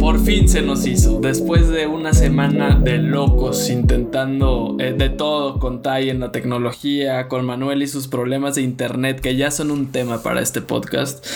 Por 0.00 0.20
fin 0.20 0.48
se 0.48 0.62
nos 0.62 0.86
hizo. 0.86 1.20
Después 1.20 1.68
de 1.68 1.86
una 1.86 2.14
semana 2.14 2.78
de 2.82 2.98
locos 2.98 3.68
intentando 3.68 4.76
eh, 4.78 4.94
de 4.96 5.10
todo 5.10 5.58
con 5.58 5.82
Tai 5.82 6.08
en 6.08 6.20
la 6.20 6.32
tecnología, 6.32 7.28
con 7.28 7.44
Manuel 7.44 7.82
y 7.82 7.88
sus 7.88 8.08
problemas 8.08 8.54
de 8.54 8.62
internet, 8.62 9.20
que 9.20 9.36
ya 9.36 9.50
son 9.50 9.70
un 9.70 9.92
tema 9.92 10.22
para 10.22 10.40
este 10.40 10.62
podcast. 10.62 11.26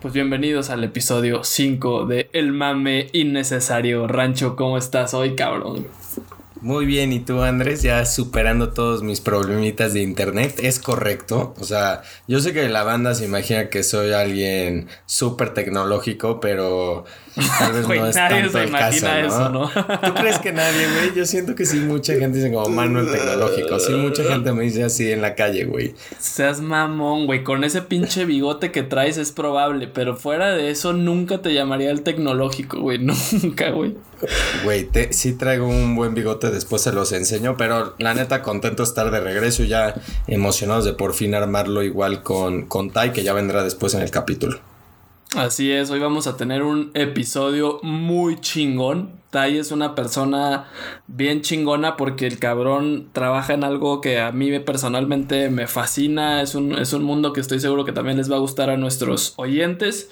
Pues 0.00 0.14
bienvenidos 0.14 0.70
al 0.70 0.84
episodio 0.84 1.42
5 1.42 2.06
de 2.06 2.28
El 2.32 2.52
mame 2.52 3.08
innecesario. 3.12 4.06
Rancho, 4.06 4.54
¿cómo 4.54 4.78
estás 4.78 5.14
hoy, 5.14 5.34
cabrón? 5.34 5.86
Muy 6.62 6.86
bien, 6.86 7.12
¿y 7.12 7.18
tú 7.18 7.42
Andrés? 7.42 7.82
Ya 7.82 8.04
superando 8.06 8.72
todos 8.72 9.02
mis 9.02 9.20
problemitas 9.20 9.94
de 9.94 10.02
internet, 10.02 10.60
es 10.62 10.78
correcto. 10.78 11.54
O 11.58 11.64
sea, 11.64 12.02
yo 12.28 12.38
sé 12.38 12.52
que 12.52 12.68
la 12.68 12.84
banda 12.84 13.16
se 13.16 13.24
imagina 13.24 13.68
que 13.68 13.82
soy 13.82 14.12
alguien 14.12 14.88
súper 15.04 15.54
tecnológico, 15.54 16.38
pero 16.38 17.04
tal 17.34 17.72
vez 17.72 17.88
no 17.88 18.06
es 18.06 18.14
tanto 18.14 18.58
el 18.58 18.70
caso, 18.70 19.06
¿no? 19.06 19.16
Eso, 19.16 19.48
¿no? 19.48 19.68
¿Tú 19.68 20.14
crees 20.14 20.38
que 20.38 20.52
nadie, 20.52 20.86
güey? 20.86 21.14
Yo 21.14 21.26
siento 21.26 21.54
que 21.54 21.64
sí, 21.64 21.80
mucha 21.80 22.14
gente 22.14 22.38
dice 22.38 22.52
como 22.52 22.68
Manuel 22.68 23.10
tecnológico. 23.10 23.78
Sí, 23.78 23.92
mucha 23.94 24.24
gente 24.24 24.52
me 24.52 24.64
dice 24.64 24.84
así 24.84 25.10
en 25.10 25.22
la 25.22 25.34
calle, 25.34 25.64
güey. 25.64 25.94
Seas 26.18 26.60
mamón, 26.60 27.26
güey. 27.26 27.44
Con 27.44 27.64
ese 27.64 27.82
pinche 27.82 28.24
bigote 28.24 28.70
que 28.70 28.82
traes 28.82 29.16
es 29.16 29.32
probable, 29.32 29.88
pero 29.88 30.16
fuera 30.16 30.50
de 30.52 30.70
eso 30.70 30.92
nunca 30.92 31.38
te 31.38 31.54
llamaría 31.54 31.90
el 31.90 32.02
tecnológico, 32.02 32.80
güey. 32.80 32.98
Nunca, 33.02 33.70
güey. 33.70 33.96
Güey, 34.64 34.88
sí 35.10 35.32
traigo 35.32 35.66
un 35.66 35.96
buen 35.96 36.14
bigote, 36.14 36.50
después 36.50 36.82
se 36.82 36.92
los 36.92 37.12
enseño, 37.12 37.56
pero 37.56 37.94
la 37.98 38.14
neta 38.14 38.42
contento 38.42 38.82
estar 38.82 39.10
de 39.10 39.20
regreso 39.20 39.64
y 39.64 39.68
ya 39.68 39.94
emocionados 40.28 40.84
de 40.84 40.92
por 40.92 41.14
fin 41.14 41.34
armarlo 41.34 41.82
igual 41.82 42.22
con, 42.22 42.66
con 42.66 42.90
Tai, 42.90 43.12
que 43.12 43.24
ya 43.24 43.32
vendrá 43.32 43.64
después 43.64 43.94
en 43.94 44.02
el 44.02 44.10
capítulo. 44.10 44.60
Así 45.36 45.72
es, 45.72 45.90
hoy 45.90 45.98
vamos 45.98 46.26
a 46.26 46.36
tener 46.36 46.62
un 46.62 46.90
episodio 46.92 47.80
muy 47.82 48.38
chingón. 48.40 49.22
Tai 49.30 49.56
es 49.56 49.72
una 49.72 49.94
persona 49.94 50.66
bien 51.06 51.40
chingona 51.40 51.96
porque 51.96 52.26
el 52.26 52.38
cabrón 52.38 53.08
trabaja 53.14 53.54
en 53.54 53.64
algo 53.64 54.02
que 54.02 54.20
a 54.20 54.30
mí 54.30 54.58
personalmente 54.58 55.48
me 55.48 55.66
fascina. 55.66 56.42
Es 56.42 56.54
un, 56.54 56.74
es 56.74 56.92
un 56.92 57.02
mundo 57.04 57.32
que 57.32 57.40
estoy 57.40 57.60
seguro 57.60 57.86
que 57.86 57.92
también 57.92 58.18
les 58.18 58.30
va 58.30 58.36
a 58.36 58.40
gustar 58.40 58.68
a 58.68 58.76
nuestros 58.76 59.32
oyentes. 59.36 60.10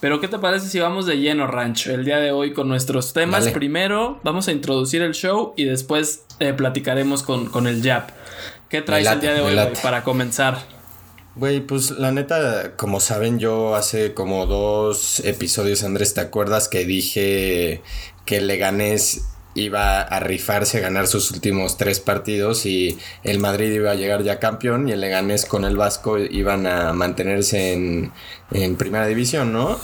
Pero 0.00 0.20
¿qué 0.20 0.28
te 0.28 0.38
parece 0.38 0.68
si 0.68 0.80
vamos 0.80 1.04
de 1.04 1.18
lleno, 1.18 1.46
Rancho? 1.46 1.92
El 1.92 2.06
día 2.06 2.16
de 2.16 2.32
hoy 2.32 2.54
con 2.54 2.66
nuestros 2.66 3.12
temas. 3.12 3.46
Primero 3.48 4.20
vamos 4.22 4.48
a 4.48 4.52
introducir 4.52 5.02
el 5.02 5.12
show 5.12 5.52
y 5.54 5.64
después 5.64 6.24
eh, 6.38 6.54
platicaremos 6.54 7.22
con, 7.22 7.50
con 7.50 7.66
el 7.66 7.82
Jap. 7.82 8.08
¿Qué 8.70 8.80
traes 8.80 9.06
el 9.06 9.20
día 9.20 9.34
de 9.34 9.42
hoy 9.42 9.54
para 9.82 10.02
comenzar? 10.02 10.71
Güey, 11.34 11.60
pues 11.60 11.92
la 11.92 12.12
neta, 12.12 12.76
como 12.76 13.00
saben, 13.00 13.38
yo 13.38 13.74
hace 13.74 14.12
como 14.12 14.44
dos 14.44 15.20
episodios, 15.20 15.82
Andrés, 15.82 16.12
¿te 16.12 16.20
acuerdas 16.20 16.68
que 16.68 16.84
dije 16.84 17.82
que 18.26 18.42
Leganés 18.42 19.22
iba 19.54 20.00
a 20.00 20.20
rifarse 20.20 20.78
a 20.78 20.80
ganar 20.80 21.06
sus 21.06 21.30
últimos 21.30 21.76
tres 21.76 22.00
partidos 22.00 22.64
y 22.64 22.98
el 23.22 23.38
Madrid 23.38 23.70
iba 23.72 23.90
a 23.90 23.94
llegar 23.94 24.22
ya 24.22 24.38
campeón 24.38 24.88
y 24.88 24.92
el 24.92 25.00
Leganés 25.00 25.44
con 25.44 25.64
el 25.64 25.76
Vasco 25.76 26.18
iban 26.18 26.66
a 26.66 26.92
mantenerse 26.92 27.72
en, 27.72 28.12
primera 28.76 29.06
división, 29.06 29.52
¿no? 29.52 29.78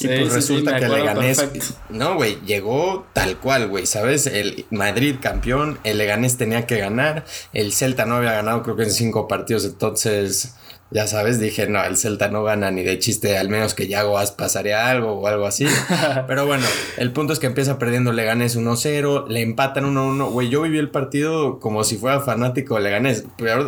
y 0.00 0.06
pues 0.06 0.32
resulta 0.32 0.78
que 0.78 0.86
el 0.86 0.92
Leganés, 0.92 1.44
no, 1.90 2.14
güey, 2.16 2.40
llegó 2.46 3.06
tal 3.12 3.38
cual, 3.38 3.68
güey, 3.68 3.84
¿sabes? 3.84 4.26
El 4.26 4.64
Madrid 4.70 5.16
campeón, 5.20 5.78
el 5.84 5.98
Leganés 5.98 6.38
tenía 6.38 6.66
que 6.66 6.78
ganar, 6.78 7.26
el 7.52 7.74
Celta 7.74 8.06
no 8.06 8.16
había 8.16 8.32
ganado 8.32 8.62
creo 8.62 8.76
que 8.76 8.84
en 8.84 8.90
cinco 8.90 9.28
partidos, 9.28 9.64
entonces 9.66 10.54
ya 10.90 11.06
sabes, 11.08 11.40
dije, 11.40 11.66
no, 11.66 11.82
el 11.82 11.96
Celta 11.96 12.28
no 12.28 12.44
gana 12.44 12.70
ni 12.70 12.82
de 12.82 12.98
chiste, 12.98 13.36
al 13.36 13.48
menos 13.48 13.74
que 13.74 13.88
Yago 13.88 14.16
pasaría 14.36 14.88
algo 14.88 15.12
o 15.12 15.26
algo 15.26 15.46
así. 15.46 15.66
Pero 16.28 16.46
bueno, 16.46 16.64
el 16.96 17.10
punto 17.10 17.32
es 17.32 17.40
que 17.40 17.46
empieza 17.46 17.78
perdiendo 17.80 18.12
Leganés 18.12 18.56
1-0, 18.56 19.26
le 19.26 19.42
empatan 19.42 19.92
1-1. 19.92 20.30
Güey, 20.30 20.50
yo 20.50 20.62
viví 20.62 20.78
el 20.78 20.90
partido 20.90 21.58
como 21.58 21.82
si 21.82 21.96
fuera 21.96 22.20
fanático 22.20 22.76
de 22.76 22.82
Leganés. 22.82 23.24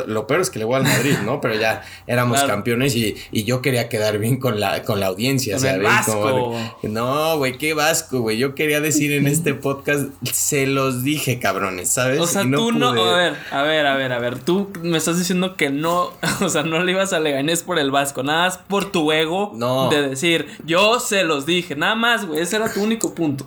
lo 0.06 0.26
peor 0.26 0.40
es 0.40 0.50
que 0.50 0.60
le 0.60 0.66
voy 0.66 0.76
al 0.76 0.84
Madrid, 0.84 1.16
¿no? 1.24 1.40
Pero 1.40 1.54
ya 1.54 1.82
éramos 2.06 2.42
campeones 2.44 2.94
y, 2.94 3.16
yo 3.32 3.62
quería 3.62 3.88
quedar 3.88 4.18
bien 4.18 4.38
con 4.38 4.60
la, 4.60 4.82
con 4.82 5.00
la 5.00 5.06
audiencia, 5.06 5.58
¿sabes? 5.58 5.82
Vasco. 5.82 6.54
no, 6.82 7.38
güey, 7.38 7.58
qué 7.58 7.74
vasco, 7.74 8.20
güey. 8.20 8.38
Yo 8.38 8.54
quería 8.54 8.80
decir 8.80 9.12
en 9.12 9.26
este 9.26 9.54
podcast, 9.66 10.10
se 10.22 10.66
los 10.66 11.02
dije, 11.02 11.38
cabrones, 11.38 11.90
¿sabes? 11.90 12.20
O 12.20 12.26
sea, 12.26 12.42
tú 12.42 12.72
no, 12.72 12.90
a 12.90 13.16
ver, 13.16 13.36
a 13.50 13.62
ver, 13.62 13.86
a 13.86 13.96
ver, 13.96 14.12
a 14.12 14.18
ver, 14.18 14.38
tú 14.38 14.70
me 14.82 14.98
estás 14.98 15.18
diciendo 15.18 15.56
que 15.56 15.70
no, 15.70 16.12
o 16.40 16.48
sea, 16.48 16.62
no 16.62 16.82
le 16.82 16.92
ibas 16.92 17.05
a 17.12 17.18
le 17.18 17.30
Leganés 17.30 17.62
por 17.62 17.78
el 17.78 17.90
Vasco, 17.90 18.22
nada 18.22 18.46
más 18.46 18.58
por 18.58 18.90
tu 18.92 19.12
ego 19.12 19.52
de 19.90 20.08
decir, 20.08 20.46
yo 20.64 21.00
se 21.00 21.24
los 21.24 21.46
dije, 21.46 21.76
nada 21.76 21.94
más, 21.94 22.26
güey, 22.26 22.40
ese 22.40 22.56
era 22.56 22.72
tu 22.72 22.82
único 22.82 23.14
punto. 23.14 23.46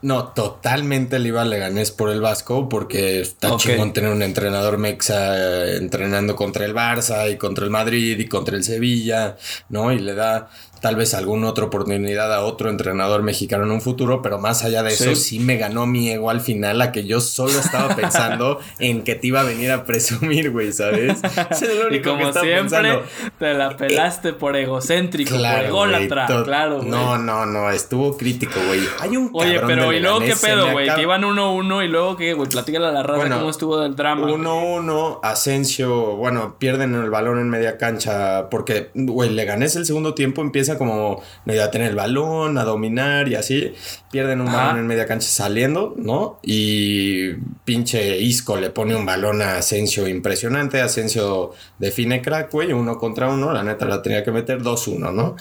No, 0.00 0.28
totalmente 0.28 1.18
le 1.18 1.28
iba 1.28 1.42
a 1.42 1.44
Leganés 1.44 1.90
por 1.90 2.10
el 2.10 2.20
Vasco 2.20 2.68
porque 2.68 3.20
está 3.20 3.56
chingón 3.56 3.92
tener 3.92 4.12
un 4.12 4.22
entrenador 4.22 4.78
mexa 4.78 5.36
eh, 5.36 5.76
entrenando 5.76 6.36
contra 6.36 6.64
el 6.64 6.72
Barça 6.72 7.30
y 7.32 7.36
contra 7.36 7.64
el 7.64 7.70
Madrid 7.70 8.16
y 8.16 8.28
contra 8.28 8.56
el 8.56 8.62
Sevilla, 8.62 9.36
¿no? 9.68 9.90
Y 9.90 9.98
le 9.98 10.14
da 10.14 10.50
tal 10.80 10.96
vez 10.96 11.14
alguna 11.14 11.48
otra 11.48 11.64
oportunidad 11.64 12.32
a 12.32 12.42
otro 12.42 12.70
entrenador 12.70 13.22
mexicano 13.22 13.64
en 13.64 13.70
un 13.70 13.80
futuro, 13.80 14.22
pero 14.22 14.38
más 14.38 14.64
allá 14.64 14.82
de 14.82 14.92
eso, 14.92 15.14
sí, 15.14 15.38
me 15.40 15.56
ganó 15.56 15.86
mi 15.86 16.10
ego 16.10 16.30
al 16.30 16.40
final, 16.40 16.80
a 16.82 16.92
que 16.92 17.04
yo 17.04 17.20
solo 17.20 17.58
estaba 17.58 17.88
pensando 17.96 18.60
en 18.78 19.02
que 19.02 19.14
te 19.14 19.28
iba 19.28 19.40
a 19.40 19.44
venir 19.44 19.70
a 19.70 19.84
presumir, 19.84 20.50
güey, 20.50 20.72
¿sabes? 20.72 21.18
y 21.90 22.00
como 22.00 22.32
siempre, 22.32 23.02
te 23.38 23.54
la 23.54 23.76
pelaste 23.76 24.32
por 24.32 24.56
egocéntrico, 24.56 25.36
por 25.36 25.64
ególatra, 25.64 26.26
claro, 26.44 26.78
güey. 26.78 26.88
No, 26.88 27.18
no, 27.18 27.46
no, 27.46 27.70
estuvo 27.70 28.16
crítico, 28.16 28.60
güey. 28.66 28.80
Hay 29.00 29.16
un 29.16 29.30
Oye, 29.32 29.60
pero 29.66 29.92
¿y 29.92 30.00
luego 30.00 30.20
qué 30.20 30.34
pedo, 30.36 30.72
güey? 30.72 30.92
Que 30.94 31.02
iban 31.02 31.22
1-1 31.22 31.84
y 31.84 31.88
luego 31.88 32.16
qué, 32.16 32.34
güey, 32.34 32.48
platícale 32.48 32.86
a 32.86 32.92
la 32.92 33.02
raza 33.02 33.28
cómo 33.28 33.50
estuvo 33.50 33.80
del 33.80 33.96
drama. 33.96 34.26
1-1, 34.26 35.20
Asensio, 35.22 36.16
bueno, 36.16 36.56
pierden 36.58 36.94
el 36.94 37.10
balón 37.10 37.38
en 37.38 37.48
media 37.48 37.78
cancha 37.78 38.48
porque, 38.50 38.90
güey, 38.94 39.30
le 39.30 39.44
gané 39.44 39.66
el 39.66 39.84
segundo 39.84 40.14
tiempo, 40.14 40.40
empieza 40.42 40.67
como 40.76 41.22
medio 41.44 41.64
a 41.64 41.70
tener 41.70 41.88
el 41.88 41.96
balón, 41.96 42.58
a 42.58 42.64
dominar 42.64 43.28
y 43.28 43.36
así. 43.36 43.72
Pierden 44.10 44.40
un 44.40 44.52
balón 44.52 44.78
en 44.78 44.86
media 44.86 45.06
cancha 45.06 45.28
saliendo, 45.28 45.94
¿no? 45.96 46.40
Y 46.42 47.32
pinche 47.64 48.18
Isco 48.18 48.56
le 48.56 48.70
pone 48.70 48.96
un 48.96 49.06
balón 49.06 49.40
a 49.40 49.56
Asensio 49.56 50.08
impresionante. 50.08 50.80
Asensio 50.80 51.52
define 51.78 52.20
crack, 52.20 52.50
güey, 52.52 52.72
uno 52.72 52.98
contra 52.98 53.28
uno. 53.28 53.52
La 53.52 53.62
neta 53.62 53.86
la 53.86 54.02
tenía 54.02 54.24
que 54.24 54.32
meter 54.32 54.62
2-1, 54.62 55.12
¿no? 55.12 55.36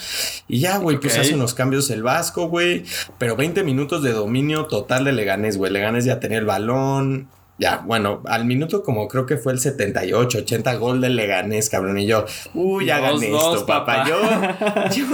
Y 0.48 0.60
ya, 0.60 0.78
güey, 0.78 1.00
pues 1.00 1.18
hace 1.18 1.34
unos 1.34 1.54
cambios 1.54 1.90
el 1.90 2.04
Vasco, 2.04 2.48
güey. 2.48 2.84
Pero 3.18 3.36
20 3.36 3.64
minutos 3.64 4.04
de 4.04 4.12
dominio 4.12 4.66
total 4.66 5.06
de 5.06 5.14
Leganés, 5.14 5.58
güey. 5.58 5.72
Leganés 5.72 6.06
ya 6.06 6.20
tenía 6.20 6.38
el 6.38 6.46
balón, 6.46 7.30
ya, 7.60 7.84
bueno, 7.86 8.22
al 8.26 8.46
minuto 8.46 8.84
como 8.84 9.08
creo 9.08 9.26
que 9.26 9.38
fue 9.38 9.52
el 9.52 9.60
78, 9.60 10.38
80 10.40 10.76
gol 10.76 11.02
de 11.02 11.10
Leganés, 11.10 11.70
cabrón. 11.70 11.98
Y 11.98 12.06
yo, 12.06 12.26
uy, 12.54 12.86
ya 12.86 13.00
gané 13.00 13.36
esto, 13.36 13.66
papá. 13.66 14.06
Yo, 14.08 14.16
yo 14.96 15.06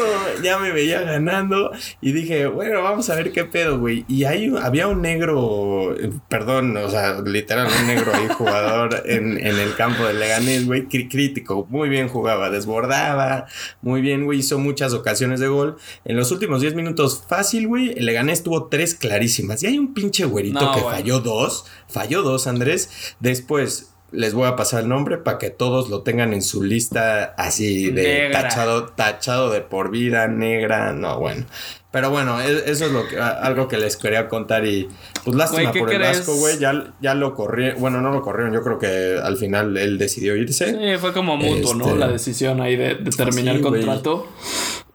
ya 0.43 0.57
me 0.59 0.71
veía 0.71 1.01
ganando 1.01 1.71
y 2.01 2.11
dije, 2.11 2.47
bueno, 2.47 2.81
vamos 2.83 3.09
a 3.09 3.15
ver 3.15 3.31
qué 3.31 3.45
pedo, 3.45 3.79
güey. 3.79 4.03
Y 4.09 4.25
ahí 4.25 4.53
había 4.61 4.87
un 4.89 5.01
negro, 5.01 5.95
perdón, 6.27 6.75
o 6.75 6.89
sea, 6.89 7.21
literal, 7.21 7.67
un 7.79 7.87
negro 7.87 8.11
ahí 8.13 8.27
jugador 8.37 9.03
en, 9.05 9.37
en 9.37 9.59
el 9.59 9.73
campo 9.75 10.03
de 10.05 10.13
Leganés, 10.13 10.65
güey, 10.65 10.87
crítico. 10.87 11.65
Muy 11.69 11.87
bien 11.87 12.09
jugaba, 12.09 12.49
desbordaba, 12.49 13.45
muy 13.81 14.01
bien, 14.01 14.25
güey, 14.25 14.39
hizo 14.39 14.59
muchas 14.59 14.93
ocasiones 14.93 15.39
de 15.39 15.47
gol. 15.47 15.77
En 16.03 16.17
los 16.17 16.29
últimos 16.31 16.59
10 16.59 16.75
minutos, 16.75 17.23
fácil, 17.25 17.69
güey, 17.69 17.97
el 17.97 18.05
Leganés 18.05 18.43
tuvo 18.43 18.67
tres 18.67 18.95
clarísimas. 18.95 19.63
Y 19.63 19.67
hay 19.67 19.77
un 19.77 19.93
pinche 19.93 20.25
güerito 20.25 20.73
que 20.73 20.81
falló 20.81 21.21
dos, 21.21 21.65
falló 21.87 22.21
dos 22.21 22.32
Andrés. 22.47 23.15
Después 23.19 23.93
les 24.13 24.33
voy 24.33 24.47
a 24.47 24.55
pasar 24.55 24.83
el 24.83 24.89
nombre 24.89 25.17
para 25.17 25.39
que 25.39 25.49
todos 25.49 25.89
lo 25.89 26.03
tengan 26.03 26.33
en 26.33 26.43
su 26.43 26.63
lista 26.63 27.33
así 27.37 27.89
de 27.89 28.29
tachado, 28.31 28.85
tachado 28.85 29.49
de 29.49 29.61
por 29.61 29.89
vida, 29.89 30.27
negra. 30.27 30.93
No, 30.93 31.19
bueno. 31.19 31.45
Pero 31.91 32.09
bueno, 32.09 32.41
e, 32.41 32.71
eso 32.71 32.85
es 32.85 32.91
lo 32.91 33.07
que, 33.07 33.19
algo 33.19 33.67
que 33.67 33.77
les 33.77 33.97
quería 33.97 34.27
contar 34.27 34.65
y 34.65 34.87
pues 35.23 35.35
lástima 35.35 35.71
por 35.71 35.93
el 35.93 35.99
Vasco, 35.99 36.35
güey, 36.35 36.57
ya, 36.57 36.93
ya 37.01 37.13
lo 37.13 37.35
corrieron, 37.35 37.79
bueno, 37.79 38.01
no 38.01 38.11
lo 38.11 38.21
corrieron, 38.21 38.51
yo 38.51 38.63
creo 38.63 38.79
que 38.79 39.19
al 39.21 39.37
final 39.37 39.77
él 39.77 39.99
decidió 39.99 40.35
irse. 40.35 40.71
Sí, 40.71 40.97
fue 40.99 41.13
como 41.13 41.37
mutuo, 41.37 41.75
¿no? 41.75 41.85
Este, 41.85 41.99
la 41.99 42.07
decisión 42.07 42.61
ahí 42.61 42.75
de, 42.75 42.95
terminar 43.15 43.57
el 43.57 43.61
contrato. 43.61 44.27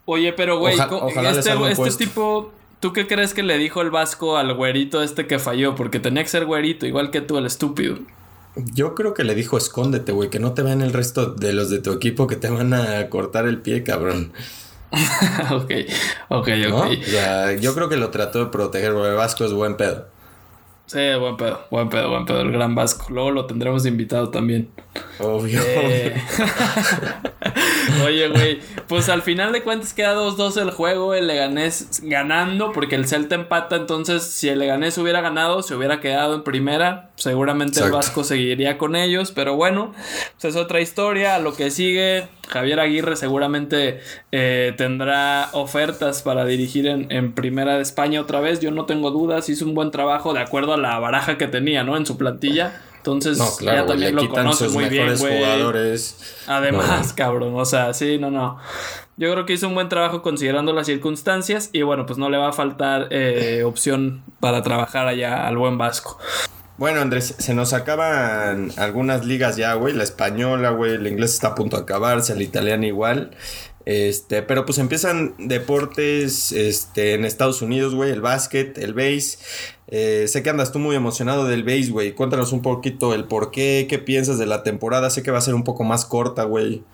Oye, 0.07 0.33
pero 0.33 0.59
güey, 0.59 0.75
este, 0.75 1.53
este 1.71 2.05
tipo 2.05 2.53
¿Tú 2.81 2.93
qué 2.93 3.07
crees 3.07 3.35
que 3.35 3.43
le 3.43 3.59
dijo 3.59 3.83
el 3.83 3.91
Vasco 3.91 4.37
al 4.37 4.55
güerito 4.55 5.03
este 5.03 5.27
que 5.27 5.39
falló? 5.39 5.75
Porque 5.75 5.99
tenía 5.99 6.23
que 6.23 6.29
ser 6.29 6.45
güerito, 6.45 6.87
igual 6.87 7.11
que 7.11 7.21
tú, 7.21 7.37
el 7.39 7.47
estúpido. 7.47 7.99
Yo 8.75 8.95
creo 8.95 9.15
que 9.15 9.25
le 9.25 9.35
dijo 9.35 9.59
escóndete, 9.59 10.13
güey, 10.13 10.31
que 10.31 10.39
no 10.39 10.53
te 10.53 10.63
vean 10.63 10.81
el 10.81 10.93
resto 10.93 11.27
de 11.27 11.53
los 11.53 11.71
de 11.71 11.81
tu 11.81 11.93
equipo 11.93 12.27
que 12.27 12.37
te 12.37 12.49
van 12.51 12.75
a 12.75 13.09
cortar 13.09 13.47
el 13.47 13.59
pie, 13.59 13.83
cabrón. 13.83 14.33
ok, 15.51 15.71
ok, 16.29 16.49
ok. 16.73 17.61
yo 17.61 17.75
creo 17.75 17.89
que 17.89 17.97
lo 17.97 18.11
trató 18.11 18.45
de 18.45 18.51
proteger, 18.51 18.93
porque 18.93 19.11
el 19.11 19.17
Vasco 19.17 19.45
es 19.45 19.53
buen 19.53 19.77
pedo. 19.77 20.07
Sí, 20.89 21.01
buen 21.21 21.37
pedo, 21.37 21.67
buen 21.71 21.91
pedo, 21.91 22.09
buen 22.09 22.25
pedo, 22.25 22.41
el 22.41 22.51
gran 22.51 22.75
Vasco. 22.75 23.09
Luego 23.11 23.31
lo 23.31 23.45
tendremos 23.45 23.85
invitado 23.85 24.31
también. 24.31 24.71
Obvio. 25.19 25.61
Eh, 25.63 26.17
Oye, 28.07 28.29
güey, 28.29 28.61
pues 28.87 29.11
al 29.11 29.21
final 29.21 29.53
de 29.53 29.63
cuentas 29.63 29.93
queda 29.93 30.15
2-2 30.15 30.63
el 30.63 30.71
juego, 30.71 31.13
el 31.13 31.27
Leganés 31.27 32.01
ganando, 32.03 32.73
porque 32.73 32.95
el 32.95 33.07
Celta 33.07 33.35
empata, 33.35 33.77
entonces 33.77 34.23
si 34.23 34.49
el 34.49 34.61
Leganés 34.61 34.97
hubiera 34.97 35.21
ganado, 35.21 35.63
se 35.63 35.75
hubiera 35.75 36.01
quedado 36.01 36.35
en 36.35 36.43
primera, 36.43 37.11
seguramente 37.17 37.81
el 37.81 37.91
Vasco 37.91 38.25
seguiría 38.25 38.79
con 38.79 38.97
ellos, 38.97 39.31
pero 39.31 39.57
bueno, 39.57 39.93
pues 40.41 40.55
es 40.55 40.57
otra 40.57 40.81
historia, 40.81 41.39
lo 41.39 41.55
que 41.55 41.71
sigue, 41.71 42.29
Javier 42.49 42.81
Aguirre 42.81 43.17
seguramente 43.17 44.01
eh, 44.33 44.75
tendrá 44.77 45.51
ofertas 45.53 46.23
para 46.23 46.45
dirigir 46.45 46.87
en, 46.87 47.11
en, 47.13 47.33
Primera 47.33 47.77
de 47.77 47.83
España 47.83 48.21
otra 48.21 48.41
vez. 48.41 48.61
Yo 48.61 48.71
no 48.71 48.87
tengo 48.87 49.11
dudas, 49.11 49.49
hizo 49.49 49.65
un 49.65 49.75
buen 49.75 49.91
trabajo 49.91 50.33
de 50.33 50.41
acuerdo 50.41 50.75
a 50.75 50.77
la 50.77 50.99
baraja 50.99 51.39
que 51.39 51.47
tenía, 51.47 51.85
¿no? 51.85 51.97
En 51.97 52.07
su 52.07 52.17
plantilla. 52.17 52.83
Entonces, 52.99 53.61
ya 53.61 53.87
también 53.87 54.15
lo 54.15 54.29
conoce 54.29 54.69
muy 54.69 54.87
bien, 54.87 55.17
güey. 55.17 55.43
Además, 56.47 57.13
cabrón, 57.15 57.55
o 57.55 57.65
sea, 57.65 57.95
sí, 57.95 58.19
no, 58.19 58.31
no. 58.31 58.59
Yo 59.17 59.33
creo 59.33 59.47
que 59.47 59.55
hizo 59.55 59.67
un 59.67 59.75
buen 59.75 59.89
trabajo 59.89 60.23
considerando 60.23 60.73
las 60.73 60.87
circunstancias 60.87 61.71
y 61.73 61.83
bueno, 61.83 62.07
pues 62.07 62.19
no 62.19 62.29
le 62.29 62.39
va 62.39 62.49
a 62.49 62.53
faltar 62.53 63.09
eh, 63.11 63.63
opción 63.65 64.23
para 64.41 64.63
trabajar 64.63 65.09
allá 65.09 65.47
al 65.47 65.57
buen 65.57 65.79
Vasco. 65.79 66.19
Bueno, 66.79 67.01
Andrés, 67.01 67.35
se 67.39 67.55
nos 67.55 67.73
acaban 67.73 68.71
algunas 68.77 69.27
ligas 69.27 69.57
ya, 69.57 69.75
güey. 69.75 69.95
La 69.95 70.05
española, 70.05 70.71
güey. 70.71 70.95
El 70.95 71.09
inglés 71.09 71.35
está 71.35 71.49
a 71.49 71.55
punto 71.57 71.77
de 71.77 71.83
acabarse, 71.83 72.35
el 72.35 72.41
italiano 72.41 72.87
igual. 72.87 73.33
Este, 73.85 74.43
pero 74.43 74.65
pues 74.65 74.79
empiezan 74.79 75.35
deportes 75.39 76.53
este, 76.53 77.15
en 77.15 77.25
Estados 77.25 77.63
Unidos, 77.63 77.97
güey, 77.97 78.13
el 78.13 78.21
básquet, 78.21 78.79
el 78.79 78.95
base. 78.95 79.39
Eh, 79.89 80.27
sé 80.29 80.45
que 80.45 80.51
andas 80.51 80.71
tú 80.71 80.79
muy 80.79 80.95
emocionado 80.95 81.47
del 81.47 81.65
base, 81.65 81.91
güey. 81.91 82.13
Cuéntanos 82.13 82.53
un 82.53 82.63
poquito 82.63 83.13
el 83.13 83.25
por 83.25 83.51
qué, 83.51 83.87
qué 83.91 83.99
piensas 83.99 84.39
de 84.39 84.47
la 84.47 84.63
temporada. 84.63 85.11
Sé 85.11 85.25
que 85.25 85.33
va 85.33 85.39
a 85.39 85.41
ser 85.41 85.55
un 85.55 85.65
poco 85.65 85.83
más 85.83 86.05
corta, 86.05 86.45
güey. 86.45 86.85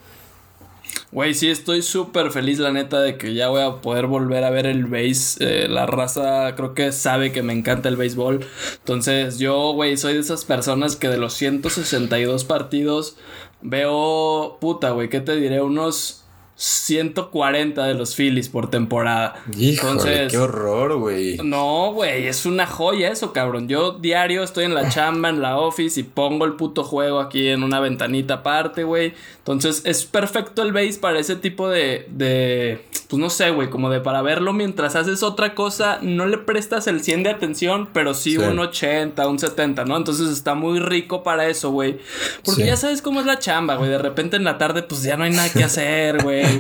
Güey, 1.14 1.32
sí, 1.32 1.49
estoy 1.49 1.82
súper 1.82 2.32
feliz, 2.32 2.58
la 2.58 2.72
neta, 2.72 3.00
de 3.00 3.16
que 3.16 3.34
ya 3.34 3.49
voy 3.49 3.62
a 3.62 3.81
poder 3.81 4.08
volver 4.08 4.43
a 4.43 4.50
ver 4.50 4.66
el 4.66 4.87
base. 4.87 5.37
Eh, 5.38 5.69
la 5.69 5.87
raza 5.87 6.56
creo 6.56 6.75
que 6.75 6.90
sabe 6.90 7.31
que 7.31 7.40
me 7.40 7.52
encanta 7.52 7.88
el 7.88 7.94
béisbol. 7.94 8.44
Entonces, 8.78 9.38
yo, 9.38 9.75
güey, 9.75 9.96
soy 9.96 10.14
de 10.14 10.19
esas 10.19 10.44
personas 10.44 10.96
que 10.96 11.08
de 11.08 11.16
los 11.19 11.34
162 11.34 12.43
partidos 12.43 13.16
veo, 13.62 14.58
puta, 14.61 14.90
güey, 14.90 15.08
¿qué 15.08 15.20
te 15.20 15.37
diré? 15.37 15.62
Unos 15.62 16.24
140 16.64 17.84
de 17.84 17.93
los 17.93 18.14
Phillies 18.14 18.49
por 18.49 18.70
temporada. 18.70 19.34
Híjole, 19.55 20.28
qué 20.31 20.38
horror, 20.38 20.96
güey. 20.99 21.37
No, 21.44 21.93
güey, 21.93 22.26
es 22.26 22.46
una 22.46 22.66
joya 22.66 23.11
eso, 23.11 23.34
cabrón. 23.34 23.69
Yo 23.69 23.93
diario 23.93 24.43
estoy 24.43 24.64
en 24.64 24.75
la 24.75 24.88
chamba, 24.88 25.28
en 25.28 25.43
la 25.43 25.58
office 25.58 26.00
y 26.00 26.05
pongo 26.05 26.46
el 26.46 26.55
puto 26.55 26.82
juego 26.82 27.20
aquí 27.20 27.49
en 27.49 27.64
una 27.64 27.81
ventanita 27.81 28.34
aparte, 28.34 28.84
güey. 28.84 29.12
Entonces 29.38 29.82
es 29.84 30.06
perfecto 30.06 30.62
el 30.62 30.72
base 30.72 30.99
para 30.99 31.19
ese 31.19 31.37
tipo 31.37 31.69
de, 31.69 32.06
de 32.08 32.82
pues 33.08 33.20
no 33.20 33.28
sé, 33.28 33.50
güey, 33.50 33.69
como 33.69 33.90
de 33.90 34.00
para 34.00 34.22
verlo 34.22 34.55
mientras 34.55 34.96
haces 34.96 35.22
otra 35.22 35.55
cosa, 35.55 35.99
no 36.00 36.26
le 36.26 36.38
prestas 36.38 36.87
el 36.87 37.02
100 37.02 37.25
de 37.25 37.31
atención, 37.31 37.88
pero 37.93 38.14
sí, 38.14 38.38
un 38.38 38.58
80, 38.58 39.28
un 39.28 39.38
70, 39.38 39.84
¿no? 39.84 39.99
Entonces 39.99 40.31
está 40.31 40.55
muy 40.55 40.81
rico 40.81 41.22
para 41.22 41.46
eso, 41.46 41.70
güey. 41.70 41.99
Porque 42.43 42.64
ya 42.64 42.76
sabes 42.76 43.02
cómo 43.02 43.20
es 43.20 43.26
la 43.26 43.38
chamba, 43.38 43.76
güey. 43.76 43.90
De 43.90 43.99
repente 43.99 44.37
en 44.37 44.44
la 44.44 44.56
tarde, 44.56 44.82
pues 44.82 45.02
ya 45.02 45.19
no 45.19 45.25
hay 45.25 45.31
nada 45.31 45.52
que 45.52 45.62
hacer, 45.62 46.22
güey. 46.22 46.54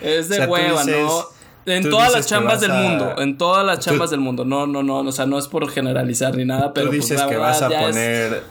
Es 0.00 0.28
de 0.28 0.46
hueva, 0.46 0.84
¿no? 0.84 1.24
En 1.66 1.88
todas 1.88 2.12
las 2.12 2.26
chambas 2.26 2.60
del 2.60 2.72
mundo, 2.72 3.14
en 3.18 3.38
todas 3.38 3.64
las 3.64 3.80
chambas 3.80 4.10
del 4.10 4.20
mundo. 4.20 4.44
No, 4.44 4.66
no, 4.66 4.82
no, 4.82 5.00
o 5.00 5.12
sea, 5.12 5.26
no 5.26 5.38
es 5.38 5.46
por 5.46 5.68
generalizar 5.70 6.34
ni 6.36 6.44
nada, 6.44 6.72
pero 6.72 6.86
tú 6.86 6.96
pues, 6.96 7.08
dices 7.08 7.22
que 7.22 7.36
vas 7.36 7.62
a 7.62 7.68
poner 7.68 8.42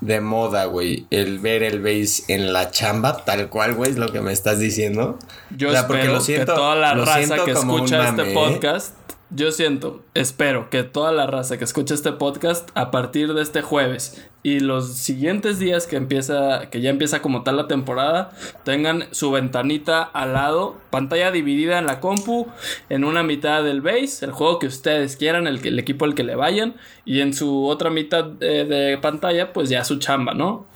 de 0.00 0.20
moda, 0.20 0.64
güey, 0.64 1.06
el 1.10 1.38
ver 1.40 1.62
el 1.62 1.80
base 1.80 2.22
en 2.28 2.52
la 2.52 2.70
chamba, 2.70 3.24
tal 3.24 3.48
cual, 3.48 3.74
güey, 3.74 3.90
es 3.90 3.98
lo 3.98 4.10
que 4.10 4.20
me 4.20 4.32
estás 4.32 4.58
diciendo. 4.58 5.18
Yo 5.56 5.72
espero 5.72 6.22
que 6.24 6.44
toda 6.46 6.74
la 6.74 6.94
raza 6.94 7.44
que 7.44 7.50
escucha 7.50 8.08
este 8.08 8.30
¿eh? 8.30 8.34
podcast 8.34 8.94
yo 9.30 9.52
siento, 9.52 10.02
espero 10.14 10.70
que 10.70 10.82
toda 10.82 11.12
la 11.12 11.26
raza 11.26 11.56
que 11.56 11.64
escucha 11.64 11.94
este 11.94 12.12
podcast 12.12 12.68
a 12.74 12.90
partir 12.90 13.32
de 13.32 13.42
este 13.42 13.62
jueves 13.62 14.28
y 14.42 14.60
los 14.60 14.94
siguientes 14.94 15.58
días 15.58 15.86
que 15.86 15.96
empieza, 15.96 16.68
que 16.70 16.80
ya 16.80 16.90
empieza 16.90 17.22
como 17.22 17.42
tal 17.42 17.56
la 17.56 17.68
temporada, 17.68 18.32
tengan 18.64 19.04
su 19.12 19.30
ventanita 19.30 20.02
al 20.02 20.32
lado, 20.32 20.76
pantalla 20.90 21.30
dividida 21.30 21.78
en 21.78 21.86
la 21.86 22.00
compu, 22.00 22.48
en 22.88 23.04
una 23.04 23.22
mitad 23.22 23.62
del 23.62 23.82
base, 23.82 24.24
el 24.24 24.32
juego 24.32 24.58
que 24.58 24.66
ustedes 24.66 25.16
quieran, 25.16 25.46
el, 25.46 25.64
el 25.64 25.78
equipo 25.78 26.06
al 26.06 26.14
que 26.14 26.24
le 26.24 26.34
vayan, 26.34 26.74
y 27.04 27.20
en 27.20 27.32
su 27.32 27.66
otra 27.66 27.90
mitad 27.90 28.24
de, 28.24 28.98
pantalla, 29.00 29.52
pues 29.52 29.68
ya 29.68 29.84
su 29.84 29.98
chamba, 29.98 30.34
¿no? 30.34 30.66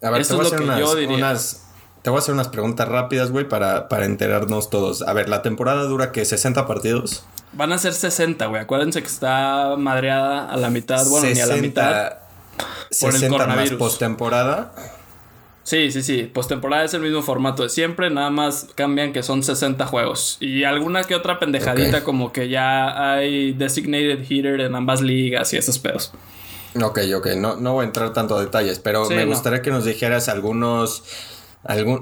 A 0.00 0.10
ver, 0.10 0.20
Eso 0.22 0.40
es 0.40 0.52
lo 0.52 0.58
que 0.58 0.64
yo 0.64 0.94
diría. 0.94 1.36
te 2.02 2.10
voy 2.10 2.18
a 2.18 2.20
hacer 2.20 2.34
unas 2.34 2.48
preguntas 2.48 2.88
rápidas, 2.88 3.32
güey, 3.32 3.48
para, 3.48 3.88
para 3.88 4.06
enterarnos 4.06 4.70
todos. 4.70 5.02
A 5.02 5.12
ver, 5.12 5.28
la 5.28 5.42
temporada 5.42 5.82
dura 5.82 6.12
que 6.12 6.24
60 6.24 6.66
partidos. 6.68 7.24
Van 7.52 7.72
a 7.72 7.78
ser 7.78 7.94
60, 7.94 8.46
güey. 8.46 8.62
Acuérdense 8.62 9.00
que 9.00 9.08
está 9.08 9.76
madreada 9.76 10.50
a 10.50 10.56
la 10.56 10.70
mitad, 10.70 11.06
bueno, 11.06 11.28
ni 11.32 11.40
a 11.40 11.46
la 11.46 11.56
mitad. 11.56 12.12
Por 13.00 13.12
60 13.12 13.26
el 13.26 13.32
coronavirus. 13.32 13.70
más 13.72 13.78
postemporada. 13.78 14.72
Sí, 15.68 15.92
sí, 15.92 16.02
sí. 16.02 16.22
Postemporada 16.22 16.84
es 16.84 16.94
el 16.94 17.02
mismo 17.02 17.20
formato 17.20 17.62
de 17.62 17.68
siempre, 17.68 18.08
nada 18.08 18.30
más 18.30 18.68
cambian 18.74 19.12
que 19.12 19.22
son 19.22 19.42
60 19.42 19.86
juegos. 19.86 20.38
Y 20.40 20.64
alguna 20.64 21.04
que 21.04 21.14
otra 21.14 21.38
pendejadita, 21.38 22.04
como 22.04 22.32
que 22.32 22.48
ya 22.48 23.12
hay 23.12 23.52
designated 23.52 24.24
hitter 24.26 24.62
en 24.62 24.74
ambas 24.74 25.02
ligas 25.02 25.52
y 25.52 25.58
esos 25.58 25.78
pedos. 25.78 26.12
Ok, 26.82 27.00
ok, 27.14 27.26
no, 27.36 27.56
no 27.56 27.74
voy 27.74 27.84
a 27.84 27.86
entrar 27.86 28.14
tanto 28.14 28.36
a 28.36 28.40
detalles, 28.40 28.78
pero 28.78 29.10
me 29.10 29.26
gustaría 29.26 29.60
que 29.60 29.70
nos 29.70 29.84
dijeras 29.84 30.28
algunos 30.30 31.02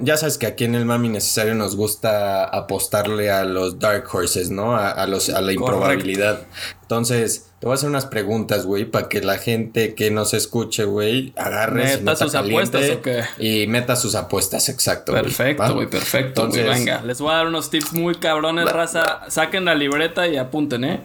ya 0.00 0.16
sabes 0.16 0.38
que 0.38 0.46
aquí 0.46 0.64
en 0.64 0.76
el 0.76 0.84
Mami 0.84 1.08
Necesario 1.08 1.54
nos 1.56 1.74
gusta 1.74 2.44
apostarle 2.44 3.30
a 3.30 3.44
los 3.44 3.80
Dark 3.80 4.04
Horses, 4.12 4.50
¿no? 4.50 4.76
A, 4.76 5.06
los, 5.06 5.28
a 5.28 5.40
la 5.40 5.52
improbabilidad. 5.52 6.42
Entonces, 6.82 7.50
te 7.58 7.66
voy 7.66 7.72
a 7.72 7.74
hacer 7.74 7.88
unas 7.88 8.06
preguntas, 8.06 8.64
güey, 8.64 8.84
para 8.84 9.08
que 9.08 9.20
la 9.22 9.38
gente 9.38 9.94
que 9.96 10.12
nos 10.12 10.34
escuche, 10.34 10.84
güey, 10.84 11.32
agarre 11.36 11.96
meta 11.96 12.14
sus 12.14 12.34
apuestas 12.36 12.90
o 12.90 13.02
qué? 13.02 13.24
Y 13.38 13.66
meta 13.66 13.96
sus 13.96 14.14
apuestas, 14.14 14.68
exacto. 14.68 15.12
Perfecto, 15.12 15.74
güey, 15.74 15.88
perfecto. 15.88 16.42
Entonces, 16.42 16.64
venga, 16.64 17.02
les 17.02 17.20
voy 17.20 17.32
a 17.32 17.38
dar 17.38 17.48
unos 17.48 17.69
tips 17.70 17.92
muy 17.92 18.14
cabrones, 18.14 18.70
raza. 18.70 19.22
Saquen 19.28 19.64
la 19.64 19.74
libreta 19.74 20.28
y 20.28 20.36
apunten, 20.36 20.84
¿eh? 20.84 21.00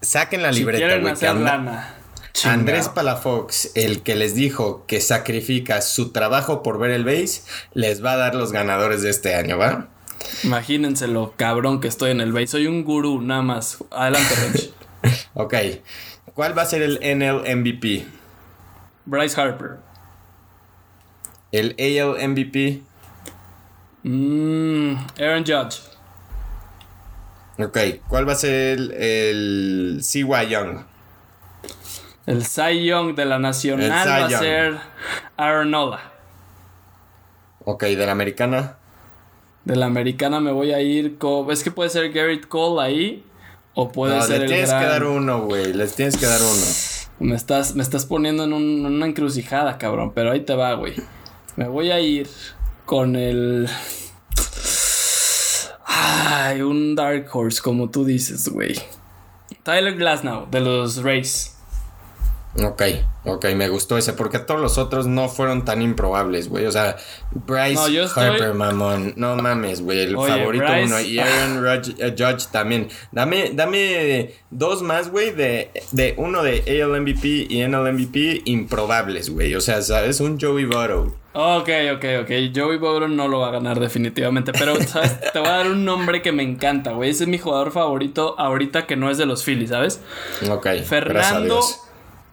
Saquen 0.00 0.42
la 0.42 0.50
libreta, 0.50 0.98
güey. 0.98 1.12
hacer 1.12 1.36
lana. 1.36 2.01
Andrés 2.44 2.88
Palafox, 2.88 3.72
el 3.74 4.02
que 4.02 4.14
les 4.16 4.34
dijo 4.34 4.84
que 4.86 5.00
sacrifica 5.00 5.80
su 5.82 6.12
trabajo 6.12 6.62
por 6.62 6.78
ver 6.78 6.90
el 6.90 7.04
base, 7.04 7.42
les 7.74 8.04
va 8.04 8.12
a 8.12 8.16
dar 8.16 8.34
los 8.34 8.52
ganadores 8.52 9.02
de 9.02 9.10
este 9.10 9.34
año, 9.34 9.58
¿va? 9.58 9.88
Imagínense 10.44 11.08
lo 11.08 11.32
cabrón 11.36 11.80
que 11.80 11.88
estoy 11.88 12.10
en 12.10 12.20
el 12.20 12.32
base. 12.32 12.48
Soy 12.48 12.66
un 12.66 12.84
gurú, 12.84 13.20
nada 13.20 13.42
más. 13.42 13.78
Adelante, 13.90 14.34
Rich. 14.34 14.70
ok. 15.34 15.54
¿Cuál 16.34 16.56
va 16.56 16.62
a 16.62 16.66
ser 16.66 16.82
el 16.82 16.98
NL 17.00 17.56
MVP? 17.56 18.06
Bryce 19.04 19.40
Harper. 19.40 19.78
¿El 21.50 21.76
AL 21.78 22.28
MVP? 22.28 22.82
Mm, 24.04 24.94
Aaron 25.20 25.44
Judge. 25.44 25.80
Ok. 27.58 27.78
¿Cuál 28.08 28.28
va 28.28 28.32
a 28.32 28.36
ser 28.36 28.78
el, 28.78 28.92
el 28.92 30.00
CY 30.02 30.48
Young? 30.48 30.91
El 32.26 32.44
Cy 32.44 32.84
Young 32.84 33.14
de 33.14 33.24
la 33.24 33.38
Nacional 33.38 34.08
va 34.08 34.26
a 34.26 34.30
ser 34.30 34.78
Arnola. 35.36 36.12
Ok, 37.64 37.84
¿de 37.84 38.06
la 38.06 38.12
americana? 38.12 38.76
De 39.64 39.76
la 39.76 39.86
americana 39.86 40.40
me 40.40 40.52
voy 40.52 40.72
a 40.72 40.80
ir 40.80 41.18
con. 41.18 41.50
Es 41.50 41.62
que 41.64 41.70
puede 41.70 41.90
ser 41.90 42.12
Garrett 42.12 42.46
Cole 42.48 42.82
ahí. 42.82 43.24
O 43.74 43.90
puede 43.90 44.20
ser 44.22 44.42
le 44.42 44.46
tienes 44.46 44.72
que 44.72 44.84
dar 44.84 45.04
uno, 45.04 45.42
güey. 45.42 45.72
Les 45.72 45.94
tienes 45.94 46.16
que 46.16 46.26
dar 46.26 46.40
uno. 46.40 46.66
Me 47.20 47.36
estás, 47.36 47.74
me 47.74 47.82
estás 47.82 48.04
poniendo 48.04 48.44
en, 48.44 48.52
en 48.52 48.86
una 48.86 49.06
encrucijada, 49.06 49.78
cabrón. 49.78 50.12
Pero 50.14 50.32
ahí 50.32 50.40
te 50.40 50.54
va, 50.54 50.74
güey. 50.74 50.94
Me 51.56 51.68
voy 51.68 51.90
a 51.90 52.00
ir 52.00 52.28
con 52.84 53.16
el. 53.16 53.68
Ay, 55.86 56.62
un 56.62 56.94
Dark 56.94 57.28
Horse, 57.32 57.60
como 57.62 57.90
tú 57.90 58.04
dices, 58.04 58.48
güey. 58.48 58.74
Tyler 59.62 59.96
Glasnow, 59.96 60.48
de 60.50 60.60
los 60.60 61.02
Rays. 61.02 61.51
Ok, 62.60 62.82
ok, 63.24 63.46
me 63.56 63.70
gustó 63.70 63.96
ese, 63.96 64.12
porque 64.12 64.38
todos 64.38 64.60
los 64.60 64.76
otros 64.76 65.06
no 65.06 65.30
fueron 65.30 65.64
tan 65.64 65.80
improbables, 65.80 66.50
güey. 66.50 66.66
O 66.66 66.72
sea, 66.72 66.96
Bryce 67.30 68.04
Harper, 68.14 68.52
mamón, 68.52 69.14
no 69.16 69.36
mames, 69.36 69.80
güey, 69.80 70.00
el 70.00 70.14
favorito 70.14 70.66
uno. 70.84 71.00
Y 71.00 71.18
Aaron 71.18 71.82
eh, 71.98 72.14
Judge 72.16 72.48
también. 72.50 72.88
Dame, 73.10 73.52
dame 73.54 74.34
dos 74.50 74.82
más, 74.82 75.10
güey, 75.10 75.30
de, 75.30 75.70
de 75.92 76.14
uno 76.18 76.42
de 76.42 76.82
AL 76.82 77.00
MVP 77.00 77.46
y 77.48 77.66
NL 77.66 77.90
MVP 77.90 78.42
improbables, 78.44 79.30
güey. 79.30 79.54
O 79.54 79.62
sea, 79.62 79.80
¿sabes? 79.80 80.20
Un 80.20 80.38
Joey 80.38 80.66
Votto. 80.66 81.16
Ok, 81.32 81.70
ok, 81.94 82.04
ok. 82.20 82.30
Joey 82.54 82.76
Votto 82.76 83.08
no 83.08 83.28
lo 83.28 83.40
va 83.40 83.48
a 83.48 83.52
ganar 83.52 83.80
definitivamente. 83.80 84.52
Pero, 84.52 84.74
¿sabes? 84.86 85.18
Te 85.32 85.38
voy 85.38 85.48
a 85.48 85.52
dar 85.52 85.70
un 85.70 85.86
nombre 85.86 86.20
que 86.20 86.32
me 86.32 86.42
encanta, 86.42 86.92
güey. 86.92 87.08
Ese 87.08 87.24
es 87.24 87.28
mi 87.30 87.38
jugador 87.38 87.72
favorito 87.72 88.38
ahorita 88.38 88.86
que 88.86 88.96
no 88.96 89.10
es 89.10 89.16
de 89.16 89.24
los 89.24 89.42
Phillies, 89.42 89.70
¿sabes? 89.70 90.02
Ok. 90.50 90.66
Fernando 90.84 91.62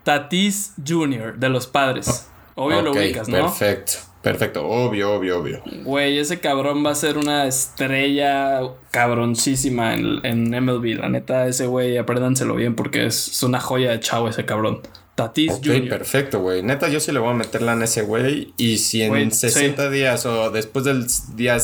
Tatis 0.09 0.73
Jr. 0.83 1.35
de 1.37 1.49
los 1.49 1.67
padres. 1.67 2.29
Obvio 2.55 2.81
lo 2.81 2.93
ubicas, 2.93 3.29
¿no? 3.29 3.37
Perfecto. 3.37 3.91
Perfecto, 4.23 4.67
obvio, 4.67 5.13
obvio, 5.13 5.39
obvio. 5.39 5.61
Güey, 5.83 6.17
ese 6.17 6.39
cabrón 6.39 6.83
va 6.83 6.89
a 6.89 6.95
ser 6.95 7.19
una 7.19 7.45
estrella 7.45 8.59
cabroncísima 8.89 9.93
en, 9.93 10.25
en 10.25 10.65
MLB. 10.65 10.99
La 10.99 11.09
neta, 11.09 11.45
ese 11.45 11.67
güey, 11.67 11.97
apréndanselo 11.97 12.55
bien 12.55 12.73
porque 12.73 13.05
es, 13.05 13.43
una 13.43 13.59
joya 13.59 13.91
de 13.91 13.99
chavo 13.99 14.27
ese 14.29 14.45
cabrón. 14.45 14.81
Tatis 15.13 15.51
okay, 15.51 15.87
perfecto, 15.87 16.39
güey. 16.39 16.63
Neta, 16.63 16.89
yo 16.89 16.99
sí 16.99 17.11
le 17.11 17.19
voy 17.19 17.29
a 17.29 17.35
meterla 17.35 17.73
en 17.73 17.83
ese 17.83 18.01
güey. 18.01 18.55
Y 18.57 18.79
si 18.79 19.03
en 19.03 19.31
60 19.31 19.91
días 19.91 20.25
o 20.25 20.49
después 20.49 20.85
del 20.85 21.05
día 21.35 21.59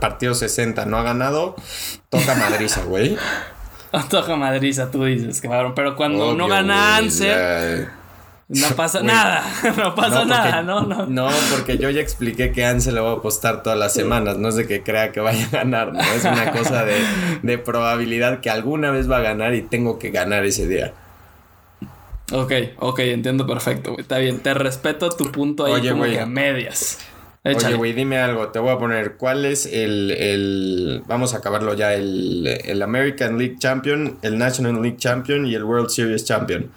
partido 0.00 0.34
60 0.34 0.84
no 0.84 0.98
ha 0.98 1.02
ganado, 1.02 1.56
toca 2.10 2.34
madriza, 2.34 2.84
güey. 2.84 3.16
Toca 4.08 4.36
madriza, 4.36 4.90
tú 4.90 5.04
dices, 5.04 5.40
cabrón. 5.40 5.72
Pero 5.74 5.96
cuando 5.96 6.34
no 6.34 6.48
gana 6.48 7.00
no 8.48 8.68
pasa 8.76 9.02
nada, 9.02 9.42
no 9.76 9.94
pasa 9.94 10.24
nada, 10.24 10.62
no, 10.62 10.82
no. 10.82 11.06
No, 11.06 11.28
porque 11.50 11.78
yo 11.78 11.90
ya 11.90 12.00
expliqué 12.00 12.52
que 12.52 12.64
Ansel 12.64 12.94
le 12.94 13.00
va 13.00 13.10
a 13.10 13.14
apostar 13.14 13.62
todas 13.62 13.78
las 13.78 13.92
semanas, 13.92 14.38
no 14.38 14.48
es 14.48 14.56
de 14.56 14.66
que 14.66 14.82
crea 14.82 15.12
que 15.12 15.20
vaya 15.20 15.46
a 15.46 15.50
ganar, 15.50 15.92
¿no? 15.92 16.00
Es 16.00 16.24
una 16.24 16.52
cosa 16.52 16.84
de, 16.84 16.96
de 17.42 17.58
probabilidad 17.58 18.40
que 18.40 18.50
alguna 18.50 18.90
vez 18.90 19.10
va 19.10 19.18
a 19.18 19.22
ganar 19.22 19.54
y 19.54 19.62
tengo 19.62 19.98
que 19.98 20.10
ganar 20.10 20.44
ese 20.44 20.68
día. 20.68 20.92
Ok, 22.32 22.52
ok, 22.78 22.98
entiendo 23.00 23.46
perfecto, 23.46 23.92
güey. 23.92 24.02
Está 24.02 24.18
bien, 24.18 24.40
te 24.40 24.52
respeto 24.54 25.10
tu 25.10 25.30
punto 25.30 25.64
ahí 25.64 25.88
como 25.88 26.04
que 26.04 26.20
a 26.20 26.26
medias. 26.26 26.98
Oye, 27.54 27.74
güey, 27.74 27.92
dime 27.92 28.18
algo. 28.18 28.48
Te 28.48 28.58
voy 28.58 28.70
a 28.70 28.78
poner 28.78 29.16
cuál 29.16 29.44
es 29.44 29.66
el. 29.66 30.10
el 30.10 31.02
vamos 31.06 31.34
a 31.34 31.38
acabarlo 31.38 31.74
ya. 31.74 31.94
El, 31.94 32.46
el 32.46 32.82
American 32.82 33.38
League 33.38 33.56
Champion, 33.58 34.18
el 34.22 34.38
National 34.38 34.82
League 34.82 34.96
Champion 34.96 35.46
y 35.46 35.54
el 35.54 35.64
World 35.64 35.90
Series 35.90 36.24
Champion. 36.24 36.70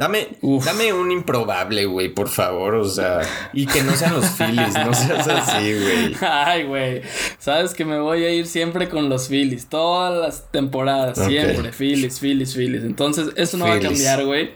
Dame, 0.00 0.28
dame 0.64 0.94
un 0.94 1.10
improbable, 1.10 1.84
güey, 1.84 2.08
por 2.08 2.28
favor. 2.28 2.74
O 2.76 2.88
sea, 2.88 3.20
y 3.52 3.66
que 3.66 3.82
no 3.82 3.94
sean 3.94 4.14
los 4.14 4.24
Phillies, 4.30 4.72
no 4.74 4.94
seas 4.94 5.28
así, 5.28 5.74
güey. 5.74 6.16
Ay, 6.22 6.62
güey. 6.64 7.02
Sabes 7.38 7.74
que 7.74 7.84
me 7.84 7.98
voy 7.98 8.24
a 8.24 8.30
ir 8.30 8.46
siempre 8.46 8.88
con 8.88 9.10
los 9.10 9.28
Phillies. 9.28 9.68
Todas 9.68 10.18
las 10.18 10.50
temporadas, 10.50 11.18
siempre. 11.26 11.72
Phillies, 11.72 12.18
Phillies, 12.18 12.54
Phillies. 12.54 12.84
Entonces, 12.84 13.28
eso 13.36 13.58
no 13.58 13.66
va 13.66 13.74
a 13.74 13.80
cambiar, 13.80 14.24
güey. 14.24 14.52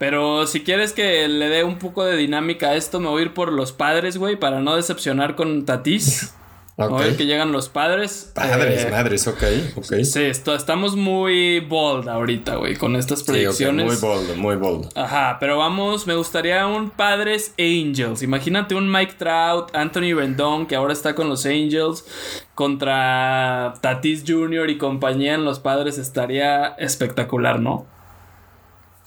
Pero 0.00 0.46
si 0.46 0.62
quieres 0.62 0.94
que 0.94 1.28
le 1.28 1.50
dé 1.50 1.62
un 1.62 1.78
poco 1.78 2.06
de 2.06 2.16
dinámica 2.16 2.70
a 2.70 2.74
esto, 2.74 3.00
me 3.00 3.08
voy 3.08 3.20
a 3.20 3.24
ir 3.26 3.34
por 3.34 3.52
los 3.52 3.72
padres, 3.72 4.16
güey, 4.16 4.34
para 4.36 4.60
no 4.60 4.74
decepcionar 4.74 5.36
con 5.36 5.66
Tatis. 5.66 6.34
Okay. 6.76 6.96
A 6.96 7.08
ver 7.08 7.16
que 7.18 7.26
llegan 7.26 7.52
los 7.52 7.68
padres. 7.68 8.32
Padres, 8.34 8.84
eh, 8.86 8.90
madres, 8.90 9.26
ok, 9.26 9.42
ok. 9.76 10.02
Sí, 10.02 10.22
estamos 10.22 10.96
muy 10.96 11.60
bold 11.60 12.08
ahorita, 12.08 12.56
güey, 12.56 12.74
con 12.74 12.96
estas 12.96 13.22
predicciones. 13.22 13.84
muy 13.84 13.96
bold, 13.96 14.36
muy 14.38 14.56
bold. 14.56 14.88
Ajá, 14.94 15.36
pero 15.38 15.58
vamos, 15.58 16.06
me 16.06 16.14
gustaría 16.14 16.66
un 16.66 16.88
Padres 16.88 17.52
Angels. 17.58 18.22
Imagínate 18.22 18.74
un 18.76 18.90
Mike 18.90 19.16
Trout, 19.18 19.76
Anthony 19.76 20.14
Rendon, 20.16 20.66
que 20.66 20.74
ahora 20.74 20.94
está 20.94 21.14
con 21.14 21.28
los 21.28 21.44
Angels, 21.44 22.06
contra 22.54 23.74
Tatis 23.82 24.24
Jr. 24.26 24.70
y 24.70 24.78
compañía 24.78 25.34
en 25.34 25.44
los 25.44 25.60
padres. 25.60 25.98
Estaría 25.98 26.68
espectacular, 26.78 27.60
¿no? 27.60 27.99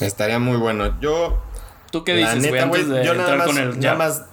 Estaría 0.05 0.39
muy 0.39 0.57
bueno. 0.57 0.99
Yo. 0.99 1.41
¿Tú 1.91 2.03
qué 2.03 2.15
dices, 2.15 2.43
yo 3.05 3.13
nada 3.13 3.35
más, 3.35 3.47
con 3.47 3.57
el. 3.57 3.79
Nada 3.79 3.95
más 3.95 4.23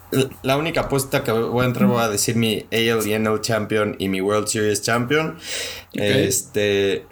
la 0.42 0.56
única 0.56 0.82
apuesta 0.82 1.22
que 1.22 1.30
voy 1.30 1.62
a 1.62 1.66
entrar 1.66 1.88
voy 1.88 2.00
a 2.00 2.08
decir 2.08 2.36
mi 2.36 2.66
AL 2.72 3.06
y 3.06 3.18
NL 3.18 3.40
Champion 3.40 3.96
y 3.98 4.08
mi 4.08 4.20
World 4.20 4.48
Series 4.48 4.82
Champion. 4.82 5.38
Este. 5.92 7.06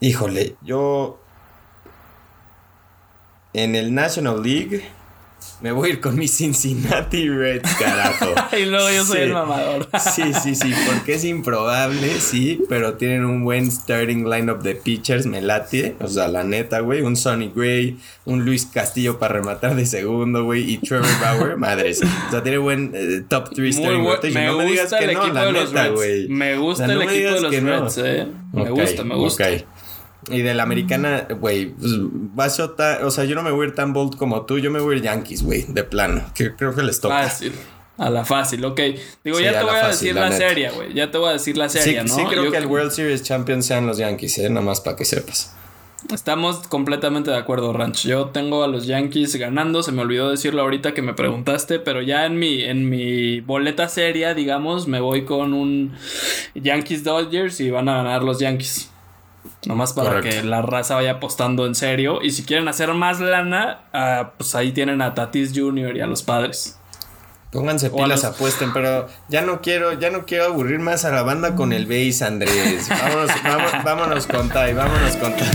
Híjole, 0.00 0.56
yo. 0.62 1.18
En 3.52 3.74
el 3.74 3.94
National 3.94 4.42
League 4.42 4.88
me 5.60 5.72
voy 5.72 5.90
a 5.90 5.92
ir 5.92 6.00
con 6.00 6.16
mi 6.16 6.26
Cincinnati 6.26 7.28
Reds, 7.28 7.74
carajo. 7.76 8.34
y 8.56 8.64
luego 8.64 8.90
yo 8.90 9.04
soy 9.04 9.20
el 9.20 9.32
mamador. 9.32 9.88
sí, 10.14 10.32
sí, 10.42 10.54
sí, 10.54 10.72
porque 10.86 11.14
es 11.14 11.24
improbable, 11.24 12.20
sí, 12.20 12.62
pero 12.68 12.94
tienen 12.94 13.24
un 13.24 13.44
buen 13.44 13.70
starting 13.70 14.24
lineup 14.28 14.62
de 14.62 14.74
pitchers, 14.74 15.26
me 15.26 15.42
late. 15.42 15.96
O 16.00 16.08
sea, 16.08 16.28
la 16.28 16.44
neta, 16.44 16.80
güey, 16.80 17.02
un 17.02 17.16
Sonny 17.16 17.52
Gray, 17.54 17.98
un 18.24 18.44
Luis 18.44 18.66
Castillo 18.66 19.18
para 19.18 19.34
rematar 19.34 19.74
de 19.74 19.84
segundo, 19.84 20.44
güey, 20.44 20.70
y 20.70 20.78
Trevor 20.78 21.20
Bauer, 21.20 21.56
madres. 21.56 22.02
O 22.02 22.30
sea, 22.30 22.42
tiene 22.42 22.58
buen 22.58 22.92
eh, 22.94 23.22
top 23.28 23.50
3 23.54 23.76
starting 23.76 24.04
rotation. 24.04 24.46
no 24.46 24.58
me 24.58 24.64
digas 24.64 24.92
que 24.92 25.12
no, 25.12 25.26
la 25.26 25.52
neta, 25.52 25.88
güey. 25.88 26.28
Me 26.28 26.56
gusta 26.56 26.86
el 26.86 27.02
equipo 27.02 27.34
de 27.34 27.40
los 27.40 27.54
Reds, 27.62 27.98
eh. 27.98 28.26
Me 28.52 28.70
gusta, 28.70 29.04
me 29.04 29.14
gusta. 29.14 29.44
Okay. 29.44 29.64
Y 30.30 30.42
de 30.42 30.54
la 30.54 30.62
americana, 30.62 31.26
güey, 31.38 31.74
pues, 32.34 32.60
o 32.60 33.10
sea, 33.10 33.24
yo 33.24 33.34
no 33.34 33.42
me 33.42 33.50
voy 33.50 33.66
a 33.66 33.68
ir 33.68 33.74
tan 33.74 33.92
bold 33.92 34.16
como 34.16 34.46
tú, 34.46 34.58
yo 34.58 34.70
me 34.70 34.80
voy 34.80 34.94
a 34.94 34.98
ir 34.98 35.04
Yankees, 35.04 35.42
güey, 35.42 35.64
de 35.68 35.84
plano, 35.84 36.24
que 36.34 36.54
creo 36.54 36.74
que 36.74 36.82
les 36.82 37.00
toca. 37.00 37.22
Fácil. 37.22 37.52
A 37.98 38.08
la 38.08 38.24
fácil, 38.24 38.64
ok. 38.64 38.80
Digo, 39.22 39.40
ya 39.40 39.58
te 39.58 39.64
voy 39.64 39.76
a 39.76 39.88
decir 39.88 40.14
la, 40.14 40.32
serie, 40.32 40.70
güey. 40.70 40.94
Ya 40.94 41.10
te 41.10 41.18
voy 41.18 41.28
a 41.28 41.32
decir 41.34 41.58
la 41.58 41.68
serie, 41.68 42.02
¿no? 42.02 42.14
Sí, 42.14 42.22
creo 42.30 42.50
que 42.50 42.56
el 42.56 42.66
World 42.66 42.92
Series 42.92 43.22
Champion 43.22 43.62
sean 43.62 43.86
los 43.86 43.98
Yankees, 43.98 44.38
¿eh? 44.38 44.48
Nada 44.48 44.64
más 44.64 44.80
para 44.80 44.96
que 44.96 45.04
sepas. 45.04 45.54
Estamos 46.12 46.66
completamente 46.66 47.30
de 47.30 47.36
acuerdo, 47.36 47.72
Ranch. 47.72 48.06
Yo 48.06 48.26
tengo 48.28 48.64
a 48.64 48.68
los 48.68 48.86
Yankees 48.86 49.36
ganando. 49.36 49.82
Se 49.82 49.92
me 49.92 50.00
olvidó 50.00 50.30
decirlo 50.30 50.62
ahorita 50.62 50.94
que 50.94 51.02
me 51.02 51.12
preguntaste, 51.12 51.78
pero 51.78 52.00
ya 52.00 52.24
en 52.24 52.38
mi, 52.38 52.62
en 52.64 52.88
mi 52.88 53.40
boleta 53.40 53.88
seria, 53.88 54.32
digamos, 54.32 54.88
me 54.88 55.00
voy 55.00 55.24
con 55.24 55.52
un 55.52 55.92
Yankees 56.54 57.04
Dodgers 57.04 57.60
y 57.60 57.70
van 57.70 57.88
a 57.90 57.98
ganar 57.98 58.22
los 58.22 58.40
Yankees. 58.40 58.90
Nomás 59.66 59.92
para 59.92 60.20
que 60.22 60.42
la 60.42 60.62
raza 60.62 60.94
vaya 60.94 61.12
apostando 61.12 61.66
en 61.66 61.74
serio. 61.74 62.22
Y 62.22 62.30
si 62.30 62.44
quieren 62.44 62.68
hacer 62.68 62.92
más 62.94 63.20
lana, 63.20 63.82
ah, 63.92 64.32
pues 64.38 64.54
ahí 64.54 64.72
tienen 64.72 65.02
a 65.02 65.14
Tatis 65.14 65.52
Jr. 65.54 65.96
y 65.96 66.00
a 66.00 66.06
los 66.06 66.22
padres. 66.22 66.78
Pónganse 67.52 67.90
pilas, 67.90 68.24
apuesten, 68.24 68.72
pero 68.72 69.08
ya 69.28 69.42
no 69.42 69.60
quiero, 69.60 69.92
ya 69.94 70.10
no 70.10 70.24
quiero 70.24 70.44
aburrir 70.44 70.78
más 70.78 71.04
a 71.04 71.10
la 71.10 71.22
banda 71.22 71.56
con 71.56 71.72
el 71.72 71.84
base, 71.84 72.24
Andrés. 72.24 72.88
Vámonos, 72.88 73.84
vámonos, 73.84 74.26
con 74.28 74.48
Tai, 74.48 74.72
vámonos 74.72 75.16
con 75.16 75.36
Tai. 75.36 75.48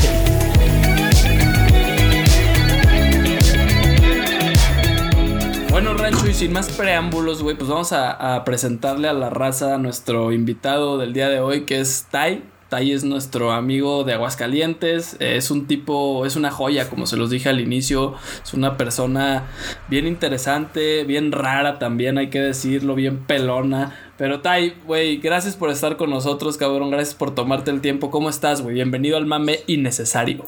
Bueno, 5.69 5.93
Rancho, 5.93 6.27
y 6.27 6.33
sin 6.33 6.51
más 6.51 6.69
preámbulos, 6.69 7.41
güey, 7.41 7.55
pues 7.55 7.69
vamos 7.69 7.93
a, 7.93 8.35
a, 8.35 8.43
presentarle 8.43 9.07
a 9.07 9.13
la 9.13 9.29
raza 9.29 9.75
a 9.75 9.77
nuestro 9.77 10.33
invitado 10.33 10.97
del 10.97 11.13
día 11.13 11.29
de 11.29 11.39
hoy, 11.39 11.65
que 11.65 11.79
es 11.79 12.07
Tai. 12.11 12.43
Tai 12.69 12.91
es 12.91 13.03
nuestro 13.03 13.51
amigo 13.51 14.03
de 14.03 14.13
Aguascalientes, 14.13 15.17
es 15.19 15.51
un 15.51 15.67
tipo, 15.67 16.25
es 16.25 16.35
una 16.35 16.49
joya, 16.49 16.89
como 16.89 17.05
se 17.05 17.15
los 17.15 17.29
dije 17.29 17.47
al 17.47 17.59
inicio, 17.59 18.15
es 18.43 18.55
una 18.55 18.75
persona 18.75 19.43
bien 19.87 20.07
interesante, 20.07 21.03
bien 21.03 21.31
rara 21.31 21.77
también, 21.77 22.17
hay 22.17 22.31
que 22.31 22.39
decirlo, 22.39 22.95
bien 22.95 23.19
pelona. 23.19 23.95
Pero 24.17 24.41
Tai, 24.41 24.73
güey, 24.87 25.17
gracias 25.17 25.55
por 25.55 25.69
estar 25.69 25.95
con 25.95 26.09
nosotros, 26.09 26.57
cabrón, 26.57 26.89
gracias 26.89 27.13
por 27.13 27.35
tomarte 27.35 27.69
el 27.69 27.81
tiempo. 27.81 28.09
¿Cómo 28.09 28.31
estás, 28.31 28.61
güey? 28.61 28.73
Bienvenido 28.73 29.17
al 29.17 29.27
mame 29.27 29.59
innecesario. 29.67 30.45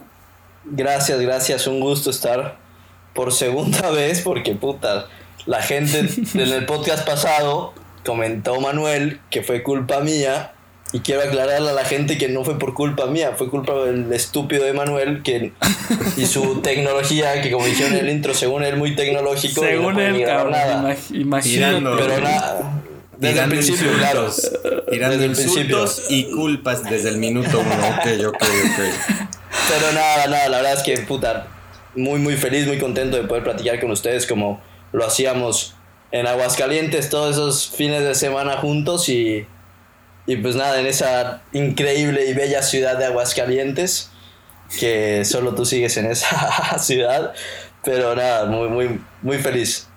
Gracias, 0.65 1.19
gracias, 1.19 1.67
un 1.67 1.79
gusto 1.79 2.09
estar 2.09 2.57
por 3.13 3.31
segunda 3.31 3.91
vez, 3.91 4.21
porque 4.21 4.55
puta, 4.55 5.05
la 5.45 5.61
gente 5.61 5.99
en 5.99 6.39
el 6.39 6.65
podcast 6.65 7.07
pasado 7.07 7.73
comentó 8.03 8.59
Manuel 8.59 9.19
que 9.29 9.43
fue 9.43 9.61
culpa 9.61 9.99
mía 9.99 10.53
y 10.93 10.99
quiero 10.99 11.21
aclararle 11.21 11.69
a 11.69 11.73
la 11.73 11.85
gente 11.85 12.17
que 12.17 12.29
no 12.29 12.43
fue 12.43 12.57
por 12.57 12.73
culpa 12.73 13.07
mía, 13.07 13.33
fue 13.37 13.49
culpa 13.49 13.73
del 13.73 14.11
estúpido 14.13 14.63
de 14.63 14.73
Manuel 14.73 15.21
que, 15.21 15.51
y 16.15 16.25
su 16.25 16.61
tecnología, 16.63 17.41
que 17.41 17.51
como 17.51 17.65
dijeron 17.65 17.93
en 17.93 18.05
el 18.05 18.09
intro, 18.09 18.33
según 18.33 18.63
él, 18.63 18.77
muy 18.77 18.95
tecnológico. 18.95 19.61
Según 19.61 19.99
él, 19.99 20.23
cabrón, 20.25 20.51
nada. 20.53 20.95
imagínate. 21.11 21.81
Pero 21.81 22.21
nada. 22.21 22.83
Desde 23.17 23.43
el 23.43 23.49
principio, 23.49 23.91
claro. 23.97 24.29
Tirando 24.91 25.25
insultos 25.25 26.03
y 26.09 26.25
culpas 26.25 26.83
desde 26.83 27.09
el 27.09 27.17
minuto 27.17 27.59
uno. 27.59 27.87
Ok, 27.89 28.27
ok, 28.27 28.35
ok. 28.35 29.27
Pero 29.69 29.91
nada, 29.93 30.27
nada, 30.27 30.49
la 30.49 30.57
verdad 30.57 30.73
es 30.73 30.83
que, 30.83 30.97
puta, 30.99 31.47
muy, 31.95 32.19
muy 32.19 32.37
feliz, 32.37 32.67
muy 32.67 32.77
contento 32.77 33.17
de 33.17 33.23
poder 33.23 33.43
platicar 33.43 33.79
con 33.79 33.91
ustedes 33.91 34.27
como 34.27 34.61
lo 34.93 35.05
hacíamos 35.05 35.73
en 36.11 36.27
Aguascalientes 36.27 37.09
todos 37.09 37.35
esos 37.35 37.69
fines 37.69 38.03
de 38.03 38.15
semana 38.15 38.57
juntos 38.57 39.09
y 39.09 39.45
y 40.27 40.35
pues 40.35 40.55
nada, 40.55 40.79
en 40.79 40.85
esa 40.85 41.41
increíble 41.53 42.29
y 42.29 42.33
bella 42.33 42.61
ciudad 42.61 42.97
de 42.97 43.05
Aguascalientes, 43.05 44.11
que 44.77 45.23
solo 45.23 45.55
tú 45.55 45.65
sigues 45.65 45.95
en 45.95 46.11
esa 46.11 46.77
ciudad, 46.79 47.33
pero 47.83 48.13
nada, 48.13 48.45
muy, 48.45 48.67
muy, 48.67 48.99
muy 49.21 49.37
feliz. 49.37 49.87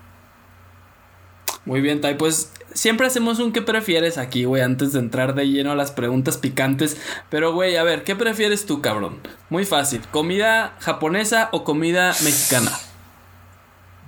Muy 1.64 1.80
bien, 1.80 2.00
Tai, 2.00 2.14
pues 2.14 2.52
siempre 2.72 3.08
hacemos 3.08 3.40
un 3.40 3.52
qué 3.52 3.60
prefieres 3.60 4.18
aquí, 4.18 4.44
güey, 4.44 4.62
antes 4.62 4.92
de 4.92 5.00
entrar 5.00 5.34
de 5.34 5.48
lleno 5.48 5.72
a 5.72 5.74
las 5.74 5.90
preguntas 5.90 6.38
picantes. 6.38 6.96
Pero, 7.28 7.52
güey, 7.52 7.76
a 7.76 7.82
ver, 7.82 8.04
¿qué 8.04 8.14
prefieres 8.14 8.66
tú, 8.66 8.80
cabrón? 8.80 9.18
Muy 9.48 9.64
fácil, 9.64 10.00
¿comida 10.12 10.76
japonesa 10.78 11.48
o 11.52 11.64
comida 11.64 12.14
mexicana? 12.22 12.70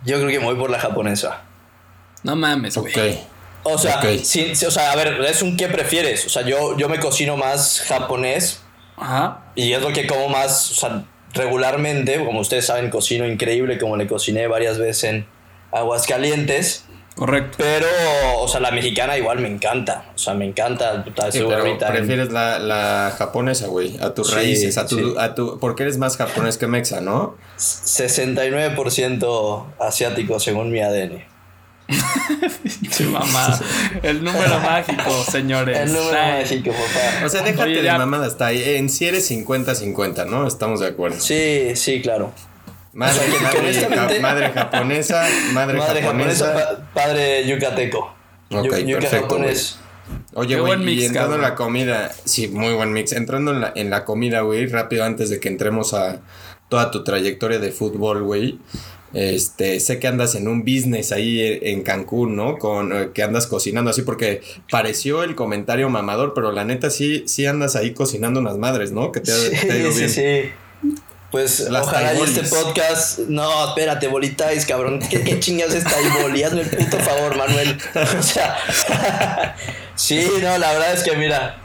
Yo 0.05 0.19
creo 0.19 0.29
que 0.29 0.39
me 0.39 0.47
voy 0.47 0.57
por 0.57 0.71
la 0.71 0.79
japonesa. 0.79 1.43
No 2.23 2.37
mames, 2.37 2.77
güey. 2.77 3.32
O 3.65 3.79
sea, 3.79 4.01
o 4.03 4.71
sea, 4.71 4.93
a 4.93 4.97
ver, 4.97 5.21
es 5.23 5.43
un 5.43 5.57
qué 5.57 5.69
prefieres. 5.69 6.27
O 6.27 6.29
sea, 6.29 6.43
yo, 6.43 6.77
yo 6.77 6.89
me 6.89 6.99
cocino 6.99 7.37
más 7.37 7.83
japonés. 7.87 8.61
Ajá. 8.97 9.45
Y 9.55 9.73
es 9.73 9.83
lo 9.83 9.93
que 9.93 10.07
como 10.07 10.29
más, 10.29 10.71
o 10.71 10.75
sea, 10.75 11.05
regularmente, 11.35 12.25
como 12.25 12.41
ustedes 12.41 12.67
saben, 12.67 12.91
cocino 12.91 13.27
increíble, 13.27 13.79
como 13.79 13.97
le 13.97 14.07
cociné 14.07 14.47
varias 14.47 14.79
veces 14.79 15.05
en 15.05 15.27
Aguascalientes. 15.71 16.85
Correcto. 17.15 17.57
Pero, 17.59 17.87
o 18.39 18.49
sea, 18.49 18.61
la 18.61 18.71
mexicana 18.71 19.19
igual 19.19 19.39
me 19.39 19.49
encanta. 19.49 20.07
O 20.15 20.19
sea, 20.19 20.33
me 20.35 20.47
encanta. 20.47 21.05
puta, 21.05 21.31
Sí, 21.31 21.43
pero 21.47 21.79
prefieres 21.79 22.33
la, 22.33 22.59
la 22.59 23.15
japonesa, 23.17 23.67
güey, 23.67 23.99
a 24.01 24.15
tus 24.15 24.29
Sí, 24.29 24.35
raíces, 24.35 24.79
a 24.79 24.87
tu, 24.87 24.97
sí. 24.97 25.15
a 25.19 25.35
tu, 25.35 25.59
porque 25.59 25.83
eres 25.83 25.99
más 25.99 26.17
japonés 26.17 26.57
que 26.57 26.67
mexa, 26.67 27.03
¿no? 27.03 27.37
69% 27.59 29.65
asiático 29.79 30.41
según 30.41 30.71
mi 30.71 30.81
ADN. 30.81 31.23
Mamada. 33.11 33.61
El 34.03 34.23
número 34.25 34.59
mágico, 34.61 35.25
señores. 35.31 35.79
El 35.79 35.93
número 35.93 36.17
Ay. 36.19 36.43
mágico, 36.43 36.71
papá. 36.71 37.27
O 37.27 37.29
sea, 37.29 37.43
déjate 37.43 37.63
Oye, 37.71 37.77
de 37.79 37.83
ya- 37.85 37.99
mamadas, 37.99 38.33
está 38.33 38.47
ahí. 38.47 38.63
En 38.77 38.89
si 38.89 39.07
eres 39.07 39.31
50-50, 39.31 40.27
¿no? 40.27 40.47
Estamos 40.47 40.81
de 40.81 40.89
acuerdo. 40.89 41.21
Sí, 41.21 41.73
sí, 41.75 42.01
claro. 42.01 42.33
Madre, 42.95 43.15
O 43.15 43.23
sea, 43.23 43.27
que- 43.27 43.33
que 43.37 43.41
madre, 43.43 43.59
honestamente- 43.61 44.15
ja- 44.17 44.21
madre 44.21 44.51
japonesa, 44.51 45.27
madre, 45.53 45.79
Madre 45.79 46.03
japonesa. 46.03 46.47
japonesa, 46.47 46.55
pa- 46.95 47.03
padre 47.03 47.47
yucateco. 47.47 48.15
Ok, 48.51 48.65
Yu- 48.65 48.93
perfecto, 48.95 49.17
japonés. 49.29 49.79
Oye, 50.35 50.59
güey, 50.61 50.99
y 51.01 51.05
entrando 51.07 51.37
en 51.37 51.43
la 51.43 51.55
comida, 51.55 52.11
sí, 52.25 52.49
muy 52.49 52.75
buen 52.75 52.93
mix. 52.93 53.13
Entrando 53.13 53.53
en 53.53 53.61
la, 53.63 53.73
en 53.75 53.89
la 53.89 54.05
comida, 54.05 54.41
güey, 54.43 54.67
rápido 54.67 55.05
antes 55.05 55.31
de 55.31 55.41
que 55.41 55.49
entremos 55.49 55.95
a 55.95 56.21
toda 56.69 56.91
tu 56.91 57.03
trayectoria 57.03 57.59
de 57.59 57.71
fútbol, 57.73 58.23
güey. 58.23 58.59
Este, 59.15 59.79
sé 59.81 59.99
que 59.99 60.07
andas 60.09 60.35
en 60.35 60.49
un 60.49 60.63
business 60.63 61.13
ahí 61.13 61.59
en 61.63 61.83
Cancún, 61.83 62.35
¿no? 62.37 62.59
Con 62.59 62.93
eh, 62.93 63.09
que 63.13 63.23
andas 63.23 63.47
cocinando 63.47 63.91
así 63.91 64.03
porque 64.03 64.41
pareció 64.71 65.23
el 65.23 65.35
comentario 65.35 65.89
mamador, 65.91 66.33
pero 66.35 66.51
la 66.53 66.65
neta 66.65 66.89
sí, 66.91 67.25
sí 67.27 67.45
andas 67.47 67.77
ahí 67.77 67.93
cocinando 67.93 68.41
unas 68.41 68.57
madres, 68.59 68.91
¿no? 68.93 69.13
Que 69.13 69.21
te, 69.21 69.33
ha- 69.33 69.61
te 69.67 69.73
ha 69.73 69.77
ido 69.77 69.93
Sí, 69.93 69.99
bien. 69.99 70.11
sí, 70.11 70.23
sí. 70.43 70.51
Pues 71.31 71.61
Las 71.71 71.87
ojalá 71.87 72.13
y 72.15 72.21
este 72.23 72.43
podcast. 72.43 73.21
No, 73.21 73.69
espérate, 73.69 74.07
bolitais, 74.09 74.67
cabrón. 74.67 75.01
¿Qué, 75.11 75.23
qué 75.23 75.41
chingados 75.41 75.75
es 75.75 75.85
taiboli? 75.85 76.43
Hazme 76.43 76.61
el 76.61 76.69
puto 76.69 76.99
favor, 76.99 77.37
Manuel. 77.39 77.79
O 78.19 78.23
sea. 78.23 78.57
sí, 79.95 80.29
no, 80.43 80.59
la 80.59 80.73
verdad 80.73 80.93
es 80.93 81.03
que 81.03 81.17
mira. 81.17 81.59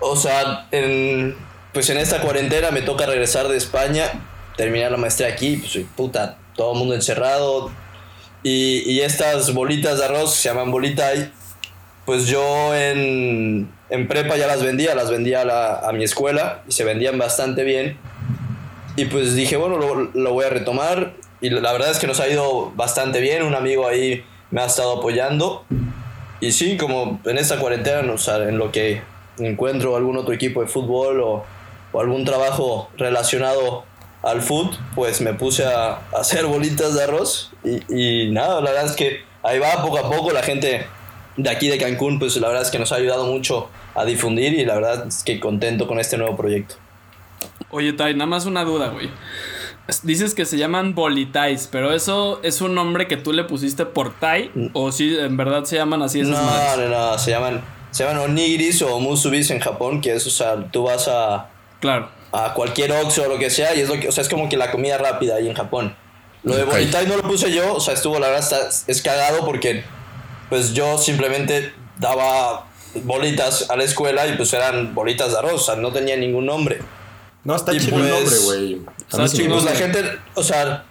O 0.00 0.16
sea, 0.16 0.66
en, 0.72 1.36
pues 1.72 1.88
en 1.90 1.98
esta 1.98 2.20
cuarentena 2.20 2.70
me 2.72 2.82
toca 2.82 3.06
regresar 3.06 3.46
de 3.48 3.56
España, 3.56 4.10
terminar 4.56 4.90
la 4.90 4.96
maestría 4.96 5.28
aquí, 5.28 5.56
pues 5.56 5.84
puta, 5.96 6.38
todo 6.54 6.72
el 6.72 6.78
mundo 6.78 6.94
encerrado. 6.94 7.70
Y, 8.42 8.82
y 8.90 9.00
estas 9.00 9.52
bolitas 9.54 9.98
de 9.98 10.04
arroz 10.04 10.34
se 10.34 10.48
llaman 10.48 10.70
bolitai, 10.70 11.32
pues 12.04 12.26
yo 12.26 12.74
en, 12.74 13.68
en 13.90 14.08
prepa 14.08 14.36
ya 14.36 14.46
las 14.46 14.62
vendía, 14.62 14.94
las 14.94 15.10
vendía 15.10 15.42
a, 15.42 15.88
a 15.88 15.92
mi 15.92 16.04
escuela 16.04 16.62
y 16.68 16.72
se 16.72 16.84
vendían 16.84 17.18
bastante 17.18 17.64
bien. 17.64 17.98
Y 18.96 19.06
pues 19.06 19.34
dije, 19.34 19.56
bueno, 19.56 19.76
lo, 19.78 20.10
lo 20.14 20.32
voy 20.32 20.44
a 20.44 20.50
retomar. 20.50 21.14
Y 21.40 21.50
la 21.50 21.72
verdad 21.72 21.90
es 21.90 21.98
que 21.98 22.06
nos 22.06 22.20
ha 22.20 22.28
ido 22.28 22.72
bastante 22.76 23.20
bien. 23.20 23.42
Un 23.42 23.54
amigo 23.54 23.86
ahí 23.86 24.24
me 24.50 24.62
ha 24.62 24.66
estado 24.66 24.98
apoyando. 24.98 25.64
Y 26.40 26.52
sí, 26.52 26.76
como 26.76 27.20
en 27.24 27.38
esta 27.38 27.58
cuarentena, 27.58 28.10
o 28.12 28.18
sea, 28.18 28.36
en 28.36 28.58
lo 28.58 28.72
que 28.72 29.02
encuentro 29.38 29.96
algún 29.96 30.16
otro 30.16 30.32
equipo 30.32 30.62
de 30.62 30.68
fútbol 30.68 31.20
o, 31.20 31.44
o 31.92 32.00
algún 32.00 32.24
trabajo 32.24 32.88
relacionado 32.96 33.84
al 34.26 34.42
fútbol, 34.42 34.76
pues 34.94 35.20
me 35.20 35.34
puse 35.34 35.64
a, 35.64 35.90
a 35.92 36.00
hacer 36.20 36.46
bolitas 36.46 36.94
de 36.94 37.04
arroz. 37.04 37.50
Y, 37.64 38.26
y 38.26 38.30
nada, 38.32 38.60
la 38.60 38.70
verdad 38.70 38.86
es 38.86 38.96
que 38.96 39.22
ahí 39.42 39.58
va 39.58 39.82
poco 39.82 39.98
a 39.98 40.10
poco 40.10 40.32
la 40.32 40.42
gente 40.42 40.86
de 41.36 41.50
aquí 41.50 41.68
de 41.68 41.78
Cancún, 41.78 42.18
pues 42.18 42.36
la 42.36 42.48
verdad 42.48 42.62
es 42.64 42.70
que 42.70 42.78
nos 42.78 42.92
ha 42.92 42.96
ayudado 42.96 43.24
mucho 43.26 43.68
a 43.94 44.04
difundir 44.04 44.54
y 44.54 44.64
la 44.64 44.74
verdad 44.74 45.06
es 45.08 45.22
que 45.22 45.38
contento 45.40 45.86
con 45.86 45.98
este 46.00 46.16
nuevo 46.18 46.36
proyecto. 46.36 46.74
Oye, 47.70 47.92
Tai, 47.92 48.14
nada 48.14 48.26
más 48.26 48.46
una 48.46 48.64
duda, 48.64 48.88
güey. 48.88 49.10
Es- 49.88 50.04
Dices 50.04 50.34
que 50.34 50.44
se 50.46 50.56
llaman 50.58 50.94
bolitais, 50.94 51.68
pero 51.70 51.92
eso 51.92 52.40
es 52.42 52.60
un 52.60 52.74
nombre 52.74 53.06
que 53.06 53.16
tú 53.16 53.32
le 53.32 53.44
pusiste 53.44 53.86
por 53.86 54.18
Tai 54.18 54.50
o 54.72 54.90
si 54.92 55.16
en 55.16 55.36
verdad 55.36 55.64
se 55.64 55.76
llaman 55.76 56.02
así 56.02 56.20
esas 56.20 56.32
No, 56.38 56.42
madres. 56.42 56.90
no, 56.90 57.10
no, 57.12 57.18
se 57.18 57.30
llaman, 57.30 57.62
se 57.92 58.04
llaman 58.04 58.22
onigiris 58.30 58.82
o 58.82 58.98
musubis 58.98 59.50
en 59.50 59.60
Japón, 59.60 60.00
que 60.00 60.14
es, 60.14 60.26
o 60.26 60.30
sea, 60.30 60.56
tú 60.72 60.84
vas 60.84 61.06
a, 61.08 61.48
Claro. 61.80 62.08
A 62.44 62.54
cualquier 62.54 62.92
Oxxo 62.92 63.24
o 63.24 63.28
lo 63.28 63.38
que 63.38 63.48
sea 63.50 63.74
y 63.74 63.80
es 63.80 63.88
lo 63.88 63.98
que, 63.98 64.08
o 64.08 64.12
sea, 64.12 64.22
es 64.22 64.28
como 64.28 64.48
que 64.48 64.56
la 64.56 64.70
comida 64.70 64.98
rápida 64.98 65.36
ahí 65.36 65.48
en 65.48 65.54
Japón. 65.54 65.96
Lo 66.42 66.54
de 66.56 66.62
Ok. 66.64 66.70
bolitai 66.70 67.06
no 67.06 67.16
lo 67.16 67.22
puse 67.22 67.50
yo, 67.52 67.74
o 67.74 67.80
sea, 67.80 67.94
estuvo, 67.94 68.18
la 68.18 68.28
verdad, 68.28 68.42
está, 68.42 68.68
es 68.90 69.02
cagado 69.02 69.44
porque, 69.44 69.84
pues 70.48 70.74
yo 70.74 70.98
simplemente 70.98 71.72
daba 71.98 72.66
bolitas 73.04 73.70
a 73.70 73.76
la 73.76 73.84
escuela 73.84 74.26
y 74.26 74.36
pues 74.36 74.52
eran 74.52 74.94
bolitas 74.94 75.32
de 75.32 75.38
arroz, 75.38 75.62
o 75.62 75.64
sea, 75.64 75.76
no 75.76 75.92
tenía 75.92 76.16
ningún 76.16 76.46
nombre. 76.46 76.78
No, 77.44 77.54
está 77.56 77.72
chido 77.72 77.96
el 77.98 78.02
pues- 78.02 78.10
nombre, 78.10 78.36
güey. 78.44 78.80
Está 79.00 79.28
sí 79.28 79.36
me 79.38 79.42
chido. 79.44 79.54
Pues 79.54 79.64
la 79.64 79.74
gente, 79.76 80.18
o 80.34 80.42
sea, 80.42 80.84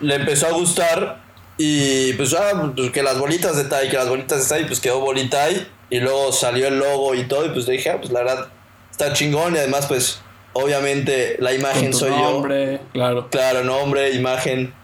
le 0.00 0.14
empezó 0.16 0.46
a 0.46 0.50
gustar 0.52 1.20
y 1.56 2.12
pues, 2.14 2.34
ah, 2.34 2.72
pues 2.76 2.90
que 2.90 3.02
las 3.02 3.18
bolitas 3.18 3.56
de 3.56 3.64
Tai, 3.64 3.88
que 3.88 3.96
las 3.96 4.08
bolitas 4.08 4.42
de 4.42 4.48
Tai, 4.56 4.66
pues 4.66 4.80
quedó 4.80 5.00
Bolitai 5.00 5.66
y 5.90 6.00
luego 6.00 6.32
salió 6.32 6.68
el 6.68 6.78
logo 6.78 7.14
y 7.14 7.24
todo 7.26 7.46
y 7.46 7.48
pues 7.50 7.66
dije, 7.66 7.90
ah, 7.90 7.96
pues 8.00 8.12
la 8.12 8.20
verdad 8.20 8.48
está 8.98 9.12
chingón 9.12 9.54
y 9.54 9.58
además 9.58 9.86
pues 9.86 10.20
obviamente 10.52 11.36
la 11.38 11.52
imagen 11.52 11.94
soy 11.94 12.10
yo. 12.10 12.18
nombre, 12.18 12.80
claro. 12.92 13.28
Claro, 13.30 13.62
nombre, 13.62 14.10
imagen 14.10 14.74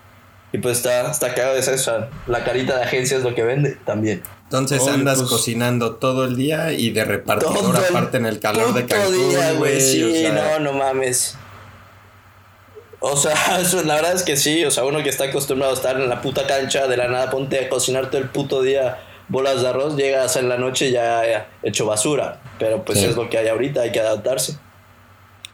y 0.53 0.59
pues 0.59 0.79
está, 0.79 1.11
está 1.11 1.35
cagado 1.35 1.57
de 1.57 1.79
sea, 1.79 2.11
la 2.29 2.45
carita 2.45 2.77
de 2.77 2.85
agencia 2.85 3.17
es 3.17 3.25
lo 3.25 3.35
que 3.35 3.43
vende 3.43 3.77
también. 3.85 4.23
Entonces 4.45 4.87
andas 4.87 5.19
pues- 5.19 5.31
cocinando 5.31 5.97
todo 5.97 6.25
el 6.27 6.37
día 6.37 6.73
y 6.73 6.91
de 6.91 7.05
repartidor 7.05 7.77
aparte 7.77 8.19
en 8.19 8.27
el 8.27 8.39
calor 8.39 8.73
de 8.73 8.87
Cancún, 8.87 9.31
día, 9.31 9.53
güey. 9.53 9.81
Sí, 9.81 10.05
o 10.05 10.13
sea, 10.13 10.59
no, 10.59 10.61
no 10.61 10.73
mames. 10.79 11.37
O 13.01 13.17
sea, 13.17 13.35
eso, 13.61 13.83
la 13.83 13.97
verdad 13.97 14.13
es 14.13 14.23
que 14.23 14.37
sí, 14.37 14.65
o 14.65 14.71
sea, 14.71 14.85
uno 14.85 15.03
que 15.03 15.09
está 15.09 15.25
acostumbrado 15.25 15.73
a 15.73 15.77
estar 15.77 16.01
en 16.01 16.09
la 16.09 16.23
puta 16.23 16.47
cancha, 16.47 16.87
de 16.87 16.97
la 16.97 17.09
nada 17.09 17.31
ponte 17.31 17.59
a 17.59 17.69
cocinar 17.69 18.11
todo 18.11 18.21
el 18.21 18.29
puto 18.29 18.63
día 18.63 18.99
bolas 19.27 19.63
de 19.63 19.69
arroz, 19.69 19.97
llegas 19.97 20.37
en 20.37 20.49
la 20.49 20.57
noche 20.57 20.93
ya 20.93 21.27
eh, 21.27 21.45
hecho 21.65 21.87
basura. 21.87 22.41
Pero 22.59 22.85
pues 22.85 23.01
Sí. 23.01 23.07
es 23.07 23.17
lo 23.17 23.29
que 23.29 23.39
hay 23.39 23.49
ahorita, 23.49 23.83
hay 23.83 23.93
que 23.93 24.01
adaptarse. 24.01 24.57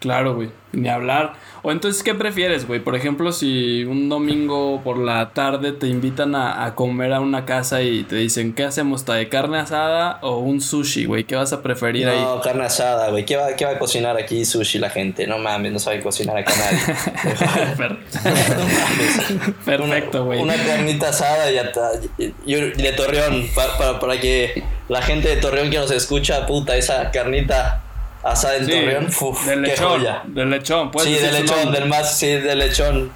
Claro, 0.00 0.34
güey. 0.34 0.48
Ni 0.72 0.88
hablar. 0.88 1.34
O 1.60 1.70
entonces, 1.72 2.02
¿qué 2.02 2.14
prefieres, 2.14 2.66
güey? 2.66 2.80
Por 2.80 2.96
ejemplo, 2.96 3.32
si 3.32 3.84
un 3.84 4.08
domingo 4.08 4.80
por 4.82 4.96
la 4.96 5.34
tarde 5.34 5.72
te 5.72 5.88
invitan 5.88 6.34
a, 6.34 6.64
a 6.64 6.74
comer 6.74 7.12
a 7.12 7.20
una 7.20 7.44
casa 7.44 7.82
y 7.82 8.04
te 8.04 8.16
dicen, 8.16 8.54
¿qué 8.54 8.64
hacemos? 8.64 9.04
¿De 9.04 9.28
carne 9.28 9.58
asada 9.58 10.18
o 10.22 10.38
un 10.38 10.62
sushi, 10.62 11.04
güey? 11.04 11.24
¿Qué 11.24 11.36
vas 11.36 11.52
a 11.52 11.62
preferir 11.62 12.08
ahí? 12.08 12.18
No, 12.18 12.40
carne 12.40 12.64
asada, 12.64 13.10
güey. 13.10 13.26
¿Qué 13.26 13.36
va, 13.36 13.54
¿Qué 13.56 13.66
va 13.66 13.72
a 13.72 13.78
cocinar 13.78 14.16
aquí 14.16 14.42
sushi 14.46 14.78
la 14.78 14.88
gente? 14.88 15.26
No 15.26 15.36
mames, 15.38 15.70
no 15.70 15.78
sabe 15.78 16.00
cocinar 16.00 16.38
acá 16.38 16.52
nadie. 16.56 17.74
Per- 17.76 17.98
no 17.98 18.64
mames. 18.64 19.54
Perfecto, 19.66 20.24
güey. 20.24 20.40
Una 20.40 20.54
carnita 20.56 21.10
asada 21.10 21.52
y, 21.52 21.58
hasta- 21.58 21.90
y- 22.16 22.32
y 22.46 22.54
de 22.54 22.92
Torreón, 22.96 23.48
pa- 23.54 23.76
pa- 23.76 24.00
para 24.00 24.18
que 24.18 24.62
la 24.90 25.02
gente 25.02 25.28
de 25.28 25.36
Torreón 25.36 25.70
que 25.70 25.78
nos 25.78 25.90
escucha, 25.90 26.46
puta, 26.46 26.76
esa 26.76 27.10
carnita 27.10 27.82
asada 28.22 28.56
en 28.56 28.66
Sí, 28.66 28.72
Torreón, 28.72 29.06
uf, 29.06 29.46
del 29.46 29.62
qué 29.62 29.70
lechón. 29.70 29.88
joya. 29.88 30.22
Del 30.26 30.50
lechón, 30.50 30.90
puedes 30.90 31.08
Sí, 31.08 31.14
decir 31.14 31.30
de 31.30 31.36
su 31.48 31.54
lechón, 31.54 31.72
del 31.72 31.88
más, 31.88 32.18
sí, 32.18 32.26
de 32.26 32.54
lechón. 32.56 33.12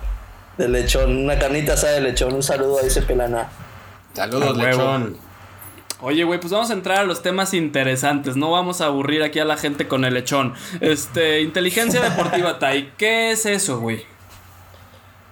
De 0.57 0.69
lechón, 0.69 1.17
una 1.25 1.39
carnita 1.39 1.73
asada 1.75 1.95
de 1.95 2.01
lechón. 2.01 2.33
Un 2.33 2.43
saludo 2.43 2.79
a 2.79 2.83
ese 2.83 3.03
pelana. 3.03 3.49
Saludos, 4.13 4.57
lechón. 4.57 5.17
Oye, 6.01 6.23
güey, 6.25 6.39
pues 6.39 6.53
vamos 6.53 6.71
a 6.71 6.75
entrar 6.75 6.99
a 6.99 7.05
los 7.05 7.23
temas 7.23 7.55
interesantes. 7.55 8.37
No 8.37 8.51
vamos 8.51 8.81
a 8.81 8.87
aburrir 8.87 9.23
aquí 9.23 9.39
a 9.41 9.45
la 9.45 9.57
gente 9.57 9.89
con 9.89 10.05
el 10.05 10.15
lechón. 10.15 10.55
Este, 10.81 11.41
inteligencia 11.41 12.01
deportiva, 12.09 12.59
Tai. 12.59 12.93
¿Qué 12.97 13.33
es 13.33 13.47
eso, 13.47 13.81
güey? 13.81 14.05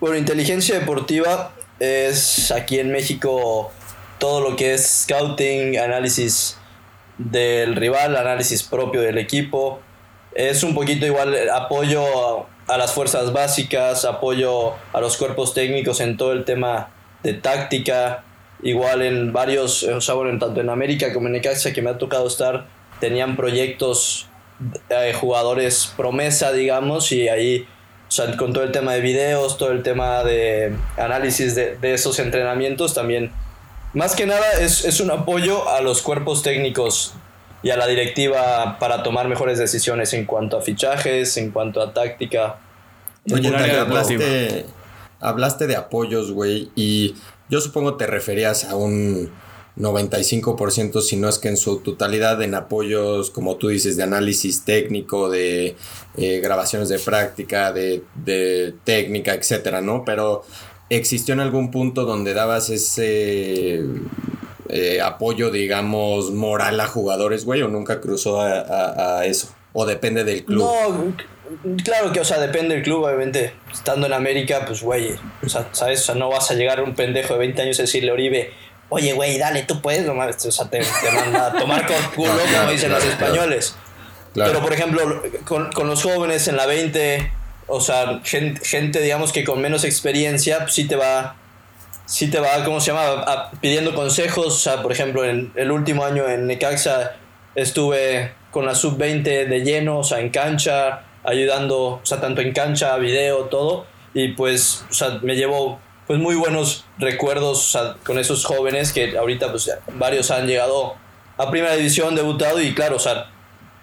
Bueno, 0.01 0.17
inteligencia 0.17 0.79
deportiva 0.79 1.53
es 1.79 2.51
aquí 2.51 2.81
en 2.81 2.91
México 2.91 3.71
todo 4.23 4.41
lo 4.41 4.55
que 4.55 4.75
es 4.75 5.03
scouting, 5.03 5.77
análisis 5.79 6.57
del 7.19 7.75
rival, 7.75 8.17
análisis 8.17 8.63
propio 8.63 9.01
del 9.01 9.19
equipo. 9.19 9.81
Es 10.33 10.63
un 10.63 10.77
poquito 10.77 11.05
igual 11.05 11.35
eh, 11.35 11.49
apoyo 11.53 12.47
a, 12.69 12.79
las 12.79 12.93
fuerzas 12.93 13.33
básicas, 13.33 14.05
apoyo 14.05 14.75
a 14.93 15.01
los 15.01 15.17
cuerpos 15.17 15.55
técnicos 15.55 15.99
en 15.99 16.17
todo 16.17 16.31
el 16.31 16.45
tema 16.45 16.91
de 17.25 17.35
táctica. 17.35 18.23
Igual 18.63 19.03
en 19.03 19.33
varios, 19.33 19.83
o 19.83 20.01
sea, 20.01 20.15
bueno, 20.15 20.31
en 20.31 20.39
tanto 20.39 20.61
en 20.61 20.71
América 20.71 21.13
como 21.13 21.27
en 21.27 21.33
Necaxa 21.33 21.73
que 21.73 21.83
me 21.83 21.91
ha 21.91 21.99
tocado 21.99 22.29
estar, 22.29 22.67
tenían 23.01 23.35
proyectos, 23.35 24.29
eh, 24.89 25.13
jugadores 25.15 25.93
promesa, 25.97 26.53
digamos, 26.53 27.11
y 27.11 27.29
ahí 27.29 27.67
o 28.07 28.13
sea, 28.13 28.37
con 28.37 28.53
todo 28.53 28.63
el 28.63 28.71
tema 28.71 28.93
de 28.93 29.01
videos, 29.01 29.59
todo 29.59 29.73
el 29.73 29.83
tema 29.83 30.23
de 30.23 30.77
análisis 30.97 31.57
de, 31.57 31.77
de 31.77 31.95
esos 31.95 32.21
entrenamientos 32.21 32.95
también. 32.95 33.33
Más 33.95 34.15
que 34.15 34.27
nada 34.27 34.53
es, 34.61 34.85
es 34.85 35.01
un 35.01 35.11
apoyo 35.11 35.69
a 35.69 35.81
los 35.83 36.03
cuerpos 36.03 36.43
técnicos 36.43 37.13
y 37.63 37.71
a 37.71 37.77
la 37.77 37.87
directiva 37.87 38.79
para 38.79 39.03
tomar 39.03 39.29
mejores 39.29 39.59
decisiones 39.59 40.13
en 40.15 40.25
cuanto 40.25 40.57
a 40.59 40.63
fichajes, 40.63 41.37
en 41.37 41.51
cuanto 41.51 41.81
a 41.81 41.93
táctica. 41.93 42.59
Oye, 43.33 43.55
hablaste, 43.55 44.67
hablaste 45.21 45.67
de 45.67 45.77
apoyos, 45.77 46.33
güey, 46.33 46.71
y 46.75 47.15
yo 47.49 47.61
supongo 47.61 47.97
te 47.97 48.07
referías 48.07 48.65
a 48.65 48.75
un 48.75 49.31
95%, 49.77 51.01
si 51.01 51.17
no 51.17 51.29
es 51.29 51.39
que 51.39 51.49
en 51.49 51.57
su 51.57 51.79
totalidad, 51.79 52.43
en 52.43 52.55
apoyos, 52.55 53.31
como 53.31 53.57
tú 53.57 53.69
dices, 53.69 53.97
de 53.97 54.03
análisis 54.03 54.65
técnico, 54.65 55.31
de 55.31 55.77
eh, 56.17 56.41
grabaciones 56.41 56.89
de 56.89 56.99
práctica, 56.99 57.73
de, 57.73 58.03
de 58.17 58.75
técnica, 58.85 59.35
etcétera, 59.35 59.81
¿no? 59.81 60.05
Pero 60.05 60.45
¿existió 60.97 61.33
en 61.35 61.41
algún 61.41 61.71
punto 61.71 62.05
donde 62.05 62.35
dabas 62.35 62.69
ese 62.69 63.83
eh, 64.69 65.01
apoyo, 65.01 65.51
digamos, 65.51 66.33
moral 66.33 66.79
a 66.81 66.87
jugadores, 66.87 67.45
güey, 67.45 67.63
o 67.63 67.69
nunca 67.69 68.01
cruzó 68.01 68.41
a, 68.43 69.25
eso? 69.25 69.55
¿O 69.73 69.87
depende 69.87 70.25
del 70.25 70.45
club? 70.45 70.65
No, 70.65 71.77
claro 71.83 72.13
que, 72.13 72.21
o 72.21 72.25
sea, 72.25 72.39
depende 72.39 72.75
del 72.75 72.85
club, 72.85 73.05
obviamente. 73.05 73.55
Estando 73.73 74.07
en 74.07 74.13
América, 74.13 74.65
pues, 74.67 74.83
güey, 74.83 75.15
o 75.43 75.49
sea, 75.49 75.67
¿sabes? 75.73 76.01
O 76.01 76.05
sea, 76.05 76.15
no 76.15 76.29
vas 76.29 76.51
a 76.51 76.55
llegar 76.55 76.79
a 76.79 76.83
un 76.83 76.95
pendejo 76.95 77.33
de 77.35 77.39
20 77.41 77.63
años 77.63 77.79
y 77.79 77.83
decirle, 77.83 78.13
Oribe, 78.13 78.53
oye, 78.91 79.15
güey, 79.15 79.39
dale, 79.39 79.63
tú 79.63 79.81
puedes, 79.81 80.05
no 80.05 80.13
o 80.13 80.33
sea, 80.33 80.69
te, 80.69 80.83
manda 81.15 81.47
a 81.47 81.53
tomar 81.59 81.87
con 81.87 81.97
culo, 82.15 82.39
como 82.55 82.71
dicen 82.71 82.93
los 82.93 83.03
españoles. 83.03 83.75
Pero, 84.35 84.61
por 84.61 84.73
ejemplo, 84.75 85.23
con, 85.47 85.73
con, 85.73 85.87
los 85.87 86.03
jóvenes 86.03 86.49
en 86.49 86.57
la 86.57 86.67
20, 86.67 87.33
o 87.75 87.81
sea, 87.81 88.21
gente, 88.23 89.01
digamos 89.01 89.33
que 89.33 89.45
con 89.45 89.61
menos 89.63 89.85
experiencia, 89.85 90.59
pues, 90.59 90.75
sí 90.75 90.87
te 90.87 90.95
va, 90.95 91.37
sí 92.05 92.29
te 92.31 92.39
va, 92.39 92.63
¿cómo 92.65 92.81
se 92.81 92.93
llama? 92.93 93.51
pidiendo 93.63 93.95
consejos. 93.95 94.47
O 94.47 94.59
sea, 94.59 94.83
por 94.83 94.93
ejemplo, 94.93 95.25
en 95.25 95.51
el 95.57 95.71
último 95.71 96.05
año 96.05 96.29
en 96.29 96.47
Necaxa 96.47 97.13
estuve 97.55 98.35
con 98.51 98.67
la 98.67 98.75
sub-20 98.75 99.49
de 99.49 99.61
lleno, 99.65 100.01
o 100.01 100.05
sea, 100.05 100.21
en 100.21 100.29
cancha, 100.29 101.05
ayudando, 101.25 101.81
o 101.81 102.01
sea, 102.05 102.21
tanto 102.21 102.43
en 102.43 102.53
cancha, 102.53 102.95
video, 102.99 103.45
todo. 103.47 103.87
Y 104.13 104.29
pues, 104.35 104.85
o 104.91 104.93
sea, 104.93 105.21
me 105.23 105.35
llevo 105.35 105.81
pues 106.07 106.19
muy 106.19 106.35
buenos 106.35 106.85
recuerdos 106.99 107.79
con 108.05 108.19
esos 108.19 108.45
jóvenes 108.45 108.93
que 108.93 109.17
ahorita 109.17 109.51
pues 109.51 109.71
varios 109.95 110.31
han 110.31 110.47
llegado 110.47 110.97
a 111.39 111.51
primera 111.51 111.75
división, 111.75 112.15
debutado 112.15 112.61
y 112.61 112.75
claro, 112.75 112.97
o 112.97 112.99
sea, 112.99 113.31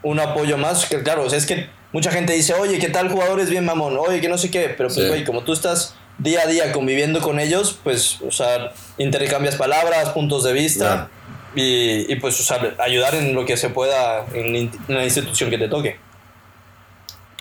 un 0.03 0.19
apoyo 0.19 0.59
más, 0.59 0.85
que 0.85 1.01
claro, 1.01 1.23
o 1.23 1.29
sea, 1.29 1.39
es 1.39 1.47
que 1.47 1.78
mucha 1.91 2.11
gente 2.11 2.33
dice, 2.33 2.53
oye, 2.53 2.79
¿qué 2.79 2.89
tal 2.89 3.09
jugador 3.09 3.39
es 3.39 3.49
bien 3.49 3.65
mamón? 3.65 3.97
Oye, 3.97 4.21
que 4.21 4.29
no 4.29 4.37
sé 4.37 4.51
qué, 4.51 4.73
pero 4.75 4.89
pues, 4.89 5.07
güey, 5.07 5.23
como 5.23 5.43
tú 5.43 5.53
estás 5.53 5.95
día 6.17 6.41
a 6.41 6.47
día 6.47 6.71
conviviendo 6.71 7.21
con 7.21 7.39
ellos, 7.39 7.79
pues, 7.83 8.19
o 8.21 8.31
sea, 8.31 8.73
intercambias 8.97 9.55
palabras, 9.55 10.09
puntos 10.09 10.43
de 10.43 10.53
vista 10.53 11.09
y, 11.55 12.11
y, 12.11 12.15
pues, 12.17 12.39
o 12.39 12.43
sea, 12.43 12.75
ayudar 12.79 13.15
en 13.15 13.33
lo 13.33 13.45
que 13.45 13.57
se 13.57 13.69
pueda 13.69 14.25
en 14.33 14.69
la 14.87 15.03
institución 15.03 15.49
que 15.49 15.57
te 15.57 15.67
toque. 15.67 15.97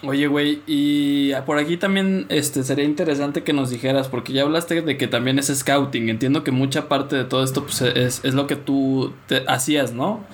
Oye, 0.05 0.29
güey, 0.29 0.63
y 0.67 1.33
por 1.45 1.59
aquí 1.59 1.77
también 1.77 2.27
este, 2.29 2.63
sería 2.63 2.85
interesante 2.85 3.43
que 3.43 3.53
nos 3.53 3.71
dijeras, 3.71 4.07
porque 4.07 4.33
ya 4.33 4.43
hablaste 4.43 4.83
de 4.83 4.97
que 4.97 5.09
también 5.09 5.41
es 5.41 5.47
scouting. 5.53 6.09
Entiendo 6.09 6.45
que 6.45 6.53
mucha 6.53 6.89
parte 6.89 7.17
de 7.17 7.25
todo 7.25 7.43
esto 7.43 7.65
pues, 7.65 7.83
es, 7.83 8.23
lo 8.25 8.47
que 8.47 8.55
tú 8.55 9.13
te 9.27 9.43
hacías, 9.49 9.93
¿no? 9.93 10.25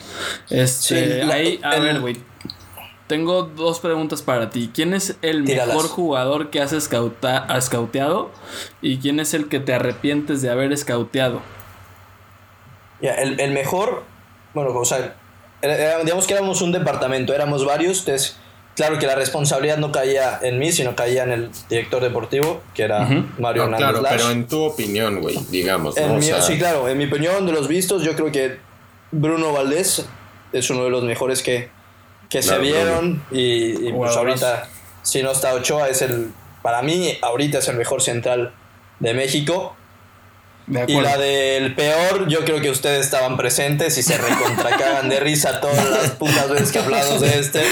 Este, 0.50 1.22
ahí, 1.22 1.61
a 1.62 1.79
ver, 1.79 2.00
güey. 2.00 2.16
Tengo 3.06 3.42
dos 3.42 3.80
preguntas 3.80 4.22
para 4.22 4.50
ti. 4.50 4.70
¿Quién 4.72 4.94
es 4.94 5.16
el 5.20 5.42
mejor 5.42 5.88
jugador 5.88 6.50
que 6.50 6.60
has 6.60 6.72
scouteado? 7.60 8.30
¿Y 8.80 8.98
quién 8.98 9.20
es 9.20 9.34
el 9.34 9.48
que 9.48 9.60
te 9.60 9.74
arrepientes 9.74 10.40
de 10.40 10.50
haber 10.50 10.76
scouteado? 10.76 11.42
Ya, 13.00 13.14
el, 13.16 13.38
el, 13.40 13.50
mejor, 13.52 14.04
bueno, 14.54 14.70
o 14.70 14.84
sea, 14.84 15.16
digamos 16.02 16.26
que 16.26 16.34
éramos 16.34 16.62
un 16.62 16.72
departamento, 16.72 17.34
éramos 17.34 17.66
varios, 17.66 17.98
entonces 18.00 18.38
Claro 18.76 18.98
que 18.98 19.06
la 19.06 19.14
responsabilidad 19.14 19.78
no 19.78 19.92
caía 19.92 20.40
en 20.42 20.58
mí, 20.58 20.72
sino 20.72 20.96
caía 20.96 21.22
en 21.22 21.30
el 21.30 21.50
director 21.68 22.02
deportivo, 22.02 22.60
que 22.74 22.82
era 22.82 23.08
Mario 23.38 23.68
no, 23.68 23.76
Claro, 23.76 24.02
pero 24.08 24.30
en 24.30 24.48
tu 24.48 24.64
opinión, 24.64 25.20
güey, 25.20 25.38
digamos. 25.50 25.94
sí, 26.40 26.58
claro, 26.58 26.88
en 26.88 26.98
mi 26.98 27.06
opinión, 27.06 27.46
de 27.46 27.52
los 27.52 27.68
vistos, 27.68 28.02
yo 28.02 28.16
creo 28.16 28.32
que 28.32 28.58
Bruno 29.12 29.52
Valdés 29.52 30.06
es 30.52 30.70
uno 30.70 30.84
de 30.84 30.90
los 30.90 31.04
mejores 31.04 31.42
que, 31.42 31.70
que 32.35 32.42
se 32.42 32.59
vieron. 32.59 33.25
Y, 33.31 33.92
pues 33.92 34.16
ahorita, 34.16 34.68
si 35.03 35.23
no 35.23 35.31
está 35.31 35.55
Ochoa, 35.55 35.88
es 35.88 36.03
el. 36.03 36.33
Para 36.62 36.83
mí, 36.83 37.16
ahorita 37.23 37.59
es 37.59 37.68
el 37.68 37.77
mejor 37.77 38.03
central 38.03 38.53
de 38.99 39.14
México. 39.14 39.77
Y 40.88 41.01
la 41.01 41.16
del 41.18 41.75
peor, 41.75 42.27
yo 42.27 42.44
creo 42.44 42.61
que 42.61 42.70
ustedes 42.70 43.05
estaban 43.05 43.37
presentes 43.37 43.99
y 43.99 44.03
se 44.03 44.16
recontracaban 44.16 45.11
de 45.11 45.20
risa 45.20 45.61
todas 45.61 45.88
las 45.90 46.11
putas 46.12 46.49
veces 46.49 46.73
que 46.73 46.79
hablamos 46.81 47.20
de 47.20 47.38
este. 47.38 47.62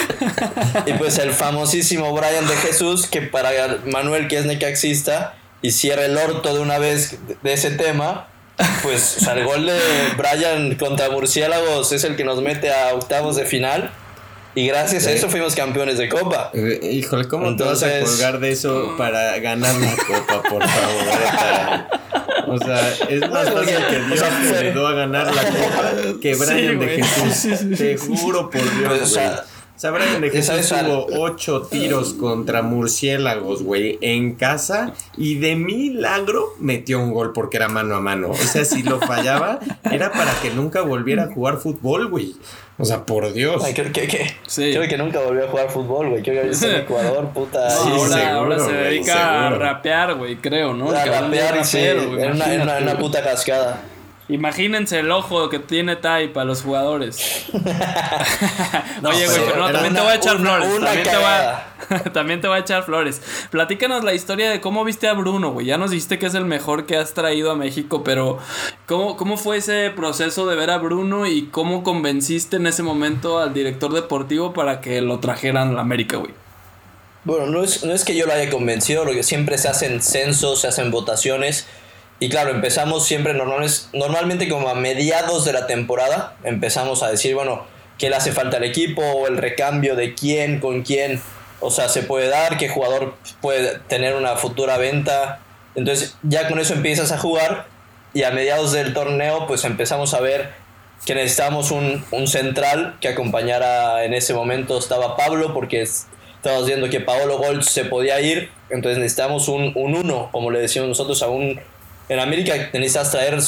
Y 0.87 0.93
pues 0.93 1.19
el 1.19 1.33
famosísimo 1.33 2.13
Brian 2.13 2.47
de 2.47 2.55
Jesús, 2.57 3.07
que 3.07 3.23
para 3.23 3.51
Manuel, 3.87 4.29
que 4.29 4.37
es 4.37 4.45
necaxista, 4.45 5.35
y 5.63 5.73
cierra 5.73 6.05
el 6.05 6.17
orto 6.17 6.55
de 6.55 6.61
una 6.61 6.79
vez 6.79 7.19
de 7.43 7.53
ese 7.53 7.71
tema, 7.71 8.29
pues 8.83 9.17
o 9.17 9.25
sea, 9.25 9.33
el 9.33 9.45
gol 9.45 9.67
de 9.67 9.81
Brian 10.17 10.77
contra 10.77 11.11
Murciélagos 11.11 11.91
es 11.93 12.05
el 12.05 12.15
que 12.15 12.25
nos 12.25 12.43
mete 12.43 12.73
a 12.73 12.95
octavos 12.95 13.35
de 13.37 13.47
final. 13.47 13.91
Y 14.55 14.67
gracias 14.67 15.07
a 15.07 15.13
eso 15.13 15.29
fuimos 15.29 15.55
campeones 15.55 15.97
de 15.99 16.09
Copa. 16.09 16.51
Eh, 16.53 16.79
híjole, 16.83 17.27
¿cómo 17.27 17.57
te 17.57 17.65
vas 17.65 17.83
a 17.83 18.01
colgar 18.01 18.39
de 18.39 18.51
eso 18.51 18.95
para 18.99 19.39
ganar 19.39 19.75
la 19.77 19.97
Copa, 19.97 20.43
por 20.43 20.63
favor? 20.63 22.03
O 22.49 22.59
sea, 22.59 22.93
es 23.09 23.31
más 23.31 23.51
fácil 23.51 23.77
que 23.89 23.99
Dios 24.15 24.25
te 24.51 24.59
ayudó 24.59 24.87
a 24.89 24.93
ganar 24.93 25.35
la 25.35 25.43
Copa 25.43 25.93
que 26.21 26.35
Brian 26.35 26.79
de 26.79 27.03
Jesús. 27.03 27.79
Te 27.79 27.97
juro 27.97 28.51
por 28.51 28.61
Dios, 28.61 28.89
pues, 28.89 29.03
o 29.03 29.07
sea, 29.07 29.45
Brian 29.91 30.21
de 30.21 30.31
Jesús 30.31 30.69
tuvo 30.69 31.07
ocho 31.21 31.63
tiros 31.63 32.15
contra 32.15 32.63
murciélagos, 32.63 33.63
güey, 33.63 33.99
en 34.01 34.35
casa 34.35 34.93
y 35.17 35.37
de 35.37 35.57
milagro 35.57 36.55
metió 36.59 37.01
un 37.01 37.13
gol 37.13 37.33
porque 37.33 37.57
era 37.57 37.69
mano 37.69 37.97
a 37.97 38.01
mano. 38.01 38.31
O 38.31 38.37
sea, 38.37 38.65
si 38.65 38.83
lo 38.83 39.01
fallaba, 39.01 39.59
era 39.91 40.13
para 40.13 40.33
que 40.41 40.51
nunca 40.51 40.83
volviera 40.83 41.25
a 41.25 41.33
jugar 41.33 41.59
fútbol, 41.59 42.09
güey. 42.09 42.35
O 42.79 42.85
sea, 42.85 43.05
por 43.05 43.33
Dios. 43.33 43.63
Ay, 43.65 43.75
creo 43.75 43.93
que, 43.93 44.09
creo 44.09 44.89
que 44.89 44.99
nunca 44.99 45.21
volvió 45.21 45.45
a 45.45 45.49
jugar 45.49 45.71
fútbol, 45.71 46.11
güey. 46.11 46.23
Creo 46.23 46.43
que 46.43 46.51
es 46.51 46.63
un 46.63 46.75
Ecuador, 46.75 47.29
puta. 47.29 47.69
Sí, 47.71 47.91
ahora, 47.91 48.35
ahora 48.35 48.59
se 48.59 48.73
dedica 48.73 49.47
a 49.47 49.51
rapear, 49.51 50.15
güey, 50.15 50.37
creo, 50.37 50.75
¿no? 50.75 50.91
A 50.91 51.05
rapear, 51.05 51.65
sí, 51.65 51.79
en 51.79 52.33
una, 52.33 52.55
en, 52.55 52.63
una, 52.63 52.99
puta 52.99 53.23
cascada. 53.23 53.81
Imagínense 54.33 54.99
el 55.01 55.11
ojo 55.11 55.51
que 55.51 55.59
tiene 55.59 55.95
Tai 55.95 56.33
para 56.33 56.47
los 56.47 56.63
jugadores. 56.63 57.45
Oye, 57.53 59.27
güey, 59.27 59.41
pero 59.45 59.59
no, 59.59 59.71
también 59.71 59.93
te 59.93 60.01
voy 60.01 60.11
a 60.11 60.15
echar 60.15 60.39
flores. 60.39 60.69
también, 60.81 61.05
te 61.05 61.17
voy 61.17 61.25
a, 61.25 61.75
también 62.15 62.41
te 62.41 62.49
voy 62.49 62.57
a 62.57 62.61
echar 62.61 62.83
flores. 62.83 63.21
Platícanos 63.51 64.05
la 64.05 64.15
historia 64.15 64.51
de 64.51 64.63
cómo 64.63 64.85
viste 64.85 65.07
a 65.07 65.13
Bruno, 65.13 65.53
güey. 65.53 65.67
Ya 65.67 65.77
nos 65.77 65.91
dijiste 65.91 66.19
que 66.19 66.25
es 66.25 66.35
el 66.35 66.47
mejor 66.47 66.87
que 66.87 66.97
has 66.97 67.13
traído 67.13 67.51
a 67.51 67.57
México, 67.57 68.03
pero 68.05 68.39
¿cómo, 68.87 69.19
¿cómo 69.19 69.37
fue 69.37 69.59
ese 69.59 69.91
proceso 69.95 70.47
de 70.47 70.57
ver 70.57 70.71
a 70.71 70.79
Bruno 70.79 71.27
y 71.27 71.49
cómo 71.49 71.83
convenciste 71.83 72.57
en 72.57 72.67
ese 72.67 72.83
momento 72.83 73.39
al 73.39 73.53
director 73.53 73.93
deportivo 73.93 74.55
para 74.55 74.81
que 74.81 75.03
lo 75.03 75.19
trajeran 75.21 75.77
a 75.77 75.83
América, 75.83 76.17
güey? 76.17 76.33
Bueno, 77.25 77.49
no 77.49 77.63
es, 77.63 77.85
no 77.85 77.93
es 77.93 78.03
que 78.07 78.17
yo 78.17 78.25
lo 78.25 78.33
haya 78.33 78.51
convencido, 78.51 79.05
porque 79.05 79.25
siempre 79.25 79.59
se 79.59 79.69
hacen 79.69 80.01
censos, 80.01 80.63
se 80.63 80.69
hacen 80.69 80.91
votaciones 80.91 81.67
y 82.23 82.29
claro, 82.29 82.53
empezamos 82.53 83.05
siempre 83.05 83.35
normalmente 83.35 84.49
como 84.49 84.69
a 84.69 84.77
mediados 84.77 85.45
de 85.45 85.53
la 85.53 85.67
temporada, 85.67 86.37
empezamos 86.45 87.03
a 87.03 87.11
decir, 87.11 87.35
bueno, 87.35 87.65
¿qué 87.99 88.11
le 88.11 88.15
hace 88.15 88.31
falta 88.31 88.59
al 88.59 88.63
equipo? 88.63 89.03
O 89.03 89.27
el 89.27 89.39
recambio 89.39 89.97
de 89.97 90.15
quién, 90.15 90.61
con 90.61 90.83
quién, 90.83 91.21
o 91.59 91.73
sea, 91.73 91.89
se 91.89 92.03
puede 92.03 92.29
dar, 92.29 92.59
qué 92.59 92.69
jugador 92.69 93.17
puede 93.41 93.77
tener 93.89 94.15
una 94.15 94.37
futura 94.37 94.79
venta. 94.79 95.41
Entonces 95.75 96.17
ya 96.23 96.47
con 96.47 96.61
eso 96.61 96.75
empiezas 96.75 97.11
a 97.11 97.19
jugar 97.19 97.67
y 98.15 98.23
a 98.23 98.31
mediados 98.31 98.71
del 98.71 98.95
torneo 98.95 99.49
pues 99.49 99.65
empezamos 99.65 100.15
a 100.15 100.21
ver 100.21 100.53
que 101.05 101.17
necesitábamos 101.17 101.73
un, 101.73 102.05
un 102.13 102.29
central 102.29 102.99
que 103.01 103.09
acompañara. 103.09 104.05
En 104.05 104.15
ese 104.15 104.33
momento 104.33 104.79
estaba 104.79 105.17
Pablo 105.17 105.53
porque 105.55 105.83
estábamos 105.83 106.69
viendo 106.69 106.89
que 106.89 107.01
Paolo 107.01 107.39
Gold 107.39 107.63
se 107.63 107.85
podía 107.85 108.21
ir, 108.21 108.53
entonces 108.71 108.99
necesitamos 108.99 109.49
un, 109.49 109.73
un 109.75 109.97
uno, 109.97 110.29
como 110.31 110.53
le 110.53 110.61
decimos 110.61 110.89
nosotros, 110.89 111.21
a 111.25 111.27
un 111.27 111.61
en 112.09 112.21
América 112.21 112.55
necesitas 112.73 113.11
traer, 113.11 113.39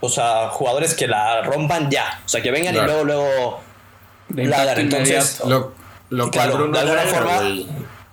o 0.00 0.08
sea, 0.08 0.48
jugadores 0.48 0.94
que 0.94 1.06
la 1.06 1.42
rompan 1.42 1.90
ya. 1.90 2.20
O 2.24 2.28
sea, 2.28 2.42
que 2.42 2.50
vengan 2.50 2.74
y 2.74 2.78
luego, 2.78 3.04
luego 3.04 3.60
la. 4.28 4.72
Entonces, 4.74 5.40
lo, 5.46 5.74
lo 6.10 6.30
cual 6.30 6.50
Bruno 6.52 6.72
de 6.72 6.80
alguna 6.80 7.02
forma. 7.02 7.40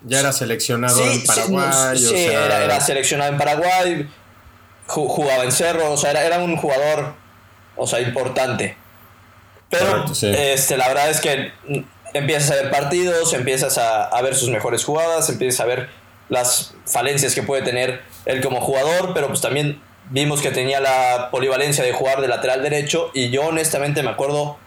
ya 0.04 0.20
era 0.20 0.32
seleccionado 0.32 1.04
en 1.04 1.24
Paraguay. 1.24 1.98
Sí, 1.98 2.26
era, 2.26 2.80
seleccionado 2.82 3.32
en 3.32 3.38
Paraguay. 3.38 4.10
Jugaba 4.88 5.44
en 5.44 5.52
Cerro. 5.52 5.92
O 5.92 5.98
sea, 5.98 6.12
era, 6.12 6.24
era 6.24 6.40
un 6.40 6.58
jugador, 6.58 7.14
o 7.76 7.88
sea, 7.88 8.02
importante. 8.02 8.78
Pero 9.70 10.06
este, 10.22 10.76
la 10.76 10.90
verdad 10.90 11.10
es 11.10 11.22
que 11.22 11.54
empiezas 12.14 12.52
a 12.52 12.56
ver 12.56 12.72
partidos, 12.72 13.34
empiezas 13.34 13.78
a, 13.78 14.04
a 14.04 14.22
ver 14.22 14.36
sus 14.36 14.50
mejores 14.50 14.84
jugadas, 14.84 15.30
empiezas 15.30 15.62
a 15.62 15.66
ver 15.66 15.90
las 16.28 16.74
falencias 16.86 17.34
que 17.34 17.44
puede 17.44 17.62
tener 17.62 18.02
él 18.26 18.42
como 18.42 18.62
jugador, 18.62 19.14
pero 19.14 19.28
pues 19.28 19.42
también 19.42 19.82
vimos 20.10 20.42
que 20.42 20.52
tenía 20.52 20.80
la 20.80 21.30
polivalencia 21.32 21.84
de 21.84 21.94
jugar 21.94 22.22
de 22.22 22.28
lateral 22.28 22.62
derecho 22.62 23.12
y 23.14 23.30
yo 23.30 23.44
honestamente 23.44 24.04
me 24.04 24.10
acuerdo 24.10 24.58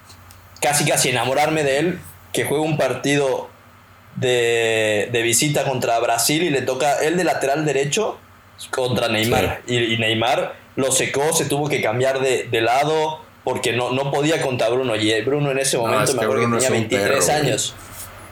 casi 0.60 0.84
casi 0.84 1.10
enamorarme 1.10 1.62
de 1.62 1.78
él, 1.78 2.00
que 2.32 2.44
juega 2.44 2.64
un 2.64 2.78
partido 2.78 3.48
de, 4.16 5.20
visita 5.22 5.64
contra 5.64 5.98
Brasil 6.00 6.42
y 6.42 6.50
le 6.50 6.62
toca 6.62 7.04
él 7.04 7.16
de 7.16 7.24
lateral 7.24 7.64
derecho 7.64 8.18
contra 8.70 9.08
Neymar. 9.08 9.62
Y, 9.66 9.98
Neymar 9.98 10.54
lo 10.76 10.90
secó, 10.90 11.32
se 11.32 11.44
tuvo 11.44 11.68
que 11.68 11.82
cambiar 11.82 12.20
de, 12.20 12.60
lado 12.62 13.20
porque 13.44 13.74
no, 13.74 13.90
no 13.90 14.10
podía 14.10 14.40
contra 14.40 14.70
Bruno. 14.70 14.96
Y 14.96 15.20
Bruno 15.20 15.50
en 15.50 15.58
ese 15.58 15.76
momento 15.76 16.14
me 16.14 16.22
acuerdo 16.22 16.46
que 16.46 16.56
tenía 16.56 16.70
23 16.70 17.28
años. 17.28 17.74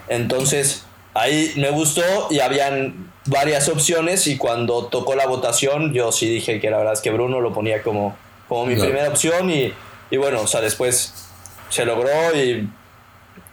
Entonces, 0.09 0.85
ahí 1.13 1.53
me 1.57 1.71
gustó 1.71 2.29
y 2.31 2.41
habían 2.41 3.12
varias 3.27 3.69
opciones 3.69 4.27
y 4.27 4.37
cuando 4.37 4.87
tocó 4.87 5.15
la 5.15 5.27
votación 5.27 5.93
yo 5.93 6.11
sí 6.13 6.29
dije 6.29 6.61
que 6.61 6.71
la 6.71 6.79
verdad 6.79 6.95
es 6.95 7.01
que 7.01 7.11
Bruno 7.11 7.41
lo 7.41 7.53
ponía 7.53 7.83
como, 7.83 8.17
como 8.49 8.67
mi 8.67 8.75
primera 8.75 9.09
opción 9.09 9.51
y, 9.51 9.73
y, 10.11 10.17
bueno, 10.17 10.43
o 10.43 10.47
sea, 10.47 10.61
después 10.61 11.15
se 11.69 11.85
logró 11.85 12.11
y, 12.35 12.69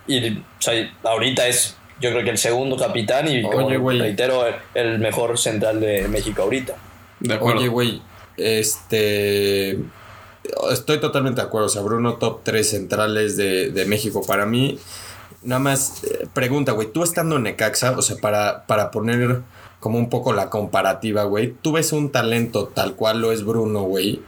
y 0.08 0.38
o 0.38 0.62
sea, 0.62 0.74
ahorita 1.04 1.48
es 1.48 1.76
yo 2.02 2.12
creo 2.12 2.24
que 2.24 2.30
el 2.30 2.38
segundo 2.38 2.78
capitán 2.78 3.28
y 3.28 3.42
como 3.44 3.70
reitero 3.70 4.46
el, 4.74 5.00
mejor 5.00 5.38
central 5.38 5.82
de 5.82 6.08
México 6.08 6.44
ahorita. 6.44 6.76
De 7.20 7.36
Oye, 7.36 7.68
güey, 7.68 8.02
este... 8.38 9.78
Estoy 10.72 11.00
totalmente 11.00 11.42
de 11.42 11.48
acuerdo, 11.48 11.68
o 11.68 11.70
sea, 11.70 11.82
Bruno 11.82 12.16
top 12.16 12.40
3 12.44 12.68
centrales 12.68 13.36
de, 13.38 13.70
de 13.70 13.86
México 13.86 14.24
para 14.26 14.46
mí. 14.46 14.80
Nada 15.44 15.60
más 15.60 16.04
eh, 16.06 16.28
pregunta, 16.34 16.72
güey, 16.72 16.92
tú 16.92 17.04
estando 17.04 17.36
en 17.36 17.44
Necaxa, 17.44 17.92
o 17.92 18.02
sea, 18.02 18.16
para, 18.18 18.66
para 18.66 18.90
poner 18.90 19.42
como 19.80 19.98
un 19.98 20.10
poco 20.10 20.34
la 20.34 20.50
comparativa, 20.50 21.24
güey, 21.24 21.54
tú 21.62 21.74
ves 21.74 21.94
un 21.94 22.12
talento 22.12 22.68
tal 22.68 22.96
cual 22.96 23.22
lo 23.22 23.32
es 23.32 23.44
Bruno, 23.44 23.84
güey. 23.84 24.22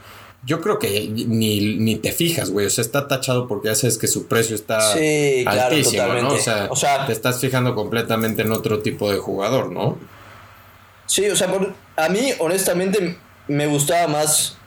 Yo 0.43 0.59
creo 0.59 0.79
que 0.79 1.07
ni, 1.07 1.77
ni 1.77 1.97
te 1.97 2.11
fijas, 2.11 2.49
güey. 2.49 2.65
O 2.65 2.69
sea, 2.69 2.81
está 2.81 3.07
tachado 3.07 3.47
porque 3.47 3.67
ya 3.67 3.75
sabes 3.75 3.99
que 3.99 4.07
su 4.07 4.27
precio 4.27 4.55
está 4.55 4.81
sí, 4.93 5.45
altísimo, 5.45 6.13
¿no? 6.15 6.33
O 6.69 6.75
sea, 6.75 7.05
te 7.05 7.11
estás 7.11 7.39
fijando 7.39 7.75
completamente 7.75 8.41
en 8.41 8.51
otro 8.51 8.79
tipo 8.79 9.11
de 9.11 9.19
jugador, 9.19 9.71
¿no? 9.71 9.99
Sí, 11.05 11.29
o 11.29 11.35
sea, 11.35 11.47
a 11.97 12.09
mí, 12.09 12.33
honestamente, 12.39 13.17
me 13.47 13.67
gustaba 13.67 14.07
más. 14.07 14.57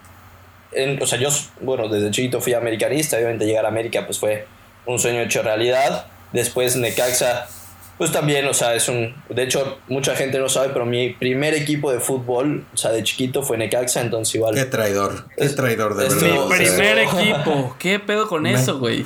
o 1.00 1.06
sea, 1.06 1.18
yo, 1.18 1.30
bueno, 1.60 1.88
desde 1.88 2.10
chiquito 2.12 2.40
fui 2.40 2.52
americanista. 2.52 3.16
Obviamente, 3.16 3.46
llegar 3.46 3.64
a 3.64 3.68
América, 3.68 4.06
pues 4.06 4.20
fue 4.20 4.46
un 4.86 5.00
sueño 5.00 5.22
hecho 5.22 5.42
realidad. 5.42 6.06
Después 6.32 6.76
Necaxa, 6.76 7.48
pues 7.96 8.10
también, 8.10 8.46
o 8.46 8.54
sea, 8.54 8.74
es 8.74 8.88
un... 8.88 9.14
De 9.28 9.44
hecho, 9.44 9.78
mucha 9.86 10.16
gente 10.16 10.38
no 10.38 10.48
sabe, 10.48 10.70
pero 10.72 10.84
mi 10.84 11.10
primer 11.10 11.54
equipo 11.54 11.92
de 11.92 12.00
fútbol, 12.00 12.66
o 12.74 12.76
sea, 12.76 12.90
de 12.90 13.04
chiquito 13.04 13.42
fue 13.42 13.56
Necaxa, 13.56 14.00
entonces 14.00 14.34
igual... 14.34 14.54
Qué 14.54 14.64
traidor, 14.64 15.26
qué 15.36 15.48
traidor, 15.50 15.96
de 15.96 16.08
verdad. 16.08 16.48
Mi 16.48 16.56
primer 16.56 16.98
equipo, 16.98 17.76
¿qué 17.78 18.00
pedo 18.00 18.26
con 18.26 18.46
eso, 18.46 18.80
güey? 18.80 19.04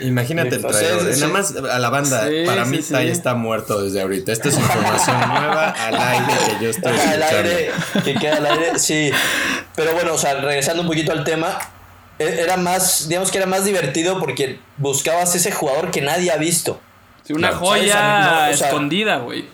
Imagínate 0.00 0.54
el 0.56 0.62
traidor. 0.62 1.02
Nada 1.02 1.28
más 1.28 1.56
a 1.56 1.78
la 1.80 1.90
banda, 1.90 2.28
para 2.46 2.64
mí 2.64 2.78
Tai 2.78 3.08
está 3.08 3.34
muerto 3.34 3.82
desde 3.82 4.02
ahorita. 4.02 4.30
Esta 4.30 4.50
es 4.50 4.58
información 4.58 5.18
nueva 5.28 5.70
al 5.70 5.96
aire 5.96 6.32
que 6.58 6.64
yo 6.64 6.70
estoy 6.70 6.92
Al 6.92 7.22
aire, 7.22 7.70
que 8.04 8.14
queda 8.14 8.36
al 8.36 8.46
aire, 8.46 8.78
sí. 8.78 9.10
Pero 9.74 9.94
bueno, 9.94 10.14
o 10.14 10.18
sea, 10.18 10.34
regresando 10.34 10.82
un 10.82 10.88
poquito 10.88 11.10
al 11.10 11.24
tema, 11.24 11.58
e-, 12.20 12.40
era 12.40 12.56
más, 12.56 13.08
digamos 13.08 13.32
que 13.32 13.38
era 13.38 13.46
más 13.48 13.64
divertido 13.64 14.20
porque 14.20 14.60
buscabas 14.76 15.34
ese 15.34 15.50
jugador 15.50 15.90
que 15.90 16.02
nadie 16.02 16.30
ha 16.30 16.36
visto. 16.36 16.80
Una 17.30 17.52
joya 17.52 18.50
escondida, 18.50 19.18
güey. 19.18 19.44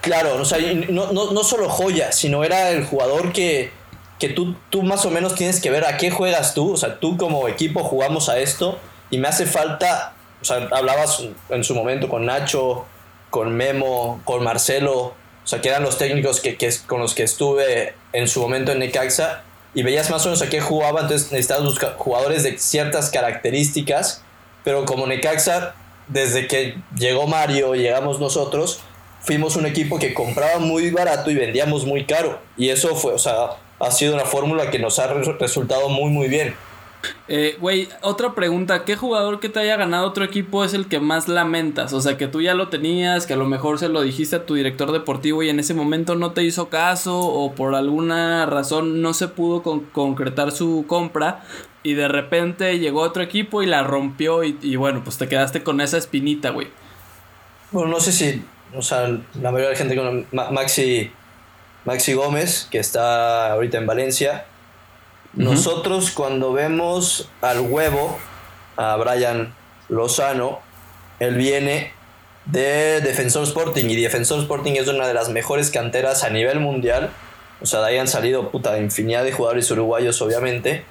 Claro, 0.00 0.36
o 0.36 0.44
sea, 0.44 0.58
no, 0.90 1.12
no, 1.12 1.32
no, 1.32 1.44
solo 1.44 1.68
joya, 1.68 2.12
sino 2.12 2.44
era 2.44 2.70
el 2.70 2.84
jugador 2.84 3.32
que, 3.32 3.70
que 4.18 4.28
tú, 4.28 4.54
tú 4.68 4.82
más 4.82 5.06
o 5.06 5.10
menos 5.10 5.34
tienes 5.34 5.60
que 5.60 5.70
ver 5.70 5.86
a 5.86 5.96
qué 5.96 6.10
juegas 6.10 6.52
tú. 6.52 6.72
O 6.72 6.76
sea, 6.76 7.00
tú 7.00 7.16
como 7.16 7.48
equipo 7.48 7.82
jugamos 7.82 8.28
a 8.28 8.38
esto 8.38 8.78
y 9.10 9.16
me 9.16 9.28
hace 9.28 9.46
falta, 9.46 10.12
o 10.42 10.44
sea, 10.44 10.68
hablabas 10.72 11.24
en 11.48 11.64
su 11.64 11.74
momento 11.74 12.08
con 12.08 12.26
Nacho, 12.26 12.84
con 13.30 13.54
Memo, 13.56 14.20
con 14.24 14.44
Marcelo, 14.44 15.14
o 15.44 15.46
sea, 15.46 15.60
que 15.60 15.68
eran 15.68 15.82
los 15.82 15.98
técnicos 15.98 16.40
que, 16.40 16.56
que, 16.56 16.72
con 16.86 17.00
los 17.00 17.14
que 17.14 17.22
estuve 17.22 17.94
en 18.12 18.28
su 18.28 18.40
momento 18.40 18.72
en 18.72 18.78
Necaxa 18.78 19.42
y 19.74 19.82
veías 19.82 20.10
más 20.10 20.22
o 20.22 20.26
menos 20.26 20.42
a 20.42 20.48
qué 20.48 20.60
jugaba, 20.60 21.00
entonces 21.00 21.32
necesitabas 21.32 21.64
buscar 21.64 21.96
jugadores 21.96 22.42
de 22.44 22.58
ciertas 22.58 23.10
características, 23.10 24.22
pero 24.62 24.84
como 24.84 25.06
Necaxa, 25.06 25.74
desde 26.08 26.46
que 26.46 26.76
llegó 26.96 27.26
Mario 27.26 27.74
llegamos 27.74 28.20
nosotros, 28.20 28.80
fuimos 29.20 29.56
un 29.56 29.66
equipo 29.66 29.98
que 29.98 30.14
compraba 30.14 30.58
muy 30.58 30.90
barato 30.90 31.30
y 31.30 31.34
vendíamos 31.34 31.84
muy 31.86 32.04
caro. 32.04 32.40
Y 32.56 32.68
eso 32.68 32.94
fue, 32.94 33.14
o 33.14 33.18
sea, 33.18 33.50
ha 33.80 33.90
sido 33.90 34.14
una 34.14 34.24
fórmula 34.24 34.70
que 34.70 34.78
nos 34.78 34.98
ha 34.98 35.06
resultado 35.06 35.88
muy, 35.88 36.10
muy 36.10 36.28
bien. 36.28 36.54
Eh, 37.28 37.56
güey, 37.60 37.88
otra 38.02 38.34
pregunta, 38.34 38.84
¿qué 38.84 38.96
jugador 38.96 39.40
que 39.40 39.48
te 39.48 39.60
haya 39.60 39.76
ganado 39.76 40.06
otro 40.06 40.24
equipo 40.24 40.64
es 40.64 40.74
el 40.74 40.86
que 40.86 41.00
más 41.00 41.28
lamentas? 41.28 41.92
O 41.92 42.00
sea, 42.00 42.16
que 42.16 42.28
tú 42.28 42.40
ya 42.40 42.54
lo 42.54 42.68
tenías, 42.68 43.26
que 43.26 43.34
a 43.34 43.36
lo 43.36 43.46
mejor 43.46 43.78
se 43.78 43.88
lo 43.88 44.02
dijiste 44.02 44.36
a 44.36 44.46
tu 44.46 44.54
director 44.54 44.92
deportivo 44.92 45.42
y 45.42 45.48
en 45.48 45.60
ese 45.60 45.74
momento 45.74 46.14
no 46.14 46.32
te 46.32 46.44
hizo 46.44 46.68
caso 46.68 47.18
o 47.18 47.54
por 47.54 47.74
alguna 47.74 48.46
razón 48.46 49.02
no 49.02 49.14
se 49.14 49.28
pudo 49.28 49.62
concretar 49.92 50.52
su 50.52 50.84
compra 50.86 51.44
y 51.84 51.94
de 51.94 52.08
repente 52.08 52.78
llegó 52.78 53.02
otro 53.02 53.22
equipo 53.22 53.62
y 53.62 53.66
la 53.66 53.82
rompió 53.82 54.42
y, 54.42 54.76
bueno, 54.76 55.02
pues 55.04 55.18
te 55.18 55.28
quedaste 55.28 55.62
con 55.62 55.80
esa 55.80 55.98
espinita, 55.98 56.50
güey. 56.50 56.68
Bueno, 57.70 57.90
no 57.90 58.00
sé 58.00 58.12
si, 58.12 58.42
o 58.74 58.82
sea, 58.82 59.08
la 59.08 59.50
mayoría 59.50 59.66
de 59.66 59.72
la 59.72 59.76
gente 59.76 59.96
con 59.96 60.26
Maxi, 60.32 61.10
Maxi 61.84 62.14
Gómez, 62.14 62.68
que 62.70 62.78
está 62.78 63.52
ahorita 63.52 63.78
en 63.78 63.86
Valencia, 63.86 64.46
nosotros 65.36 66.10
cuando 66.10 66.52
vemos 66.52 67.28
al 67.40 67.60
huevo, 67.60 68.18
a 68.76 68.96
Brian 68.96 69.54
Lozano, 69.88 70.60
él 71.20 71.34
viene 71.34 71.92
de 72.46 73.00
Defensor 73.00 73.44
Sporting 73.44 73.86
y 73.86 73.96
Defensor 73.96 74.40
Sporting 74.40 74.72
es 74.72 74.88
una 74.88 75.06
de 75.06 75.14
las 75.14 75.30
mejores 75.30 75.70
canteras 75.70 76.24
a 76.24 76.30
nivel 76.30 76.60
mundial. 76.60 77.10
O 77.60 77.66
sea, 77.66 77.80
de 77.80 77.88
ahí 77.88 77.98
han 77.98 78.08
salido 78.08 78.50
puta 78.50 78.78
infinidad 78.78 79.24
de 79.24 79.32
jugadores 79.32 79.70
uruguayos, 79.70 80.20
obviamente. 80.20 80.84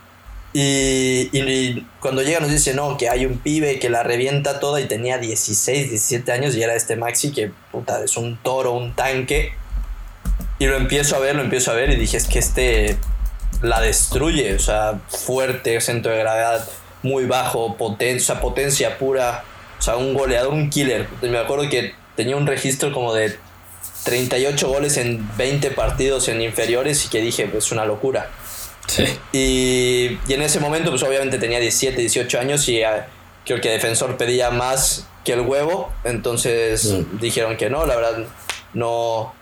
Y, 0.54 1.30
y, 1.32 1.86
cuando 2.00 2.22
llega 2.22 2.40
nos 2.40 2.52
dice, 2.52 2.74
no, 2.74 2.98
que 2.98 3.10
hay 3.10 3.26
un 3.26 3.40
pibe 3.40 3.80
que 3.80 3.90
la 3.90 4.04
revienta 4.04 4.60
toda 4.60 4.82
y 4.82 4.86
tenía 4.86 5.18
16, 5.18 5.90
17 5.90 6.32
años 6.32 6.56
y 6.56 6.62
era 6.62 6.76
este 6.76 6.96
Maxi 6.96 7.32
que 7.32 7.52
puta, 7.72 8.04
es 8.04 8.18
un 8.18 8.38
toro, 8.38 8.74
un 8.74 8.94
tanque. 8.94 9.54
Y 10.60 10.68
lo 10.68 10.78
empiezo 10.78 11.16
a 11.16 11.20
ver, 11.20 11.36
lo 11.36 11.42
empiezo 11.42 11.72
a 11.72 11.76
ver 11.76 11.90
y 11.90 11.96
dije, 11.96 12.18
es 12.18 12.28
que 12.28 12.40
este 12.40 12.98
la 13.62 13.82
destruye, 13.82 14.56
o 14.56 14.60
sea, 14.60 15.00
fuerte, 15.08 15.80
centro 15.82 16.12
de 16.12 16.20
gravedad 16.20 16.68
muy 17.04 17.26
bajo, 17.26 17.76
potencia, 17.78 18.40
potencia 18.40 18.98
pura, 18.98 19.44
o 19.78 19.82
sea, 19.82 19.98
un 19.98 20.14
goleador, 20.14 20.54
un 20.54 20.70
killer. 20.70 21.08
Me 21.22 21.38
acuerdo 21.38 21.70
que 21.70 21.94
tenía 22.16 22.36
un 22.36 22.48
registro 22.48 22.94
como 22.94 23.14
de 23.14 23.38
38 24.06 24.68
goles 24.68 24.98
en 24.98 25.30
20 25.38 25.72
partidos 25.72 26.28
en 26.30 26.42
inferiores 26.42 27.06
y 27.06 27.10
que 27.10 27.22
dije, 27.22 27.48
pues 27.48 27.72
una 27.72 27.86
locura. 27.86 28.30
Sí. 28.88 29.04
Y, 29.32 30.20
y, 30.28 30.34
en 30.34 30.42
ese 30.42 30.60
momento, 30.60 30.90
pues 30.90 31.04
obviamente 31.04 31.38
tenía 31.38 31.60
17, 31.60 32.00
18 32.00 32.40
años 32.40 32.68
y 32.68 32.84
ah, 32.84 33.08
creo 33.46 33.62
que 33.62 33.70
Defensor 33.70 34.18
pedía 34.18 34.50
más 34.50 35.08
que 35.24 35.34
el 35.34 35.42
huevo, 35.42 35.92
entonces 36.04 36.96
dijeron 37.20 37.56
que 37.56 37.70
no, 37.70 37.86
la 37.86 37.96
verdad, 37.96 38.26
no, 38.74 39.34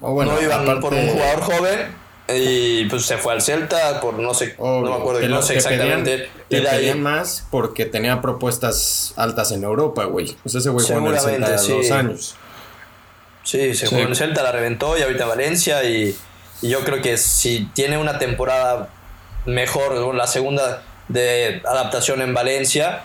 no 0.00 0.42
iban 0.42 0.80
por 0.80 0.92
un 0.92 1.08
jugador 1.08 1.40
joven 1.42 2.05
y 2.28 2.86
pues 2.86 3.04
se 3.04 3.18
fue 3.18 3.32
al 3.32 3.40
Celta 3.40 4.00
por 4.00 4.14
no 4.14 4.34
sé, 4.34 4.56
no 4.58 4.80
me 4.80 4.94
acuerdo, 4.94 5.28
no 5.28 5.42
sé 5.42 5.54
exactamente. 5.54 6.28
y 6.48 6.56
de 6.56 6.68
ahí 6.68 6.94
más 6.94 7.46
porque 7.50 7.86
tenía 7.86 8.20
propuestas 8.20 9.12
altas 9.16 9.52
en 9.52 9.62
Europa, 9.62 10.04
güey. 10.04 10.36
Pues 10.42 10.54
ese 10.56 10.70
güey 10.70 10.84
fue 10.84 10.96
en 10.96 11.06
el 11.06 11.20
Celta 11.20 11.56
dos 11.56 11.90
años. 11.90 12.36
Sí, 13.44 13.74
se 13.74 13.86
fue 13.86 14.02
en 14.02 14.08
el 14.08 14.16
Celta, 14.16 14.42
la 14.42 14.50
reventó 14.50 14.98
y 14.98 15.02
ahorita 15.02 15.22
en 15.22 15.28
Valencia. 15.28 15.84
Y, 15.84 16.16
y, 16.62 16.68
yo 16.68 16.80
creo 16.80 17.00
que 17.00 17.16
si 17.16 17.70
tiene 17.74 17.96
una 17.96 18.18
temporada 18.18 18.88
mejor, 19.44 20.14
la 20.14 20.26
segunda 20.26 20.82
de 21.06 21.62
adaptación 21.64 22.22
en 22.22 22.34
Valencia, 22.34 23.04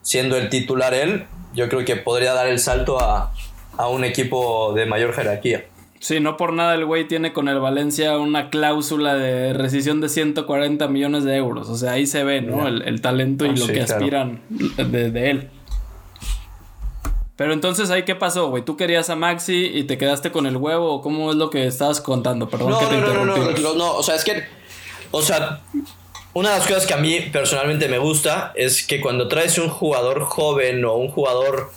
siendo 0.00 0.38
el 0.38 0.48
titular 0.48 0.94
él, 0.94 1.26
yo 1.52 1.68
creo 1.68 1.84
que 1.84 1.96
podría 1.96 2.32
dar 2.32 2.46
el 2.46 2.58
salto 2.58 2.98
a, 2.98 3.34
a 3.76 3.88
un 3.88 4.04
equipo 4.04 4.72
de 4.72 4.86
mayor 4.86 5.12
jerarquía. 5.12 5.66
Sí, 6.00 6.20
no 6.20 6.36
por 6.36 6.52
nada 6.52 6.74
el 6.74 6.84
güey 6.84 7.08
tiene 7.08 7.32
con 7.32 7.48
el 7.48 7.58
Valencia 7.58 8.18
una 8.18 8.50
cláusula 8.50 9.14
de 9.14 9.52
rescisión 9.52 10.00
de 10.00 10.08
140 10.08 10.88
millones 10.88 11.24
de 11.24 11.36
euros. 11.36 11.68
O 11.68 11.76
sea, 11.76 11.92
ahí 11.92 12.06
se 12.06 12.22
ve, 12.22 12.42
¿no? 12.42 12.66
El, 12.68 13.00
talento 13.00 13.46
y 13.46 13.50
ah, 13.50 13.54
lo 13.56 13.66
que 13.66 13.80
aspiran 13.80 14.40
de, 14.48 15.30
él. 15.30 15.50
Pero 17.36 17.52
entonces 17.52 17.90
ahí 17.90 18.04
qué 18.04 18.14
pasó, 18.14 18.48
güey? 18.48 18.64
¿Tú 18.64 18.76
querías 18.76 19.10
a 19.10 19.16
Maxi 19.16 19.70
y 19.74 19.84
te 19.84 19.98
quedaste 19.98 20.32
con 20.32 20.46
el 20.46 20.56
huevo? 20.56 20.94
¿O 20.94 21.02
cómo 21.02 21.30
es 21.30 21.36
lo 21.36 21.50
que 21.50 21.66
estabas 21.66 22.00
contando? 22.00 22.48
Perdón 22.48 22.70
no, 22.70 22.78
que 22.78 22.86
te 22.86 23.00
no, 23.00 23.24
no, 23.24 23.36
no, 23.36 23.50
no, 23.50 23.74
no, 23.74 23.94
o 23.94 24.02
sea, 24.02 24.14
es 24.14 24.24
que, 24.24 24.44
o 25.10 25.22
sea, 25.22 25.60
una 26.32 26.50
de 26.52 26.58
las 26.58 26.66
cosas 26.66 26.86
que 26.86 26.94
a 26.94 26.98
mí 26.98 27.20
personalmente 27.32 27.88
me 27.88 27.98
gusta 27.98 28.52
es 28.56 28.86
que 28.86 29.00
cuando 29.00 29.28
traes 29.28 29.58
un 29.58 29.68
jugador 29.68 30.24
joven 30.24 30.84
o 30.84 30.94
un 30.94 31.08
jugador 31.08 31.70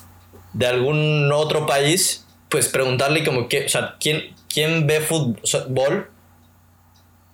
de 0.54 0.68
algún 0.68 1.32
otro 1.32 1.66
país, 1.66 2.26
pues 2.50 2.68
preguntarle 2.68 3.24
como 3.24 3.48
que, 3.48 3.66
o 3.66 3.70
sea, 3.70 3.96
¿quién, 4.00 4.34
quién 4.52 4.88
ve 4.88 5.02
fútbol 5.02 6.10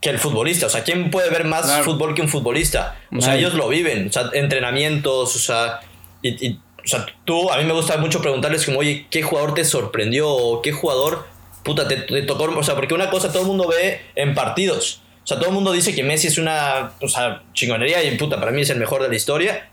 que 0.02 0.10
el 0.10 0.20
futbolista? 0.20 0.68
O 0.68 0.70
sea, 0.70 0.84
¿quién 0.84 1.10
puede 1.10 1.30
ver 1.30 1.46
más 1.46 1.84
fútbol 1.84 2.14
que 2.14 2.22
un 2.22 2.30
futbolista? 2.30 3.00
O 3.12 3.22
sea, 3.22 3.36
ellos 3.36 3.54
lo 3.54 3.68
viven, 3.70 4.10
o 4.10 4.12
sea, 4.12 4.30
entrenamientos, 4.34 5.36
o 5.36 5.40
sea, 5.40 5.80
y, 6.22 6.60
o 6.86 6.88
sea, 6.88 7.06
tú, 7.24 7.50
a 7.52 7.58
mí 7.58 7.64
me 7.64 7.74
gusta 7.74 7.98
mucho 7.98 8.22
preguntarles 8.22 8.66
como, 8.66 8.80
oye, 8.80 9.08
¿qué 9.10 9.24
jugador 9.24 9.56
te 9.56 9.66
sorprendió? 9.66 10.30
¿O 10.30 10.62
qué 10.62 10.72
jugador, 10.72 11.26
puta, 11.64 11.88
te, 11.88 11.98
tocó? 12.24 12.44
O 12.44 12.64
sea, 12.64 12.76
porque 12.76 12.94
una 12.94 13.10
cosa 13.10 13.32
todo 13.32 13.42
el 13.42 13.48
mundo 13.48 13.68
ve 13.68 14.02
en 14.16 14.36
partidos. 14.36 15.02
O 15.24 15.28
sea, 15.28 15.38
todo 15.38 15.50
el 15.50 15.56
mundo 15.56 15.72
dice 15.72 15.96
que 15.96 16.04
Messi 16.04 16.28
es 16.28 16.38
una 16.38 16.92
o 17.02 17.08
sea, 17.08 17.42
chingonería 17.54 18.04
y 18.04 18.16
puta, 18.18 18.40
para 18.40 18.52
mí 18.52 18.62
es 18.62 18.70
el 18.70 18.78
mejor 18.78 19.02
de 19.02 19.10
la 19.10 19.16
historia. 19.16 19.70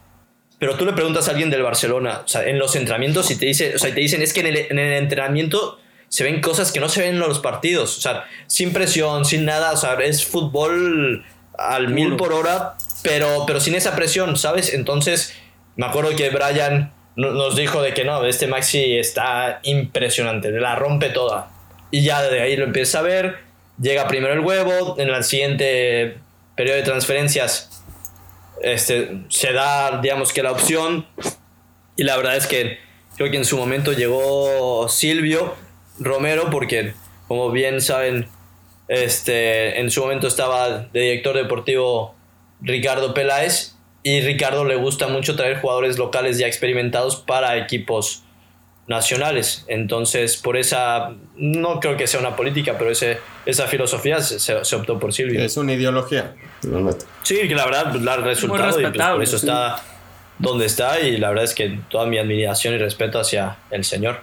Pero 0.62 0.76
tú 0.76 0.84
le 0.84 0.92
preguntas 0.92 1.26
a 1.26 1.32
alguien 1.32 1.50
del 1.50 1.64
Barcelona, 1.64 2.22
o 2.24 2.28
sea, 2.28 2.46
en 2.46 2.56
los 2.56 2.76
entrenamientos, 2.76 3.28
y 3.32 3.36
te, 3.36 3.46
dice, 3.46 3.74
o 3.74 3.80
sea, 3.80 3.92
te 3.92 3.98
dicen, 3.98 4.22
es 4.22 4.32
que 4.32 4.42
en 4.42 4.46
el, 4.46 4.56
en 4.70 4.78
el 4.78 4.92
entrenamiento 4.92 5.80
se 6.06 6.22
ven 6.22 6.40
cosas 6.40 6.70
que 6.70 6.78
no 6.78 6.88
se 6.88 7.00
ven 7.00 7.14
en 7.14 7.18
los 7.18 7.40
partidos, 7.40 7.98
o 7.98 8.00
sea, 8.00 8.26
sin 8.46 8.72
presión, 8.72 9.24
sin 9.24 9.44
nada, 9.44 9.72
o 9.72 9.76
sea, 9.76 9.94
es 9.94 10.24
fútbol 10.24 11.24
al 11.58 11.88
mil 11.88 12.14
por 12.14 12.32
hora, 12.32 12.76
pero, 13.02 13.42
pero 13.44 13.58
sin 13.58 13.74
esa 13.74 13.96
presión, 13.96 14.36
¿sabes? 14.36 14.72
Entonces, 14.72 15.34
me 15.74 15.84
acuerdo 15.84 16.14
que 16.14 16.30
Brian 16.30 16.92
nos 17.16 17.56
dijo 17.56 17.82
de 17.82 17.92
que 17.92 18.04
no, 18.04 18.24
este 18.24 18.46
Maxi 18.46 18.98
está 18.98 19.58
impresionante, 19.64 20.52
la 20.52 20.76
rompe 20.76 21.08
toda. 21.08 21.50
Y 21.90 22.04
ya 22.04 22.22
de 22.22 22.40
ahí 22.40 22.56
lo 22.56 22.66
empieza 22.66 23.00
a 23.00 23.02
ver, 23.02 23.38
llega 23.80 24.06
primero 24.06 24.32
el 24.32 24.40
huevo, 24.40 24.94
en 24.96 25.08
el 25.08 25.24
siguiente 25.24 26.18
periodo 26.54 26.76
de 26.76 26.84
transferencias 26.84 27.81
este, 28.62 29.22
se 29.28 29.52
da, 29.52 30.00
digamos 30.00 30.32
que 30.32 30.42
la 30.42 30.52
opción, 30.52 31.06
y 31.96 32.04
la 32.04 32.16
verdad 32.16 32.36
es 32.36 32.46
que 32.46 32.78
creo 33.16 33.30
que 33.30 33.36
en 33.36 33.44
su 33.44 33.56
momento 33.56 33.92
llegó 33.92 34.88
Silvio 34.88 35.54
Romero, 35.98 36.50
porque 36.50 36.94
como 37.28 37.50
bien 37.50 37.80
saben, 37.80 38.28
este, 38.88 39.80
en 39.80 39.90
su 39.90 40.02
momento 40.02 40.26
estaba 40.26 40.88
de 40.92 41.00
director 41.00 41.36
deportivo 41.36 42.14
Ricardo 42.60 43.14
Peláez, 43.14 43.76
y 44.02 44.20
Ricardo 44.20 44.64
le 44.64 44.76
gusta 44.76 45.06
mucho 45.06 45.36
traer 45.36 45.60
jugadores 45.60 45.96
locales 45.96 46.38
ya 46.38 46.46
experimentados 46.46 47.16
para 47.16 47.56
equipos 47.56 48.24
nacionales. 48.86 49.64
Entonces, 49.68 50.36
por 50.36 50.56
esa, 50.56 51.12
no 51.36 51.80
creo 51.80 51.96
que 51.96 52.06
sea 52.06 52.20
una 52.20 52.36
política, 52.36 52.76
pero 52.78 52.90
ese, 52.90 53.18
esa 53.46 53.66
filosofía 53.66 54.20
se, 54.20 54.76
optó 54.76 54.98
por 54.98 55.12
Silvio. 55.12 55.40
Es 55.42 55.56
una 55.56 55.72
ideología. 55.72 56.34
Sí, 57.22 57.48
que 57.48 57.54
la 57.54 57.64
verdad 57.64 57.90
pues, 57.90 58.02
la 58.02 58.14
ha 58.14 58.16
resultado 58.18 58.80
y 58.80 58.82
pues, 58.82 59.12
por 59.12 59.22
eso 59.22 59.36
está 59.36 59.82
donde 60.38 60.66
está 60.66 61.00
y 61.00 61.18
la 61.18 61.28
verdad 61.28 61.44
es 61.44 61.54
que 61.54 61.78
toda 61.88 62.06
mi 62.06 62.18
admiración 62.18 62.74
y 62.74 62.78
respeto 62.78 63.18
hacia 63.20 63.58
el 63.70 63.84
señor. 63.84 64.20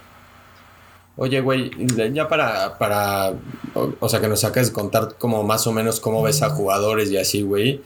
Oye, 1.16 1.40
güey, 1.40 1.70
ya 2.12 2.28
para, 2.28 2.78
para, 2.78 3.32
o, 3.74 4.08
sea, 4.08 4.20
que 4.20 4.28
nos 4.28 4.40
saques 4.40 4.70
contar 4.70 5.16
como 5.18 5.42
más 5.42 5.66
o 5.66 5.72
menos 5.72 6.00
cómo 6.00 6.22
ves 6.22 6.42
a 6.42 6.50
jugadores 6.50 7.10
y 7.10 7.18
así, 7.18 7.42
güey. 7.42 7.82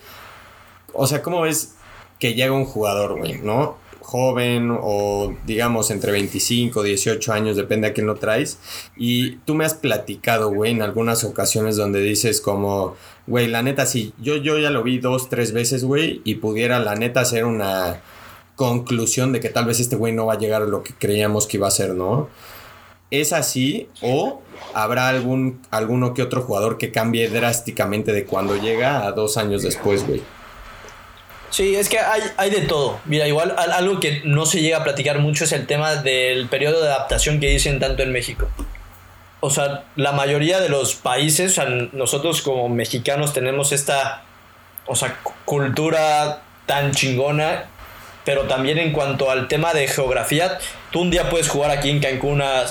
O 0.93 1.07
sea, 1.07 1.23
¿cómo 1.23 1.41
ves 1.41 1.75
que 2.19 2.35
llega 2.35 2.53
un 2.53 2.65
jugador, 2.65 3.19
güey, 3.19 3.39
¿no? 3.39 3.77
Joven 4.05 4.71
o 4.71 5.35
digamos 5.47 5.91
entre 5.91 6.13
25, 6.13 6.83
18 6.83 7.33
años, 7.33 7.57
depende 7.57 7.89
a 7.89 7.93
quién 7.93 8.07
lo 8.07 8.17
traes. 8.17 8.59
Y 8.97 9.37
tú 9.39 9.55
me 9.55 9.65
has 9.65 9.75
platicado, 9.75 10.51
güey, 10.51 10.73
en 10.73 10.83
algunas 10.83 11.25
ocasiones 11.25 11.77
donde 11.77 12.01
dices 12.01 12.41
como, 12.41 12.95
güey, 13.27 13.49
la 13.49 13.63
neta, 13.63 13.87
sí, 13.87 14.13
yo, 14.21 14.37
yo 14.37 14.59
ya 14.59 14.71
lo 14.71 14.83
vi 14.83 14.99
dos, 14.99 15.29
tres 15.29 15.53
veces, 15.53 15.85
güey, 15.85 16.21
y 16.25 16.37
pudiera 16.37 16.79
la 16.79 16.95
neta 16.95 17.21
hacer 17.21 17.45
una 17.45 18.03
conclusión 18.57 19.33
de 19.33 19.41
que 19.41 19.49
tal 19.49 19.65
vez 19.65 19.81
este 19.81 19.97
güey 19.97 20.13
no 20.13 20.27
va 20.27 20.35
a 20.35 20.39
llegar 20.39 20.63
a 20.63 20.67
lo 20.67 20.83
que 20.83 20.95
creíamos 20.95 21.47
que 21.47 21.57
iba 21.57 21.67
a 21.67 21.73
ser, 21.73 21.95
¿no? 21.95 22.29
¿Es 23.11 23.33
así 23.33 23.89
o 24.03 24.43
habrá 24.75 25.09
algún, 25.09 25.61
alguno 25.71 26.15
que 26.15 26.23
otro 26.23 26.43
jugador 26.43 26.79
que 26.79 26.93
cambie 26.93 27.29
drásticamente 27.29 28.13
de 28.13 28.25
cuando 28.25 28.57
llega 28.57 29.07
a 29.07 29.13
dos 29.13 29.37
años 29.37 29.63
después, 29.63 30.07
güey? 30.07 30.23
Sí, 31.55 31.77
es 31.77 31.89
que 31.89 32.01
hay, 32.01 32.21
hay 32.37 32.51
de 32.51 32.63
todo. 32.63 32.99
Mira, 33.05 33.29
igual 33.29 33.55
algo 33.57 34.01
que 34.01 34.23
no 34.25 34.45
se 34.45 34.61
llega 34.61 34.79
a 34.79 34.83
platicar 34.83 35.21
mucho 35.21 35.45
es 35.45 35.53
el 35.53 35.69
tema 35.69 35.95
del 35.95 36.49
periodo 36.49 36.83
de 36.83 36.89
adaptación 36.89 37.39
que 37.39 37.47
dicen 37.49 37.79
tanto 37.79 38.03
en 38.03 38.11
México. 38.11 38.49
O 39.39 39.51
sea, 39.51 39.85
la 39.95 40.11
mayoría 40.11 40.59
de 40.59 40.69
los 40.69 40.97
países, 40.97 41.53
o 41.53 41.55
sea, 41.55 41.67
nosotros 41.93 42.43
como 42.43 42.69
mexicanos 42.69 43.33
tenemos 43.33 43.71
esta, 43.71 44.25
o 44.87 44.97
sea, 44.97 45.21
cultura 45.45 46.43
tan 46.67 46.91
chingona, 46.91 47.67
pero 48.25 48.49
también 48.49 48.79
en 48.79 48.91
cuanto 48.91 49.31
al 49.31 49.47
tema 49.47 49.73
de 49.75 49.87
geografía, 49.87 50.59
tú 50.91 51.03
un 51.03 51.13
día 51.13 51.31
puedes 51.31 51.49
jugar 51.49 51.71
aquí 51.71 51.89
en 51.89 52.01
Cancún 52.01 52.43
a, 52.43 52.65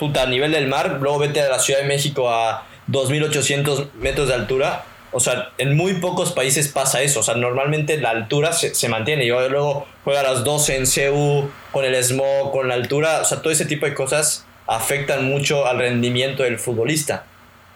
puta, 0.00 0.24
a 0.24 0.26
nivel 0.26 0.50
del 0.50 0.66
mar, 0.66 0.98
luego 1.00 1.20
vete 1.20 1.40
a 1.40 1.48
la 1.50 1.60
Ciudad 1.60 1.82
de 1.82 1.86
México 1.86 2.28
a 2.28 2.66
2800 2.88 3.94
metros 3.94 4.26
de 4.26 4.34
altura 4.34 4.86
o 5.14 5.20
sea, 5.20 5.50
en 5.58 5.76
muy 5.76 5.94
pocos 5.94 6.32
países 6.32 6.68
pasa 6.68 7.00
eso. 7.00 7.20
O 7.20 7.22
sea, 7.22 7.36
normalmente 7.36 7.96
la 7.98 8.10
altura 8.10 8.52
se, 8.52 8.74
se 8.74 8.88
mantiene. 8.88 9.26
Yo 9.26 9.48
luego 9.48 9.86
juego 10.02 10.18
a 10.18 10.22
las 10.24 10.44
12 10.44 10.76
en 10.76 10.84
CU, 10.86 11.50
con 11.70 11.84
el 11.84 11.94
smog, 12.02 12.50
con 12.50 12.68
la 12.68 12.74
altura. 12.74 13.20
O 13.22 13.24
sea, 13.24 13.40
todo 13.40 13.52
ese 13.52 13.64
tipo 13.64 13.86
de 13.86 13.94
cosas 13.94 14.44
afectan 14.66 15.24
mucho 15.24 15.66
al 15.66 15.78
rendimiento 15.78 16.42
del 16.42 16.58
futbolista. 16.58 17.26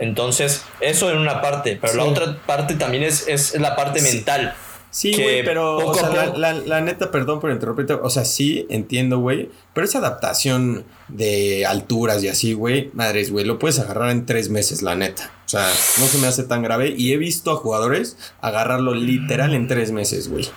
Entonces, 0.00 0.64
eso 0.80 1.10
en 1.10 1.18
una 1.18 1.40
parte. 1.40 1.78
Pero 1.80 1.94
la 1.94 2.04
otra 2.04 2.36
parte 2.44 2.74
también 2.74 3.04
es, 3.04 3.28
es 3.28 3.54
la 3.54 3.76
parte 3.76 4.02
mental. 4.02 4.54
Sí, 4.90 5.12
güey, 5.12 5.44
pero 5.44 5.76
o 5.76 5.94
sea, 5.94 6.32
la, 6.34 6.80
neta, 6.80 7.10
perdón 7.10 7.40
por 7.40 7.50
interrumpirte, 7.50 7.92
o 7.92 8.08
sea, 8.08 8.24
sí, 8.24 8.66
entiendo, 8.70 9.18
güey, 9.18 9.50
pero 9.74 9.86
esa 9.86 9.98
adaptación 9.98 10.84
de 11.08 11.66
alturas 11.66 12.24
y 12.24 12.28
así, 12.28 12.54
güey, 12.54 12.90
madres, 12.94 13.30
güey, 13.30 13.44
lo 13.44 13.58
puedes 13.58 13.78
agarrar 13.78 14.10
en 14.10 14.24
tres 14.24 14.48
meses, 14.48 14.82
la 14.82 14.94
neta. 14.94 15.30
O 15.44 15.48
sea, 15.48 15.66
no 15.98 16.06
se 16.06 16.18
me 16.18 16.26
hace 16.26 16.42
tan 16.42 16.62
grave 16.62 16.94
y 16.96 17.12
he 17.12 17.18
visto 17.18 17.50
a 17.50 17.56
jugadores 17.56 18.16
agarrarlo 18.40 18.94
literal 18.94 19.54
en 19.54 19.68
tres 19.68 19.92
meses, 19.92 20.28
güey. 20.28 20.48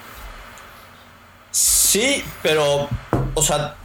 Sí, 1.51 2.23
pero, 2.41 2.87
o 3.33 3.41
sea, 3.41 3.75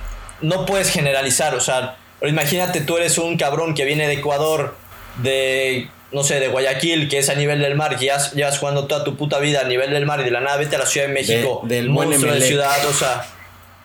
no 0.42 0.64
puedes 0.64 0.90
generalizar, 0.90 1.56
o 1.56 1.60
sea, 1.60 1.96
imagínate 2.22 2.80
tú 2.80 2.96
eres 2.96 3.18
un 3.18 3.36
cabrón 3.36 3.74
que 3.74 3.84
viene 3.84 4.06
de 4.06 4.14
Ecuador, 4.14 4.76
de 5.22 5.88
no 6.16 6.24
sé, 6.24 6.40
de 6.40 6.48
Guayaquil, 6.48 7.10
que 7.10 7.18
es 7.18 7.28
a 7.28 7.34
nivel 7.34 7.60
del 7.60 7.74
mar, 7.74 7.98
que 7.98 8.06
ya 8.06 8.16
llevas 8.30 8.58
jugando 8.58 8.86
toda 8.86 9.04
tu 9.04 9.18
puta 9.18 9.38
vida 9.38 9.60
a 9.60 9.64
nivel 9.64 9.90
del 9.90 10.06
mar 10.06 10.18
y 10.20 10.24
de 10.24 10.30
la 10.30 10.40
nada 10.40 10.56
vete 10.56 10.74
a 10.74 10.78
la 10.78 10.86
Ciudad 10.86 11.08
de 11.08 11.12
México, 11.12 11.60
del 11.64 11.90
monstruo 11.90 12.32
de 12.32 12.40
ciudad, 12.40 12.74
o 12.86 12.92
sea, 12.94 13.26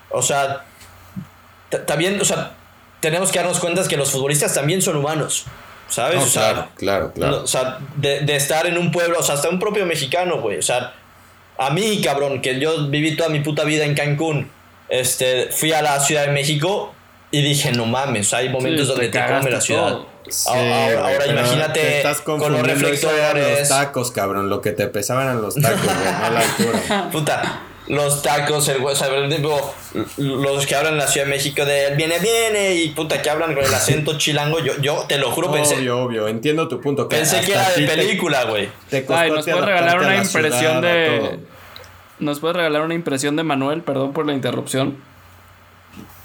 o 0.10 0.22
sea, 0.22 0.64
también, 1.86 2.22
o 2.22 2.24
sea, 2.24 2.54
tenemos 3.02 3.34
que 3.34 3.40
darnos 3.40 3.60
cuenta 3.60 3.86
que 3.86 3.98
los 3.98 4.12
futbolistas 4.12 4.54
también 4.54 4.82
son 4.82 4.96
humanos, 4.96 5.44
¿sabes? 5.90 6.24
o 6.24 6.26
sea, 6.26 6.70
claro, 6.78 7.12
claro, 7.12 7.44
o 7.44 7.48
sea, 7.48 7.80
de, 7.98 8.22
de, 8.22 8.38
estar 8.38 8.66
en 8.66 8.78
un 8.78 8.94
pueblo, 8.94 9.20
o 9.20 9.24
sea, 9.24 9.36
hasta 9.36 9.50
un 9.50 9.60
propio 9.60 9.86
mexicano, 9.86 10.40
güey, 10.40 10.58
o 10.58 10.62
sea, 10.62 10.94
a 11.58 11.70
mí, 11.72 12.02
cabrón, 12.02 12.42
que 12.42 12.58
yo 12.62 12.88
viví 12.88 13.18
toda 13.18 13.28
mi 13.28 13.42
puta 13.42 13.66
vida 13.66 13.84
en 13.84 13.94
Cancún, 13.94 14.50
este, 14.88 15.50
fui 15.52 15.74
a 15.74 15.82
la 15.82 16.00
Ciudad 16.00 16.28
de 16.28 16.32
México 16.32 16.96
y 17.32 17.42
dije, 17.42 17.72
no 17.72 17.86
mames, 17.86 18.34
hay 18.34 18.50
momentos 18.50 18.90
donde 18.90 19.08
te, 19.08 19.20
come 19.26 19.50
la 19.50 19.62
ciudad. 19.62 20.00
ahora, 20.48 21.28
imagínate 21.28 22.04
con 22.26 22.52
los 22.52 22.62
reflectores. 22.62 23.60
Los 23.60 23.70
tacos, 23.70 24.12
cabrón. 24.12 24.50
Lo 24.50 24.62
que 24.62 24.72
te 24.72 24.88
pesaban 24.88 25.24
eran 25.24 25.42
los 25.42 25.56
tacos, 25.56 25.86
no 25.86 26.30
la 26.30 26.40
altura. 26.40 27.10
Puta, 27.12 27.62
los 27.88 28.22
tacos, 28.22 28.68
el 28.68 28.82
hueso, 28.82 29.06
los 30.18 30.66
que 30.66 30.76
hablan 30.76 30.94
en 30.94 31.00
la 31.00 31.08
Ciudad 31.08 31.26
de 31.26 31.32
México 31.32 31.66
de 31.66 31.88
él 31.88 31.96
viene, 31.96 32.20
viene, 32.20 32.76
y 32.76 32.90
puta, 32.90 33.22
que 33.22 33.30
hablan 33.30 33.54
con 33.54 33.64
el 33.64 33.74
acento 33.74 34.18
chilango. 34.18 34.60
Yo, 34.60 34.78
yo 34.82 35.06
te 35.08 35.18
lo 35.18 35.32
juro, 35.32 35.52
pensé. 35.52 35.76
Obvio, 35.76 36.04
obvio, 36.04 36.28
entiendo 36.28 36.68
tu 36.68 36.82
punto. 36.82 37.08
pensé 37.08 37.42
que 37.42 37.54
era 37.54 37.70
de 37.70 37.88
película, 37.88 38.44
güey. 38.44 38.70
Ay, 39.10 39.32
nos 39.32 39.46
puedes 39.46 39.66
regalar 39.66 40.00
una 40.00 40.18
impresión 40.18 40.82
de. 40.82 41.40
Nos 42.20 42.40
puedes 42.40 42.56
regalar 42.58 42.82
una 42.82 42.94
impresión 42.94 43.36
de 43.36 43.44
Manuel, 43.44 43.82
perdón 43.82 44.14
por 44.14 44.28
la 44.28 44.34
interrupción. 44.34 45.11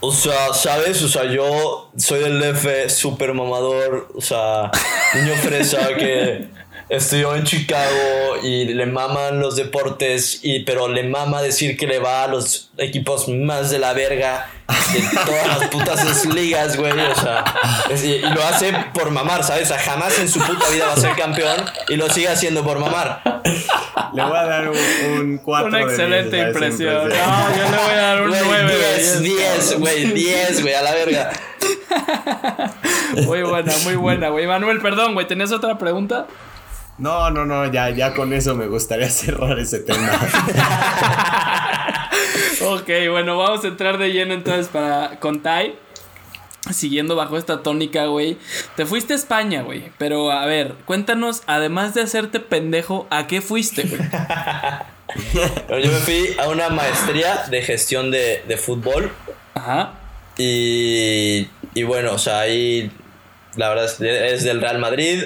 O 0.00 0.12
sea, 0.12 0.52
¿sabes? 0.52 1.02
O 1.02 1.08
sea, 1.08 1.24
yo 1.24 1.90
soy 1.96 2.20
del 2.20 2.42
F 2.42 2.88
super 2.90 3.32
mamador, 3.34 4.08
o 4.14 4.20
sea, 4.20 4.70
niño 5.14 5.34
fresa 5.36 5.88
que 5.96 6.48
estudió 6.88 7.34
en 7.34 7.44
Chicago 7.44 8.36
y 8.42 8.66
le 8.66 8.86
maman 8.86 9.40
los 9.40 9.56
deportes, 9.56 10.40
y, 10.42 10.60
pero 10.60 10.88
le 10.88 11.02
mama 11.02 11.42
decir 11.42 11.76
que 11.76 11.86
le 11.86 11.98
va 11.98 12.24
a 12.24 12.28
los 12.28 12.70
equipos 12.78 13.28
más 13.28 13.70
de 13.70 13.78
la 13.78 13.92
verga 13.92 14.48
de 14.92 15.00
todas 15.24 15.46
las 15.46 15.68
putas 15.68 16.26
ligas, 16.34 16.76
güey. 16.76 16.92
O 16.92 17.14
sea, 17.14 17.44
y, 17.90 18.18
lo 18.18 18.42
hace 18.44 18.72
por 18.94 19.10
mamar, 19.10 19.42
¿sabes? 19.44 19.64
O 19.70 19.74
sea, 19.74 19.78
jamás 19.78 20.18
en 20.18 20.28
su 20.28 20.40
puta 20.40 20.68
vida 20.70 20.86
va 20.86 20.92
a 20.92 20.96
ser 20.96 21.14
campeón 21.16 21.56
y 21.88 21.96
lo 21.96 22.08
sigue 22.08 22.28
haciendo 22.28 22.62
por 22.64 22.78
mamar. 22.78 23.42
Le 24.12 24.22
voy 24.22 24.36
a 24.36 24.44
dar 24.44 24.68
un 24.68 25.38
4. 25.38 25.68
Una 25.68 25.80
excelente 25.82 26.38
impresión. 26.38 26.94
No, 26.94 27.56
yo 27.56 27.70
le 27.70 27.76
voy 27.76 27.92
a 27.92 27.96
dar 27.96 28.22
un 28.22 28.30
9. 28.30 28.74
10, 28.96 29.22
10, 29.22 29.78
güey, 29.78 30.12
10, 30.12 30.62
güey, 30.62 30.74
a 30.74 30.82
la 30.82 30.94
verga. 30.94 31.32
Muy 33.24 33.42
buena, 33.42 33.72
muy 33.84 33.96
buena, 33.96 34.28
güey. 34.28 34.46
Manuel, 34.46 34.80
perdón, 34.80 35.14
güey, 35.14 35.26
¿tenías 35.26 35.52
otra 35.52 35.78
pregunta? 35.78 36.26
No, 36.98 37.30
no, 37.30 37.44
no, 37.44 37.70
ya, 37.70 37.90
ya 37.90 38.14
con 38.14 38.32
eso 38.32 38.54
me 38.54 38.66
gustaría 38.66 39.10
cerrar 39.10 39.58
ese 39.58 39.80
tema. 39.80 40.12
ok, 42.62 42.88
bueno, 43.10 43.36
vamos 43.36 43.64
a 43.64 43.68
entrar 43.68 43.98
de 43.98 44.12
lleno 44.12 44.34
entonces 44.34 44.68
para 44.68 45.20
con 45.20 45.42
Tai. 45.42 45.74
Siguiendo 46.70 47.14
bajo 47.14 47.36
esta 47.36 47.62
tónica, 47.62 48.06
güey. 48.06 48.38
Te 48.74 48.86
fuiste 48.86 49.12
a 49.12 49.16
España, 49.16 49.62
güey. 49.62 49.92
Pero 49.98 50.32
a 50.32 50.46
ver, 50.46 50.74
cuéntanos, 50.84 51.42
además 51.46 51.94
de 51.94 52.02
hacerte 52.02 52.40
pendejo, 52.40 53.06
¿a 53.08 53.28
qué 53.28 53.40
fuiste, 53.40 53.84
güey? 53.84 54.00
yo 55.84 55.92
me 55.92 55.98
fui 55.98 56.34
a 56.40 56.48
una 56.48 56.68
maestría 56.70 57.44
de 57.50 57.62
gestión 57.62 58.10
de, 58.10 58.42
de 58.48 58.56
fútbol. 58.56 59.12
Ajá. 59.54 59.92
Y, 60.38 61.48
y 61.74 61.82
bueno, 61.84 62.14
o 62.14 62.18
sea, 62.18 62.40
ahí 62.40 62.90
la 63.54 63.68
verdad 63.68 63.84
es, 63.84 64.00
es 64.00 64.42
del 64.42 64.60
Real 64.60 64.80
Madrid 64.80 65.22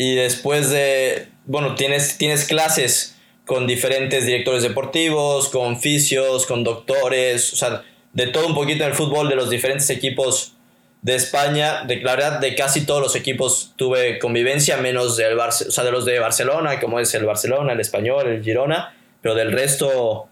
y 0.00 0.14
después 0.14 0.70
de, 0.70 1.26
bueno, 1.44 1.74
tienes, 1.74 2.16
tienes 2.16 2.46
clases 2.46 3.18
con 3.44 3.66
diferentes 3.66 4.24
directores 4.24 4.62
deportivos, 4.62 5.50
con 5.50 5.78
fisios, 5.78 6.46
con 6.46 6.64
doctores, 6.64 7.52
o 7.52 7.56
sea, 7.56 7.82
de 8.14 8.28
todo 8.28 8.46
un 8.46 8.54
poquito 8.54 8.82
en 8.84 8.88
el 8.88 8.96
fútbol 8.96 9.28
de 9.28 9.36
los 9.36 9.50
diferentes 9.50 9.90
equipos 9.90 10.54
de 11.02 11.16
España. 11.16 11.84
De 11.84 11.96
la 11.96 12.16
verdad, 12.16 12.40
de 12.40 12.54
casi 12.54 12.86
todos 12.86 13.02
los 13.02 13.14
equipos 13.14 13.74
tuve 13.76 14.18
convivencia, 14.18 14.78
menos 14.78 15.18
del 15.18 15.36
Barce 15.36 15.68
o 15.68 15.70
sea, 15.70 15.84
de 15.84 15.92
los 15.92 16.06
de 16.06 16.18
Barcelona, 16.18 16.80
como 16.80 16.98
es 16.98 17.12
el 17.12 17.26
Barcelona, 17.26 17.74
el 17.74 17.80
Español, 17.80 18.26
el 18.26 18.42
Girona, 18.42 18.96
pero 19.20 19.34
del 19.34 19.52
resto, 19.52 19.90
o 19.90 20.28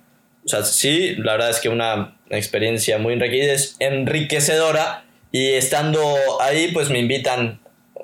sea, 0.47 0.65
sí, 0.65 1.15
la 1.17 1.33
verdad 1.33 1.51
es 1.51 1.61
que 1.61 1.69
una 1.69 2.17
experiencia 2.31 2.97
muy 2.97 3.19
enriquecedora 3.81 5.05
y 5.31 5.49
estando 5.49 6.17
ahí, 6.41 6.71
pues 6.73 6.89
me 6.89 7.01
invitan 7.01 7.61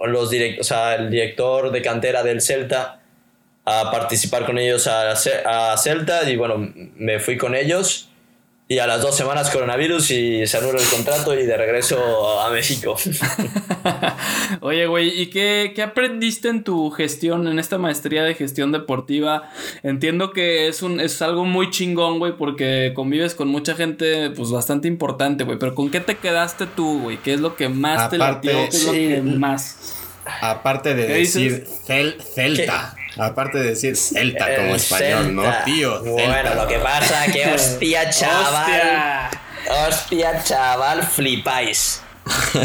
los 0.07 0.31
direct 0.31 0.61
o 0.61 0.65
sea, 0.65 0.95
el 0.95 1.11
director 1.11 1.71
de 1.71 1.83
cantera 1.83 2.23
del 2.23 2.41
Celta 2.41 3.01
a 3.65 3.91
participar 3.91 4.45
con 4.45 4.59
ellos 4.59 4.87
a, 4.87 5.13
a 5.13 5.77
Celta 5.77 6.29
y 6.29 6.37
bueno, 6.37 6.73
me 6.97 7.19
fui 7.19 7.37
con 7.37 7.55
ellos 7.55 8.11
y 8.67 8.79
a 8.79 8.87
las 8.87 9.03
dos 9.03 9.15
semanas 9.15 9.51
coronavirus 9.51 10.11
y 10.11 10.47
se 10.47 10.57
anula 10.57 10.81
el 10.81 10.89
contrato 10.89 11.39
y 11.39 11.45
de 11.45 11.55
regreso 11.57 12.41
a 12.41 12.51
México. 12.51 12.97
Oye, 14.62 14.87
güey, 14.87 15.21
¿y 15.21 15.27
qué, 15.27 15.73
qué, 15.75 15.83
aprendiste 15.83 16.49
en 16.49 16.65
tu 16.65 16.91
gestión, 16.91 17.47
en 17.47 17.59
esta 17.59 17.77
maestría 17.77 18.25
de 18.25 18.35
gestión 18.35 18.73
deportiva? 18.73 19.51
Entiendo 19.83 20.33
que 20.33 20.69
es, 20.69 20.83
un, 20.83 20.99
es 20.99 21.21
algo 21.21 21.45
muy 21.45 21.71
chingón, 21.71 22.19
güey, 22.19 22.37
porque 22.39 22.93
convives 22.95 23.35
con 23.35 23.49
mucha 23.49 23.75
gente, 23.75 24.31
pues 24.31 24.51
bastante 24.51 24.89
importante, 24.89 25.45
güey. 25.45 25.59
Pero 25.59 25.75
¿con 25.75 25.91
qué 25.91 26.01
te 26.01 26.17
quedaste 26.17 26.67
tú, 26.67 27.03
güey? 27.03 27.19
¿Qué 27.19 27.35
es 27.35 27.41
lo 27.41 27.57
que 27.57 27.69
más 27.69 28.09
te 28.09 28.17
latió? 28.17 28.53
¿Qué 28.53 28.69
es 28.69 28.85
lo 28.87 28.93
que 28.93 29.21
más? 29.21 30.01
Aparte 30.41 30.95
de 30.95 31.07
decir 31.07 31.67
Celta. 32.35 32.97
Aparte 33.19 33.59
de 33.59 33.71
decir 33.71 33.97
Celta 33.97 34.57
como 34.57 34.75
español, 34.75 35.35
¿no, 35.35 35.45
tío? 35.65 36.03
Bueno, 36.03 36.55
lo 36.55 36.67
que 36.67 36.79
pasa 36.79 37.27
que 37.33 37.47
hostia, 37.55 38.11
chaval. 38.11 39.31
hostia. 39.89 40.43
chaval, 40.43 41.03
flipáis. 41.03 42.03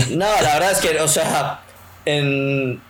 No, 0.10 0.26
la 0.42 0.54
verdad 0.54 0.72
es 0.72 0.80
que, 0.80 1.00
o 1.00 1.08
sea, 1.08 1.62
en 2.06 2.82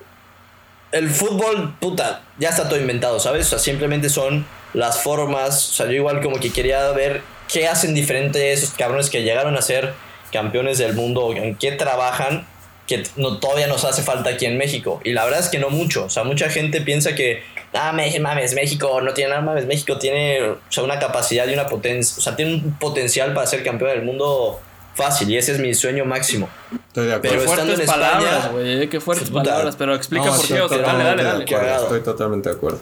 el 0.91 1.09
fútbol, 1.09 1.75
puta, 1.79 2.21
ya 2.37 2.49
está 2.49 2.69
todo 2.69 2.79
inventado, 2.79 3.19
¿sabes? 3.19 3.47
O 3.47 3.49
sea, 3.49 3.59
simplemente 3.59 4.09
son 4.09 4.45
las 4.73 5.01
formas. 5.01 5.69
O 5.69 5.73
sea, 5.73 5.85
yo 5.87 5.93
igual 5.93 6.21
como 6.21 6.39
que 6.39 6.51
quería 6.51 6.89
ver 6.91 7.21
qué 7.51 7.67
hacen 7.67 7.93
diferente 7.93 8.53
esos 8.53 8.71
cabrones 8.71 9.09
que 9.09 9.23
llegaron 9.23 9.57
a 9.57 9.61
ser 9.61 9.93
campeones 10.31 10.77
del 10.77 10.93
mundo, 10.93 11.33
en 11.35 11.55
qué 11.55 11.71
trabajan 11.71 12.45
que 12.89 13.03
no, 13.17 13.37
todavía 13.37 13.67
nos 13.67 13.85
hace 13.85 14.01
falta 14.01 14.31
aquí 14.31 14.47
en 14.47 14.57
México. 14.57 14.99
Y 15.03 15.13
la 15.13 15.23
verdad 15.23 15.39
es 15.39 15.49
que 15.49 15.59
no 15.59 15.69
mucho. 15.69 16.05
O 16.05 16.09
sea, 16.09 16.23
mucha 16.23 16.49
gente 16.49 16.81
piensa 16.81 17.13
que, 17.13 17.43
ah, 17.73 17.93
mames, 18.19 18.55
México 18.55 18.99
no 19.01 19.13
tiene 19.13 19.29
nada, 19.29 19.41
mames, 19.41 19.67
México 19.67 19.99
tiene 19.99 20.41
o 20.41 20.57
sea, 20.69 20.83
una 20.83 20.97
capacidad 20.97 21.47
y 21.47 21.53
una 21.53 21.67
potencia, 21.67 22.15
o 22.17 22.21
sea, 22.21 22.35
tiene 22.35 22.55
un 22.55 22.73
potencial 22.79 23.35
para 23.35 23.45
ser 23.45 23.63
campeón 23.63 23.91
del 23.91 24.01
mundo 24.01 24.59
fácil 24.95 25.29
y 25.29 25.37
ese 25.37 25.51
es 25.51 25.59
mi 25.59 25.75
sueño 25.75 26.03
máximo. 26.03 26.49
Estoy 26.87 27.05
de 27.05 27.13
acuerdo. 27.13 27.37
Pero 27.37 27.41
qué 27.41 27.63
fuertes 27.63 27.87
palabras, 27.87 28.51
güey, 28.51 28.89
qué 28.89 28.99
fuertes 28.99 29.29
palabras, 29.29 29.75
pero 29.75 29.93
explica 29.93 30.25
por 30.25 30.47
qué, 30.47 30.55
dale, 30.55 31.03
dale, 31.03 31.23
dale. 31.23 31.45
Estoy 31.45 32.01
totalmente 32.01 32.49
de 32.49 32.55
acuerdo. 32.55 32.79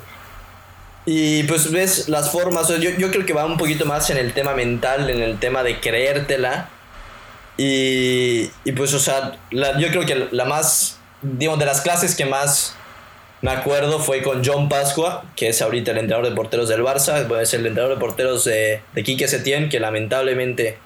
Y 1.05 1.43
pues 1.43 1.69
ves 1.69 2.07
las 2.07 2.31
formas, 2.31 2.69
yo, 2.69 2.89
yo 2.91 3.11
creo 3.11 3.25
que 3.25 3.33
va 3.33 3.45
un 3.45 3.57
poquito 3.57 3.85
más 3.85 4.09
en 4.09 4.17
el 4.17 4.31
tema 4.31 4.53
mental, 4.53 5.09
en 5.09 5.21
el 5.21 5.37
tema 5.37 5.63
de 5.63 5.81
creértela 5.81 6.69
y, 7.57 8.49
y 8.63 8.71
pues, 8.73 8.93
o 8.93 8.99
sea, 8.99 9.37
yo 9.51 9.87
creo 9.89 10.05
que 10.05 10.27
la 10.31 10.45
más, 10.45 10.99
digamos, 11.21 11.59
de 11.59 11.65
las 11.65 11.81
clases 11.81 12.15
que 12.15 12.25
más 12.25 12.75
me 13.41 13.51
acuerdo 13.51 13.99
fue 13.99 14.21
con 14.23 14.43
John 14.43 14.69
Pascua, 14.69 15.25
que 15.35 15.49
es 15.49 15.61
ahorita 15.61 15.91
el 15.91 15.99
entrenador 15.99 16.29
de 16.29 16.35
porteros 16.35 16.69
del 16.69 16.81
Barça, 16.83 17.27
puede 17.27 17.45
ser 17.45 17.59
el 17.59 17.67
entrenador 17.67 17.95
de 17.95 17.99
porteros 17.99 18.45
de, 18.45 18.81
de 18.93 19.03
Quique 19.03 19.27
Setién, 19.27 19.69
que 19.69 19.79
lamentablemente 19.79 20.77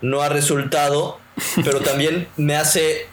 no 0.00 0.22
ha 0.22 0.28
resultado, 0.28 1.18
pero 1.64 1.80
también 1.80 2.28
me 2.36 2.56
hace 2.56 3.06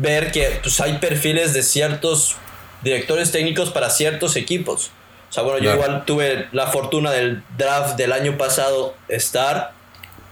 ver 0.00 0.32
que 0.32 0.60
pues, 0.62 0.80
hay 0.80 0.98
perfiles 0.98 1.52
de 1.52 1.62
ciertos 1.62 2.36
directores 2.82 3.30
técnicos 3.30 3.70
para 3.70 3.90
ciertos 3.90 4.36
equipos. 4.36 4.90
O 5.30 5.32
sea, 5.32 5.44
bueno, 5.44 5.58
yo 5.60 5.72
igual 5.72 6.04
tuve 6.04 6.48
la 6.52 6.66
fortuna 6.66 7.10
del 7.10 7.42
draft 7.56 7.96
del 7.96 8.12
año 8.12 8.36
pasado 8.36 8.94
estar 9.08 9.72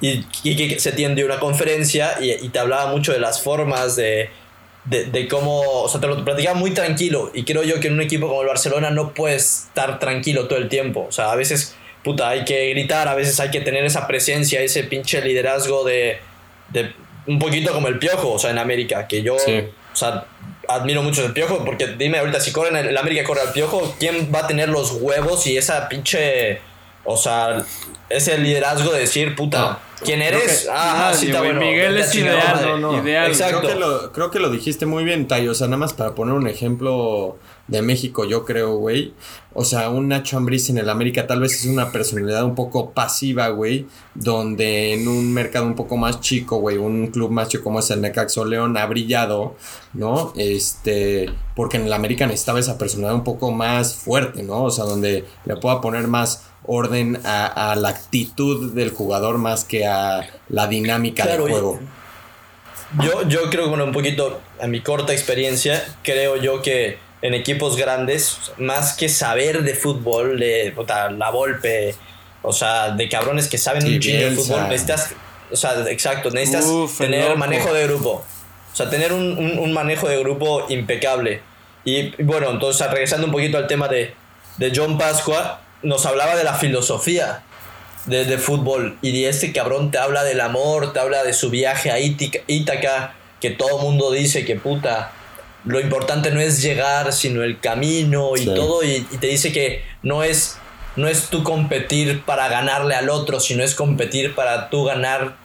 y, 0.00 0.22
que 0.56 0.78
se 0.78 0.92
tiende 0.92 1.24
una 1.24 1.38
conferencia 1.38 2.16
y, 2.20 2.48
te 2.48 2.58
hablaba 2.58 2.90
mucho 2.90 3.12
de 3.12 3.20
las 3.20 3.42
formas 3.42 3.96
de, 3.96 4.30
de, 4.84 5.28
cómo, 5.28 5.60
o 5.60 5.88
sea, 5.88 6.00
te 6.00 6.06
lo 6.06 6.24
platicaba 6.24 6.58
muy 6.58 6.72
tranquilo 6.72 7.30
y 7.34 7.44
creo 7.44 7.62
yo 7.62 7.80
que 7.80 7.88
en 7.88 7.94
un 7.94 8.00
equipo 8.00 8.28
como 8.28 8.42
el 8.42 8.48
Barcelona 8.48 8.90
no 8.90 9.12
puedes 9.12 9.66
estar 9.68 9.98
tranquilo 9.98 10.48
todo 10.48 10.58
el 10.58 10.68
tiempo, 10.68 11.06
o 11.08 11.12
sea, 11.12 11.32
a 11.32 11.36
veces, 11.36 11.76
puta, 12.02 12.28
hay 12.28 12.44
que 12.44 12.70
gritar, 12.70 13.08
a 13.08 13.14
veces 13.14 13.38
hay 13.40 13.50
que 13.50 13.60
tener 13.60 13.84
esa 13.84 14.06
presencia, 14.06 14.60
ese 14.60 14.84
pinche 14.84 15.20
liderazgo 15.20 15.84
de, 15.84 16.18
de 16.70 16.92
un 17.26 17.38
poquito 17.38 17.72
como 17.72 17.88
el 17.88 17.98
piojo, 17.98 18.32
o 18.32 18.38
sea, 18.38 18.50
en 18.50 18.58
América, 18.58 19.06
que 19.06 19.22
yo, 19.22 19.34
o 19.34 19.96
sea, 19.96 20.26
admiro 20.68 21.02
mucho 21.02 21.24
el 21.24 21.32
piojo, 21.32 21.64
porque 21.64 21.86
dime 21.98 22.18
ahorita, 22.18 22.40
si 22.40 22.52
corre 22.52 22.70
en 22.70 22.88
el, 22.88 22.96
América 22.96 23.24
corre 23.24 23.42
al 23.42 23.52
piojo, 23.52 23.94
¿quién 23.98 24.32
va 24.34 24.40
a 24.40 24.46
tener 24.46 24.68
los 24.68 24.92
huevos 24.92 25.46
y 25.46 25.56
esa 25.56 25.88
pinche, 25.88 26.60
o 27.04 27.16
sea, 27.16 27.64
ese 28.08 28.38
liderazgo 28.38 28.92
de 28.92 29.00
decir, 29.00 29.34
puta, 29.34 29.78
¿quién 30.04 30.20
eres? 30.20 30.68
ah, 30.70 31.12
sí, 31.14 31.26
está 31.26 31.40
bueno. 31.40 31.60
Miguel 31.60 31.96
es 31.96 32.14
ideal, 32.14 32.60
no, 32.62 32.92
no. 32.92 33.02
ideal. 33.02 33.28
Exacto. 33.28 33.60
Creo 33.60 33.72
que, 33.72 33.80
lo, 33.80 34.12
creo 34.12 34.30
que 34.30 34.38
lo 34.38 34.50
dijiste 34.50 34.84
muy 34.84 35.04
bien, 35.04 35.26
Tayo. 35.26 35.52
O 35.52 35.54
sea, 35.54 35.66
nada 35.66 35.78
más 35.78 35.94
para 35.94 36.14
poner 36.14 36.34
un 36.34 36.46
ejemplo 36.46 37.38
de 37.68 37.82
México, 37.82 38.24
yo 38.24 38.44
creo, 38.44 38.76
güey. 38.76 39.14
O 39.54 39.64
sea, 39.64 39.90
un 39.90 40.08
Nacho 40.08 40.36
Ambriz 40.36 40.70
en 40.70 40.78
el 40.78 40.88
América 40.88 41.26
tal 41.26 41.40
vez 41.40 41.54
es 41.54 41.66
una 41.66 41.90
personalidad 41.90 42.44
un 42.44 42.54
poco 42.54 42.90
pasiva, 42.90 43.48
güey. 43.48 43.86
Donde 44.14 44.92
en 44.92 45.08
un 45.08 45.32
mercado 45.32 45.66
un 45.66 45.76
poco 45.76 45.96
más 45.96 46.20
chico, 46.20 46.56
güey, 46.58 46.76
un 46.76 47.06
club 47.08 47.30
más 47.30 47.48
chico 47.48 47.64
como 47.64 47.80
es 47.80 47.90
el 47.90 48.00
Necaxo 48.00 48.44
León 48.44 48.76
ha 48.76 48.86
brillado, 48.86 49.56
¿no? 49.94 50.32
Este, 50.36 51.30
porque 51.56 51.78
en 51.78 51.86
el 51.86 51.92
América 51.92 52.26
necesitaba 52.26 52.60
esa 52.60 52.76
personalidad 52.76 53.14
un 53.14 53.24
poco 53.24 53.52
más 53.52 53.94
fuerte, 53.94 54.42
¿no? 54.42 54.64
O 54.64 54.70
sea, 54.70 54.84
donde 54.84 55.24
le 55.44 55.56
pueda 55.56 55.80
poner 55.80 56.06
más 56.08 56.49
orden 56.72 57.20
a, 57.24 57.74
la 57.76 57.88
actitud 57.88 58.72
del 58.74 58.90
jugador 58.90 59.38
más 59.38 59.64
que 59.64 59.86
a 59.86 60.30
la 60.48 60.68
dinámica 60.68 61.26
del 61.26 61.40
juego. 61.40 61.80
Yo, 63.02 63.28
yo 63.28 63.50
creo 63.50 63.64
que, 63.64 63.68
bueno, 63.70 63.84
un 63.84 63.92
poquito 63.92 64.40
a 64.60 64.68
mi 64.68 64.80
corta 64.80 65.12
experiencia, 65.12 65.84
creo 66.04 66.36
yo 66.36 66.62
que 66.62 66.98
en 67.22 67.34
equipos 67.34 67.76
grandes, 67.76 68.52
más 68.56 68.92
que 68.92 69.08
saber 69.08 69.64
de 69.64 69.74
fútbol, 69.74 70.38
de 70.38 70.72
la 71.18 71.30
golpe, 71.30 71.96
o 72.42 72.52
sea, 72.52 72.90
de 72.90 73.08
cabrones 73.08 73.48
que 73.48 73.58
saben 73.58 73.84
un 73.84 73.98
chingo 73.98 74.30
de 74.30 74.30
fútbol, 74.30 74.68
necesitas, 74.68 75.10
o 75.50 75.56
sea, 75.56 75.72
exacto, 75.90 76.30
necesitas 76.30 76.66
tener 76.96 77.36
manejo 77.36 77.74
de 77.74 77.86
grupo. 77.88 78.24
O 78.72 78.76
sea, 78.76 78.88
tener 78.88 79.12
un, 79.12 79.58
un, 79.58 79.72
manejo 79.72 80.08
de 80.08 80.20
grupo 80.20 80.66
impecable. 80.68 81.42
Y 81.84 82.22
bueno, 82.22 82.50
entonces 82.50 82.88
regresando 82.88 83.26
un 83.26 83.32
poquito 83.32 83.58
al 83.58 83.66
tema 83.66 83.88
de, 83.88 84.14
de 84.58 84.72
John 84.74 84.96
Pascua, 84.96 85.60
nos 85.82 86.06
hablaba 86.06 86.36
de 86.36 86.44
la 86.44 86.54
filosofía 86.54 87.42
de, 88.06 88.38
fútbol 88.38 88.98
y 89.02 89.12
de 89.12 89.28
este 89.28 89.52
cabrón 89.52 89.90
te 89.90 89.98
habla 89.98 90.24
del 90.24 90.40
amor, 90.40 90.92
te 90.92 91.00
habla 91.00 91.22
de 91.22 91.32
su 91.32 91.50
viaje 91.50 91.90
a 91.90 91.98
Ítaca, 91.98 93.14
que 93.40 93.50
todo 93.50 93.78
mundo 93.78 94.10
dice 94.10 94.44
que 94.44 94.56
puta, 94.56 95.12
lo 95.64 95.80
importante 95.80 96.30
no 96.30 96.40
es 96.40 96.62
llegar, 96.62 97.12
sino 97.12 97.42
el 97.42 97.60
camino 97.60 98.32
y 98.36 98.46
todo, 98.46 98.82
y, 98.82 99.00
te 99.20 99.26
dice 99.26 99.52
que 99.52 99.84
no 100.02 100.22
es, 100.22 100.56
no 100.96 101.08
es 101.08 101.28
tú 101.28 101.42
competir 101.42 102.22
para 102.22 102.48
ganarle 102.48 102.94
al 102.94 103.10
otro, 103.10 103.40
sino 103.40 103.62
es 103.62 103.74
competir 103.74 104.34
para 104.34 104.70
tú 104.70 104.84
ganar, 104.84 105.36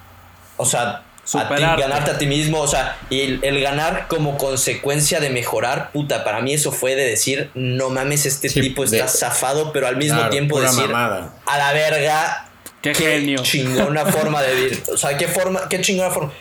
o 0.57 0.65
sea, 0.65 1.03
a 1.34 1.76
ganarte 1.78 2.11
a 2.11 2.17
ti 2.17 2.28
mismo, 2.28 2.61
o 2.61 2.67
sea, 2.67 2.97
y 3.09 3.39
el, 3.43 3.61
ganar 3.61 4.07
como 4.07 4.38
consecuencia 4.38 5.19
de 5.19 5.30
mejorar, 5.30 5.91
puta, 5.91 6.23
para 6.23 6.41
mí 6.41 6.53
eso 6.53 6.71
fue 6.71 6.95
de 6.95 7.05
decir, 7.05 7.49
no 7.55 7.89
mames, 7.89 8.26
este 8.26 8.49
tipo 8.49 8.84
está 8.84 9.07
zafado, 9.07 9.71
pero 9.73 9.88
al 9.88 9.97
mismo 9.97 10.30
tiempo 10.30 10.61
decir, 10.61 10.91
a 10.93 11.57
la 11.57 11.73
verga, 11.73 12.49
qué, 12.82 12.93
genio. 12.93 13.41
chingona 13.41 14.05
forma 14.11 14.41
de 14.43 14.55
vivir, 14.55 14.84
o 14.91 14.97
sea, 14.97 15.17
qué 15.17 15.28
forma, 15.28 15.67
qué 15.67 15.82
chingona 15.82 16.11
forma. 16.11 16.32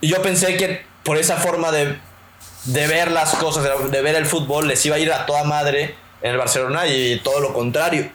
Y 0.00 0.08
yo 0.08 0.22
pensé 0.22 0.56
que 0.56 0.82
por 1.02 1.18
esa 1.18 1.36
forma 1.36 1.70
de, 1.70 1.98
de 2.64 2.86
ver 2.86 3.10
las 3.10 3.34
cosas, 3.34 3.90
de 3.90 4.02
ver 4.02 4.14
el 4.14 4.26
fútbol, 4.26 4.68
les 4.68 4.84
iba 4.86 4.96
a 4.96 4.98
ir 4.98 5.12
a 5.12 5.26
toda 5.26 5.44
madre 5.44 5.94
en 6.22 6.30
el 6.30 6.38
Barcelona 6.38 6.86
y 6.86 7.20
todo 7.22 7.40
lo 7.40 7.52
contrario. 7.52 8.10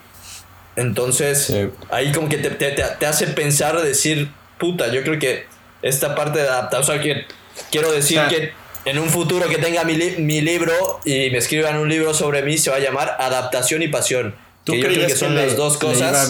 Entonces, 0.76 1.54
ahí 1.92 2.12
como 2.12 2.30
que 2.30 2.38
te, 2.38 2.50
te, 2.52 2.72
te 2.72 3.06
hace 3.06 3.28
pensar, 3.28 3.80
decir, 3.82 4.32
puta, 4.58 4.88
yo 4.88 5.04
creo 5.04 5.20
que 5.20 5.46
esta 5.82 6.16
parte 6.16 6.40
de 6.40 6.48
adaptar. 6.48 6.82
O 6.82 6.84
sea, 6.84 7.02
que 7.02 7.26
quiero 7.72 7.92
decir 7.92 8.22
que 8.30 8.52
en 8.86 9.00
un 9.00 9.10
futuro 9.10 9.48
que 9.48 9.58
tenga 9.58 9.84
mi, 9.84 9.96
mi, 10.18 10.42
libro 10.42 10.74
y 11.06 11.30
me 11.30 11.38
escriban 11.38 11.78
un 11.78 11.90
libro 11.90 12.14
sobre 12.14 12.42
mí, 12.44 12.58
se 12.58 12.70
va 12.70 12.78
a 12.78 12.80
llamar 12.80 13.18
Adaptación 13.20 13.82
y 13.82 13.88
Pasión. 13.88 14.36
¿Tú 14.64 14.74
que 14.74 14.82
creías 14.82 15.14
que, 15.14 15.18
son 15.18 15.36
las 15.36 15.56
dos 15.56 15.78
cosas? 15.78 16.30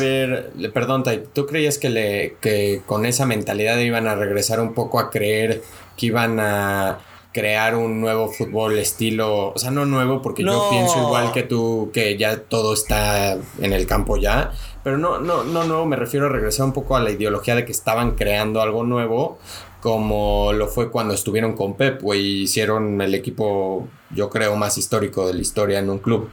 perdón, 0.74 1.04
¿tú 1.34 1.46
creías 1.46 1.78
que, 1.78 1.90
le, 1.90 2.36
que 2.42 2.82
con 2.86 3.06
esa 3.06 3.26
mentalidad 3.26 3.78
iban 3.80 4.08
a 4.08 4.16
regresar 4.16 4.60
un 4.60 4.74
poco 4.74 5.00
a 5.00 5.10
creer 5.10 5.62
que 5.98 6.06
iban 6.06 6.40
a 6.40 7.00
crear 7.32 7.76
un 7.76 8.02
nuevo 8.02 8.32
fútbol 8.32 8.78
estilo, 8.80 9.54
o 9.54 9.58
sea, 9.58 9.70
no 9.72 9.86
nuevo 9.86 10.22
porque 10.22 10.44
yo 10.44 10.68
pienso 10.72 10.98
igual 11.00 11.32
que 11.32 11.44
tú 11.44 11.92
que 11.94 12.18
ya 12.18 12.38
todo 12.38 12.74
está 12.74 13.34
en 13.34 13.74
el 13.74 13.86
campo 13.86 14.18
ya, 14.18 14.52
pero 14.90 14.98
no 14.98 15.20
no 15.20 15.44
no 15.44 15.64
nuevo, 15.64 15.86
me 15.86 15.96
refiero 15.96 16.26
a 16.26 16.30
regresar 16.30 16.66
un 16.66 16.74
poco 16.74 16.96
a 16.96 17.00
la 17.00 17.12
ideología 17.12 17.56
de 17.56 17.64
que 17.66 17.72
estaban 17.72 18.16
creando 18.16 18.62
algo 18.62 18.84
nuevo 18.84 19.38
como 19.82 20.52
lo 20.54 20.68
fue 20.68 20.92
cuando 20.92 21.14
estuvieron 21.14 21.56
con 21.56 21.76
Pep, 21.76 22.02
güey, 22.02 22.42
hicieron 22.42 23.00
el 23.02 23.16
equipo 23.16 23.88
yo 24.10 24.30
creo 24.30 24.56
más 24.56 24.78
histórico 24.78 25.26
de 25.28 25.34
la 25.36 25.42
historia 25.42 25.80
en 25.80 25.90
un 25.90 26.00
club. 26.00 26.30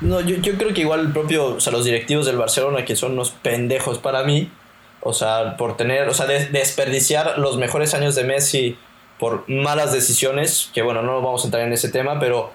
No, 0.00 0.20
yo, 0.20 0.36
yo 0.36 0.54
creo 0.56 0.72
que 0.74 0.80
igual 0.80 1.00
el 1.00 1.12
propio, 1.12 1.54
o 1.56 1.60
sea, 1.60 1.72
los 1.72 1.84
directivos 1.84 2.26
del 2.26 2.36
Barcelona, 2.38 2.84
que 2.84 2.96
son 2.96 3.12
unos 3.12 3.30
pendejos 3.30 3.98
para 3.98 4.24
mí, 4.24 4.50
o 5.00 5.12
sea, 5.12 5.56
por 5.56 5.76
tener, 5.76 6.08
o 6.08 6.14
sea, 6.14 6.26
des- 6.26 6.50
desperdiciar 6.52 7.38
los 7.38 7.56
mejores 7.56 7.94
años 7.94 8.14
de 8.14 8.24
Messi 8.24 8.76
por 9.18 9.48
malas 9.48 9.92
decisiones, 9.92 10.70
que 10.74 10.82
bueno, 10.82 11.02
no 11.02 11.22
vamos 11.22 11.42
a 11.42 11.46
entrar 11.46 11.62
en 11.64 11.72
ese 11.72 11.88
tema, 11.90 12.18
pero 12.18 12.50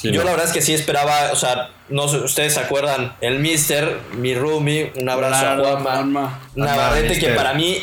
Sí, 0.00 0.10
yo 0.12 0.20
no. 0.20 0.24
la 0.26 0.30
verdad 0.32 0.46
es 0.46 0.52
que 0.52 0.62
sí 0.62 0.72
esperaba, 0.72 1.30
o 1.32 1.36
sea, 1.36 1.70
no 1.88 2.08
sé, 2.08 2.18
ustedes 2.18 2.54
se 2.54 2.60
acuerdan, 2.60 3.14
el 3.20 3.38
Mister, 3.38 3.98
mi 4.14 4.34
roomie, 4.34 4.92
un 4.96 5.08
abrazo 5.08 5.46
a 5.46 5.56
Juanma, 5.56 5.90
Juanma. 5.92 6.40
Navarrete, 6.54 7.18
que 7.18 7.28
para 7.30 7.52
mí 7.54 7.78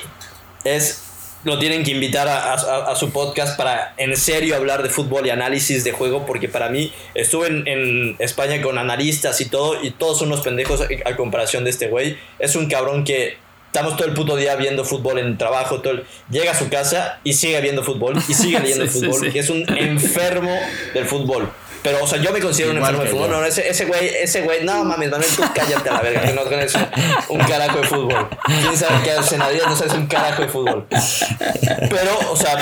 es 0.64 1.04
lo 1.44 1.60
tienen 1.60 1.84
que 1.84 1.92
invitar 1.92 2.28
a, 2.28 2.54
a- 2.54 2.92
a 2.92 2.96
su 2.96 3.12
podcast 3.12 3.56
para 3.58 3.94
en 3.98 4.18
serio 4.18 4.56
hablar 4.56 4.84
de 4.84 4.90
fútbol 4.90 5.26
y 5.28 5.30
análisis 5.30 5.84
de 5.84 5.92
juego, 5.94 6.26
porque 6.26 6.50
para 6.50 6.68
mí 6.70 6.92
estuve 7.14 7.48
en, 7.48 7.68
en 7.68 8.16
España 8.20 8.62
con 8.62 8.78
analistas 8.78 9.40
y 9.40 9.46
todo, 9.46 9.82
y 9.82 9.92
todos 9.92 10.20
son 10.20 10.30
unos 10.30 10.42
pendejos 10.42 10.82
a, 10.82 10.88
a 11.10 11.16
comparación 11.16 11.64
de 11.64 11.70
este 11.70 11.88
güey. 11.88 12.18
Es 12.40 12.56
un 12.56 12.68
cabrón 12.68 13.04
que 13.06 13.38
estamos 13.68 13.96
todo 13.96 14.08
el 14.08 14.14
puto 14.14 14.36
día 14.36 14.56
viendo 14.56 14.84
fútbol 14.84 15.20
en 15.20 15.28
el 15.28 15.38
trabajo, 15.38 15.80
todo 15.80 15.94
el- 15.94 16.04
llega 16.30 16.52
a 16.52 16.56
su 16.56 16.68
casa 16.70 17.20
y 17.24 17.34
sigue 17.34 17.62
viendo 17.62 17.84
fútbol 17.84 18.16
y 18.28 18.34
sigue 18.34 18.60
leyendo 18.64 18.88
Sí, 18.88 19.00
sí, 19.00 19.06
fútbol, 19.06 19.22
sí. 19.22 19.32
que 19.32 19.40
es 19.40 19.50
un 19.50 19.64
enfermo 19.78 20.54
del 20.94 21.06
fútbol. 21.06 21.50
Pero, 21.88 22.04
o 22.04 22.08
sea, 22.08 22.20
yo 22.22 22.34
me 22.34 22.42
considero 22.42 22.72
un 22.72 22.80
enfermo 22.80 23.04
que 23.04 23.08
fútbol. 23.08 23.28
yo. 23.30 23.32
No, 23.36 23.40
no, 23.40 23.46
ese, 23.46 23.70
ese 23.70 23.86
güey, 23.86 24.10
ese 24.22 24.42
güey, 24.42 24.66
no 24.66 24.84
mames, 24.84 25.10
Manuel, 25.10 25.30
tú 25.34 25.42
cállate 25.56 25.88
a 25.88 25.94
la 25.94 26.02
verga, 26.02 26.22
que 26.22 26.34
no 26.34 26.42
tienes 26.42 26.76
un, 26.76 26.86
un 27.30 27.48
carajo 27.48 27.80
de 27.80 27.88
fútbol. 27.88 28.28
¿Quién 28.46 28.76
sabe 28.76 29.04
qué 29.06 29.38
la 29.38 29.50
vida? 29.50 29.64
No 29.70 29.76
sabes 29.78 29.94
un 29.94 30.06
carajo 30.08 30.42
de 30.42 30.50
fútbol. 30.50 30.86
Pero, 30.90 32.20
o 32.30 32.36
sea, 32.36 32.58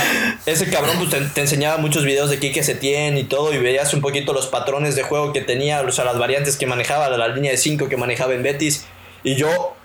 ese 0.46 0.70
cabrón 0.70 0.98
pues, 1.00 1.10
te, 1.10 1.22
te 1.22 1.42
enseñaba 1.42 1.78
muchos 1.78 2.06
videos 2.06 2.30
de 2.30 2.38
Quique 2.38 2.62
Setién 2.62 3.18
y 3.18 3.24
todo, 3.24 3.52
y 3.52 3.58
veías 3.58 3.96
un 3.96 4.02
poquito 4.02 4.32
los 4.32 4.46
patrones 4.46 4.96
de 4.96 5.02
juego 5.02 5.34
que 5.34 5.42
tenía, 5.42 5.82
o 5.82 5.92
sea, 5.92 6.06
las 6.06 6.20
variantes 6.20 6.56
que 6.56 6.68
manejaba, 6.68 7.10
la 7.10 7.28
línea 7.30 7.50
de 7.50 7.58
5 7.58 7.90
que 7.90 7.98
manejaba 7.98 8.36
en 8.36 8.44
Betis. 8.44 8.86
Y 9.24 9.34
yo, 9.34 9.76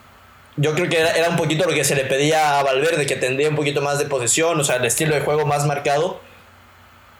yo 0.58 0.74
creo 0.74 0.90
que 0.90 0.98
era, 0.98 1.12
era 1.12 1.30
un 1.30 1.36
poquito 1.36 1.64
lo 1.64 1.72
que 1.72 1.84
se 1.84 1.94
le 1.94 2.04
pedía 2.04 2.58
a 2.58 2.62
Valverde, 2.62 3.06
que 3.06 3.16
tendría 3.16 3.48
un 3.48 3.56
poquito 3.56 3.80
más 3.80 3.98
de 3.98 4.04
posesión, 4.04 4.60
o 4.60 4.64
sea, 4.64 4.76
el 4.76 4.84
estilo 4.84 5.14
de 5.14 5.22
juego 5.22 5.46
más 5.46 5.64
marcado. 5.64 6.20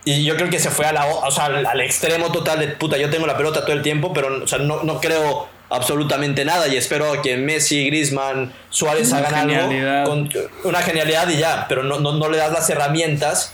Y 0.05 0.25
yo 0.25 0.37
creo 0.37 0.49
que 0.49 0.59
se 0.59 0.71
fue 0.71 0.87
a 0.87 0.93
la, 0.93 1.07
o 1.07 1.31
sea, 1.31 1.47
al, 1.47 1.67
al 1.67 1.81
extremo 1.81 2.33
total 2.33 2.59
de 2.61 2.69
puta, 2.69 2.97
yo 2.97 3.11
tengo 3.11 3.27
la 3.27 3.37
pelota 3.37 3.61
todo 3.63 3.73
el 3.73 3.83
tiempo, 3.83 4.13
pero 4.13 4.43
o 4.45 4.47
sea, 4.47 4.59
no, 4.59 4.83
no 4.83 5.01
creo 5.01 5.49
absolutamente 5.69 6.45
nada 6.45 6.67
y 6.69 6.77
espero 6.77 7.21
que 7.23 7.37
Messi, 7.37 7.87
Griezmann, 7.87 8.53
Suárez 8.71 9.09
Una 9.13 9.19
hagan 9.19 9.49
genialidad. 9.51 10.01
algo 10.03 10.11
con 10.11 10.31
una 10.65 10.81
genialidad 10.83 11.29
y 11.29 11.37
ya, 11.37 11.67
pero 11.69 11.83
no, 11.85 12.01
no, 12.01 12.15
no 12.15 12.29
le 12.29 12.39
das 12.39 12.51
las 12.53 12.69
herramientas 12.71 13.53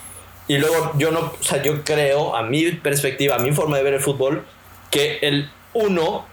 y 0.48 0.58
luego 0.58 0.92
yo 0.96 1.10
no, 1.10 1.34
o 1.38 1.42
sea, 1.42 1.62
yo 1.62 1.82
creo, 1.84 2.36
a 2.36 2.42
mi 2.42 2.70
perspectiva, 2.72 3.34
a 3.34 3.38
mi 3.38 3.50
forma 3.52 3.76
de 3.76 3.82
ver 3.82 3.94
el 3.94 4.00
fútbol, 4.00 4.46
que 4.90 5.18
el 5.22 5.50
uno 5.74 6.24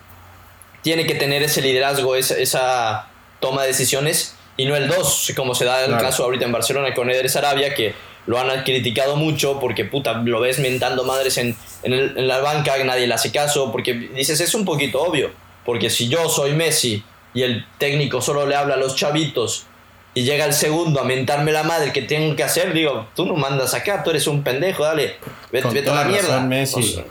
tiene 0.83 1.05
que 1.07 1.15
tener 1.15 1.41
ese 1.43 1.61
liderazgo, 1.61 2.15
esa, 2.15 2.35
esa 2.37 3.07
toma 3.39 3.63
de 3.63 3.69
decisiones 3.69 4.35
y 4.55 4.65
no 4.65 4.75
el 4.75 4.87
2, 4.87 5.33
como 5.35 5.55
se 5.55 5.65
da 5.65 5.81
el 5.81 5.87
Claro. 5.87 6.03
caso 6.03 6.23
ahorita 6.23 6.45
en 6.45 6.51
Barcelona 6.51 6.93
con 6.93 7.09
Eder 7.09 7.29
Sarabia, 7.29 7.73
que 7.73 7.93
lo 8.25 8.39
han 8.39 8.63
criticado 8.63 9.15
mucho 9.15 9.59
porque 9.59 9.85
puta, 9.85 10.13
lo 10.13 10.39
ves 10.39 10.59
mentando 10.59 11.03
madres 11.03 11.37
en, 11.37 11.55
en, 11.83 11.93
el- 11.93 12.17
en 12.17 12.27
la 12.27 12.39
banca, 12.39 12.81
nadie 12.83 13.07
le 13.07 13.13
hace 13.13 13.31
caso, 13.31 13.71
porque 13.71 13.93
dices, 13.93 14.39
es 14.39 14.53
un 14.55 14.63
poquito 14.65 15.01
obvio, 15.03 15.31
porque 15.65 15.89
si 15.89 16.07
yo 16.07 16.29
soy 16.29 16.53
Messi 16.53 17.03
y 17.33 17.43
el 17.43 17.65
técnico 17.77 18.21
solo 18.21 18.45
le 18.45 18.55
habla 18.55 18.75
a 18.75 18.77
los 18.77 18.95
chavitos 18.95 19.65
y 20.13 20.23
llega 20.23 20.45
el 20.45 20.53
segundo 20.53 21.01
a 21.01 21.03
mentarme 21.03 21.51
la 21.51 21.63
madre 21.63 21.91
que 21.91 22.01
tengo 22.03 22.35
que 22.35 22.43
hacer, 22.43 22.71
digo, 22.73 23.07
tú 23.15 23.25
no 23.25 23.35
mandas 23.35 23.73
acá, 23.73 24.03
tú 24.03 24.11
eres 24.11 24.27
un 24.27 24.43
pendejo, 24.43 24.83
dale, 24.83 25.15
vete, 25.51 25.63
Con 25.63 25.73
vete 25.73 25.89
a 25.89 25.95
la 25.95 26.03
mierda. 26.05 26.27
razón, 26.35 26.47
Messi. 26.49 26.79
O 26.79 26.83
sea, 26.83 27.03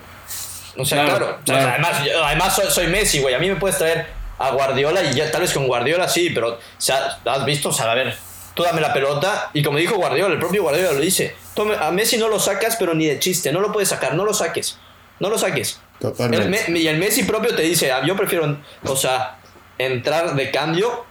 o 0.78 0.84
sea, 0.84 1.04
Claro, 1.04 1.18
claro. 1.18 1.38
o 1.42 1.46
sea, 1.46 1.54
claro. 1.56 1.70
además, 1.72 2.04
yo- 2.06 2.24
además 2.24 2.54
soy, 2.56 2.64
soy 2.70 2.86
Messi, 2.86 3.18
güey. 3.20 3.34
A 3.34 3.38
mí 3.38 3.48
me 3.48 3.56
puedes 3.56 3.76
traer 3.76 4.06
a 4.38 4.50
Guardiola 4.52 5.02
y 5.04 5.14
ya 5.14 5.30
tal 5.30 5.42
vez 5.42 5.52
con 5.52 5.66
Guardiola 5.66 6.08
sí, 6.08 6.30
pero 6.30 6.52
o 6.54 6.58
sea, 6.78 7.18
has 7.24 7.44
visto, 7.44 7.68
o 7.68 7.72
sea, 7.72 7.90
a 7.90 7.94
ver, 7.94 8.16
tú 8.55 8.62
dame 8.62 8.80
la 8.80 8.92
pelota 8.92 9.50
y 9.55 9.62
como 9.62 9.78
dijo 9.78 9.96
Guardiola, 9.96 10.34
el 10.34 10.40
propio 10.40 10.62
Guardiola 10.62 10.92
lo 10.92 11.00
dice, 11.00 11.34
tome- 11.55 11.76
a 11.80 11.90
Messi 11.90 12.16
no 12.18 12.28
lo 12.28 12.38
sacas, 12.38 12.76
pero 12.78 12.94
ni 12.94 13.07
de 13.07 13.18
chiste, 13.18 13.53
no 13.53 13.61
lo 13.61 13.72
puedes 13.72 13.88
sacar, 13.88 14.14
no 14.14 14.24
lo 14.24 14.34
saques, 14.34 14.78
no 15.20 15.28
lo 15.30 15.38
saques. 15.38 15.80
Totalmente. 16.00 16.44
El 16.64 16.72
Me- 16.72 16.78
y 16.80 16.86
el 16.88 16.98
Messi 16.98 17.22
propio 17.24 17.55
te 17.55 17.62
dice, 17.62 17.92
ah, 17.92 18.03
yo 18.05 18.16
prefiero, 18.16 18.59
o 18.84 18.96
sea, 18.96 19.38
entrar 19.78 20.34
de 20.34 20.50
cambio, 20.50 21.05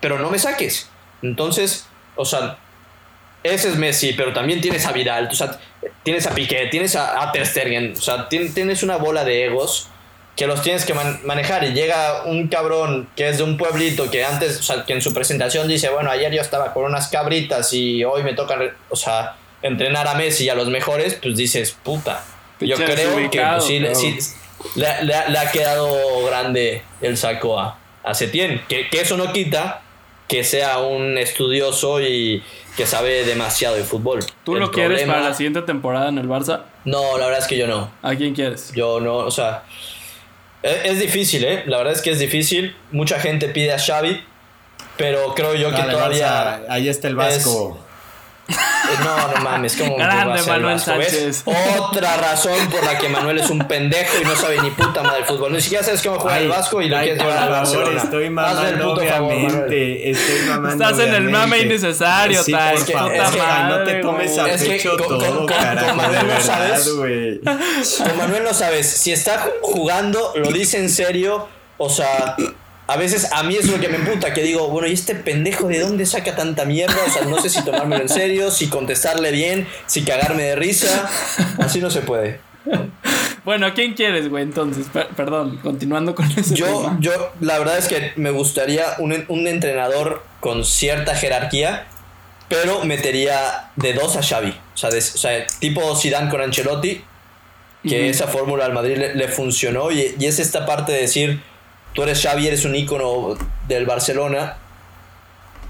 pero 0.00 0.18
no 0.18 0.30
me 0.30 0.38
saques. 0.38 0.88
Entonces, 1.22 1.86
o 2.16 2.24
sea, 2.24 2.58
ese 3.42 3.68
es 3.68 3.76
Messi, 3.76 4.12
pero 4.14 4.32
también 4.32 4.60
tienes 4.60 4.86
a 4.86 4.92
Vidal, 4.92 5.28
o 5.30 5.34
sea, 5.34 5.58
tienes 6.02 6.26
a 6.26 6.34
Piqué, 6.34 6.68
tienes 6.70 6.96
a, 6.96 7.22
a 7.22 7.32
Ter 7.32 7.46
Stegen, 7.46 7.92
o 7.96 8.00
sea, 8.00 8.28
tien- 8.28 8.52
tienes 8.54 8.82
una 8.82 8.96
bola 8.96 9.24
de 9.24 9.44
egos 9.46 9.88
que 10.36 10.46
los 10.46 10.62
tienes 10.62 10.84
que 10.86 10.94
man- 10.94 11.20
manejar 11.24 11.62
y 11.64 11.72
llega 11.74 12.22
un 12.24 12.48
cabrón 12.48 13.08
que 13.16 13.28
es 13.28 13.38
de 13.38 13.44
un 13.44 13.56
pueblito 13.56 14.10
que 14.10 14.24
antes, 14.24 14.58
o 14.60 14.62
sea, 14.62 14.84
que 14.84 14.92
en 14.94 15.02
su 15.02 15.12
presentación 15.12 15.68
dice, 15.68 15.90
bueno, 15.90 16.10
ayer 16.10 16.32
yo 16.32 16.40
estaba 16.40 16.72
con 16.72 16.84
unas 16.84 17.08
cabritas 17.08 17.72
y 17.74 18.02
hoy 18.04 18.22
me 18.22 18.32
toca, 18.32 18.58
o 18.88 18.96
sea, 18.96 19.36
entrenar 19.60 20.08
a 20.08 20.14
Messi 20.14 20.44
y 20.44 20.48
a 20.48 20.54
los 20.54 20.68
mejores, 20.68 21.14
pues 21.22 21.36
dices, 21.36 21.76
puta. 21.82 22.24
Yo 22.60 22.76
creo 22.76 23.30
que 23.30 23.40
pues, 23.40 23.64
sí, 23.64 23.78
le- 23.80 23.94
sí, 23.94 24.16
le, 24.76 25.04
le 25.04 25.14
ha- 25.14 25.28
le 25.28 25.38
ha 25.38 25.50
quedado 25.50 26.24
grande 26.24 26.82
el 27.00 27.16
saco 27.16 27.58
a, 27.60 27.78
a 28.02 28.14
Setién. 28.14 28.62
Que, 28.68 28.88
que 28.88 29.00
eso 29.00 29.16
no 29.16 29.32
quita 29.32 29.82
que 30.28 30.44
sea 30.44 30.78
un 30.78 31.18
estudioso 31.18 32.00
y 32.00 32.42
que 32.76 32.86
sabe 32.86 33.24
demasiado 33.24 33.74
de 33.76 33.84
fútbol. 33.84 34.20
¿Tú 34.44 34.54
El 34.54 34.60
lo 34.60 34.70
quieres 34.70 35.00
problema- 35.02 35.14
para 35.14 35.28
la 35.28 35.34
siguiente 35.34 35.60
temporada 35.62 36.08
en 36.08 36.16
el 36.18 36.26
Barça? 36.28 36.62
No, 36.86 37.18
la 37.18 37.26
verdad 37.26 37.40
es 37.42 37.46
que 37.48 37.58
yo 37.58 37.66
no. 37.66 37.90
¿A 38.00 38.14
quién 38.14 38.34
quieres? 38.34 38.72
Yo 38.74 38.98
no, 39.00 39.16
o 39.18 39.30
sea. 39.30 39.64
Es, 40.62 40.98
difícil, 41.00 41.44
¿eh? 41.44 41.64
La 41.66 41.78
verdad 41.78 41.92
es 41.92 42.02
que 42.02 42.10
es 42.10 42.18
difícil. 42.18 42.76
Mucha 42.90 43.18
gente 43.18 43.48
pide 43.48 43.72
a 43.72 43.78
Xavi, 43.78 44.22
pero 44.96 45.34
creo 45.34 45.54
yo 45.54 45.70
que 45.70 45.78
Dale, 45.78 45.92
todavía. 45.92 46.28
Barça, 46.28 46.64
ahí 46.68 46.88
está 46.88 47.08
el 47.08 47.16
Vasco. 47.16 47.78
No, 48.48 49.28
no 49.28 49.40
mames, 49.42 49.76
como 49.76 49.96
Grande 49.96 50.42
Manuel 50.42 50.78
Sánchez. 50.78 51.44
Otra 51.46 52.16
razón 52.16 52.68
por 52.70 52.84
la 52.84 52.98
que 52.98 53.08
Manuel 53.08 53.38
es 53.38 53.48
un 53.48 53.60
pendejo 53.60 54.18
y 54.20 54.24
no 54.24 54.34
sabe 54.36 54.60
ni 54.60 54.70
puta 54.70 55.02
madre 55.02 55.18
del 55.18 55.24
fútbol. 55.26 55.52
Ni 55.52 55.60
siquiera 55.60 55.82
sabes 55.84 56.02
cómo 56.02 56.18
juega 56.18 56.36
Ay, 56.36 56.42
el 56.44 56.48
Vasco 56.50 56.82
y 56.82 56.88
lo 56.88 56.96
ay, 56.98 57.04
quieres 57.04 57.22
por 57.22 57.32
llevar 57.32 57.42
al 57.48 57.48
favor, 57.66 57.78
Barcelona. 57.78 58.02
estoy 58.02 58.30
mamando, 58.30 58.92
obviamente. 58.92 60.10
estoy 60.10 60.40
mamando, 60.48 60.84
Estás 60.84 61.06
en 61.06 61.14
el 61.14 61.30
mame 61.30 61.58
innecesario, 61.60 62.42
sí, 62.42 62.52
que- 62.52 62.58
favor, 62.58 62.74
es 62.78 63.30
que- 63.30 63.38
no 63.68 63.84
te 63.84 63.94
tomes 64.02 64.38
a 64.38 64.50
Es 64.50 64.64
pecho 64.64 64.96
todo, 64.96 65.36
con- 65.36 65.46
carajo, 65.46 65.86
con 65.88 65.96
Manuel 65.96 66.26
no 66.26 66.40
sabes. 66.40 66.88
Con 67.98 68.16
Manuel 68.18 68.44
no 68.44 68.52
sabes, 68.54 68.90
si 68.90 69.12
está 69.12 69.46
jugando, 69.62 70.32
lo 70.36 70.50
dice 70.52 70.78
en 70.78 70.90
serio, 70.90 71.48
o 71.78 71.88
sea, 71.88 72.36
a 72.92 72.96
veces 72.96 73.32
a 73.32 73.42
mí 73.42 73.56
es 73.56 73.68
lo 73.68 73.80
que 73.80 73.88
me 73.88 73.96
emputa, 73.96 74.32
que 74.32 74.42
digo, 74.42 74.68
bueno, 74.68 74.86
¿y 74.88 74.92
este 74.92 75.14
pendejo 75.14 75.68
de 75.68 75.80
dónde 75.80 76.06
saca 76.06 76.34
tanta 76.36 76.64
mierda? 76.64 76.96
O 77.06 77.10
sea, 77.10 77.22
no 77.24 77.40
sé 77.40 77.48
si 77.48 77.62
tomármelo 77.64 78.02
en 78.02 78.08
serio, 78.08 78.50
si 78.50 78.68
contestarle 78.68 79.30
bien, 79.32 79.66
si 79.86 80.02
cagarme 80.04 80.42
de 80.44 80.56
risa, 80.56 81.08
así 81.58 81.80
no 81.80 81.90
se 81.90 82.00
puede. 82.02 82.40
Bueno, 83.44 83.66
¿a 83.66 83.74
quién 83.74 83.94
quieres, 83.94 84.28
güey? 84.28 84.44
Entonces, 84.44 84.86
Per- 84.92 85.08
perdón, 85.08 85.58
continuando 85.62 86.14
con 86.14 86.30
ese 86.30 86.54
Yo, 86.54 86.66
tema. 86.66 86.96
yo, 87.00 87.32
la 87.40 87.58
verdad 87.58 87.76
es 87.78 87.88
que 87.88 88.12
me 88.16 88.30
gustaría 88.30 88.84
un, 88.98 89.24
un 89.28 89.46
entrenador 89.48 90.22
con 90.38 90.64
cierta 90.64 91.16
jerarquía, 91.16 91.86
pero 92.48 92.84
metería 92.84 93.70
de 93.76 93.94
dos 93.94 94.14
a 94.16 94.22
Xavi. 94.22 94.50
O 94.74 94.76
sea, 94.76 94.90
de- 94.90 94.98
o 94.98 95.02
sea, 95.02 95.44
tipo 95.58 95.96
Zidane 95.96 96.30
con 96.30 96.40
Ancelotti, 96.40 97.02
que 97.82 98.08
esa 98.10 98.28
fórmula 98.28 98.64
al 98.64 98.72
Madrid 98.72 98.96
le, 98.96 99.14
le 99.16 99.26
funcionó 99.26 99.90
y, 99.90 100.14
y 100.20 100.26
es 100.26 100.38
esta 100.38 100.64
parte 100.64 100.92
de 100.92 101.00
decir, 101.00 101.42
tú 101.94 102.02
eres 102.02 102.20
Xavi, 102.22 102.46
eres 102.46 102.64
un 102.64 102.74
ícono 102.74 103.36
del 103.68 103.86
Barcelona 103.86 104.56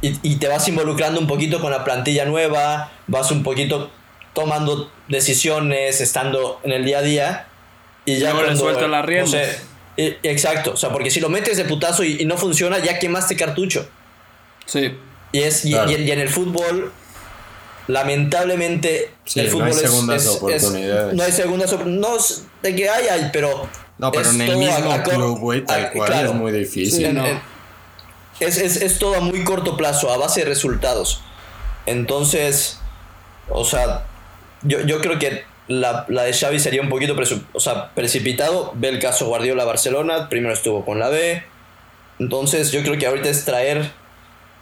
y, 0.00 0.18
y 0.22 0.36
te 0.36 0.48
vas 0.48 0.66
involucrando 0.68 1.20
un 1.20 1.26
poquito 1.26 1.60
con 1.60 1.70
la 1.70 1.84
plantilla 1.84 2.24
nueva, 2.24 2.90
vas 3.06 3.30
un 3.30 3.42
poquito 3.42 3.90
tomando 4.34 4.90
decisiones, 5.08 6.00
estando 6.00 6.60
en 6.64 6.72
el 6.72 6.84
día 6.84 6.98
a 6.98 7.02
día 7.02 7.46
y 8.04 8.18
ya 8.18 8.30
Luego 8.32 8.40
le 8.40 8.44
cuando, 8.46 8.62
suelta 8.64 8.88
las 8.88 9.00
no 9.02 9.06
riendas. 9.06 9.30
sé, 9.30 9.58
eh, 9.98 10.18
exacto, 10.22 10.72
o 10.72 10.76
sea, 10.76 10.90
porque 10.90 11.10
si 11.10 11.20
lo 11.20 11.28
metes 11.28 11.56
de 11.56 11.64
putazo 11.66 12.02
y, 12.02 12.22
y 12.22 12.24
no 12.24 12.36
funciona, 12.36 12.78
ya 12.78 12.98
quemaste 12.98 13.36
cartucho. 13.36 13.88
Sí. 14.66 14.96
Y, 15.32 15.38
es, 15.40 15.64
y, 15.64 15.70
Claro. 15.72 15.90
y- 15.90 15.94
y 15.96 16.10
en 16.10 16.18
el 16.20 16.28
fútbol, 16.28 16.92
lamentablemente, 17.88 19.10
Sí, 19.24 19.40
el 19.40 19.46
no 19.46 19.52
fútbol 19.52 19.66
hay 19.68 19.74
es- 19.74 19.80
segundas 19.80 20.22
es- 20.24 20.28
es- 20.30 20.36
oportunidades. 20.36 21.14
no 21.14 21.22
hay 21.22 21.32
segundas 21.32 21.72
oportunidades. 21.72 22.38
No, 22.40 22.48
de 22.62 22.74
que 22.76 22.88
hay, 22.88 23.06
hay, 23.08 23.30
pero. 23.32 23.68
No, 24.02 24.10
pero 24.10 24.28
es 24.28 24.34
en 24.34 24.40
el 24.42 24.56
mismo 24.56 24.92
a- 24.92 25.02
club, 25.02 25.38
güey, 25.38 25.64
tal 25.64 25.84
a- 25.86 25.90
cual, 25.92 26.08
claro. 26.10 26.28
es 26.30 26.34
muy 26.34 26.50
difícil. 26.52 27.06
Sí, 27.06 27.12
no. 27.12 27.24
es, 28.40 28.58
es, 28.58 28.76
es 28.82 28.98
todo 28.98 29.14
a 29.14 29.20
muy 29.20 29.44
corto 29.44 29.76
plazo, 29.76 30.12
a 30.12 30.16
base 30.18 30.40
de 30.40 30.46
resultados. 30.46 31.22
Entonces, 31.86 32.80
o 33.48 33.64
sea, 33.64 34.04
yo, 34.62 34.80
yo 34.80 35.00
creo 35.00 35.18
que 35.20 35.44
la, 35.68 36.04
la 36.08 36.24
de 36.24 36.32
Xavi 36.32 36.58
sería 36.58 36.82
un 36.82 36.88
poquito 36.88 37.14
o 37.52 37.60
sea, 37.60 37.90
precipitado. 37.94 38.72
Ve 38.74 38.88
el 38.88 38.98
caso 38.98 39.26
Guardiola-Barcelona, 39.26 40.28
primero 40.28 40.52
estuvo 40.52 40.84
con 40.84 40.98
la 40.98 41.08
B. 41.08 41.42
Entonces 42.18 42.72
yo 42.72 42.82
creo 42.82 42.98
que 42.98 43.06
ahorita 43.06 43.28
es 43.28 43.44
traer, 43.44 43.90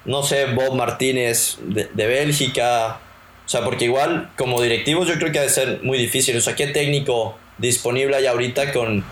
no 0.05 0.23
sé, 0.23 0.47
Bob 0.53 0.75
Martínez 0.75 1.57
de, 1.63 1.89
de 1.93 2.07
Bélgica. 2.07 2.99
O 3.47 3.49
sea, 3.49 3.65
porque 3.65 3.87
igual 3.87 4.31
como 4.37 4.61
directivos 4.63 5.09
yo 5.09 5.15
creo 5.15 5.33
que 5.33 5.39
ha 5.39 5.43
de 5.43 5.49
ser 5.49 5.81
muy 5.83 5.97
difícil. 5.99 6.37
O 6.37 6.41
sea, 6.43 6.55
¿qué 6.55 6.67
técnico 6.69 7.37
disponible 7.59 8.17
hay 8.17 8.27
ahorita 8.27 8.73
con 8.73 9.03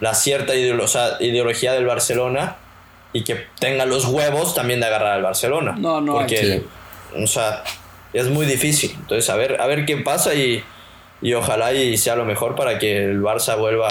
la 0.00 0.14
cierta 0.14 0.54
ideolo- 0.54 0.84
o 0.84 0.88
sea, 0.88 1.16
ideología 1.20 1.72
del 1.72 1.86
Barcelona 1.86 2.56
y 3.12 3.24
que 3.24 3.46
tenga 3.58 3.86
los 3.86 4.04
huevos 4.06 4.54
también 4.54 4.80
de 4.80 4.86
agarrar 4.86 5.12
al 5.14 5.22
Barcelona? 5.22 5.74
No, 5.78 6.00
no. 6.00 6.14
Porque, 6.14 6.36
Sí. 7.14 7.22
o 7.22 7.26
sea, 7.26 7.62
es 8.12 8.28
muy 8.28 8.46
difícil. 8.46 8.92
Entonces, 8.98 9.28
a 9.30 9.36
ver, 9.36 9.60
a 9.60 9.66
ver 9.66 9.84
qué 9.86 9.96
pasa 9.98 10.34
y, 10.34 10.62
y 11.22 11.32
ojalá 11.34 11.72
y 11.72 11.96
sea 11.96 12.16
lo 12.16 12.24
mejor 12.24 12.54
para 12.54 12.78
que 12.78 13.04
el 13.04 13.20
Barça 13.22 13.56
vuelva 13.58 13.88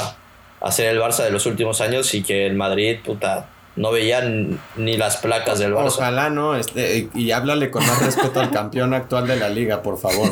a 0.62 0.72
ser 0.72 0.90
el 0.90 1.00
Barça 1.00 1.24
de 1.24 1.32
los 1.32 1.46
últimos 1.46 1.82
años 1.82 2.14
y 2.14 2.24
que 2.24 2.46
el 2.46 2.54
Madrid, 2.56 2.98
puta, 3.04 3.48
no 3.76 3.92
veían 3.92 4.60
ni 4.78 4.96
las 4.98 5.18
placas 5.18 5.60
del 5.60 5.74
Barça. 5.74 5.88
Ojalá 5.88 6.30
no, 6.30 6.56
este, 6.56 7.10
y 7.14 7.32
háblale 7.32 7.70
con 7.72 7.86
más 7.86 8.02
respeto 8.06 8.40
al 8.40 8.50
campeón 8.52 8.94
actual 8.94 9.28
de 9.28 9.36
la 9.36 9.50
liga, 9.50 9.82
por 9.82 9.98
favor. 10.00 10.32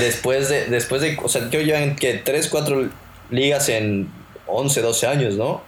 Después 0.00 0.48
de, 0.48 0.66
después 0.66 1.00
de, 1.02 1.18
o 1.22 1.28
sea, 1.28 1.50
que 1.50 1.64
llevan 1.64 1.96
que 1.96 2.14
3, 2.14 2.48
4 2.48 2.88
ligas 3.30 3.68
en 3.68 4.08
11, 4.48 4.82
12 4.82 5.06
años, 5.06 5.34
¿no? 5.34 5.62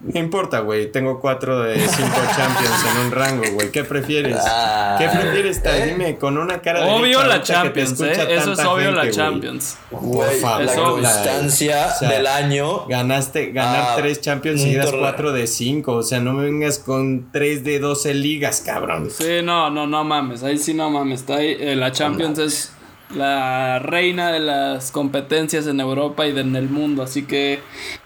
No 0.00 0.18
importa, 0.18 0.60
güey. 0.60 0.90
Tengo 0.90 1.20
cuatro 1.20 1.60
de 1.62 1.78
cinco 1.78 2.16
champions 2.36 2.84
en 2.90 3.06
un 3.06 3.12
rango, 3.12 3.44
güey. 3.52 3.70
¿Qué 3.70 3.84
prefieres? 3.84 4.36
Ah, 4.44 4.96
¿Qué 4.98 5.06
prefieres? 5.08 5.60
¿eh? 5.64 5.86
Dime, 5.90 6.16
con 6.16 6.38
una 6.38 6.60
cara 6.60 6.84
de 6.84 6.90
Obvio 6.90 7.22
la 7.22 7.40
charuta 7.42 7.72
que 7.74 7.80
te 7.84 7.86
Champions, 7.94 8.00
¿eh? 8.18 8.34
Eso 8.34 8.52
es 8.54 8.58
obvio 8.60 8.90
la 8.90 9.02
gente, 9.02 9.16
güey. 9.18 9.30
Champions. 9.30 9.78
Güey, 9.92 10.40
favor, 10.40 10.64
la 10.64 10.74
constancia 10.74 11.92
O 11.94 11.98
sea, 12.00 12.08
del 12.10 12.26
año. 12.26 12.86
Ganaste, 12.88 13.52
ganar 13.52 13.84
Ah, 13.90 13.94
tres 13.96 14.20
Champions 14.20 14.62
seguidas, 14.62 14.86
torneo. 14.86 15.02
cuatro 15.02 15.32
de 15.32 15.46
cinco. 15.46 15.92
O 15.96 16.02
sea, 16.02 16.18
no 16.18 16.32
me 16.32 16.46
vengas 16.46 16.80
con 16.80 17.30
tres 17.30 17.62
de 17.62 17.78
12 17.78 18.14
ligas, 18.14 18.62
cabrón. 18.66 19.08
Sí, 19.10 19.40
no, 19.44 19.70
no, 19.70 19.86
no 19.86 20.02
mames. 20.02 20.42
Ahí 20.42 20.58
sí 20.58 20.74
no 20.74 20.90
mames. 20.90 21.20
Está 21.20 21.36
ahí, 21.36 21.56
eh, 21.60 21.76
la 21.76 21.92
Champions 21.92 22.38
es 22.40 22.72
la 23.14 23.78
reina 23.80 24.30
de 24.32 24.40
las 24.40 24.90
competencias 24.90 25.66
en 25.66 25.80
Europa 25.80 26.26
y 26.26 26.32
de- 26.32 26.42
en 26.42 26.56
el 26.56 26.68
mundo. 26.68 27.02
Así 27.02 27.24
que 27.24 27.60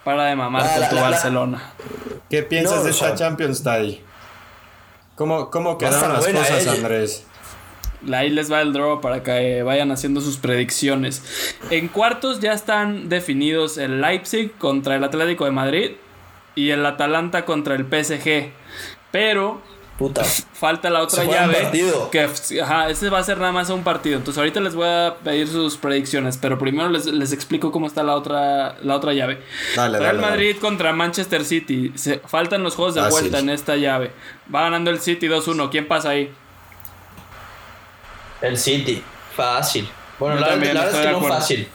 para 0.04 0.24
de 0.26 0.36
mamar 0.36 0.62
Ah, 0.64 0.74
con 0.78 0.88
tu 0.88 0.94
la- 0.96 1.00
la- 1.02 1.10
Barcelona. 1.10 1.72
¿Qué 2.30 2.42
piensas 2.42 2.78
No, 2.78 2.84
de 2.84 2.90
esta 2.90 3.14
Champions, 3.14 3.62
Tai? 3.62 4.00
¿Cómo, 5.14 5.50
cómo 5.50 5.78
quedaron 5.78 6.12
las 6.14 6.24
buena, 6.24 6.40
cosas, 6.40 6.66
eh. 6.66 6.70
Andrés? 6.70 7.26
Ahí 8.12 8.28
les 8.30 8.52
va 8.52 8.60
el 8.60 8.72
draw 8.72 9.00
para 9.00 9.22
que 9.22 9.62
vayan 9.62 9.90
haciendo 9.90 10.20
sus 10.20 10.36
predicciones. 10.36 11.22
En 11.70 11.88
cuartos 11.88 12.40
ya 12.40 12.52
están 12.52 13.08
definidos 13.08 13.78
el 13.78 14.00
Leipzig 14.02 14.52
contra 14.58 14.96
el 14.96 15.04
Atlético 15.04 15.44
de 15.46 15.52
Madrid 15.52 15.90
y 16.54 16.70
el 16.70 16.84
Atalanta 16.84 17.44
contra 17.46 17.74
el 17.76 17.84
PSG. 17.86 18.52
Pero 19.10 19.62
Puta. 19.98 20.24
falta 20.24 20.90
la 20.90 21.02
otra 21.02 21.22
llave. 21.24 21.54
partido. 21.54 22.10
Que 22.10 22.28
ajá, 22.60 22.88
ese 22.90 23.10
va 23.10 23.20
a 23.20 23.22
ser 23.24 23.38
nada 23.38 23.52
más 23.52 23.70
un 23.70 23.84
partido. 23.84 24.16
Entonces 24.16 24.38
ahorita 24.38 24.58
les 24.60 24.74
voy 24.74 24.88
a 24.88 25.14
pedir 25.22 25.46
sus 25.46 25.76
predicciones, 25.76 26.36
pero 26.36 26.58
primero 26.58 26.88
les, 26.88 27.06
les 27.06 27.32
explico 27.32 27.70
cómo 27.70 27.86
está 27.86 28.02
la 28.02 28.16
otra, 28.16 28.76
la 28.82 28.96
otra 28.96 29.12
llave. 29.12 29.40
Dale, 29.76 29.98
Real 30.00 30.16
dale, 30.16 30.20
dale. 30.22 30.30
Madrid 30.32 30.56
contra 30.60 30.92
Manchester 30.92 31.44
City. 31.44 31.92
Se- 31.94 32.18
faltan 32.26 32.64
los 32.64 32.74
juegos 32.74 32.96
de 32.96 33.02
Fácil. 33.02 33.20
vuelta 33.20 33.38
en 33.38 33.50
esta 33.50 33.76
llave. 33.76 34.10
Va 34.52 34.62
ganando 34.62 34.90
el 34.90 35.00
City 35.00 35.28
2-1. 35.28 35.70
¿Quién 35.70 35.86
pasa 35.86 36.10
ahí? 36.10 36.32
El 38.42 38.58
City, 38.58 39.02
fácil. 39.36 39.88
Bueno, 40.18 40.36
Yo 40.36 40.40
la, 40.42 40.48
también 40.48 40.74
la 40.74 40.84
verdad 40.86 41.00
es 41.00 41.06
que 41.06 41.12
no 41.12 41.22
fácil. 41.28 41.68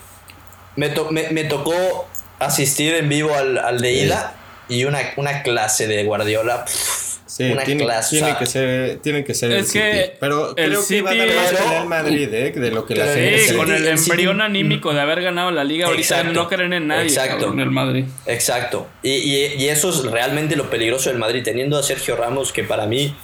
Me, 0.76 0.90
to- 0.90 1.10
me, 1.12 1.30
me 1.32 1.46
tocó 1.46 2.08
asistir 2.40 2.94
en 2.96 3.10
vivo 3.10 3.34
al, 3.34 3.58
al 3.58 3.80
de 3.82 3.92
Sí. 3.94 4.00
ida 4.06 4.36
y 4.70 4.86
una, 4.86 5.00
una 5.18 5.42
clase 5.42 5.88
de 5.88 6.04
Guardiola. 6.04 6.66
pff, 6.66 6.99
Sí, 7.30 7.44
una 7.52 7.64
tiene, 7.64 7.84
clase. 7.84 8.18
tiene 8.18 8.38
que 8.38 8.46
ser, 8.48 8.98
tiene 9.04 9.24
que 9.24 9.34
ser 9.36 9.52
el 9.52 9.60
que 9.64 9.70
City. 9.70 10.12
Pero 10.20 10.50
el 10.58 10.70
creo 10.72 10.88
que 10.88 11.02
va 11.04 11.12
a 11.12 11.16
dar 11.16 11.28
City- 11.28 11.36
más 11.38 11.46
Pero- 11.52 11.64
pelea 11.64 11.82
al 11.82 11.88
Madrid, 11.88 12.34
¿eh? 12.34 12.52
De 12.52 12.72
lo 12.72 12.86
que 12.88 12.96
la 12.96 13.06
gente 13.06 13.40
Sí, 13.40 13.56
con 13.56 13.72
el 13.72 13.88
el 13.88 13.98
City- 14.00 14.10
embrión 14.12 14.42
anímico 14.42 14.94
de 14.94 15.02
haber 15.02 15.22
ganado 15.22 15.52
la 15.52 15.64
liga 15.64 15.86
ahorita 15.88 16.02
Exacto. 16.22 16.34
no 16.34 16.50
creen 16.50 16.74
en 16.74 16.88
nadie 16.88 17.04
Exacto. 17.04 17.38
cabrón, 17.38 17.60
el 17.60 17.70
Madrid. 17.72 18.06
Exacto. 18.26 18.88
Y, 19.04 19.12
y, 19.12 19.46
y 19.60 19.68
eso 19.70 19.90
es 19.92 20.04
realmente 20.12 20.56
lo 20.56 20.70
peligroso 20.72 21.10
del 21.12 21.20
Madrid, 21.20 21.44
teniendo 21.44 21.78
a 21.78 21.84
Sergio 21.84 22.16
Ramos, 22.16 22.52
que 22.52 22.64
para 22.64 22.88
mí, 22.88 23.16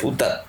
puta, 0.00 0.44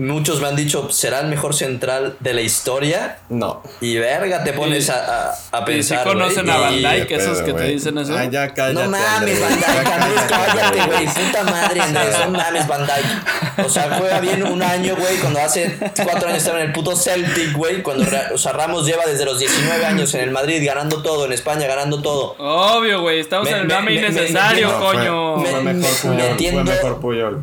muchos 0.00 0.40
me 0.40 0.48
han 0.48 0.56
dicho, 0.56 0.90
será 0.90 1.20
el 1.20 1.26
mejor 1.28 1.54
central 1.54 2.16
de 2.20 2.34
la 2.34 2.40
historia. 2.40 3.18
No. 3.28 3.62
Y 3.80 3.96
verga, 3.98 4.42
te 4.44 4.52
pones 4.52 4.88
Y- 4.88 4.90
a, 4.90 5.30
a, 5.52 5.58
a 5.58 5.62
y 5.62 5.64
pensar. 5.64 5.98
sí 6.02 6.08
conocen 6.08 6.44
güey, 6.46 6.56
a 6.56 6.60
Van 6.60 6.74
y- 6.74 7.06
Qué 7.06 7.14
esos 7.16 7.38
pedo, 7.38 7.44
que 7.46 7.52
te 7.54 7.64
dicen 7.68 7.98
eso. 7.98 8.14
Ah, 8.16 8.24
ya 8.24 8.52
cállate. 8.52 8.74
No 8.84 8.90
mames, 8.90 9.40
Van 9.40 9.54
Dijk, 9.54 9.86
Andrés, 9.92 10.22
cállate, 10.28 10.78
güey. 10.86 11.06
Puta 11.06 11.44
madre, 11.44 11.80
Andrés, 11.80 12.16
no 12.24 12.30
mames, 12.30 12.66
Van 12.66 12.86
Dijk. 12.86 13.66
O 13.66 13.68
sea, 13.68 13.96
juega 13.98 14.20
bien 14.20 14.42
un 14.42 14.62
año, 14.62 14.96
güey, 14.96 15.16
cuando 15.18 15.40
hace 15.40 15.78
cuatro 16.02 16.28
años 16.28 16.38
estaba 16.38 16.60
en 16.60 16.66
el 16.66 16.72
puto 16.72 16.96
Celtic, 16.96 17.52
güey. 17.54 17.82
Cuando, 17.82 18.06
o 18.34 18.38
sea, 18.38 18.52
Ramos 18.52 18.86
lleva 18.86 19.04
desde 19.06 19.24
los 19.24 19.38
19 19.38 19.84
años 19.86 20.14
en 20.14 20.20
el 20.22 20.30
Madrid, 20.30 20.62
ganando 20.64 21.02
todo, 21.02 21.26
en 21.26 21.32
España, 21.32 21.66
ganando 21.66 22.00
todo. 22.00 22.36
Obvio, 22.38 23.00
güey, 23.02 23.20
estamos 23.20 23.44
Me- 23.44 23.50
en 23.50 23.56
el 23.58 23.66
me- 23.66 23.74
mame 23.74 23.90
me- 23.92 24.00
me- 24.00 24.08
innecesario, 24.08 24.68
me- 24.68 24.74
fue- 24.74 24.86
coño. 24.94 25.38
Fue, 25.40 25.62
Me- 25.62 25.72
mejor 25.74 25.90
Puyol. 26.00 26.38
Fue 26.52 26.64
mejor 26.64 27.00
Puyol. 27.00 27.42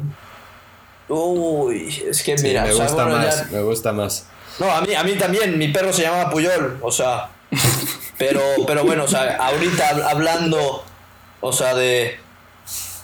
Uy, 1.09 2.03
es 2.09 2.21
que 2.23 2.37
Sí, 2.37 2.43
mira, 2.47 2.63
me 2.63 2.71
o 2.71 2.75
sea, 2.75 2.85
gusta 2.87 3.05
más, 3.05 3.37
ya- 3.37 3.47
me 3.57 3.61
gusta 3.63 3.93
más. 3.93 4.25
No, 4.59 4.71
a 4.71 4.81
mí, 4.81 4.93
a 4.95 5.03
mí 5.03 5.13
también, 5.13 5.57
mi 5.57 5.67
perro 5.69 5.93
se 5.93 6.01
llamaba 6.03 6.29
Puyol, 6.29 6.77
o 6.81 6.91
sea. 6.91 7.29
Pero, 8.17 8.41
pero 8.65 8.83
bueno, 8.83 9.03
o 9.03 9.07
sea, 9.07 9.37
ahorita 9.37 9.91
hab- 9.91 10.09
hablando, 10.09 10.83
o 11.39 11.53
sea, 11.53 11.75
de 11.75 12.19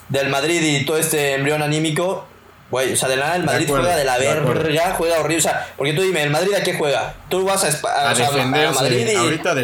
del 0.08 0.28
Madrid 0.28 0.60
y 0.60 0.84
todo 0.84 0.98
este 0.98 1.34
embrión 1.34 1.62
anímico, 1.62 2.26
güey, 2.74 2.92
o 2.92 2.96
sea, 2.96 3.08
de 3.08 3.16
nada 3.16 3.36
el 3.36 3.42
De 3.42 3.46
Madrid 3.46 3.64
acuerdo, 3.66 3.84
juega 3.84 3.96
de 3.98 4.04
la 4.04 4.18
de 4.18 4.26
verga, 4.26 4.94
juega 4.98 5.20
horrible, 5.20 5.38
o 5.38 5.40
sea, 5.42 5.68
porque 5.76 5.92
tú 5.92 6.02
dime, 6.02 6.22
¿el 6.24 6.30
Madrid 6.30 6.54
a 6.54 6.62
qué 6.64 6.74
juega? 6.74 7.14
Tú 7.28 7.44
vas 7.44 7.62
a, 7.62 7.68
Espa- 7.68 7.92
A 7.92 8.12
o 8.12 8.14
sea, 8.16 8.30
defenderse, 8.32 8.74
Madrid 8.82 9.06
y, 9.12 9.14
ahorita 9.14 9.50
a 9.52 9.60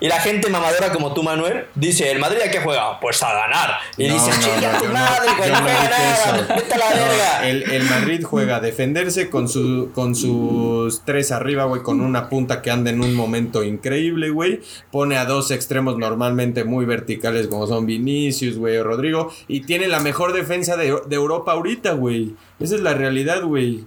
y- 0.00 0.08
la 0.08 0.20
gente, 0.20 0.48
mamadora 0.48 0.92
como 0.92 1.12
tú, 1.12 1.22
Manuel, 1.22 1.66
dice, 1.74 2.10
¿el 2.10 2.18
Madrid 2.18 2.40
a 2.46 2.50
qué 2.50 2.60
juega? 2.60 3.00
Pues 3.00 3.22
a 3.22 3.32
ganar. 3.32 3.78
Y 3.96 4.06
No, 4.06 4.14
dices, 4.14 4.38
no, 4.38 4.72
no, 4.72 4.78
tu 4.78 4.84
madre, 4.86 5.28
güey, 5.36 5.50
no 5.50 5.56
juega 5.58 5.80
dije 5.80 5.90
nada, 5.90 6.36
eso. 6.36 6.54
vete 6.56 6.74
a 6.74 6.78
la 6.78 6.88
verga. 6.90 7.48
el, 7.48 7.62
el 7.72 7.82
Madrid 7.84 8.22
juega 8.24 8.56
a 8.56 8.60
defenderse 8.60 9.28
con, 9.30 9.48
su, 9.48 9.90
con 9.94 10.14
sus 10.14 11.04
tres 11.04 11.32
arriba, 11.32 11.64
güey, 11.64 11.82
con 11.82 12.00
una 12.00 12.28
punta 12.28 12.62
que 12.62 12.70
anda 12.70 12.90
en 12.90 13.00
un 13.00 13.14
momento 13.14 13.62
increíble, 13.62 14.30
güey. 14.30 14.60
Pone 14.90 15.16
a 15.16 15.24
dos 15.24 15.50
extremos 15.50 15.98
normalmente 15.98 16.64
muy 16.64 16.84
verticales 16.84 17.46
como 17.48 17.66
son 17.66 17.86
Vinicius, 17.86 18.56
güey, 18.56 18.76
o 18.78 18.84
Rodrigo. 18.84 19.32
Y 19.48 19.62
tiene 19.62 19.88
la 19.88 20.00
mejor 20.00 20.32
defensa 20.32 20.76
de, 20.76 20.91
de 21.00 21.16
Europa 21.16 21.52
ahorita, 21.52 21.92
güey. 21.92 22.34
Esa 22.60 22.74
es 22.76 22.80
la 22.82 22.94
realidad, 22.94 23.42
güey. 23.42 23.84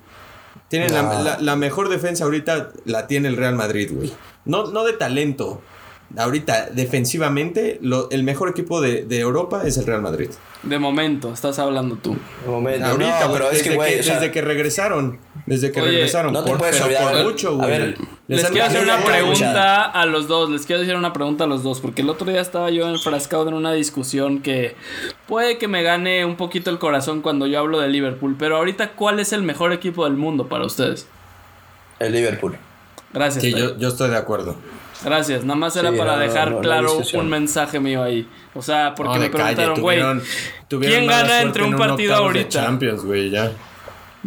Tiene 0.68 0.90
la, 0.90 1.04
No. 1.04 1.24
la- 1.24 1.40
la 1.40 1.56
mejor 1.56 1.90
defensa 1.90 2.24
ahorita, 2.24 2.72
la 2.86 3.08
tiene 3.08 3.28
el 3.28 3.38
Real 3.38 3.56
Madrid, 3.56 3.92
güey. 3.94 4.12
No, 4.46 4.68
no 4.72 4.84
de 4.84 4.94
talento. 4.94 5.62
Ahorita, 6.18 6.70
defensivamente, 6.72 7.78
lo- 7.82 8.10
el 8.10 8.24
mejor 8.24 8.50
equipo 8.50 8.82
de, 8.82 9.04
de 9.04 9.20
Europa 9.20 9.64
es 9.66 9.78
el 9.78 9.86
Real 9.86 10.02
Madrid. 10.02 10.30
De 10.64 10.80
momento, 10.80 11.32
estás 11.34 11.60
hablando 11.60 11.96
tú. 11.98 12.16
Un 12.46 12.52
momento, 12.52 12.86
Ahorita, 12.86 13.28
no, 13.28 13.34
pero 13.34 13.46
es 13.52 13.58
desde, 13.60 13.70
que, 13.70 13.76
güey, 13.76 13.94
que, 13.96 14.00
o 14.00 14.04
sea, 14.04 14.14
desde 14.16 14.32
que 14.32 14.42
regresaron. 14.42 15.20
Desde 15.46 15.72
que 15.72 15.80
Oye, 15.82 15.92
regresaron. 15.92 16.34
no 16.34 16.44
te 16.44 16.50
por, 16.50 16.58
puedes 16.58 16.82
olvidar, 16.82 17.14
por 17.14 17.24
mucho, 17.24 17.50
a 17.50 17.52
güey. 17.52 17.70
ver, 17.70 17.98
Les 18.28 18.46
quiero 18.50 18.66
hacer 18.66 18.84
una 18.84 18.98
pregunta 19.04 19.84
a 19.84 20.06
los 20.08 20.28
dos. 20.28 20.50
Les 20.50 20.66
quiero 20.66 20.82
hacer 20.82 20.96
una 20.96 21.14
pregunta 21.14 21.44
a 21.44 21.48
los 21.48 21.62
dos. 21.62 21.82
Porque 21.82 22.02
el 22.02 22.10
otro 22.10 22.32
día 22.32 22.42
estaba 22.42 22.72
yo 22.72 22.90
enfrascado 22.90 23.48
en 23.48 23.54
una 23.54 23.72
discusión 23.74 24.42
que 24.42 24.76
puede 25.28 25.60
que 25.60 25.68
me 25.68 25.84
gane 25.84 26.26
un 26.26 26.36
poquito 26.36 26.72
el 26.72 26.80
corazón 26.80 27.22
cuando 27.22 27.46
yo 27.46 27.60
hablo 27.60 27.80
de 27.80 27.90
Liverpool. 27.90 28.36
Pero 28.40 28.58
ahorita, 28.58 28.94
¿cuál 28.94 29.20
es 29.20 29.34
el 29.34 29.44
mejor 29.44 29.72
equipo 29.72 30.06
del 30.06 30.14
mundo 30.16 30.48
para 30.48 30.66
ustedes? 30.66 31.08
el 32.00 32.12
Liverpool. 32.12 32.58
Gracias. 33.14 33.44
Sí, 33.44 33.54
yo, 33.54 33.78
yo 33.78 33.88
estoy 33.90 34.10
de 34.10 34.18
acuerdo. 34.18 34.56
Gracias. 35.06 35.44
Nada 35.46 35.56
más 35.58 35.76
era 35.76 35.92
Sí, 35.92 35.98
para 35.98 36.14
no, 36.14 36.20
dejar 36.20 36.46
no, 36.48 36.52
no 36.52 36.58
hay 36.58 36.64
claro 36.64 36.98
un 37.14 37.30
mensaje 37.30 37.80
mío 37.80 38.04
ahí. 38.04 38.28
O 38.54 38.62
sea, 38.62 38.94
porque 38.96 39.14
No, 39.14 39.20
me 39.20 39.30
preguntaron, 39.30 39.80
güey, 39.82 40.02
¿quién 40.68 41.08
gana 41.08 41.42
entre 41.42 41.64
en 41.66 41.74
un 41.74 41.80
partido 41.80 42.16
ahorita? 42.16 42.50
Champions, 42.50 43.04
güey, 43.06 43.30
ya. 43.30 43.52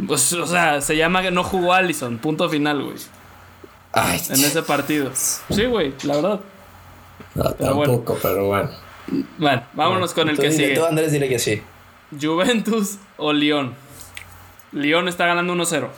pues, 0.06 0.32
o 0.32 0.46
sea, 0.46 0.80
se 0.80 0.96
llama 0.96 1.22
que 1.22 1.30
no 1.30 1.42
jugó 1.44 1.72
Allison. 1.72 2.18
Punto 2.18 2.48
final, 2.48 2.82
güey. 2.82 2.96
Ay, 3.92 4.20
En 4.28 4.34
ese 4.44 4.62
partido. 4.62 5.10
Sí, 5.14 5.64
güey, 5.66 5.92
la 6.04 6.14
verdad. 6.16 6.40
no, 7.34 7.54
pero 7.58 7.74
bueno. 7.74 7.92
tampoco, 7.94 8.18
pero 8.22 8.46
bueno. 8.46 8.70
Bueno, 9.38 9.62
vámonos 9.72 10.12
con 10.12 10.28
el 10.28 10.36
que 10.38 10.48
dile- 10.50 10.52
sigue. 10.56 10.74
Tú, 10.74 10.84
Andrés, 10.84 11.10
dile 11.12 11.28
que 11.28 11.38
sí. 11.38 11.62
Juventus 12.20 12.98
o 13.16 13.32
Lyon. 13.32 13.74
Lyon 14.72 15.08
está 15.08 15.26
ganando 15.26 15.54
1-0. 15.54 15.88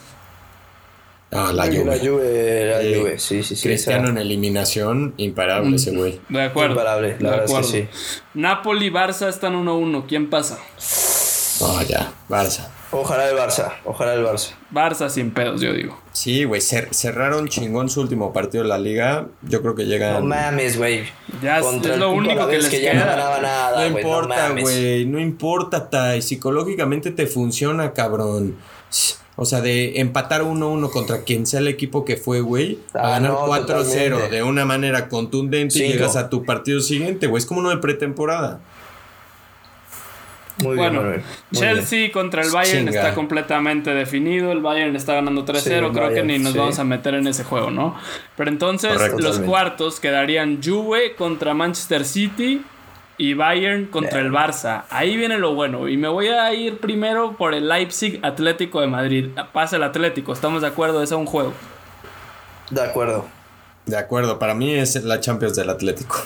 Ah, 1.33 1.53
la 1.55 1.67
La 1.67 1.73
Juve. 1.73 1.99
Juve, 2.01 2.67
la. 2.67 2.99
Juve, 2.99 3.19
sí, 3.19 3.43
sí, 3.45 3.55
sí. 3.55 3.63
Cristiano 3.69 4.05
esa- 4.05 4.13
en 4.13 4.19
eliminación, 4.19 5.15
imparable 5.17 5.77
ese 5.77 5.93
güey. 5.93 6.21
De 6.29 6.43
acuerdo. 6.43 6.73
Imparable, 6.73 7.09
la 7.09 7.17
de 7.17 7.23
verdad 7.37 7.45
es 7.45 7.51
que 7.51 7.57
acuerdo. 7.57 7.69
sí. 7.71 7.89
Napoli 8.35 8.91
Barça 8.91 9.29
están 9.29 9.55
1-1. 9.55 10.05
¿Quién 10.09 10.29
pasa? 10.29 10.59
No, 11.61 11.83
ya, 11.83 12.13
Barça. 12.29 12.69
Ojalá 12.93 13.29
el 13.29 13.37
Barça, 13.37 13.75
ojalá 13.85 14.15
el 14.15 14.25
Barça. 14.25 14.51
Barça 14.75 15.09
sin 15.09 15.31
pedos, 15.31 15.61
yo 15.61 15.73
digo. 15.73 15.97
Sí, 16.11 16.43
güey, 16.43 16.61
cer- 16.61 16.93
cerraron 16.93 17.47
chingón 17.47 17.89
su 17.89 18.01
último 18.01 18.33
partido 18.33 18.65
de 18.65 18.69
la 18.69 18.79
liga. 18.79 19.29
Yo 19.43 19.63
creo 19.63 19.77
que 19.77 19.85
No 19.85 19.89
llegan. 19.89 20.27
mames, 20.27 20.77
güey. 20.77 21.05
Ya 21.41 21.59
es- 21.61 21.65
Contra 21.65 21.93
es 21.95 22.01
lo 22.01 22.11
único 22.11 22.49
que 22.49 22.59
les 22.59 22.83
ya 22.83 22.95
no 22.95 23.07
ganaba 23.07 23.39
nada, 23.41 23.85
No 23.87 23.93
güey. 23.93 24.05
No 24.05 24.11
importa, 24.11 24.49
güey, 24.51 25.07
no 25.07 25.21
importa, 25.21 25.89
Tai. 25.89 26.21
Psicológicamente 26.23 27.13
te 27.13 27.29
funciona, 27.29 27.93
cabrón. 27.93 28.57
O 29.43 29.47
sea, 29.47 29.63
de 29.63 30.01
empatar 30.01 30.43
1-1 30.43 30.91
contra 30.91 31.23
quien 31.23 31.47
sea 31.47 31.61
el 31.61 31.69
equipo 31.69 32.05
que 32.05 32.19
fue, 32.19 32.43
güey, 32.43 32.79
a 32.93 32.99
Ah, 32.99 33.11
ganar 33.13 33.31
no, 33.31 33.47
4-0 33.47 33.67
totalmente. 33.67 34.37
de 34.37 34.43
una 34.43 34.67
manera 34.67 35.09
contundente 35.09 35.79
y 35.79 35.89
llegas 35.93 36.15
a 36.17 36.29
tu 36.29 36.45
partido 36.45 36.81
siguiente, 36.81 37.27
güey. 37.27 37.41
Es 37.41 37.47
como 37.47 37.61
uno 37.61 37.71
de 37.71 37.79
pretemporada. 37.79 38.61
Muy 40.63 40.77
bueno, 40.77 41.03
bien. 41.03 41.23
Muy 41.53 41.61
Chelsea 41.61 42.13
contra 42.13 42.43
el 42.43 42.51
Bayern 42.51 42.87
Chinga. 42.89 43.01
está 43.01 43.15
completamente 43.15 43.95
definido. 43.95 44.53
El 44.53 44.61
Bayern 44.61 44.95
está 44.95 45.15
ganando 45.15 45.47
3-0. 45.47 45.61
Sí, 45.61 45.73
el 45.73 45.91
Creo 45.93 46.11
que 46.13 46.23
ni 46.23 46.39
nos 46.39 46.53
sí. 46.53 46.59
vamos 46.59 46.79
a 46.79 46.85
meter 46.85 47.15
en 47.15 47.27
ese 47.27 47.45
juego, 47.45 47.71
¿no? 47.71 47.97
Pero 48.37 48.51
entonces 48.51 48.93
Correcto. 48.93 49.21
los 49.23 49.39
cuartos 49.39 50.01
quedarían 50.01 50.61
Juve 50.63 51.15
contra 51.17 51.55
Manchester 51.55 52.05
City 52.05 52.63
y 53.21 53.35
Bayern 53.35 53.85
contra 53.85 54.21
el 54.21 54.33
Barça. 54.33 54.85
Ahí 54.89 55.15
viene 55.19 55.37
lo 55.37 55.55
bueno. 55.55 55.89
Y 55.89 55.99
me 55.99 56.09
voy 56.09 56.29
a 56.29 56.55
ir 56.55 56.81
primero 56.81 57.37
por 57.37 57.53
el 57.53 57.69
Leipzig 57.69 58.19
Atlético 58.23 58.81
de 58.81 58.87
Madrid. 58.87 59.29
Pasa 59.53 59.77
el 59.77 59.83
Atlético, 59.83 60.33
estamos 60.33 60.63
de 60.63 60.69
acuerdo, 60.69 61.03
es 61.03 61.13
un 61.13 61.27
juego. 61.27 61.53
De 62.71 62.83
acuerdo. 62.83 63.27
De 63.85 63.99
acuerdo, 63.99 64.39
para 64.39 64.55
mí 64.55 64.75
es 64.75 65.05
la 65.05 65.21
Champions 65.21 65.55
del 65.55 65.69
Atlético. 65.69 66.17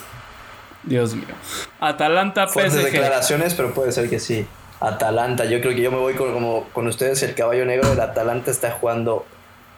Dios 0.84 1.16
mío. 1.16 1.34
Atalanta 1.80 2.47
Fuertes 2.47 2.74
PSG. 2.74 2.84
declaraciones, 2.84 3.55
pero 3.55 3.74
puede 3.74 3.90
ser 3.90 4.09
que 4.09 4.20
sí. 4.20 4.47
Atalanta, 4.78 5.47
yo 5.47 5.61
creo 5.61 5.74
que 5.74 5.82
yo 5.82 5.90
me 5.90 5.99
voy 5.99 6.14
con, 6.14 6.32
como, 6.32 6.68
con 6.72 6.86
ustedes, 6.86 7.24
el 7.24 7.34
caballo 7.34 7.64
negro 7.64 7.88
del 7.90 8.01
Atalanta 8.01 8.53
está 8.53 8.70
jugando 8.70 9.26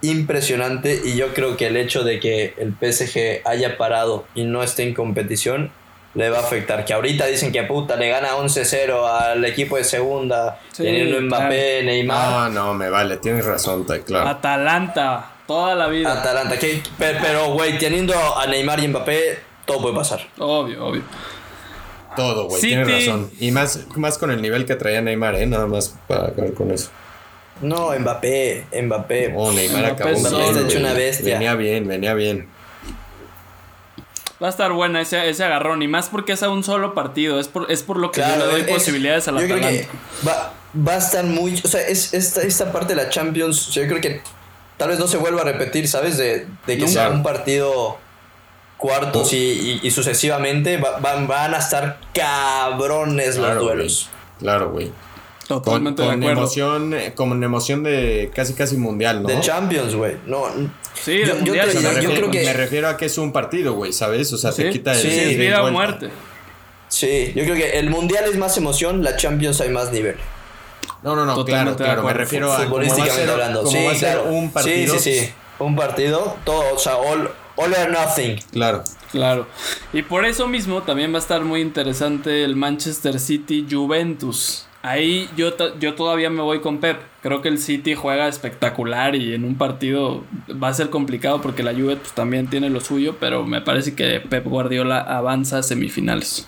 impresionante 0.03 1.01
y 1.03 1.17
yo 1.17 1.33
creo 1.33 1.57
que 1.57 1.69
el 1.69 1.79
hecho 1.79 2.05
de 2.05 2.21
que 2.21 2.53
el 2.59 2.75
PSG 2.75 3.41
haya 3.49 3.79
parado 3.79 4.27
y 4.35 4.45
no 4.45 4.62
esté 4.62 4.83
en 4.83 4.93
competición 4.93 5.71
le 6.17 6.31
va 6.31 6.39
a 6.39 6.41
afectar. 6.41 6.85
Que 6.85 6.95
ahorita 6.95 7.27
dicen 7.27 7.53
que 7.53 7.62
puta 7.62 7.95
le 7.97 8.09
gana 8.09 8.31
11-0 8.37 9.07
al 9.07 9.45
equipo 9.45 9.77
de 9.77 9.85
segunda, 9.85 10.59
Sí, 10.73 10.83
teniendo 10.83 11.21
Mbappé, 11.21 11.83
Neymar. 11.85 12.51
No, 12.53 12.64
no, 12.64 12.75
me 12.75 12.89
vale, 12.89 13.19
tienes 13.19 13.45
razón, 13.45 13.87
Tai, 13.87 14.01
claro. 14.01 14.29
Atalanta, 14.29 15.33
toda 15.47 15.75
la 15.75 15.89
vida. 15.89 16.21
Atalanta, 16.21 16.59
que, 16.59 16.83
pero 16.99 17.53
güey, 17.53 17.79
teniendo 17.79 18.14
a 18.37 18.47
Neymar 18.47 18.81
y 18.81 18.89
Mbappé, 18.89 19.39
todo 19.67 19.83
puede 19.83 19.95
pasar. 19.95 20.21
Obvio, 20.39 20.87
obvio. 20.87 21.03
Todo, 22.17 22.49
güey, 22.49 22.62
tienes 22.62 22.91
razón. 22.91 23.31
Y 23.39 23.51
más, 23.51 23.87
más 23.95 24.17
con 24.17 24.31
el 24.31 24.41
nivel 24.41 24.64
que 24.64 24.75
traía 24.75 25.03
Neymar, 25.03 25.35
¿eh? 25.35 25.47
Nada 25.47 25.67
más 25.67 25.97
para 26.09 26.29
acabar 26.29 26.55
con 26.55 26.71
eso. 26.71 26.89
No, 27.61 27.91
Mbappé, 27.99 28.64
Mbappé. 28.83 29.35
Oh, 29.37 29.53
Neymar 29.53 29.83
Mbappé 29.83 30.03
acabó 30.03 30.17
está 30.17 30.61
hecho 30.61 30.79
una 30.79 30.95
bestia. 30.95 31.35
Venía 31.35 31.55
bien, 31.57 31.87
venía 31.87 32.14
bien. 32.14 32.56
Va 34.43 34.49
a 34.49 34.51
estar 34.51 34.70
buena 34.72 35.01
ese, 35.01 35.28
ese 35.30 35.45
agarrón. 35.45 35.82
Y 35.82 35.89
más 35.89 36.09
porque 36.09 36.32
es 36.32 36.43
a 36.43 36.51
un 36.51 36.62
solo 36.62 36.93
partido. 36.95 37.41
Es 37.41 37.49
por, 37.49 37.70
es 37.70 37.82
por 37.82 37.97
lo 37.99 38.11
que 38.11 38.20
yo 38.20 38.37
le 38.37 38.45
doy 38.45 38.61
es- 38.62 38.66
posibilidades 38.68 39.28
a 39.28 39.32
la 39.32 39.41
Atalanta. 39.41 39.89
va, 40.26 40.53
va 40.87 40.93
a 40.93 40.99
estar 40.99 41.24
muy. 41.24 41.55
O 41.64 41.68
sea, 41.68 41.80
es, 41.87 42.12
esta, 42.12 42.43
esta 42.43 42.70
parte 42.72 42.95
de 42.95 43.03
la 43.03 43.09
Champions, 43.09 43.68
yo 43.70 43.87
creo 43.87 44.01
que 44.01 44.20
tal 44.76 44.91
vez 44.91 44.99
no 44.99 45.07
se 45.07 45.16
vuelva 45.16 45.41
a 45.41 45.45
repetir, 45.45 45.89
¿sabes? 45.89 46.18
De, 46.18 46.47
de 46.66 46.74
que 46.74 46.80
Nunca. 46.80 46.93
sea 46.93 47.09
un 47.11 47.22
partido 47.22 47.99
cuartos 48.76 49.32
y, 49.32 49.37
y- 49.39 49.80
y 49.82 49.91
sucesivamente 49.91 50.76
va- 50.76 50.99
van, 51.01 51.26
van 51.26 51.55
a 51.55 51.59
estar 51.59 51.99
cabrones 52.12 53.37
Claro, 53.37 53.55
los 53.55 53.62
duelos. 53.64 54.09
Claro, 54.39 54.70
güey. 54.70 54.93
Con, 55.49 55.62
Totalmente 55.62 56.03
con 56.03 56.18
de 56.20 56.26
acuerdo. 56.26 56.40
emoción, 56.42 56.94
con 57.14 57.44
emoción 57.44 57.82
de 57.84 58.30
casi 58.34 58.55
casi 58.55 58.76
mundial, 58.76 59.22
¿no? 59.22 59.28
De 59.28 59.38
Champions, 59.40 59.94
güey. 59.94 60.16
No, 60.26 60.44
Sí, 60.94 61.20
yo, 61.24 61.34
te- 61.36 61.51
O 61.61 61.70
sea, 61.70 61.92
me, 61.92 62.03
yo 62.03 62.11
refiero, 62.11 62.14
creo 62.14 62.30
que. 62.30 62.44
me 62.44 62.53
refiero 62.53 62.88
a 62.88 62.97
que 62.97 63.05
es 63.05 63.16
un 63.18 63.32
partido, 63.32 63.74
güey, 63.74 63.92
¿sabes? 63.92 64.32
O 64.32 64.38
sea, 64.38 64.51
te 64.51 64.64
Sí, 64.64 64.70
quita 64.70 64.92
el. 64.92 64.99
sí, 64.99 65.09
es 65.09 65.38
vida 65.38 65.62
o 65.62 65.70
muerte. 65.70 66.09
Sí, 66.88 67.32
yo 67.36 67.44
creo 67.44 67.55
que 67.55 67.78
el 67.78 67.90
mundial 67.90 68.24
es 68.28 68.36
más 68.38 68.57
emoción, 68.57 69.05
la 69.05 69.16
Champions 69.16 69.61
hay 69.61 69.68
más 69.70 69.92
nivel. 69.92 70.16
No, 71.03 71.14
no, 71.14 71.24
no, 71.26 71.34
Totalmente 71.34 71.84
claro, 71.84 72.03
claro. 72.03 72.07
Me 72.09 72.12
refiero 72.14 72.53
a 72.53 72.57
cómo 72.57 72.59
va 72.59 72.64
a 72.64 72.68
futbolísticamente 72.68 73.20
ser, 73.20 73.30
hablando. 73.30 73.62
cómo 73.62 73.70
sí, 73.78 73.84
va 73.84 73.90
a 73.92 73.94
ser 73.94 74.12
claro. 74.14 74.30
un 74.30 74.51
partido. 74.51 74.94
Sí, 74.99 75.01
sí, 75.12 75.20
sí. 75.26 75.32
Un 75.59 75.76
partido, 75.76 76.36
todo, 76.44 76.74
o 76.74 76.78
sea, 76.78 76.97
all, 76.97 77.30
all 77.57 77.72
or 77.72 77.90
nothing. 77.90 78.36
Claro. 78.53 78.82
Claro. 79.12 79.47
Y 79.92 80.03
por 80.03 80.24
eso 80.24 80.49
mismo 80.49 80.82
también 80.82 81.12
va 81.12 81.16
a 81.16 81.20
estar 81.20 81.42
muy 81.42 81.61
interesante 81.61 82.42
el 82.44 82.57
Manchester 82.57 83.20
City 83.20 83.66
Juventus. 83.70 84.66
Ahí 84.87 85.28
yo, 85.37 85.53
yo 85.80 85.95
todavía 85.95 86.30
me 86.30 86.43
voy 86.43 86.61
con 86.61 86.78
Pep. 86.78 87.01
Creo 87.22 87.43
que 87.43 87.49
el 87.49 87.59
City 87.59 87.95
juega 87.97 88.28
espectacular 88.28 89.16
y 89.16 89.34
en 89.34 89.45
un 89.45 89.57
partido 89.59 90.22
va 90.62 90.68
a 90.68 90.74
ser 90.74 90.91
complicado 90.91 91.43
porque 91.43 91.64
la 91.64 91.72
Juve 91.72 91.97
pues, 91.97 92.12
también 92.12 92.49
tiene 92.49 92.70
lo 92.70 92.80
suyo, 92.80 93.16
pero 93.18 93.45
me 93.45 93.61
parece 93.61 93.95
que 93.97 94.20
Pep 94.20 94.47
Guardiola 94.47 95.01
avanza 95.01 95.59
a 95.59 95.62
semifinales. 95.64 96.47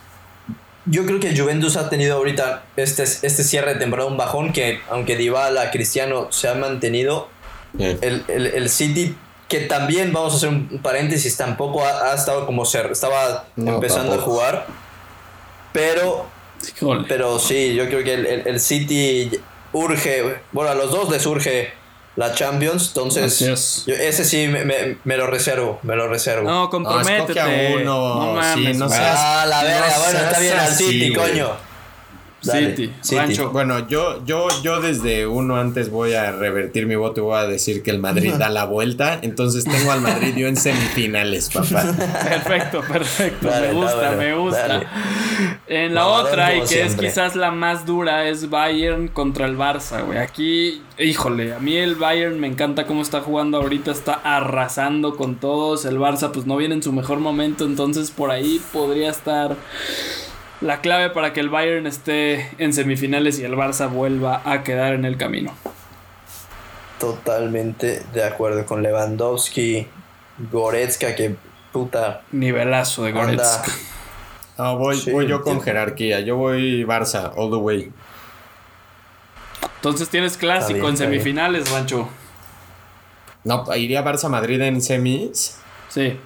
Yo 0.86 1.04
creo 1.04 1.18
que 1.18 1.36
Juventus 1.36 1.76
ha 1.76 1.90
tenido 1.90 2.16
ahorita 2.16 2.62
este, 2.76 3.02
este 3.02 3.42
cierre 3.42 3.74
de 3.74 3.80
temporada 3.80 4.08
un 4.08 4.16
bajón 4.16 4.52
que, 4.52 4.80
aunque 4.88 5.16
Dybala, 5.16 5.70
Cristiano 5.72 6.28
se 6.30 6.48
han 6.48 6.60
mantenido, 6.60 7.28
Bien. 7.72 7.98
el, 8.02 8.24
el, 8.28 8.46
el 8.46 8.68
City, 8.70 9.14
que 9.48 9.60
también, 9.60 10.12
vamos 10.12 10.32
a 10.34 10.36
hacer 10.36 10.48
un 10.50 10.80
paréntesis, 10.82 11.36
tampoco 11.36 11.84
ha, 11.84 12.12
ha 12.12 12.14
estado 12.14 12.46
como 12.46 12.64
ser, 12.64 12.90
estaba 12.92 13.46
No, 13.56 13.74
empezando 13.74 14.12
tampoco. 14.12 14.30
a 14.30 14.34
jugar, 14.34 14.66
pero, 15.72 16.26
Híjole. 16.76 17.04
pero 17.08 17.38
sí, 17.38 17.74
yo 17.74 17.86
creo 17.86 18.02
que 18.04 18.14
el, 18.14 18.26
el- 18.26 18.46
el 18.46 18.60
City 18.60 19.30
urge, 19.72 20.40
bueno, 20.52 20.70
a 20.70 20.74
los 20.74 20.90
dos 20.90 21.10
les 21.10 21.24
urge 21.26 21.72
la 22.16 22.34
Champions, 22.34 22.88
entonces 22.88 23.40
es. 23.42 23.84
yo- 23.86 23.94
ese 23.94 24.24
sí 24.24 24.48
me, 24.48 24.64
me- 24.64 24.96
me 25.04 25.16
lo 25.16 25.26
reservo, 25.28 25.78
me 25.82 25.94
lo 25.94 26.08
reservo. 26.08 26.48
No, 26.50 26.68
comprométete. 26.68 27.38
a 27.40 27.46
uno. 27.76 28.14
No 28.16 28.32
mames, 28.34 28.72
sí, 28.74 28.78
no 28.78 28.86
güey. 28.88 28.98
seas- 28.98 29.16
ah, 29.20 29.46
la 29.46 29.62
verga, 29.62 29.86
no 29.96 30.02
bueno, 30.02 30.18
está 30.20 30.38
bien 30.40 30.58
al 30.58 30.74
City, 30.74 31.12
coño. 31.12 31.67
Dale, 32.42 32.76
City, 32.76 33.16
Rancho. 33.16 33.50
Bueno, 33.50 33.88
yo, 33.88 34.24
yo, 34.24 34.46
yo 34.62 34.80
desde 34.80 35.26
uno 35.26 35.56
antes 35.56 35.90
voy 35.90 36.14
a 36.14 36.30
revertir 36.30 36.86
mi 36.86 36.94
voto 36.94 37.20
y 37.20 37.24
voy 37.24 37.38
a 37.38 37.46
decir 37.46 37.82
que 37.82 37.90
el 37.90 37.98
Madrid 37.98 38.34
da 38.34 38.48
la 38.48 38.64
vuelta. 38.64 39.18
Entonces 39.22 39.64
tengo 39.64 39.90
al 39.90 40.00
Madrid 40.00 40.34
yo 40.36 40.46
en 40.46 40.56
semifinales, 40.56 41.50
papá. 41.50 41.82
Perfecto, 42.28 42.82
perfecto. 42.82 43.48
Dale, 43.48 43.68
me 43.68 43.74
gusta, 43.74 44.10
me 44.12 44.34
gusta. 44.34 44.68
dale. 44.68 44.86
En 45.66 45.94
la 45.94 46.06
otra, 46.06 46.54
y 46.54 46.62
que 46.62 46.82
es 46.82 46.94
quizás 46.94 47.34
la 47.34 47.50
más 47.50 47.84
dura, 47.84 48.28
es 48.28 48.48
Bayern 48.48 49.08
contra 49.08 49.46
el 49.46 49.56
Barça, 49.56 50.04
güey. 50.04 50.18
Aquí, 50.18 50.82
híjole, 50.98 51.54
a 51.54 51.58
mí 51.58 51.76
el 51.76 51.96
Bayern 51.96 52.38
me 52.38 52.46
encanta 52.46 52.86
cómo 52.86 53.02
está 53.02 53.20
jugando 53.20 53.58
ahorita, 53.58 53.90
está 53.90 54.14
arrasando 54.14 55.16
con 55.16 55.36
todos. 55.36 55.84
El 55.84 55.98
Barça, 55.98 56.30
pues 56.30 56.46
no 56.46 56.56
viene 56.56 56.74
en 56.74 56.82
su 56.82 56.92
mejor 56.92 57.18
momento, 57.18 57.64
entonces 57.64 58.10
por 58.10 58.30
ahí 58.30 58.60
podría 58.72 59.10
estar 59.10 59.56
la 60.60 60.80
clave 60.80 61.10
para 61.10 61.32
que 61.32 61.40
el 61.40 61.48
Bayern 61.48 61.86
esté 61.86 62.50
en 62.58 62.72
semifinales 62.72 63.38
y 63.38 63.44
el 63.44 63.54
Barça 63.54 63.90
vuelva 63.90 64.42
a 64.44 64.62
quedar 64.62 64.94
en 64.94 65.04
el 65.04 65.16
camino. 65.16 65.52
Totalmente 66.98 68.02
de 68.12 68.24
acuerdo 68.24 68.66
con 68.66 68.82
Lewandowski, 68.82 69.86
Goretzka, 70.50 71.14
que 71.14 71.36
puta. 71.72 72.22
Nivelazo 72.32 73.04
de 73.04 73.10
Anda. 73.10 73.22
Goretzka. 73.22 73.72
No, 74.58 74.76
voy, 74.76 74.96
Sí, 74.96 75.12
voy 75.12 75.28
yo 75.28 75.42
con 75.42 75.60
jerarquía. 75.60 76.20
Yo 76.20 76.36
voy 76.36 76.84
Barça, 76.84 77.32
all 77.36 77.50
the 77.50 77.56
way. 77.56 77.92
Entonces 79.76 80.08
tienes 80.08 80.36
clásico 80.36 80.80
bien, 80.80 80.90
en 80.90 80.96
semifinales, 80.96 81.70
Rancho. 81.70 82.08
No, 83.44 83.64
iría 83.76 84.04
Barça-Madrid 84.04 84.60
en 84.62 84.82
semis. 84.82 85.56
Sí. 85.88 86.18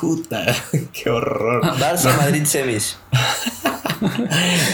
Puta, 0.00 0.44
qué 0.92 1.10
horror. 1.10 1.62
Barça 1.78 2.16
Madrid 2.16 2.44
semis. 2.44 2.98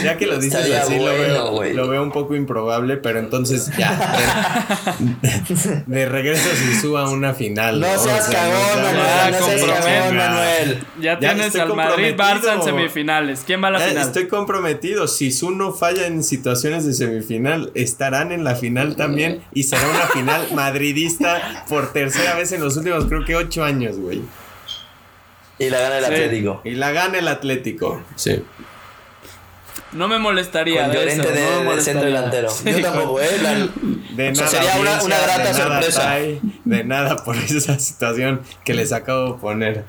Ya 0.05 0.15
que 0.15 0.25
lo 0.25 0.37
dices 0.37 0.53
Estaría 0.53 0.83
así, 0.83 0.97
lo, 0.97 1.03
veo, 1.03 1.73
lo 1.73 1.87
veo 1.89 2.01
un 2.01 2.13
poco 2.13 2.33
improbable, 2.33 2.95
pero 2.95 3.19
entonces 3.19 3.69
ya. 3.77 4.95
De, 5.19 5.83
de 5.85 6.05
regreso 6.05 6.47
si 6.55 6.75
suba 6.79 7.01
a 7.03 7.09
una 7.09 7.33
final. 7.33 7.81
No 7.81 7.91
O 7.91 7.97
seas 7.97 8.25
sea, 8.25 8.39
cagón, 8.39 8.83
no 8.83 8.97
Manuel, 8.97 9.31
no 9.31 9.45
seas 9.45 9.61
cagón, 9.83 10.15
Manuel. 10.15 10.79
Ya, 11.01 11.19
Ya 11.19 11.33
tienes 11.33 11.55
al 11.57 11.73
Madrid-Barça 11.73 12.07
en 12.07 12.15
comprometido. 12.15 12.63
semifinales. 12.63 13.43
¿Quién 13.45 13.61
va 13.61 13.67
a 13.67 13.71
la 13.71 13.79
Ya 13.79 13.87
final? 13.89 14.07
Estoy 14.07 14.27
comprometido. 14.29 15.07
Si 15.09 15.33
Zuno 15.33 15.73
falla 15.73 16.07
en 16.07 16.23
situaciones 16.23 16.85
de 16.85 16.93
semifinal, 16.93 17.71
estarán 17.75 18.31
en 18.31 18.45
la 18.45 18.55
final 18.55 18.95
también. 18.95 19.41
Y 19.53 19.63
será 19.63 19.89
una 19.89 20.07
final 20.07 20.47
madridista 20.53 21.65
por 21.67 21.91
tercera 21.91 22.35
vez 22.35 22.53
en 22.53 22.61
los 22.61 22.77
últimos, 22.77 23.03
creo 23.07 23.25
que 23.25 23.35
ocho 23.35 23.65
años, 23.65 23.97
güey. 23.97 24.21
Y 25.59 25.69
la 25.69 25.79
gana 25.79 25.97
el 25.97 26.05
Sí. 26.05 26.11
Atlético. 26.11 26.61
Y 26.63 26.71
la 26.75 26.91
gana 26.91 27.17
el 27.17 27.27
Atlético. 27.27 28.01
Sí. 28.15 28.43
No 29.93 30.07
me 30.07 30.19
molestaría 30.19 30.83
Con 30.83 30.91
de 30.91 30.97
eso, 30.97 31.21
Llorente 31.23 31.31
de, 31.41 31.49
no 31.49 31.63
me 31.69 31.75
de 31.77 31.81
centro 31.81 32.05
delantero. 32.05 32.49
Sí, 32.49 32.71
Yo 32.71 32.81
tampoco, 32.81 33.21
¿eh? 33.21 33.29
La- 33.41 33.53
De 34.15 34.31
O 34.31 34.35
sea, 34.35 34.45
nada. 34.45 34.47
sería 34.47 34.75
una- 34.81 35.01
una 35.03 35.17
grata 35.19 35.43
de 35.45 35.53
nada, 35.53 35.67
sorpresa. 35.81 36.01
Tai, 36.01 36.41
de 36.65 36.83
nada 36.83 37.15
por 37.23 37.37
esa 37.37 37.79
situación 37.79 38.41
que 38.65 38.73
les 38.73 38.91
acabo 38.91 39.33
de 39.33 39.39
poner. 39.39 39.83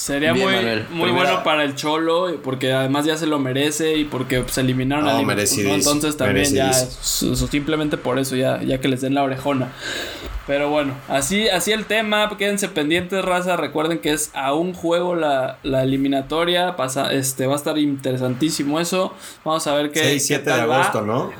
Sería 0.00 0.32
Bien, 0.32 0.46
muy, 0.46 0.54
Manuel. 0.56 0.86
muy 0.88 1.02
Primera- 1.10 1.30
bueno 1.32 1.44
para 1.44 1.62
el 1.62 1.74
Cholo, 1.74 2.34
porque 2.42 2.72
además 2.72 3.04
ya 3.04 3.18
se 3.18 3.26
lo 3.26 3.38
merece 3.38 3.98
y 3.98 4.04
porque 4.04 4.42
se 4.48 4.62
eliminaron 4.62 5.04
No, 5.04 5.10
al 5.10 5.16
Liverpool, 5.18 5.34
¿no? 5.34 5.36
merecidísimo, 5.36 5.74
Entonces 5.74 6.16
también 6.16 6.50
ya, 6.54 6.72
simplemente 6.72 7.98
por 7.98 8.18
eso, 8.18 8.34
ya, 8.34 8.62
ya 8.62 8.80
que 8.80 8.88
les 8.88 9.02
den 9.02 9.12
la 9.14 9.22
orejona. 9.22 9.68
Pero 10.46 10.70
bueno, 10.70 10.94
así, 11.08 11.50
así 11.50 11.72
el 11.72 11.84
tema, 11.84 12.34
quédense 12.38 12.68
pendientes, 12.68 13.22
raza. 13.22 13.58
Recuerden 13.58 13.98
que 13.98 14.12
es 14.14 14.30
a 14.32 14.54
un 14.54 14.72
juego 14.72 15.14
la, 15.16 15.58
la 15.64 15.82
eliminatoria. 15.82 16.76
Pasa, 16.76 17.12
este, 17.12 17.46
va 17.46 17.52
a 17.52 17.56
estar 17.56 17.76
interesantísimo 17.76 18.80
eso. 18.80 19.12
Vamos 19.44 19.66
a 19.66 19.74
ver 19.74 19.92
qué. 19.92 20.00
6, 20.00 20.12
qué 20.14 20.26
7 20.36 20.50
de 20.50 20.56
tal 20.56 20.70
va. 20.70 20.76
agosto, 20.76 21.02
¿no? 21.02 21.30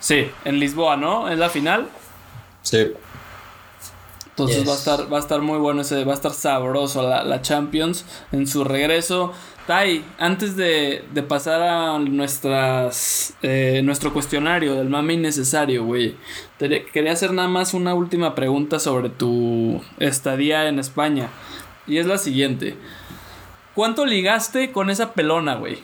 Sí, 0.00 0.28
en 0.46 0.58
Lisboa, 0.58 0.96
¿no? 0.96 1.28
Es 1.28 1.38
la 1.38 1.50
final. 1.50 1.86
Sí. 2.62 2.90
Entonces 4.38 4.58
Yes. 4.58 4.68
va 4.68 4.72
a 4.72 4.76
estar, 4.76 5.12
va 5.12 5.16
a 5.16 5.20
estar 5.20 5.40
muy 5.42 5.58
bueno 5.58 5.80
ese, 5.80 6.04
va 6.04 6.12
a 6.12 6.14
estar 6.14 6.32
sabroso 6.32 7.02
la, 7.02 7.24
la 7.24 7.42
Champions 7.42 8.04
en 8.30 8.46
su 8.46 8.62
regreso. 8.62 9.32
Tai, 9.66 10.02
antes 10.18 10.56
de, 10.56 11.04
de 11.12 11.22
pasar 11.24 11.60
a 11.60 11.98
nuestras 11.98 13.34
eh, 13.42 13.82
nuestro 13.84 14.12
cuestionario 14.12 14.76
del 14.76 14.88
mame 14.88 15.14
innecesario, 15.14 15.84
güey. 15.84 16.16
Quería 16.92 17.12
hacer 17.12 17.32
nada 17.32 17.48
más 17.48 17.74
una 17.74 17.94
última 17.94 18.34
pregunta 18.36 18.78
sobre 18.78 19.10
tu 19.10 19.82
estadía 19.98 20.68
en 20.68 20.78
España. 20.78 21.28
Y 21.86 21.98
es 21.98 22.06
la 22.06 22.16
siguiente. 22.16 22.76
¿Cuánto 23.74 24.06
ligaste 24.06 24.72
con 24.72 24.88
esa 24.88 25.12
pelona, 25.12 25.56
güey? 25.56 25.78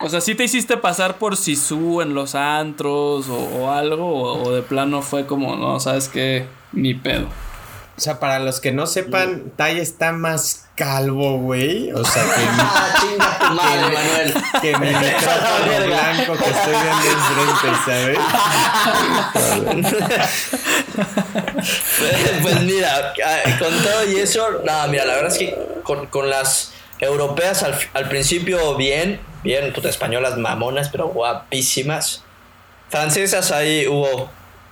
O 0.00 0.08
sea, 0.08 0.20
¿sí 0.20 0.34
te 0.34 0.42
hiciste 0.44 0.76
pasar 0.76 1.18
por 1.18 1.36
Sisu 1.36 2.00
en 2.02 2.14
los 2.14 2.34
antros 2.34 3.28
o, 3.28 3.36
o 3.36 3.70
algo? 3.72 4.06
O, 4.06 4.42
o 4.44 4.52
de 4.52 4.62
plano 4.62 5.02
fue 5.02 5.26
como, 5.26 5.56
no, 5.56 5.78
sabes 5.80 6.08
qué, 6.08 6.46
ni 6.72 6.94
pedo. 6.94 7.26
O 7.96 8.00
sea, 8.00 8.20
para 8.20 8.38
los 8.38 8.60
que 8.60 8.72
no 8.72 8.86
sepan, 8.86 9.52
Tai 9.56 9.78
está 9.80 10.12
más 10.12 10.66
calvo, 10.74 11.38
güey. 11.38 11.90
O 11.92 12.04
sea, 12.04 12.22
Ah, 12.58 12.88
chinga 13.00 13.38
tu 13.38 13.54
madre, 13.54 13.94
Manuel. 13.94 14.34
que, 14.60 14.60
que 14.60 14.76
mi 14.78 14.88
micrófono 14.88 15.76
blanco 15.86 16.32
que 16.34 16.50
estoy 16.50 16.74
viendo 16.92 17.42
enfrente, 17.52 17.80
¿sabes? 17.86 18.18
Pues, 21.98 22.14
pues 22.42 22.60
mira, 22.62 23.12
ah, 23.24 23.58
con 23.58 23.82
todo 23.82 24.04
y 24.10 24.16
eso, 24.16 24.62
nada, 24.64 24.86
mira, 24.86 25.04
la 25.04 25.14
verdad 25.14 25.32
es 25.32 25.38
que 25.38 25.56
con, 25.82 26.06
con 26.06 26.28
las 26.30 26.72
europeas 26.98 27.62
al, 27.62 27.78
al 27.94 28.08
principio 28.08 28.76
bien, 28.76 29.20
bien, 29.42 29.72
puta, 29.72 29.88
españolas 29.88 30.36
mamonas, 30.36 30.88
pero 30.88 31.08
guapísimas. 31.08 32.24
Francesas 32.88 33.52
ahí 33.52 33.86
hubo, 33.86 34.30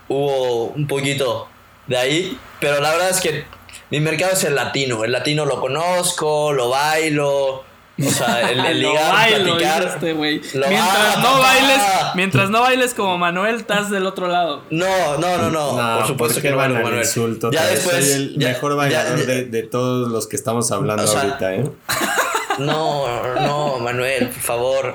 hubo 0.08 0.64
un 0.66 0.86
poquito 0.86 1.48
de 1.86 1.96
ahí, 1.96 2.38
pero 2.60 2.80
la 2.80 2.92
verdad 2.92 3.10
es 3.10 3.20
que 3.20 3.44
mi 3.90 4.00
mercado 4.00 4.32
es 4.32 4.44
el 4.44 4.54
latino, 4.54 5.04
el 5.04 5.12
latino 5.12 5.44
lo 5.44 5.60
conozco, 5.60 6.52
lo 6.52 6.70
bailo, 6.70 7.64
o 8.02 8.10
sea, 8.10 8.50
el, 8.50 8.64
el 8.64 8.80
ligar, 8.82 9.12
bailo, 9.12 9.56
platicar. 9.56 9.82
este 9.84 10.14
Mientras 10.14 11.16
va- 11.16 11.22
no 11.22 11.38
bailes, 11.38 11.80
mientras 12.14 12.50
no 12.50 12.60
bailes 12.62 12.94
como 12.94 13.18
Manuel, 13.18 13.56
estás 13.56 13.90
del 13.90 14.06
otro 14.06 14.26
lado. 14.28 14.62
No, 14.70 15.16
no, 15.18 15.36
no, 15.38 15.50
no, 15.50 15.72
No, 15.76 15.98
por 15.98 16.06
supuesto 16.08 16.34
¿por 16.36 16.42
qué 16.42 16.48
que 16.48 16.54
no 16.54 16.60
al 16.60 16.72
Manuel. 16.72 16.98
insulto? 17.00 17.50
Ya 17.52 17.66
después, 17.66 18.04
Soy 18.04 18.12
el 18.14 18.38
ya- 18.38 18.48
mejor 18.48 18.76
bailador 18.76 19.18
ya- 19.20 19.24
de, 19.26 19.44
de 19.44 19.62
todos 19.62 20.10
los 20.10 20.26
que 20.26 20.36
estamos 20.36 20.70
hablando 20.72 21.04
O 21.04 21.06
sea, 21.06 21.20
ahorita, 21.20 21.54
¿eh? 21.54 21.64
No, 22.58 23.34
no, 23.40 23.78
Manuel, 23.80 24.28
por 24.28 24.40
favor. 24.42 24.94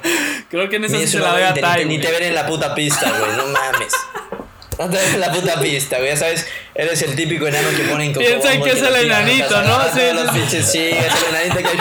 Creo 0.49 0.69
que 0.69 0.77
en 0.77 0.85
esa 0.85 0.95
Ni, 0.95 1.07
se 1.07 1.19
la 1.19 1.31
doy 1.33 1.41
a 1.43 1.51
ni- 1.85 1.99
te 1.99 2.09
ven 2.11 2.23
en 2.23 2.35
la 2.35 2.45
puta 2.47 2.73
pista, 2.73 3.09
güey, 3.09 3.31
no 3.35 3.47
mames. 3.47 3.93
No 4.77 4.89
te 4.89 4.95
ven 4.95 5.13
en 5.15 5.19
la 5.19 5.29
puta 5.33 5.59
pista, 5.59 5.97
güey, 5.97 6.09
ya 6.11 6.15
sabes, 6.17 6.47
eres 6.73 7.01
el 7.01 7.17
típico 7.17 7.45
enano 7.47 7.67
que 7.75 7.83
ponen 7.83 8.13
como 8.13 8.25
Piensan 8.25 8.61
que 8.63 8.69
es 8.71 8.81
el 8.81 8.95
enanito, 8.95 9.61
¿no? 9.63 9.83
Sí, 9.93 9.99
sí, 10.49 10.63
sí. 10.63 10.87
es 10.87 11.13
el 11.27 11.35
enanito 11.35 11.57
que 11.69 11.77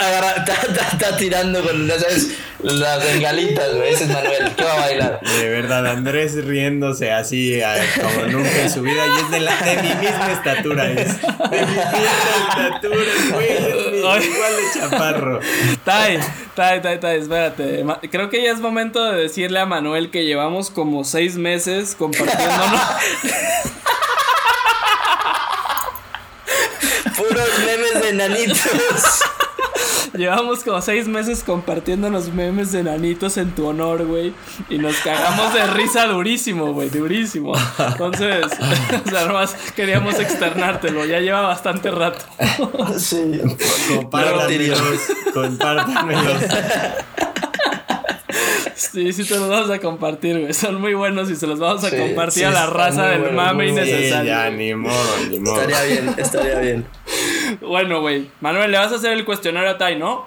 agarra- 0.00 0.34
está, 0.38 0.54
está- 0.54 0.88
está 0.92 1.16
tirando 1.16 1.62
con, 1.62 1.88
sabes, 1.88 2.28
las 2.62 3.02
bengalitas, 3.02 3.74
güey, 3.74 3.94
ese 3.94 4.04
es 4.04 4.10
Manuel, 4.10 4.52
¿qué 4.54 4.64
va 4.64 4.72
a 4.74 4.80
bailar? 4.80 5.20
De 5.20 5.48
verdad, 5.48 5.86
Andrés 5.86 6.44
riéndose 6.44 7.10
así 7.10 7.60
a- 7.62 7.74
como 8.00 8.26
nunca 8.26 8.60
en 8.62 8.70
su 8.70 8.82
vida 8.82 9.02
y 9.06 9.20
es 9.24 9.30
de, 9.30 9.40
la, 9.40 9.56
de 9.56 9.82
mi 9.82 9.94
misma 9.94 10.30
estatura. 10.32 10.90
Es 10.90 11.20
de 11.22 11.26
mi 11.26 11.66
misma 11.66 12.68
estatura, 12.74 12.96
güey. 13.32 13.48
Es 13.48 13.92
mi- 13.92 14.02
Ay. 14.06 14.24
igual 14.24 14.52
de 14.56 14.62
chaparro. 14.80 15.40
Tai, 15.84 16.20
Tai, 16.54 16.82
Tai, 16.82 17.00
Tai, 17.00 17.18
espérate. 17.18 17.84
Creo 18.10 18.28
que 18.28 18.42
ya 18.42 18.50
es 18.52 18.58
momento 18.60 19.02
de 19.10 19.22
decirle 19.22 19.58
a 19.60 19.66
Manuel 19.66 20.10
que 20.10 20.24
llevamos 20.26 20.68
como 20.70 21.04
seis 21.04 21.36
meses 21.36 21.94
compartiéndonos. 21.98 22.80
Puros 27.16 27.48
memes 27.64 28.02
de 28.02 28.08
enanitos. 28.10 28.60
Llevamos 30.20 30.62
como 30.62 30.80
seis 30.82 31.08
meses 31.08 31.42
compartiéndonos 31.42 32.32
memes 32.32 32.72
de 32.72 32.82
nanitos 32.82 33.38
en 33.38 33.50
tu 33.52 33.66
honor, 33.66 34.04
güey. 34.06 34.34
Y 34.68 34.76
nos 34.78 34.96
cagamos 34.98 35.54
de 35.54 35.66
risa 35.68 36.06
durísimo, 36.06 36.72
güey, 36.72 36.90
durísimo. 36.90 37.54
Entonces, 37.78 38.44
o 39.06 39.10
sea, 39.10 39.24
nomás 39.24 39.54
queríamos 39.74 40.18
externártelo. 40.18 41.06
Ya 41.06 41.20
lleva 41.20 41.40
bastante 41.40 41.90
rato. 41.90 42.24
Sí. 42.98 43.40
Compártanmelos, 43.96 45.00
compártanmelos. 45.32 46.42
Sí, 48.80 49.12
sí, 49.12 49.24
te 49.24 49.36
los 49.38 49.46
vamos 49.48 49.70
a 49.70 49.78
compartir, 49.78 50.40
güey. 50.40 50.54
Son 50.54 50.80
muy 50.80 50.94
buenos 50.94 51.30
y 51.30 51.36
se 51.36 51.46
los 51.46 51.58
vamos 51.58 51.84
a 51.84 51.90
Sí, 51.90 51.96
compartir 51.98 52.32
sí, 52.32 52.44
a 52.44 52.50
la 52.50 52.64
raza 52.66 53.06
del 53.08 53.32
mame 53.34 53.70
buenos. 53.70 53.84
Sí, 53.86 53.90
innecesario. 53.92 54.30
ya, 54.32 54.50
ni 54.50 54.74
modo, 54.74 54.94
ni 55.28 55.38
modo. 55.38 55.60
Estaría 55.60 55.82
bien, 56.00 56.14
estaría 56.16 56.58
bien. 56.60 56.86
Bueno, 57.60 58.00
güey. 58.00 58.30
Manuel, 58.40 58.70
le 58.70 58.78
vas 58.78 58.90
a 58.92 58.96
hacer 58.96 59.12
el 59.12 59.24
cuestionario 59.26 59.70
a 59.70 59.76
Tai, 59.78 59.98
¿no? 59.98 60.24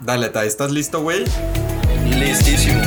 Dale, 0.00 0.28
Tai, 0.30 0.46
¿estás 0.48 0.72
listo, 0.72 1.02
güey? 1.02 1.24
Listísimo. 2.18 2.80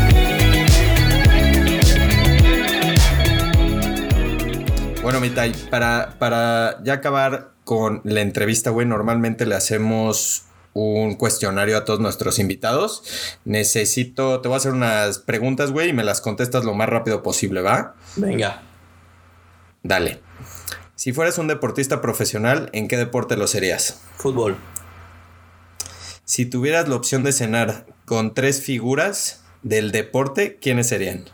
Bueno, 5.01 5.19
mi 5.19 5.29
Tai, 5.29 5.51
para, 5.69 6.15
para 6.19 6.83
ya 6.83 6.93
acabar 6.93 7.51
con 7.63 8.01
la 8.03 8.21
entrevista, 8.21 8.69
güey, 8.69 8.85
normalmente 8.85 9.45
le 9.45 9.55
hacemos 9.55 10.43
un 10.73 11.15
cuestionario 11.15 11.77
a 11.77 11.85
todos 11.85 11.99
nuestros 11.99 12.39
invitados. 12.39 13.03
Necesito, 13.45 14.41
te 14.41 14.47
voy 14.47 14.55
a 14.55 14.57
hacer 14.57 14.73
unas 14.73 15.19
preguntas, 15.19 15.71
güey, 15.71 15.89
y 15.89 15.93
me 15.93 16.03
las 16.03 16.21
contestas 16.21 16.63
lo 16.63 16.73
más 16.73 16.89
rápido 16.89 17.23
posible, 17.23 17.61
¿va? 17.61 17.95
Venga. 18.15 18.63
Dale. 19.83 20.21
Si 20.95 21.13
fueras 21.13 21.37
un 21.37 21.47
deportista 21.47 22.01
profesional, 22.01 22.69
¿en 22.73 22.87
qué 22.87 22.97
deporte 22.97 23.35
lo 23.35 23.47
serías? 23.47 24.01
Fútbol. 24.17 24.57
Si 26.25 26.45
tuvieras 26.45 26.87
la 26.87 26.95
opción 26.95 27.23
de 27.23 27.33
cenar 27.33 27.85
con 28.05 28.33
tres 28.33 28.61
figuras 28.61 29.43
del 29.63 29.91
deporte, 29.91 30.57
¿quiénes 30.61 30.87
serían? 30.87 31.25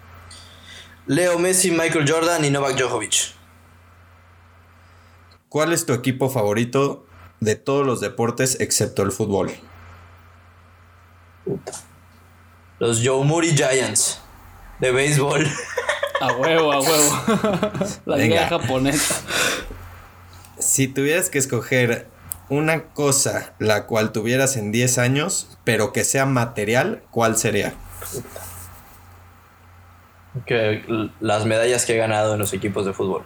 Leo 1.06 1.40
Messi, 1.40 1.72
Michael 1.72 2.10
Jordan 2.10 2.44
y 2.46 2.50
Novak 2.50 2.78
Djokovic. 2.78 3.34
¿Cuál 5.50 5.72
es 5.72 5.86
tu 5.86 5.94
equipo 5.94 6.30
favorito 6.30 7.07
de 7.40 7.56
todos 7.56 7.86
los 7.86 8.02
deportes 8.02 8.60
excepto 8.60 9.04
el 9.04 9.12
fútbol? 9.12 9.52
Los 12.80 13.00
Yomiuri 13.00 13.56
Giants. 13.56 14.20
De 14.80 14.92
béisbol. 14.92 15.48
A 16.22 16.34
huevo, 16.34 16.72
a 16.72 16.80
huevo. 16.80 17.72
la 18.06 18.18
liga 18.18 18.48
japonesa. 18.48 19.22
Si 20.60 20.88
tuvieras 20.88 21.30
que 21.30 21.38
escoger 21.38 22.08
una 22.50 22.86
cosa 22.86 23.54
la 23.60 23.86
cual 23.86 24.12
tuvieras 24.12 24.56
en 24.56 24.72
10 24.72 24.98
años, 25.00 25.58
pero 25.64 25.94
que 25.94 26.04
sea 26.04 26.26
material, 26.26 27.04
¿cuál 27.12 27.38
sería? 27.38 27.74
Que 30.46 30.84
las 31.20 31.46
medallas 31.46 31.86
que 31.86 31.96
he 31.96 31.98
ganado 31.98 32.34
en 32.34 32.40
los 32.40 32.54
equipos 32.54 32.86
de 32.86 32.94
fútbol. 32.94 33.24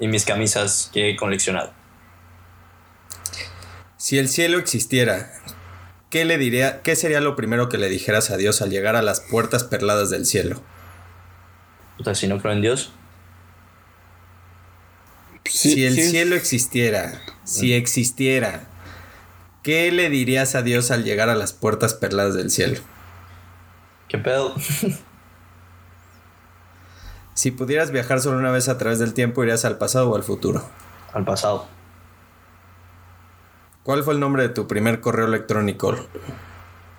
Y 0.00 0.08
mis 0.08 0.24
camisas 0.24 0.90
que 0.92 1.10
he 1.10 1.16
coleccionado. 1.16 1.72
Si 4.04 4.18
el 4.18 4.28
cielo 4.28 4.58
existiera, 4.58 5.32
¿qué 6.10 6.26
le 6.26 6.36
diría, 6.36 6.82
qué 6.82 6.94
sería 6.94 7.22
lo 7.22 7.36
primero 7.36 7.70
que 7.70 7.78
le 7.78 7.88
dijeras 7.88 8.30
a 8.30 8.36
Dios 8.36 8.60
al 8.60 8.68
llegar 8.68 8.96
a 8.96 9.00
las 9.00 9.20
puertas 9.22 9.64
perladas 9.64 10.10
del 10.10 10.26
cielo? 10.26 10.60
Puta, 11.96 12.14
si 12.14 12.28
no 12.28 12.38
creo 12.38 12.52
en 12.52 12.60
Dios. 12.60 12.92
si 15.46 15.86
el 15.86 15.94
sí. 15.94 16.10
cielo 16.10 16.36
existiera, 16.36 17.18
si 17.44 17.72
existiera, 17.72 18.66
¿qué 19.62 19.90
le 19.90 20.10
dirías 20.10 20.54
a 20.54 20.60
Dios 20.60 20.90
al 20.90 21.02
llegar 21.02 21.30
a 21.30 21.34
las 21.34 21.54
puertas 21.54 21.94
perladas 21.94 22.34
del 22.34 22.50
cielo? 22.50 22.80
¿Qué 24.08 24.18
pedo? 24.18 24.54
Si 27.32 27.50
pudieras 27.52 27.90
viajar 27.90 28.20
solo 28.20 28.36
una 28.38 28.50
vez 28.50 28.68
a 28.68 28.76
través 28.76 28.98
del 28.98 29.14
tiempo, 29.14 29.42
¿irías 29.42 29.64
al 29.64 29.78
pasado 29.78 30.10
o 30.10 30.14
al 30.14 30.22
futuro? 30.22 30.62
Al 31.14 31.24
pasado. 31.24 31.66
¿Cuál 33.84 34.02
fue 34.02 34.14
el 34.14 34.20
nombre 34.20 34.42
de 34.42 34.48
tu 34.48 34.66
primer 34.66 35.00
correo 35.00 35.26
electrónico? 35.26 35.94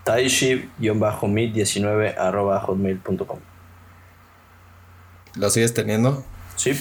Taishi-mid19 0.05 2.15
arroba 2.15 2.59
hotmail.com. 2.59 3.39
¿Lo 5.35 5.49
sigues 5.49 5.73
teniendo? 5.73 6.23
Sí. 6.55 6.79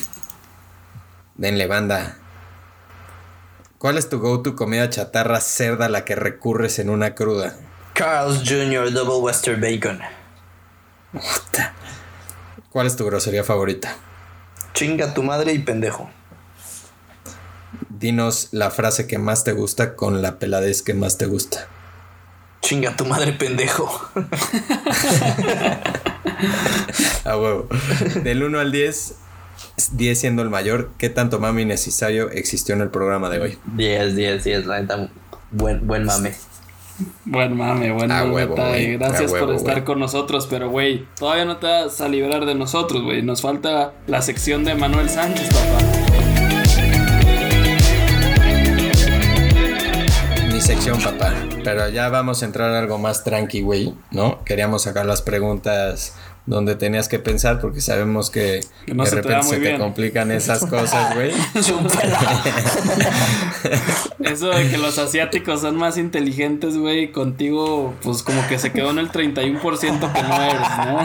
Denle 1.36 1.66
banda. 1.66 2.18
¿Cuál 3.78 3.96
es 3.96 4.10
tu 4.10 4.20
go-to 4.20 4.54
comida 4.54 4.90
chatarra 4.90 5.40
cerda 5.40 5.86
a 5.86 5.88
la 5.88 6.04
que 6.04 6.16
recurres 6.16 6.78
en 6.78 6.90
una 6.90 7.14
cruda? 7.14 7.56
Carl's 7.94 8.46
Jr. 8.46 8.92
Double 8.92 9.22
Western 9.22 9.58
Bacon. 9.60 10.00
¿Cuál 12.70 12.88
es 12.88 12.96
tu 12.96 13.06
grosería 13.06 13.42
favorita? 13.42 13.96
Chinga 14.74 15.14
tu 15.14 15.22
madre 15.22 15.54
y 15.54 15.60
pendejo. 15.60 16.10
Dinos 18.04 18.48
la 18.52 18.70
frase 18.70 19.06
que 19.06 19.16
más 19.16 19.44
te 19.44 19.52
gusta 19.52 19.96
con 19.96 20.20
la 20.20 20.38
peladez 20.38 20.82
que 20.82 20.92
más 20.92 21.16
te 21.16 21.24
gusta. 21.24 21.66
Chinga 22.60 22.94
tu 22.94 23.06
madre 23.06 23.32
pendejo. 23.32 23.88
A 27.24 27.38
huevo. 27.38 27.66
Del 28.22 28.42
1 28.42 28.60
al 28.60 28.72
10, 28.72 29.14
10 29.92 30.20
siendo 30.20 30.42
el 30.42 30.50
mayor, 30.50 30.90
¿qué 30.98 31.08
tanto 31.08 31.40
mami 31.40 31.64
necesario 31.64 32.30
existió 32.30 32.74
en 32.74 32.82
el 32.82 32.90
programa 32.90 33.30
de 33.30 33.40
hoy? 33.40 33.58
10, 33.74 34.14
10, 34.14 34.44
10, 34.44 34.66
la 34.66 34.82
neta. 34.82 35.08
Buen, 35.50 35.86
buen 35.86 36.04
mame. 36.04 36.34
Buen 37.24 37.56
mame, 37.56 37.90
buen 37.90 38.08
mame, 38.08 38.30
huevo. 38.30 38.54
Gracias 38.54 39.32
huevo, 39.32 39.46
por 39.46 39.54
estar 39.54 39.82
con 39.84 39.98
nosotros, 39.98 40.46
pero 40.50 40.68
güey, 40.68 41.06
todavía 41.18 41.46
no 41.46 41.56
te 41.56 41.68
vas 41.68 42.02
a 42.02 42.08
librar 42.08 42.44
de 42.44 42.54
nosotros, 42.54 43.02
güey. 43.02 43.22
Nos 43.22 43.40
falta 43.40 43.94
la 44.06 44.20
sección 44.20 44.62
de 44.64 44.74
Manuel 44.74 45.08
Sánchez, 45.08 45.48
papá. 45.48 45.93
Sección, 50.84 51.00
papá. 51.00 51.32
Pero 51.62 51.88
ya 51.88 52.10
vamos 52.10 52.42
a 52.42 52.46
entrar 52.46 52.72
a 52.72 52.78
algo 52.78 52.98
más 52.98 53.24
tranqui, 53.24 53.62
güey, 53.62 53.94
¿no? 54.10 54.44
Queríamos 54.44 54.82
sacar 54.82 55.06
las 55.06 55.22
preguntas 55.22 56.14
donde 56.46 56.74
tenías 56.74 57.08
que 57.08 57.18
pensar 57.18 57.58
porque 57.58 57.80
sabemos 57.80 58.28
que, 58.28 58.60
Que 58.84 58.92
no 58.92 59.04
de 59.04 59.10
se 59.10 59.22
te 59.22 59.28
da 59.28 59.40
repente 59.40 59.46
muy 59.46 59.56
se 59.56 59.62
te 59.62 59.68
bien. 59.68 59.80
complican 59.80 60.30
esas 60.30 60.66
cosas, 60.66 61.14
güey. 61.14 61.30
Eso 64.20 64.50
de 64.50 64.68
que 64.68 64.76
los 64.76 64.98
asiáticos 64.98 65.62
son 65.62 65.76
más 65.76 65.96
inteligentes, 65.96 66.76
güey, 66.76 67.12
contigo, 67.12 67.94
pues 68.02 68.22
como 68.22 68.46
que 68.46 68.58
se 68.58 68.70
quedó 68.70 68.90
en 68.90 68.98
el 68.98 69.10
31% 69.10 70.12
que 70.12 70.22
no 70.22 70.42
eres, 70.42 70.68
¿no? 70.86 71.02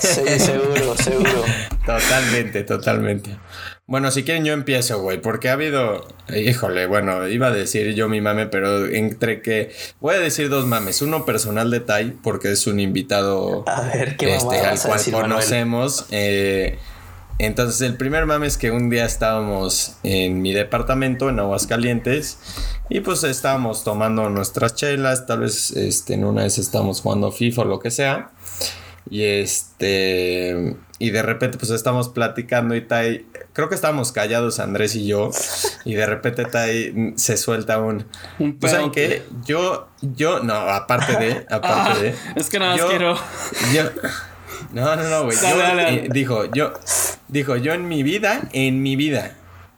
Sí, 0.00 0.22
seguro, 0.38 0.96
seguro. 0.96 1.44
Totalmente, 1.84 2.62
totalmente. 2.62 3.36
Bueno, 3.88 4.10
si 4.10 4.24
quieren 4.24 4.44
yo 4.44 4.52
empiezo, 4.52 5.00
güey, 5.00 5.20
porque 5.20 5.48
ha 5.48 5.52
habido, 5.52 6.08
híjole, 6.34 6.86
bueno, 6.86 7.28
iba 7.28 7.46
a 7.46 7.52
decir 7.52 7.94
yo 7.94 8.08
mi 8.08 8.20
mame, 8.20 8.46
pero 8.46 8.86
entre 8.86 9.42
que 9.42 9.70
voy 10.00 10.16
a 10.16 10.18
decir 10.18 10.48
dos 10.48 10.66
mames, 10.66 11.02
uno 11.02 11.24
personal 11.24 11.70
de 11.70 11.78
Tai, 11.78 12.10
porque 12.22 12.50
es 12.50 12.66
un 12.66 12.80
invitado 12.80 13.64
A 13.68 13.82
ver, 13.82 14.16
¿qué 14.16 14.34
este, 14.34 14.58
al 14.58 14.80
cual 14.80 14.98
decir, 14.98 15.14
conocemos. 15.14 16.06
eh, 16.10 16.78
entonces, 17.38 17.82
el 17.82 17.96
primer 17.96 18.24
mame 18.24 18.46
es 18.46 18.56
que 18.56 18.70
un 18.70 18.88
día 18.88 19.04
estábamos 19.04 19.98
en 20.02 20.40
mi 20.40 20.52
departamento, 20.52 21.28
en 21.28 21.38
Aguascalientes, 21.38 22.38
y 22.88 23.00
pues 23.00 23.22
estábamos 23.24 23.84
tomando 23.84 24.30
nuestras 24.30 24.74
chelas, 24.74 25.26
tal 25.26 25.40
vez 25.40 25.70
este, 25.72 26.14
en 26.14 26.24
una 26.24 26.44
vez 26.44 26.56
estábamos 26.58 27.02
jugando 27.02 27.30
FIFA 27.30 27.62
o 27.62 27.64
lo 27.66 27.78
que 27.78 27.90
sea. 27.90 28.30
Y 29.10 29.22
este. 29.22 30.76
Y 30.98 31.10
de 31.10 31.20
repente, 31.22 31.58
pues 31.58 31.70
estamos 31.70 32.08
platicando 32.08 32.74
y 32.74 32.80
Tai. 32.80 33.26
Creo 33.52 33.68
que 33.68 33.74
estábamos 33.74 34.12
callados, 34.12 34.60
Andrés 34.60 34.94
y 34.94 35.06
yo. 35.06 35.30
Y 35.84 35.94
de 35.94 36.06
repente 36.06 36.44
Tai 36.46 37.12
se 37.16 37.36
suelta 37.36 37.78
un. 37.80 38.06
Un 38.38 38.58
Pues, 38.58 38.72
¿saben 38.72 38.90
qué? 38.92 39.22
Yo. 39.44 39.88
Yo. 40.00 40.42
No, 40.42 40.54
aparte 40.54 41.16
de. 41.16 41.46
Aparte 41.50 41.90
Ah, 41.92 41.98
de. 41.98 42.14
es 42.36 42.48
que 42.48 42.58
nada 42.58 42.72
más 42.72 42.80
yo- 42.80 42.88
quiero. 42.88 43.14
Yo. 43.74 43.82
No, 44.72 44.96
no, 44.96 45.02
no, 45.08 45.24
güey. 45.24 45.36
Eh, 45.38 46.08
dijo, 46.10 46.46
yo. 46.52 46.72
Dijo, 47.28 47.56
yo 47.56 47.72
en 47.74 47.88
mi 47.88 48.02
vida, 48.02 48.48
en 48.52 48.82
mi 48.82 48.96
vida, 48.96 49.32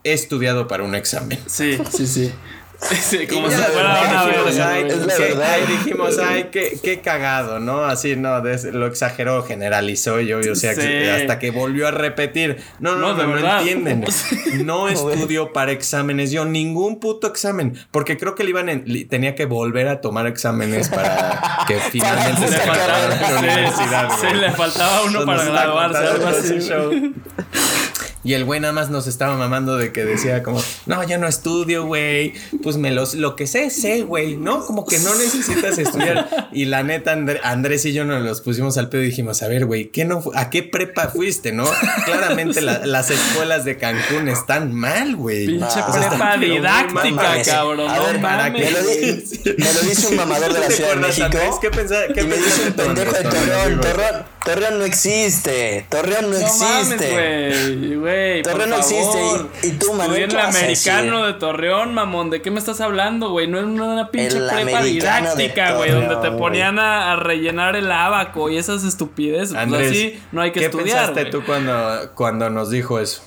he 0.05 0.13
estudiado 0.13 0.69
para 0.69 0.85
un 0.85 0.95
examen. 0.95 1.39
Sí, 1.47 1.79
sí, 1.91 2.07
sí. 2.07 2.33
Sí, 2.81 3.27
como 3.27 3.51
si 3.51 3.57
fuera 3.57 4.01
una 4.09 4.25
verdad. 4.25 5.43
ahí 5.43 5.65
dijimos, 5.67 6.17
ay, 6.25 6.49
qué, 6.53 6.79
qué 6.81 7.01
cagado, 7.01 7.59
¿no? 7.59 7.85
Así, 7.85 8.15
no, 8.15 8.41
des- 8.41 8.65
lo 8.73 8.87
exageró, 8.87 9.43
generalizó 9.43 10.21
y 10.21 10.33
obvio, 10.33 10.53
o 10.53 10.55
sea, 10.55 10.75
Sí. 10.75 10.83
que 10.83 11.11
hasta 11.11 11.39
que 11.41 11.51
volvió 11.51 11.89
a 11.89 11.91
repetir. 11.91 12.59
No, 12.79 12.95
no, 12.95 13.15
No, 13.15 13.27
no, 13.27 13.59
entienden. 13.59 14.05
No 14.65 14.89
estudió 14.89 15.53
para 15.53 15.73
exámenes, 15.73 16.31
yo 16.31 16.45
ningún 16.45 17.01
puto 17.01 17.27
examen, 17.27 17.77
porque 17.91 18.17
creo 18.17 18.35
que 18.37 18.45
le 18.45 18.51
iban 18.51 18.69
en- 18.69 19.09
tenía 19.09 19.35
que 19.35 19.47
volver 19.47 19.89
a 19.89 20.01
tomar 20.01 20.27
exámenes 20.29 20.89
para 20.89 21.65
que 21.67 21.75
finalmente 21.91 22.47
se 22.49 22.57
graduara 22.59 23.01
de 23.03 23.09
la 23.09 23.17
faltaba, 23.17 23.39
universidad. 23.41 24.09
sí, 24.21 24.37
le 24.37 24.51
faltaba 24.53 25.03
uno 25.03 25.25
para 25.27 25.45
graduarse, 25.45 25.99
algo 25.99 26.27
así. 26.29 26.59
show. 26.61 26.93
Y 28.25 28.35
el 28.35 28.45
güey 28.45 28.59
nada 28.61 28.73
más 28.73 28.91
nos 28.91 29.07
estaba 29.07 29.37
mamando 29.37 29.77
de 29.77 29.93
que 29.93 30.05
decía 30.05 30.43
como, 30.43 30.63
no, 30.87 31.05
yo 31.05 31.19
no 31.19 31.29
estudio, 31.29 31.87
güey. 31.87 32.35
Pues 32.63 32.77
me 32.77 32.91
los, 32.91 33.15
lo 33.15 33.37
que 33.37 33.47
sé, 33.47 33.71
sé, 33.71 34.03
güey, 34.03 34.37
¿no? 34.37 34.67
Como 34.67 34.85
que 34.85 34.99
no 34.99 35.15
necesitas 35.15 35.79
estudiar. 35.79 36.49
Y 36.53 36.65
la 36.65 36.83
neta, 36.83 37.15
Andr- 37.15 37.41
Andrés 37.45 37.85
y 37.85 37.93
yo 37.93 38.05
nos 38.05 38.23
los 38.25 38.41
pusimos 38.41 38.77
al 38.77 38.89
pedo 38.89 39.03
y 39.03 39.07
dijimos, 39.07 39.43
a 39.43 39.49
ver, 39.49 39.67
güey, 39.67 39.91
¿qué 39.91 40.05
no, 40.05 40.23
¿a 40.35 40.51
qué 40.51 40.63
prepa 40.65 41.09
fuiste, 41.09 41.53
no? 41.53 41.65
Claramente 42.05 42.61
la- 42.61 42.79
las 42.87 43.11
escuelas 43.11 43.65
de 43.65 43.77
Cancún 43.77 44.29
están 44.29 44.75
mal, 44.75 45.15
güey. 45.17 45.47
Pinche 45.47 45.67
Ah, 45.79 45.87
O 45.89 45.93
sea, 45.93 46.09
prepa 46.11 46.37
didáctica, 46.39 47.11
mames. 47.13 47.49
cabrón. 47.49 47.89
A 47.89 47.97
No 47.99 48.05
ver, 48.07 48.21
¿para 48.21 48.51
mames. 48.51 48.63
qué? 48.63 48.65
Me 48.65 48.71
lo, 48.73 48.89
di- 48.89 49.55
me 49.63 49.73
lo 49.75 49.81
dice 49.83 50.07
un 50.09 50.17
mamador 50.17 50.53
de 50.53 50.59
¿No 50.61 50.65
la 50.65 50.71
Ciudad 50.71 50.91
de 50.91 50.97
México. 50.97 51.25
Andrés? 51.27 51.55
¿Qué 51.61 51.71
pensa- 51.71 52.07
qué 52.13 52.21
y 52.23 52.27
me 52.27 52.37
dice 52.37 52.67
un 52.67 52.73
pendejo 52.73 53.13
de 53.13 53.23
Torreón. 53.23 53.81
Torreón. 53.81 54.25
Torreón 54.45 54.79
no 54.79 54.85
existe. 54.85 55.87
Torreón 55.91 56.31
no, 56.31 56.39
No 56.39 56.47
mames, 56.59 56.93
existe. 56.93 57.11
güey, 57.13 57.97
güey. 58.09 58.43
por 58.43 58.53
Torreón 58.53 58.71
no 58.71 58.77
existe, 58.77 59.19
y- 59.63 59.67
y 59.69 59.71
tú, 59.73 59.93
Manuel, 59.95 60.23
Estudié 60.23 60.25
en 60.25 60.31
¿qué 60.31 60.37
el 60.37 60.41
americano 60.43 61.27
de 61.27 61.33
Torreón, 61.35 61.95
mamón. 61.95 62.31
¿De 62.31 62.43
qué 62.43 62.51
me 62.51 62.59
estás 62.59 62.81
hablando, 62.81 63.31
güey? 63.31 63.47
No 63.49 63.59
era 63.59 63.67
una 63.67 64.11
pinche 64.11 64.39
El 64.39 64.49
prepa 64.49 64.83
didáctica, 64.83 65.73
güey, 65.75 65.91
donde 65.91 66.17
te 66.17 66.31
ponían 66.37 66.79
a, 66.79 67.13
a 67.13 67.17
rellenar 67.17 67.77
el 67.77 67.91
abaco 67.93 68.49
y 68.51 68.57
esas 68.59 68.85
estupideces. 68.85 69.51
Pues 69.51 69.63
Andrés, 69.63 69.91
así 69.91 70.23
no 70.33 70.43
hay 70.43 70.53
que 70.53 70.61
¿qué 70.61 70.67
estudiar. 70.67 70.99
pensaste 71.15 71.21
güey. 71.23 71.31
tú 71.33 71.43
cuando, 71.45 72.11
cuando 72.15 72.51
nos 72.51 72.71
dijo 72.71 72.99
eso? 73.01 73.23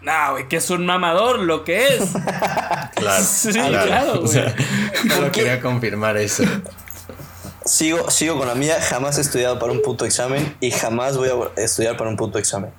No, 0.00 0.32
güey, 0.32 0.48
que 0.48 0.56
es 0.56 0.68
un 0.70 0.84
mamador, 0.84 1.38
lo 1.38 1.62
que 1.64 1.86
es. 1.96 2.02
Claro, 2.96 3.24
Sí, 3.24 3.52
claro, 3.52 4.20
O 4.22 4.26
sea, 4.26 4.54
güey. 4.54 5.10
solo 5.14 5.26
qué? 5.32 5.40
quería 5.42 5.60
confirmar 5.60 6.16
eso. 6.16 6.44
Sigo, 7.64 8.10
sigo 8.10 8.36
con 8.38 8.48
la 8.48 8.54
mía. 8.54 8.76
Jamás 8.80 9.18
he 9.18 9.20
estudiado 9.20 9.58
para 9.58 9.72
un 9.72 9.82
puto 9.82 10.04
examen 10.04 10.56
y 10.60 10.70
jamás 10.72 11.16
voy 11.16 11.28
a 11.28 11.60
estudiar 11.60 11.96
para 11.96 12.10
un 12.10 12.16
puto 12.16 12.38
examen. 12.38 12.70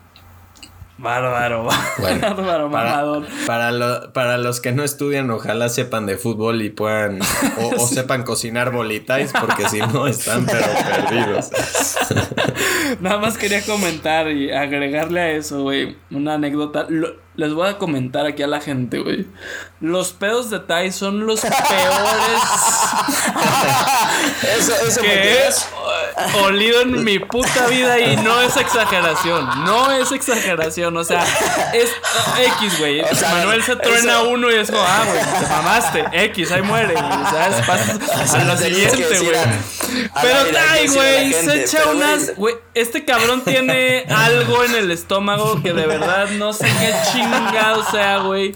Bárbaro, 0.98 1.68
Bueno, 1.98 2.36
bárbaro, 2.36 2.70
Para, 2.72 3.04
para, 3.48 3.72
lo- 3.72 4.14
para 4.14 4.38
los 4.38 4.62
que 4.62 4.72
no 4.72 4.84
estudian, 4.84 5.30
ojalá 5.32 5.68
sepan 5.70 6.06
de 6.06 6.18
fútbol 6.18 6.62
y 6.62 6.70
puedan, 6.70 7.20
o, 7.60 7.82
o 7.82 7.88
sepan 7.88 8.24
cocinar 8.24 8.72
bolitais, 8.72 9.34
porque 9.38 9.68
si 9.70 9.80
no 9.80 10.06
están 10.08 10.46
pero 10.46 10.66
perdidos. 11.08 11.50
Nada 13.02 13.18
más 13.18 13.38
quería 13.38 13.62
comentar 13.64 14.30
y 14.32 14.52
agregarle 14.52 15.20
a 15.22 15.32
eso, 15.32 15.64
güey, 15.64 15.98
una 16.12 16.36
anécdota. 16.36 16.86
Lo- 16.90 17.16
les 17.36 17.54
voy 17.54 17.68
a 17.70 17.78
comentar 17.78 18.26
aquí 18.26 18.44
a 18.44 18.48
la 18.48 18.62
gente, 18.62 19.00
güey. 19.00 19.26
Los 19.82 20.14
pedos 20.14 20.50
de 20.50 20.60
Tai 20.60 20.92
son 20.92 21.26
los 21.26 21.42
peores 21.42 21.54
Eso, 24.58 24.74
eso 24.88 25.02
que 25.02 25.48
es- 25.48 25.68
olido 26.44 26.82
en 26.82 27.04
mi 27.04 27.20
puta 27.20 27.68
vida 27.68 28.00
y 28.00 28.16
no 28.18 28.40
es 28.42 28.56
exageración. 28.58 29.66
No 29.66 29.92
es 29.92 30.12
exageración. 30.12 30.96
O 30.96 31.04
sea, 31.04 31.24
es 31.74 31.90
X, 32.60 32.80
güey. 32.80 33.02
O 33.02 33.16
sea, 33.16 33.30
Manuel 33.34 33.64
se 33.64 33.76
truena 33.76 34.14
eso- 34.14 34.30
uno 34.30 34.52
y 34.52 34.56
es 34.56 34.70
como, 34.70 34.84
ah, 34.84 35.04
güey, 35.06 35.20
te 35.44 35.50
mamaste. 35.50 36.06
X, 36.26 36.52
ahí 36.52 36.62
muere. 36.62 36.94
güey, 36.94 37.06
¿Sabes? 37.32 37.66
Pasas 37.66 38.30
sea, 38.30 38.42
a 38.42 38.46
lo 38.46 38.58
siguiente, 38.58 39.20
güey. 39.20 40.10
Pero 40.22 40.46
Tai, 40.54 40.88
güey, 40.88 41.34
se 41.34 41.64
echa 41.64 41.88
unas. 41.90 42.36
Güey, 42.36 42.56
este 42.74 43.06
cabrón 43.06 43.42
tiene 43.44 44.06
algo 44.10 44.64
en 44.64 44.76
el 44.76 44.92
estómago 44.92 45.62
que 45.62 45.74
de 45.74 45.86
verdad 45.88 46.30
no 46.32 46.54
sé 46.54 46.66
qué 46.80 46.94
chingado 47.24 47.84
sea, 47.92 48.18
güey. 48.20 48.56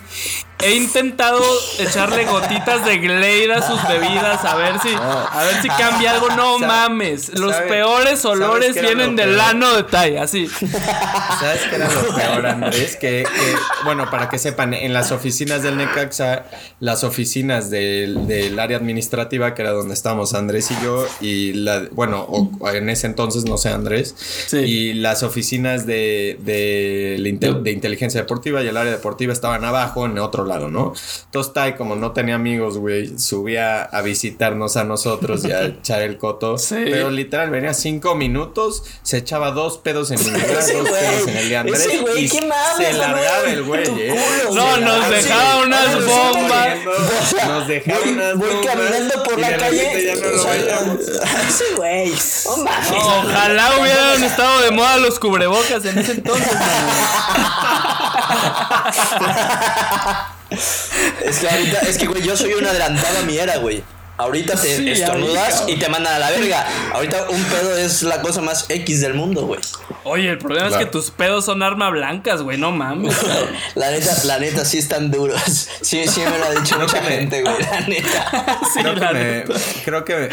He 0.63 0.75
intentado 0.75 1.39
echarle 1.77 2.25
gotitas 2.25 2.83
de 2.83 2.97
Glade 2.97 3.53
a 3.53 3.61
sus 3.61 3.79
bebidas 3.87 4.43
a 4.43 4.55
ver 4.55 4.79
si 4.79 4.89
a 4.95 5.43
ver 5.43 5.61
si 5.61 5.67
cambia 5.69 6.11
algo. 6.13 6.29
No 6.31 6.57
mames, 6.59 7.29
los 7.37 7.55
peores 7.55 8.21
¿sabes 8.21 8.25
olores 8.25 8.73
vienen 8.81 9.15
del 9.15 9.39
ano 9.39 9.75
de 9.75 9.83
Tai, 9.83 10.17
así. 10.17 10.47
¿Sabes 10.47 11.61
qué 11.69 11.75
era 11.75 11.87
lo 11.91 12.15
peor, 12.15 12.45
Andrés? 12.47 12.95
Que, 12.95 13.23
que, 13.23 13.55
bueno, 13.85 14.09
para 14.09 14.29
que 14.29 14.39
sepan, 14.39 14.73
en 14.73 14.93
las 14.93 15.11
oficinas 15.11 15.61
del 15.61 15.77
Necaxa, 15.77 16.45
las 16.79 17.03
oficinas 17.03 17.69
del, 17.69 18.25
del 18.27 18.59
área 18.59 18.77
administrativa, 18.77 19.53
que 19.53 19.61
era 19.61 19.71
donde 19.71 19.93
estábamos 19.93 20.33
Andrés 20.33 20.71
y 20.71 20.83
yo, 20.83 21.05
y 21.21 21.53
la, 21.53 21.83
bueno, 21.91 22.25
o, 22.27 22.69
en 22.69 22.89
ese 22.89 23.05
entonces, 23.07 23.45
no 23.45 23.57
sé, 23.57 23.69
Andrés, 23.69 24.15
Sí. 24.47 24.57
y 24.57 24.93
las 24.95 25.21
oficinas 25.23 25.85
de, 25.85 26.37
de, 26.41 27.17
inte- 27.19 27.61
de 27.61 27.71
inteligencia 27.71 28.21
deportiva 28.21 28.63
y 28.63 28.67
el 28.67 28.77
área 28.77 28.91
deportiva 28.91 29.33
estaban 29.33 29.63
abajo, 29.63 30.05
en 30.05 30.17
otro 30.17 30.46
lado, 30.47 30.69
¿no? 30.69 30.93
Entonces 31.25 31.53
Tai, 31.53 31.75
como 31.75 31.95
no 31.95 32.11
tenía 32.11 32.35
amigos, 32.35 32.77
güey, 32.77 33.17
subía 33.19 33.81
a 33.83 34.01
visitarnos 34.01 34.77
a 34.77 34.83
nosotros 34.83 35.45
y 35.45 35.51
a 35.51 35.63
echar 35.65 36.01
el 36.01 36.17
coto. 36.17 36.57
Sí. 36.57 36.75
Pero 36.85 37.09
literal, 37.11 37.49
venía 37.49 37.73
cinco 37.73 38.15
minutos, 38.15 38.83
se 39.03 39.17
echaba 39.17 39.51
dos 39.51 39.77
pedos 39.77 40.11
en 40.11 40.19
mi 40.23 40.31
lugar, 40.31 40.47
dos 40.55 40.65
pedos 40.89 41.27
en 41.27 41.37
el 41.37 41.49
de 41.49 41.57
Andrés. 41.57 42.01
güey, 42.01 42.25
y 42.25 42.29
¿qué 42.29 42.41
mames, 42.41 42.87
se 42.87 42.93
largaba 42.93 43.49
el 43.49 43.63
güey, 43.63 43.83
¿eh? 43.87 44.15
No, 44.53 44.77
nos 44.77 45.09
dejaba 45.09 45.53
sí. 45.53 45.59
unas 45.67 45.85
sí, 45.85 45.99
bombas. 46.07 46.77
Nos 47.47 47.67
dejaba 47.67 47.99
Voy- 47.99 48.09
unas 48.13 48.37
voy 48.37 48.49
bombas 48.49 48.65
caminando 48.75 49.23
por 49.23 49.39
la 49.39 49.57
calle. 49.57 49.83
repente 49.83 50.05
ya 50.05 50.15
no 50.15 50.27
o 50.27 50.31
lo 50.31 50.43
sea, 50.43 50.51
veíamos. 50.53 50.97
Ese 51.47 51.63
güey. 51.75 52.13
Ojalá 52.99 53.79
hubieran 53.79 54.23
estado 54.23 54.61
de 54.61 54.71
moda 54.71 54.97
los 54.97 55.19
cubrebocas 55.19 55.85
en 55.85 55.97
ese 55.97 56.13
entonces, 56.13 56.47
Es 60.49 61.37
que 61.39 61.49
ahorita, 61.49 61.79
es 61.81 61.97
que, 61.97 62.07
güey, 62.07 62.21
yo 62.23 62.35
soy 62.37 62.53
un 62.53 62.65
adelantado 62.65 63.19
a 63.19 63.21
mi 63.23 63.37
era, 63.37 63.57
güey. 63.57 63.83
Ahorita 64.19 64.59
te 64.59 64.77
Sí, 64.77 64.89
estornudas 64.89 65.61
ahorita. 65.61 65.71
y 65.77 65.79
te 65.79 65.89
mandan 65.89 66.15
a 66.15 66.17
la 66.19 66.31
verga. 66.31 66.65
Ahorita 66.93 67.27
un 67.29 67.43
pedo 67.43 67.77
es 67.77 68.01
la 68.01 68.19
cosa 68.23 68.41
más 68.41 68.65
X 68.67 69.01
del 69.01 69.13
mundo, 69.13 69.45
güey. 69.45 69.59
Oye, 70.05 70.29
el 70.31 70.39
problema 70.39 70.69
es 70.69 70.75
que 70.77 70.87
tus 70.87 71.11
pedos 71.11 71.45
son 71.45 71.61
arma 71.61 71.91
blancas, 71.91 72.41
güey, 72.41 72.57
no 72.57 72.71
mames. 72.71 73.15
La 73.75 73.91
neta, 73.91 74.15
la 74.23 74.39
neta, 74.39 74.65
sí 74.65 74.79
están 74.79 75.11
duros. 75.11 75.39
Sí, 75.81 76.07
sí 76.07 76.21
me 76.21 76.39
lo 76.39 76.45
ha 76.45 76.51
dicho 76.51 76.79
mucha 76.79 77.03
gente, 77.03 77.43
güey. 77.43 77.55
La 77.59 77.81
neta. 77.81 78.59
Sí, 78.73 78.79
creo, 78.81 78.95
que 78.95 79.13
me, 79.13 79.23
neta. 79.23 79.53
creo 79.85 80.05
que 80.05 80.29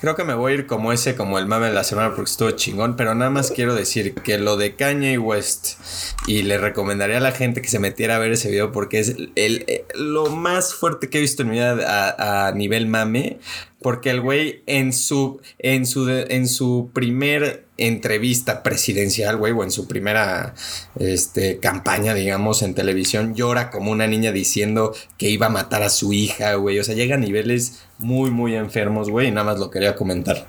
creo 0.00 0.14
que 0.14 0.24
me 0.24 0.34
voy 0.34 0.52
a 0.52 0.54
ir 0.56 0.66
como 0.66 0.92
ese, 0.92 1.14
como 1.16 1.38
el 1.38 1.46
mame 1.46 1.66
de 1.68 1.72
la 1.74 1.84
semana 1.84 2.14
porque 2.14 2.30
estuvo 2.30 2.50
chingón, 2.52 2.96
pero 2.96 3.14
nada 3.14 3.30
más 3.30 3.50
quiero 3.50 3.74
decir 3.74 4.14
que 4.14 4.38
lo 4.38 4.56
de 4.56 4.74
Kanye 4.76 5.18
West 5.18 5.78
y 6.26 6.42
le 6.42 6.58
recomendaría 6.58 7.16
a 7.18 7.20
la 7.20 7.32
gente 7.32 7.62
que 7.62 7.68
se 7.68 7.78
metiera 7.78 8.16
a 8.16 8.18
ver 8.18 8.32
ese 8.32 8.50
video 8.50 8.72
porque 8.72 8.98
es 9.00 9.08
el, 9.10 9.32
el- 9.36 9.66
lo 9.94 10.26
más 10.30 10.74
fuerte 10.74 11.08
que 11.08 11.18
he 11.18 11.20
visto 11.20 11.42
en 11.42 11.48
mi 11.48 11.54
vida 11.56 11.76
a, 11.86 12.48
a 12.48 12.52
nivel 12.52 12.86
mame, 12.86 13.38
porque 13.80 14.10
el 14.10 14.20
güey 14.20 14.62
en 14.66 14.92
su 14.92 15.40
en 15.58 15.86
su 15.86 16.08
en 16.08 16.48
su 16.48 16.90
primer 16.92 17.66
entrevista 17.78 18.62
presidencial, 18.62 19.36
güey, 19.36 19.52
o 19.52 19.62
en 19.62 19.70
su 19.70 19.86
primera 19.86 20.54
este, 20.98 21.58
campaña, 21.58 22.14
digamos, 22.14 22.62
en 22.62 22.74
televisión, 22.74 23.34
llora 23.34 23.70
como 23.70 23.90
una 23.90 24.06
niña 24.06 24.32
diciendo 24.32 24.94
que 25.18 25.28
iba 25.28 25.46
a 25.46 25.50
matar 25.50 25.82
a 25.82 25.90
su 25.90 26.12
hija, 26.12 26.54
güey. 26.54 26.78
O 26.78 26.84
sea, 26.84 26.94
llega 26.94 27.16
a 27.16 27.18
niveles 27.18 27.82
muy, 27.98 28.30
muy 28.30 28.54
enfermos, 28.54 29.10
güey, 29.10 29.28
y 29.28 29.30
nada 29.30 29.44
más 29.44 29.58
lo 29.58 29.70
quería 29.70 29.94
comentar. 29.94 30.46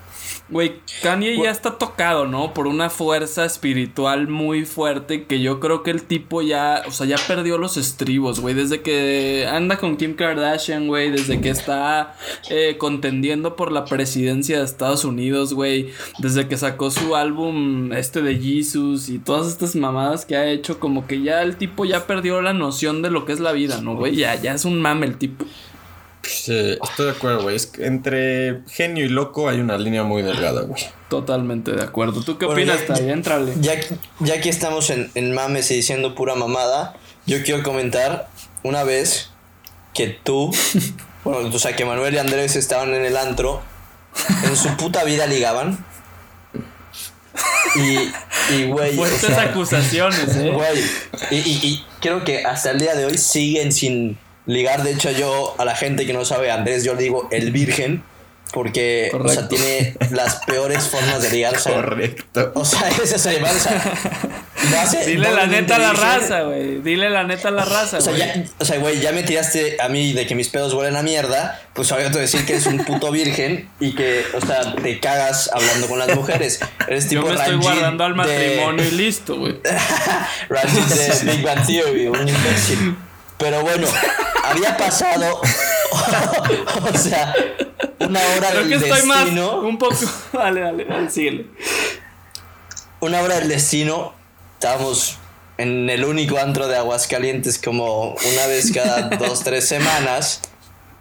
Güey, 0.49 0.79
Kanye 1.03 1.37
ya 1.43 1.51
está 1.51 1.77
tocado, 1.77 2.25
¿no? 2.25 2.53
Por 2.53 2.67
una 2.67 2.89
fuerza 2.89 3.43
espiritual 3.43 4.29
muy 4.29 4.63
fuerte 4.63 5.25
que 5.25 5.41
yo 5.41 5.59
creo 5.59 5.83
que 5.83 5.91
el 5.91 6.03
tipo 6.03 6.41
ya, 6.41 6.83
o 6.87 6.91
sea, 6.91 7.05
ya 7.05 7.17
perdió 7.27 7.57
los 7.57 7.75
estribos, 7.75 8.39
güey. 8.39 8.55
Desde 8.55 8.81
que 8.81 9.45
anda 9.51 9.77
con 9.77 9.97
Kim 9.97 10.15
Kardashian, 10.15 10.87
güey. 10.87 11.11
Desde 11.11 11.41
que 11.41 11.49
está 11.49 12.15
eh, 12.49 12.77
contendiendo 12.77 13.57
por 13.57 13.73
la 13.73 13.83
presidencia 13.83 14.59
de 14.59 14.63
Estados 14.63 15.03
Unidos, 15.03 15.53
güey. 15.53 15.89
Desde 16.19 16.47
que 16.47 16.55
sacó 16.55 16.91
su 16.91 17.17
álbum 17.17 17.91
este 17.91 18.21
de 18.21 18.39
Jesus 18.39 19.09
y 19.09 19.19
todas 19.19 19.47
estas 19.47 19.75
mamadas 19.75 20.25
que 20.25 20.37
ha 20.37 20.47
hecho, 20.49 20.79
como 20.79 21.07
que 21.07 21.21
ya 21.21 21.41
el 21.41 21.57
tipo 21.57 21.83
ya 21.83 22.07
perdió 22.07 22.41
la 22.41 22.53
noción 22.53 23.01
de 23.01 23.11
lo 23.11 23.25
que 23.25 23.33
es 23.33 23.41
la 23.41 23.51
vida, 23.51 23.81
¿no, 23.81 23.95
güey? 23.95 24.15
Ya, 24.15 24.35
ya 24.35 24.53
es 24.53 24.63
un 24.63 24.81
mame 24.81 25.07
el 25.07 25.17
tipo. 25.17 25.45
Sí, 26.27 26.77
estoy 26.83 27.05
de 27.05 27.11
acuerdo, 27.11 27.43
güey. 27.43 27.55
Es 27.55 27.67
que 27.67 27.85
entre 27.85 28.61
genio 28.69 29.05
y 29.05 29.09
loco 29.09 29.47
hay 29.49 29.59
una 29.59 29.77
línea 29.77 30.03
muy 30.03 30.21
delgada, 30.21 30.61
güey. 30.63 30.83
Totalmente 31.09 31.71
de 31.71 31.81
acuerdo. 31.83 32.21
¿Tú 32.21 32.37
qué 32.37 32.45
Bueno, 32.45 32.59
opinas, 32.73 32.87
ya- 32.87 32.93
Tai? 32.95 33.09
Entrale. 33.09 33.53
Ya, 33.61 33.79
que- 33.79 33.95
ya 34.19 34.41
que 34.41 34.49
estamos 34.49 34.89
en, 34.89 35.09
en 35.15 35.33
mames 35.33 35.71
y 35.71 35.75
diciendo 35.75 36.15
pura 36.15 36.35
mamada, 36.35 36.95
yo 37.25 37.41
quiero 37.43 37.63
comentar 37.63 38.27
una 38.63 38.83
vez 38.83 39.29
que 39.93 40.07
tú, 40.07 40.53
bueno, 41.23 41.49
o 41.55 41.59
sea, 41.59 41.75
que 41.75 41.85
Manuel 41.85 42.13
y 42.13 42.17
Andrés 42.17 42.55
estaban 42.55 42.93
en 42.93 43.05
el 43.05 43.15
antro, 43.17 43.61
en 44.43 44.55
su 44.57 44.75
puta 44.77 45.03
vida 45.05 45.27
ligaban. 45.27 45.85
Y, 47.75 48.53
y 48.55 48.63
güey, 48.67 48.93
o 48.93 48.95
Fuertes 48.97 49.19
sea, 49.21 49.41
acusaciones, 49.43 50.35
¿eh? 50.35 50.49
Güey, 50.51 50.79
y, 51.31 51.35
y- 51.35 51.59
y 51.67 51.85
creo 52.01 52.23
que 52.23 52.43
hasta 52.43 52.71
el 52.71 52.79
día 52.79 52.95
de 52.95 53.05
hoy 53.05 53.17
siguen 53.17 53.71
sin 53.71 54.17
ligar. 54.47 54.83
De 54.83 54.91
hecho, 54.93 55.11
yo 55.11 55.53
a 55.59 55.65
la 55.65 55.75
gente 55.75 56.05
que 56.07 56.13
no 56.13 56.25
sabe, 56.25 56.49
Andrés, 56.51 56.83
yo 56.83 56.95
le 56.95 57.03
digo 57.03 57.27
el 57.31 57.51
virgen, 57.51 58.03
porque 58.53 59.11
o 59.13 59.27
sea, 59.27 59.47
tiene 59.49 59.95
las 60.11 60.37
peores 60.45 60.87
formas 60.87 61.21
de 61.21 61.29
ligar. 61.31 61.55
O 61.55 61.59
sea, 61.59 61.73
Correcto. 61.75 62.51
o 62.55 62.65
sea, 62.65 62.89
ese 63.03 63.17
es 63.17 63.25
animal, 63.27 63.53
o 63.55 63.59
sea, 63.59 64.81
hace 64.81 65.05
Dile 65.05 65.31
la 65.31 65.47
neta 65.47 65.75
a 65.75 65.79
la 65.79 65.91
raza, 65.93 66.41
güey. 66.43 66.81
Dile 66.81 67.09
la 67.09 67.23
neta 67.25 67.49
a 67.49 67.51
la 67.51 67.65
raza, 67.65 67.97
O 67.97 68.01
sea, 68.01 68.13
güey. 68.13 68.25
ya, 68.25 68.43
o 68.57 68.63
sea, 68.65 68.79
güey, 68.79 68.99
ya 69.01 69.11
me 69.11 69.23
tiraste 69.23 69.75
a 69.81 69.89
mí 69.89 70.13
de 70.13 70.25
que 70.25 70.33
mis 70.33 70.47
pedos 70.47 70.73
huelen 70.73 70.95
a 70.95 71.03
mierda, 71.03 71.61
pues 71.73 71.91
ahora 71.91 72.05
te 72.05 72.11
voy 72.11 72.17
a 72.19 72.21
decir 72.21 72.45
que 72.45 72.53
eres 72.53 72.65
un 72.67 72.83
puto 72.85 73.11
virgen 73.11 73.69
y 73.81 73.93
que, 73.95 74.23
o 74.33 74.39
sea, 74.45 74.75
te 74.75 74.99
cagas 75.01 75.49
hablando 75.53 75.87
con 75.87 75.99
las 75.99 76.15
mujeres. 76.15 76.59
Eres 76.87 77.03
Yo 77.09 77.21
tipo 77.21 77.27
me 77.27 77.35
estoy 77.35 77.55
guardando 77.57 78.03
al 78.05 78.11
de- 78.13 78.17
matrimonio 78.17 78.85
y 78.85 78.91
listo, 78.91 79.37
güey. 79.37 79.57
Ranjit 80.49 80.85
de 80.85 81.31
Big 81.31 81.43
Bang 81.43 81.65
Theory, 81.65 82.07
un 82.07 82.27
imbécil. 82.29 82.95
Pero 83.37 83.61
bueno, 83.61 83.87
había 84.43 84.75
pasado, 84.77 85.41
o 85.41 86.97
sea, 86.97 87.33
una 87.99 88.19
hora 88.19 88.49
Creo 88.49 88.61
del 88.65 88.69
que 88.69 88.75
estoy 88.87 89.07
más. 89.07 89.19
destino. 89.25 89.59
Un 89.61 89.77
poco. 89.77 89.95
Dale, 90.33 90.61
dale, 90.61 90.85
dale, 90.85 91.09
síguele. 91.09 91.47
Una 92.99 93.21
hora 93.21 93.35
del 93.39 93.49
destino, 93.49 94.13
estábamos 94.53 95.17
en 95.57 95.89
el 95.89 96.05
único 96.05 96.37
antro 96.37 96.67
de 96.67 96.77
Aguascalientes 96.77 97.59
como 97.59 98.11
una 98.13 98.47
vez 98.47 98.71
cada 98.71 99.09
dos, 99.17 99.43
tres 99.43 99.67
semanas, 99.67 100.41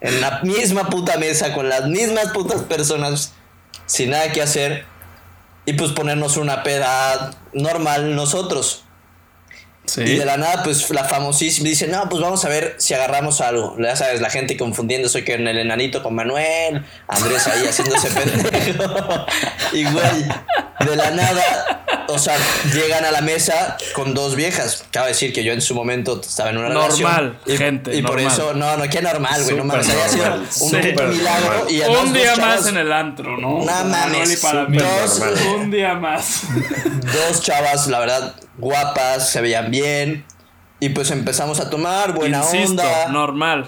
en 0.00 0.20
la 0.20 0.40
misma 0.42 0.90
puta 0.90 1.16
mesa, 1.18 1.54
con 1.54 1.68
las 1.68 1.86
mismas 1.86 2.28
putas 2.32 2.62
personas, 2.62 3.32
sin 3.86 4.10
nada 4.10 4.32
que 4.32 4.42
hacer, 4.42 4.84
y 5.64 5.72
pues 5.72 5.92
ponernos 5.92 6.36
una 6.36 6.62
peda 6.62 7.32
normal 7.52 8.14
nosotros. 8.14 8.84
Y 9.96 10.16
de 10.16 10.24
la 10.24 10.36
nada, 10.36 10.62
pues 10.62 10.90
la 10.90 11.04
famosísima 11.04 11.68
dice, 11.68 11.86
no, 11.86 12.08
pues 12.08 12.20
vamos 12.20 12.44
a 12.44 12.48
ver 12.48 12.74
si 12.78 12.94
agarramos 12.94 13.40
algo. 13.40 13.76
Ya 13.78 13.96
sabes, 13.96 14.20
la 14.20 14.30
gente 14.30 14.56
confundiéndose 14.56 15.24
que 15.24 15.34
en 15.34 15.46
el 15.46 15.58
enanito 15.58 16.02
con 16.02 16.14
Manuel, 16.14 16.84
Andrés 17.08 17.46
ahí 17.46 17.66
haciéndose 17.66 18.08
pendejo. 18.10 19.26
y 19.72 19.84
güey, 19.84 20.24
de 20.80 20.96
la 20.96 21.10
nada, 21.12 21.85
o 22.08 22.18
sea, 22.18 22.36
llegan 22.72 23.04
a 23.04 23.10
la 23.10 23.20
mesa 23.20 23.76
con 23.94 24.14
dos 24.14 24.34
viejas. 24.36 24.84
Cabe 24.90 25.08
decir 25.08 25.32
que 25.32 25.42
yo 25.44 25.52
en 25.52 25.60
su 25.60 25.74
momento 25.74 26.20
estaba 26.20 26.50
en 26.50 26.58
una 26.58 26.68
Normal, 26.68 26.90
relación. 26.98 27.38
Y, 27.46 27.56
gente, 27.56 27.96
Y 27.96 28.02
por 28.02 28.20
eso, 28.20 28.52
no, 28.54 28.76
no, 28.76 28.84
qué 28.88 29.00
normal, 29.02 29.42
güey, 29.44 29.56
no 29.56 29.64
mames, 29.64 29.88
había 29.88 30.08
sido 30.08 30.34
un 30.66 31.10
milagro. 31.10 31.48
normal. 31.48 31.70
Y 31.70 31.82
además 31.82 32.02
un 32.04 32.12
día 32.12 32.36
más 32.36 32.66
en 32.66 32.76
el 32.76 32.92
antro, 32.92 33.36
¿no? 33.38 33.64
No 33.64 33.84
mames, 33.84 34.40
para 34.40 34.64
mí. 34.66 34.76
dos-. 34.78 35.22
Un 35.56 35.70
día 35.70 35.94
más. 35.94 36.42
dos 37.00 37.40
chavas, 37.42 37.86
la 37.86 37.98
verdad, 38.00 38.34
guapas, 38.58 39.30
se 39.30 39.40
veían 39.40 39.70
bien. 39.70 40.24
Y 40.80 40.90
pues 40.90 41.10
empezamos 41.10 41.58
a 41.60 41.70
tomar, 41.70 42.12
buena 42.12 42.38
Insisto, 42.38 42.70
onda. 42.82 43.08
normal. 43.08 43.66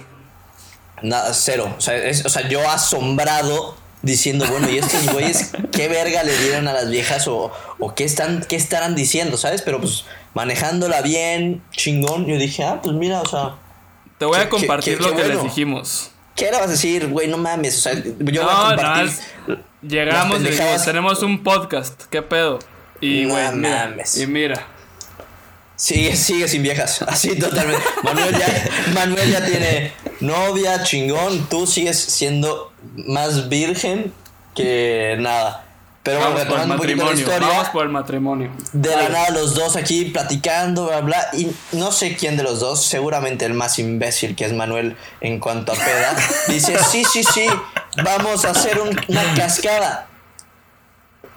Nada, 1.00 1.32
cero. 1.32 1.74
O 1.78 1.80
sea, 1.80 1.94
es- 1.96 2.26
o 2.26 2.28
sea, 2.28 2.46
yo 2.48 2.68
asombrado 2.68 3.77
diciendo, 4.02 4.46
bueno, 4.48 4.68
¿y 4.70 4.78
estos 4.78 5.10
güeyes 5.12 5.50
qué 5.72 5.88
verga 5.88 6.22
le 6.22 6.36
dieron 6.38 6.68
a 6.68 6.72
las 6.72 6.88
viejas 6.90 7.26
o, 7.28 7.52
o 7.78 7.94
qué, 7.94 8.04
están, 8.04 8.44
qué 8.48 8.56
estarán 8.56 8.94
diciendo, 8.94 9.36
¿sabes? 9.36 9.62
Pero 9.62 9.80
pues 9.80 10.04
manejándola 10.34 11.02
bien, 11.02 11.62
chingón, 11.72 12.26
yo 12.26 12.36
dije, 12.38 12.62
ah, 12.64 12.80
pues 12.82 12.94
mira, 12.94 13.20
o 13.22 13.26
sea, 13.26 13.54
Te 14.18 14.24
voy 14.24 14.38
a 14.38 14.48
compartir 14.48 14.98
qué- 14.98 15.04
lo 15.04 15.14
qué 15.16 15.22
que 15.22 15.28
les 15.28 15.42
dijimos. 15.42 16.10
¿qué 16.36 16.44
le 16.46 16.52
vas 16.52 16.62
a 16.62 16.66
decir, 16.68 17.08
güey? 17.08 17.26
No 17.26 17.36
mames, 17.36 17.78
o 17.78 17.80
sea, 17.80 17.94
yo 17.94 18.02
voy 18.14 18.38
a 18.38 18.42
No, 18.42 18.70
no, 18.70 18.76
compartir. 18.76 19.04
es- 19.08 19.58
llegamos 19.82 20.40
y 20.40 20.44
dijimos, 20.44 20.84
tenemos 20.84 21.22
un 21.22 21.42
podcast, 21.42 22.02
¿qué 22.10 22.22
pedo? 22.22 22.60
Y 23.00 23.22
No 23.24 23.34
güey, 23.34 23.52
mira, 23.54 23.86
mames. 23.88 24.16
y 24.18 24.26
mira. 24.28 24.66
Sigue, 25.76 26.16
sigue 26.16 26.48
sin 26.48 26.62
viejas, 26.62 27.02
así 27.06 27.36
totalmente. 27.36 27.82
Manuel 28.02 28.36
ya, 28.36 28.68
Manuel 28.94 29.30
ya 29.30 29.44
tiene 29.44 29.92
novia, 30.20 30.82
chingón. 30.82 31.48
Tú 31.48 31.66
sigues 31.68 31.98
siendo 32.00 32.67
más 32.96 33.48
virgen 33.48 34.12
que 34.54 35.16
nada. 35.18 35.64
Pero 36.02 36.20
bueno, 36.20 36.34
Vamos 36.36 36.46
por 36.48 36.60
el 36.60 36.68
la 36.68 36.74
matrimonio, 36.76 37.12
historia. 37.14 37.48
vamos 37.48 37.68
por 37.68 37.82
el 37.84 37.88
matrimonio. 37.90 38.50
De 38.72 38.96
la 38.96 39.08
nada 39.10 39.30
los 39.30 39.54
dos 39.54 39.76
aquí 39.76 40.06
platicando, 40.06 40.86
bla, 40.86 41.00
bla. 41.02 41.28
Y 41.34 41.50
no 41.72 41.92
sé 41.92 42.16
quién 42.16 42.36
de 42.38 42.42
los 42.44 42.60
dos, 42.60 42.82
seguramente 42.82 43.44
el 43.44 43.52
más 43.52 43.78
imbécil 43.78 44.34
que 44.34 44.46
es 44.46 44.52
Manuel 44.54 44.96
en 45.20 45.38
cuanto 45.38 45.72
a 45.72 45.74
peda, 45.74 46.16
dice, 46.48 46.78
sí, 46.82 47.04
sí, 47.04 47.22
sí, 47.24 47.46
vamos 48.02 48.44
a 48.46 48.50
hacer 48.50 48.80
un- 48.80 48.98
una 49.08 49.34
cascada. 49.34 50.06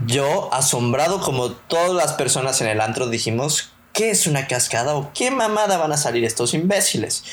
Yo, 0.06 0.52
asombrado 0.54 1.20
como 1.22 1.52
todas 1.52 1.92
las 1.92 2.14
personas 2.14 2.62
en 2.62 2.68
el 2.68 2.82
antro, 2.82 3.08
dijimos, 3.08 3.74
¿qué 3.94 4.10
es 4.12 4.26
una 4.26 4.48
cascada 4.48 4.96
o 4.96 5.12
qué 5.14 5.32
mamada 5.32 5.78
van 5.78 5.92
a 5.92 5.98
salir 5.98 6.24
estos 6.24 6.54
imbéciles? 6.54 7.24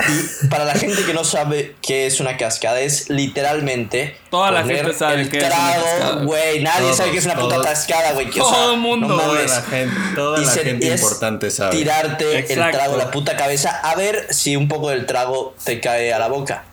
Y 0.00 0.46
para 0.48 0.64
la 0.64 0.74
gente 0.74 1.04
que 1.04 1.14
no 1.14 1.22
sabe 1.22 1.76
qué 1.80 2.06
es 2.06 2.18
una 2.18 2.36
cascada, 2.36 2.80
es 2.80 3.08
literalmente. 3.08 4.16
Toda 4.30 4.50
la 4.50 4.62
poner 4.62 4.78
gente 4.78 4.98
sabe 4.98 5.20
el 5.22 5.28
qué 5.30 5.38
es 5.38 5.44
una 5.44 5.52
cascada. 5.54 6.00
trago, 6.00 6.24
güey. 6.26 6.60
Nadie 6.62 6.80
Todos, 6.80 6.96
sabe 6.96 7.10
qué 7.12 7.18
es 7.18 7.24
una 7.24 7.36
puta 7.36 7.60
cascada, 7.62 8.12
güey. 8.12 8.28
o 8.28 8.32
Todo 8.32 8.52
sea, 8.52 8.72
el 8.72 8.80
mundo, 8.80 9.06
no 9.06 9.14
Toda 9.16 9.28
mames. 9.28 9.50
la 9.50 9.62
gente, 9.62 9.94
toda 10.16 10.40
Y 10.40 10.44
la 10.44 10.50
gente 10.52 10.86
importante 10.88 11.50
sabe. 11.52 11.76
Tirarte 11.76 12.52
el 12.52 12.70
trago 12.72 12.96
la 12.96 13.10
puta 13.12 13.36
cabeza 13.36 13.70
a 13.70 13.94
ver 13.94 14.26
si 14.30 14.56
un 14.56 14.66
poco 14.66 14.90
del 14.90 15.06
trago 15.06 15.54
te 15.62 15.78
cae 15.80 16.12
a 16.12 16.18
la 16.18 16.26
boca. 16.28 16.64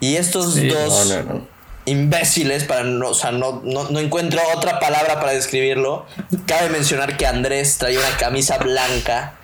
Y 0.00 0.16
estos 0.16 0.52
Sí. 0.54 0.68
dos 0.68 1.06
No, 1.08 1.22
no, 1.22 1.34
no. 1.34 1.48
imbéciles, 1.86 2.64
para 2.64 2.82
no, 2.84 3.08
o 3.10 3.14
sea, 3.14 3.30
no, 3.32 3.62
no, 3.64 3.88
no 3.88 3.98
encuentro 4.00 4.40
otra 4.54 4.80
palabra 4.80 5.18
para 5.20 5.32
describirlo. 5.32 6.04
Cabe 6.46 6.68
mencionar 6.68 7.16
que 7.16 7.26
Andrés 7.26 7.78
traía 7.78 8.00
una 8.00 8.16
camisa 8.18 8.58
blanca 8.58 9.34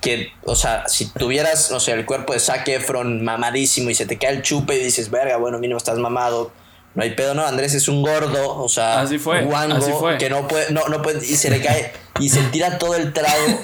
que, 0.00 0.32
o 0.44 0.56
sea, 0.56 0.88
si 0.88 1.06
tuvieras, 1.06 1.70
no 1.70 1.80
sé, 1.80 1.92
el 1.92 2.06
cuerpo 2.06 2.32
de 2.32 2.40
Zac 2.40 2.66
Efron 2.68 3.22
mamadísimo 3.24 3.90
y 3.90 3.94
se 3.94 4.06
te 4.06 4.18
cae 4.18 4.30
el 4.30 4.42
chupe 4.42 4.74
y 4.76 4.84
dices, 4.84 5.10
verga, 5.10 5.36
bueno, 5.36 5.58
mínimo 5.58 5.78
estás 5.78 5.98
mamado. 5.98 6.52
No 6.94 7.04
hay 7.04 7.10
pedo, 7.10 7.34
no, 7.34 7.46
Andrés 7.46 7.74
es 7.74 7.86
un 7.86 8.02
gordo, 8.02 8.56
o 8.58 8.68
sea, 8.68 9.00
Así 9.02 9.18
fue, 9.18 9.42
guango, 9.42 9.76
así 9.76 9.92
fue. 9.92 10.18
que 10.18 10.28
no 10.28 10.48
puede, 10.48 10.72
no, 10.72 10.88
no 10.88 11.02
puede, 11.02 11.24
y 11.24 11.36
se 11.36 11.48
le 11.48 11.60
cae, 11.60 11.92
y 12.18 12.28
se 12.28 12.42
tira 12.44 12.78
todo 12.78 12.96
el 12.96 13.12
trago, 13.12 13.60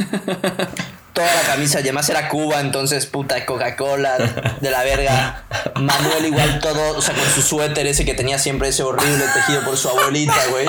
toda 1.12 1.34
la 1.34 1.40
camisa, 1.46 1.80
y 1.80 1.82
además 1.82 2.08
era 2.08 2.28
Cuba, 2.28 2.60
entonces 2.60 3.06
puta 3.06 3.44
Coca-Cola, 3.44 4.16
de 4.60 4.70
la 4.70 4.84
verga. 4.84 5.44
Manuel 5.74 6.26
igual 6.26 6.60
todo, 6.60 6.96
o 6.96 7.02
sea, 7.02 7.14
con 7.14 7.24
su 7.34 7.42
suéter 7.42 7.86
ese 7.88 8.04
que 8.04 8.14
tenía 8.14 8.38
siempre 8.38 8.68
ese 8.68 8.84
horrible 8.84 9.24
tejido 9.34 9.64
por 9.64 9.76
su 9.76 9.88
abuelita, 9.88 10.46
güey. 10.50 10.68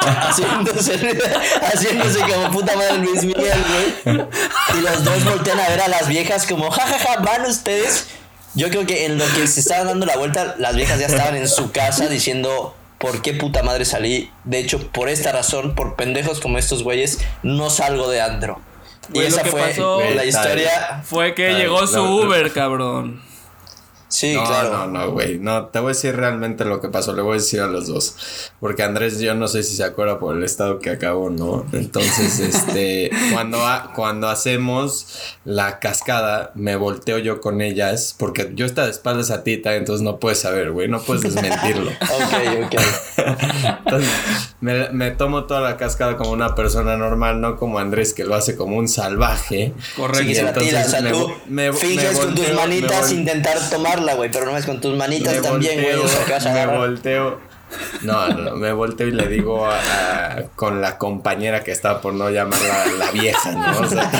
Haciéndose, 0.00 1.18
haciéndose 1.62 2.20
como 2.20 2.50
puta 2.50 2.76
madre 2.76 2.98
Luis 2.98 3.24
Miguel, 3.24 3.58
güey. 4.04 4.26
Y 4.78 4.80
los 4.82 5.04
dos 5.04 5.24
voltean 5.24 5.58
a 5.60 5.68
ver 5.68 5.80
a 5.80 5.88
las 5.88 6.08
viejas 6.08 6.46
como, 6.46 6.70
jajaja, 6.70 7.20
van 7.20 7.42
ustedes. 7.46 8.08
Yo 8.54 8.70
creo 8.70 8.86
que 8.86 9.04
en 9.06 9.18
lo 9.18 9.24
que 9.34 9.46
se 9.46 9.60
estaban 9.60 9.86
dando 9.86 10.06
la 10.06 10.16
vuelta, 10.16 10.54
las 10.58 10.74
viejas 10.76 10.98
ya 10.98 11.06
estaban 11.06 11.36
en 11.36 11.48
su 11.48 11.72
casa 11.72 12.06
diciendo, 12.08 12.74
¿por 12.98 13.20
qué 13.22 13.34
puta 13.34 13.62
madre 13.62 13.84
salí? 13.84 14.30
De 14.44 14.58
hecho, 14.58 14.86
por 14.92 15.08
esta 15.08 15.32
razón, 15.32 15.74
por 15.74 15.94
pendejos 15.96 16.40
como 16.40 16.56
estos 16.58 16.82
güeyes, 16.82 17.18
no 17.42 17.68
salgo 17.70 18.08
de 18.08 18.22
antro. 18.22 18.60
Y 19.12 19.20
esa 19.20 19.42
que 19.42 19.50
fue 19.50 19.60
pasó- 19.62 20.00
la 20.14 20.24
historia. 20.24 21.02
Fue 21.04 21.34
que 21.34 21.48
Ay, 21.48 21.54
llegó 21.56 21.86
su. 21.86 22.00
Uber, 22.02 22.52
cabrón. 22.52 23.22
Sí, 24.08 24.34
no, 24.34 24.44
claro. 24.44 24.70
no, 24.70 24.86
no, 24.86 25.10
güey. 25.10 25.38
No, 25.38 25.66
te 25.66 25.80
voy 25.80 25.86
a 25.86 25.94
decir 25.94 26.14
realmente 26.14 26.64
lo 26.64 26.80
que 26.80 26.88
pasó. 26.88 27.12
Le 27.12 27.22
voy 27.22 27.32
a 27.32 27.40
decir 27.40 27.60
a 27.60 27.66
los 27.66 27.88
dos. 27.88 28.14
Porque 28.60 28.82
Andrés, 28.84 29.18
yo 29.18 29.34
no 29.34 29.48
sé 29.48 29.62
si 29.64 29.74
se 29.76 29.82
acuerda 29.84 30.18
por 30.20 30.36
el 30.36 30.44
estado 30.44 30.78
que 30.78 30.90
acabó, 30.90 31.28
¿no? 31.30 31.66
Entonces, 31.72 32.38
este, 32.40 33.10
cuando, 33.32 33.66
ha- 33.66 33.92
cuando 33.94 34.28
hacemos 34.28 35.36
la 35.44 35.80
cascada, 35.80 36.52
me 36.54 36.76
volteo 36.76 37.18
yo 37.18 37.40
con 37.40 37.60
ellas. 37.60 38.14
Porque 38.16 38.52
yo 38.54 38.64
estaba 38.64 38.86
de 38.86 38.92
espaldas 38.92 39.30
a 39.30 39.42
Tita, 39.42 39.74
entonces 39.74 40.02
no 40.02 40.18
puedes 40.20 40.38
saber, 40.38 40.70
güey. 40.70 40.88
No 40.88 41.00
puedes 41.02 41.22
desmentirlo. 41.22 41.90
Ok, 42.16 42.64
ok. 42.66 42.80
Entonces, 43.84 44.10
me, 44.60 44.88
me 44.90 45.10
tomo 45.10 45.44
toda 45.44 45.60
la 45.60 45.76
cascada 45.76 46.16
como 46.16 46.30
una 46.30 46.54
persona 46.54 46.96
normal, 46.96 47.40
no 47.40 47.56
como 47.56 47.78
Andrés, 47.78 48.14
que 48.14 48.24
lo 48.24 48.34
hace 48.34 48.56
como 48.56 48.76
un 48.76 48.88
salvaje. 48.88 49.72
Correcto. 49.96 50.22
Sí, 50.22 50.28
que 50.28 50.34
se 50.34 50.42
la 50.42 50.48
entonces 50.50 50.70
tira. 50.70 50.86
O 50.86 50.88
sea, 50.88 51.00
me 51.02 51.10
tú 51.10 51.32
me- 51.48 51.72
finges 51.72 52.12
me 52.12 52.18
con 52.18 52.34
tus 52.34 52.44
volteo, 52.46 52.56
manitas 52.56 53.12
intentar 53.12 53.58
tomarla, 53.96 54.14
güey. 54.14 54.30
Pero 54.30 54.46
no 54.46 54.56
es 54.56 54.66
con 54.66 54.80
tus 54.80 54.96
manitas 54.96 55.34
me 55.34 55.40
también, 55.40 55.82
güey. 55.82 55.94
O 55.94 56.06
sea, 56.08 56.38
me 56.52 56.60
agarrar. 56.60 56.78
volteo. 56.78 57.40
No, 58.02 58.28
no, 58.28 58.52
me 58.54 58.70
volteo 58.72 59.08
y 59.08 59.10
le 59.10 59.26
digo 59.26 59.66
a- 59.66 59.76
a- 59.80 60.42
con 60.54 60.80
la 60.80 60.98
compañera 60.98 61.64
que 61.64 61.72
estaba 61.72 62.00
por 62.00 62.14
no 62.14 62.30
llamarla 62.30 62.86
la 62.98 63.10
vieja, 63.10 63.50
¿no? 63.52 63.80
O 63.80 63.86
sea, 63.88 64.08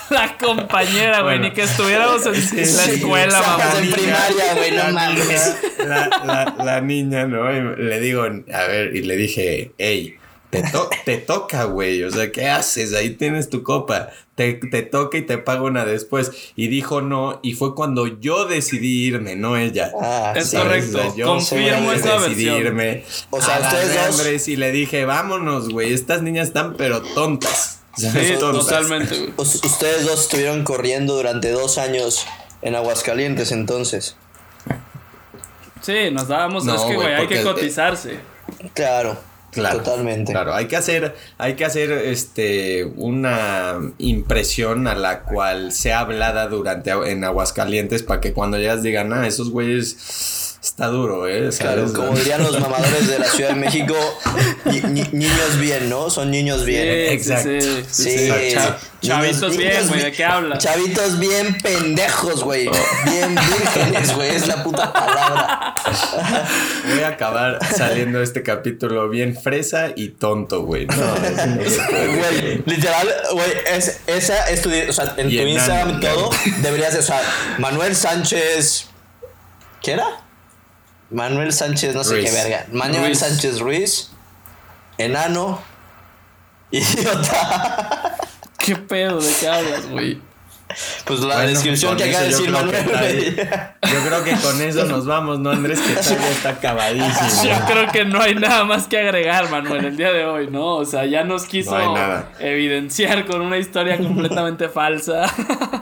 La 0.10 0.36
compañera, 0.38 1.20
güey, 1.22 1.38
Bueno. 1.38 1.48
ni 1.48 1.52
que 1.54 1.62
estuviéramos 1.62 2.26
en 2.26 2.34
Sí, 2.34 2.56
la 2.56 2.64
sí, 2.64 2.90
escuela, 2.96 3.38
Estamos 3.38 3.58
mamá. 3.64 3.78
en 3.78 3.90
primaria, 3.92 4.54
güey, 4.56 4.70
no 4.72 4.76
la 4.76 4.90
mames. 4.92 5.26
niña- 5.28 5.54
La, 5.86 6.08
la- 6.24 6.54
la 6.64 6.80
niña, 6.80 7.26
¿no? 7.26 7.50
Y 7.52 7.76
le 7.82 8.00
digo, 8.00 8.22
a 8.24 8.62
ver, 8.66 8.94
y 8.96 9.02
le 9.02 9.16
dije, 9.16 9.70
hey, 9.78 10.16
te, 10.50 10.62
to- 10.64 10.90
te 11.04 11.16
toca, 11.18 11.64
güey. 11.64 12.02
O 12.04 12.10
sea, 12.10 12.30
¿qué 12.32 12.48
haces? 12.48 12.92
Ahí 12.94 13.10
tienes 13.10 13.48
tu 13.50 13.62
copa. 13.62 14.08
Te, 14.34 14.54
te 14.54 14.82
toca 14.82 15.18
y 15.18 15.22
te 15.22 15.38
pago 15.38 15.66
una 15.66 15.84
después. 15.84 16.30
Y 16.56 16.68
dijo 16.68 17.02
no, 17.02 17.38
y 17.42 17.52
fue 17.54 17.74
cuando 17.74 18.06
yo 18.06 18.46
decidí 18.46 19.04
irme, 19.06 19.36
no 19.36 19.56
ella. 19.56 19.92
Ah, 20.00 20.32
Es 20.36 20.52
correcto. 20.52 20.98
O 20.98 21.02
sea, 21.02 21.14
yo 21.14 21.26
Confirmo 21.26 21.90
decidí 21.92 22.08
esa 22.08 22.16
versión. 22.18 22.56
irme. 22.58 23.04
O 23.30 23.40
sea, 23.40 23.56
Agarré 23.56 23.78
ustedes 23.84 23.96
a 23.98 24.06
dos- 24.32 24.48
y 24.48 24.56
le 24.56 24.72
dije, 24.72 25.04
vámonos, 25.04 25.68
güey. 25.68 25.92
Estas 25.92 26.22
niñas 26.22 26.48
están 26.48 26.74
pero 26.76 27.02
tontas. 27.02 27.80
Sí, 27.96 28.06
tontas. 28.38 28.66
totalmente, 28.66 29.32
Ustedes 29.36 30.04
dos 30.06 30.20
estuvieron 30.22 30.64
corriendo 30.64 31.14
durante 31.16 31.50
dos 31.50 31.76
años 31.76 32.24
en 32.62 32.74
Aguascalientes, 32.76 33.52
entonces. 33.52 34.16
Sí, 35.82 36.10
nos 36.12 36.28
dábamos. 36.28 36.64
No, 36.64 36.74
es 36.74 36.82
que, 36.82 36.94
güey, 36.94 37.14
hay 37.14 37.26
que 37.26 37.42
cotizarse. 37.42 38.18
Claro. 38.74 39.18
Claro, 39.50 39.78
Totalmente. 39.78 40.32
Claro, 40.32 40.54
hay 40.54 40.66
que 40.66 40.76
hacer, 40.76 41.14
hay 41.38 41.54
que 41.54 41.64
hacer 41.64 41.90
este 41.90 42.84
una 42.96 43.78
impresión 43.98 44.86
a 44.86 44.94
la 44.94 45.22
cual 45.22 45.72
sea 45.72 46.00
hablada 46.00 46.46
durante 46.46 46.90
en 46.90 47.24
Aguascalientes 47.24 48.02
para 48.02 48.20
que 48.20 48.32
cuando 48.32 48.58
llegas 48.58 48.82
digan, 48.82 49.12
ah, 49.12 49.26
esos 49.26 49.50
güeyes 49.50 50.49
está 50.62 50.86
duro, 50.88 51.26
eh. 51.26 51.48
Claro, 51.58 51.90
como 51.92 52.12
dirían 52.16 52.42
los 52.42 52.58
mamadores 52.60 53.08
de 53.08 53.18
la 53.18 53.24
Ciudad 53.30 53.50
de 53.50 53.56
México, 53.56 53.94
ni- 54.66 54.80
ni- 54.80 55.08
niños 55.12 55.58
bien, 55.58 55.88
¿no? 55.88 56.10
Son 56.10 56.30
niños 56.30 56.64
bien. 56.64 56.84
Sí, 56.84 57.14
Exacto. 57.14 57.48
sí, 57.60 57.84
sí. 57.90 58.10
Sí, 58.10 58.30
Exacto. 58.30 58.86
Cha- 59.00 59.08
chavitos 59.08 59.40
Niños- 59.40 59.56
bien, 59.56 59.88
güey, 59.88 60.02
¿de 60.02 60.12
qué 60.12 60.24
hablas? 60.26 60.58
Chavitos 60.58 61.18
bien 61.18 61.56
pendejos, 61.62 62.44
güey. 62.44 62.68
Bien 63.06 63.34
vírgenes, 63.34 64.14
güey. 64.14 64.34
Es 64.36 64.46
la 64.46 64.62
puta 64.62 64.92
palabra. 64.92 65.74
Voy 66.94 67.02
a 67.04 67.08
acabar 67.08 67.58
saliendo 67.74 68.20
este 68.22 68.42
capítulo 68.42 69.08
bien 69.08 69.34
fresa 69.40 69.88
y 69.96 70.10
tonto, 70.10 70.62
güey. 70.64 70.86
No. 70.86 70.94
Güey, 71.90 72.62
literal, 72.66 73.08
güey, 73.32 73.50
es, 73.72 74.00
esa 74.06 74.50
es 74.50 74.60
tu. 74.62 74.70
O 74.88 74.92
sea, 74.92 75.14
en 75.16 75.30
Y 75.30 75.36
tu 75.38 75.42
Instagram 75.44 75.96
y 75.96 76.00
todo, 76.00 76.30
deberías 76.62 76.92
de. 76.92 76.98
O 76.98 77.02
sea, 77.02 77.20
Manuel 77.58 77.96
Sánchez. 77.96 78.86
¿Qué 79.82 79.92
era? 79.92 80.04
Manuel 81.10 81.52
Sánchez, 81.52 81.94
no 81.94 82.04
sé 82.04 82.14
Ruiz. 82.14 82.30
qué 82.30 82.36
verga. 82.36 82.66
Manuel 82.72 83.06
Ruiz. 83.06 83.18
Sánchez 83.18 83.60
Ruiz. 83.60 84.10
Enano. 84.98 85.60
Idiota. 86.70 88.16
¿Qué 88.58 88.76
pedo? 88.76 89.20
¿De 89.20 89.32
qué 89.40 89.48
hablas, 89.48 89.86
güey? 89.88 90.20
Pues 91.04 91.18
la 91.20 91.34
Bueno, 91.34 91.50
descripción 91.50 91.96
que 91.96 92.04
acaba 92.04 92.20
de 92.22 92.28
decir 92.28 92.46
yo 92.46 92.52
creo 92.52 92.70
que 92.70 92.82
Manuel, 92.92 93.34
güey. 93.34 93.36
Yo 93.92 94.00
creo 94.06 94.22
que 94.24 94.36
con 94.36 94.62
eso 94.62 94.84
nos 94.84 95.04
vamos, 95.04 95.40
¿no, 95.40 95.50
Andrés? 95.50 95.80
Que 95.80 95.94
todavía 95.94 96.30
está 96.30 96.50
acabadísimo. 96.50 97.42
Yo 97.42 97.66
creo 97.66 97.90
que 97.90 98.04
no 98.04 98.20
hay 98.22 98.36
nada 98.36 98.62
más 98.62 98.86
que 98.86 98.98
agregar, 98.98 99.50
Manuel, 99.50 99.86
el 99.86 99.96
día 99.96 100.12
de 100.12 100.24
hoy, 100.26 100.48
¿no? 100.48 100.76
O 100.76 100.84
sea, 100.84 101.06
ya 101.06 101.24
nos 101.24 101.46
quiso 101.46 101.76
No 101.76 102.24
evidenciar 102.38 103.26
con 103.26 103.40
una 103.40 103.58
historia 103.58 103.98
completamente 103.98 104.68
falsa. 104.68 105.24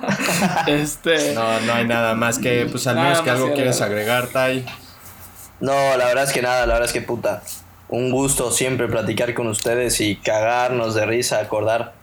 este. 0.66 1.34
No, 1.34 1.60
no 1.60 1.74
hay 1.74 1.86
nada 1.86 2.14
más 2.14 2.38
que, 2.38 2.66
pues 2.70 2.86
al 2.86 2.96
menos 2.96 3.20
que 3.20 3.28
algo 3.28 3.48
que 3.48 3.54
quieres 3.54 3.82
agregar. 3.82 4.22
agregar, 4.22 4.32
Tai. 4.32 4.64
No, 5.60 5.72
la 5.96 6.06
verdad 6.06 6.24
es 6.24 6.32
que 6.32 6.42
nada, 6.42 6.66
la 6.66 6.74
verdad 6.74 6.86
es 6.86 6.92
que 6.92 7.02
puta. 7.02 7.42
Un 7.88 8.10
gusto 8.10 8.50
siempre 8.50 8.86
platicar 8.86 9.34
con 9.34 9.46
ustedes 9.46 10.00
y 10.00 10.16
cagarnos 10.16 10.94
de 10.94 11.06
risa, 11.06 11.40
acordar 11.40 11.94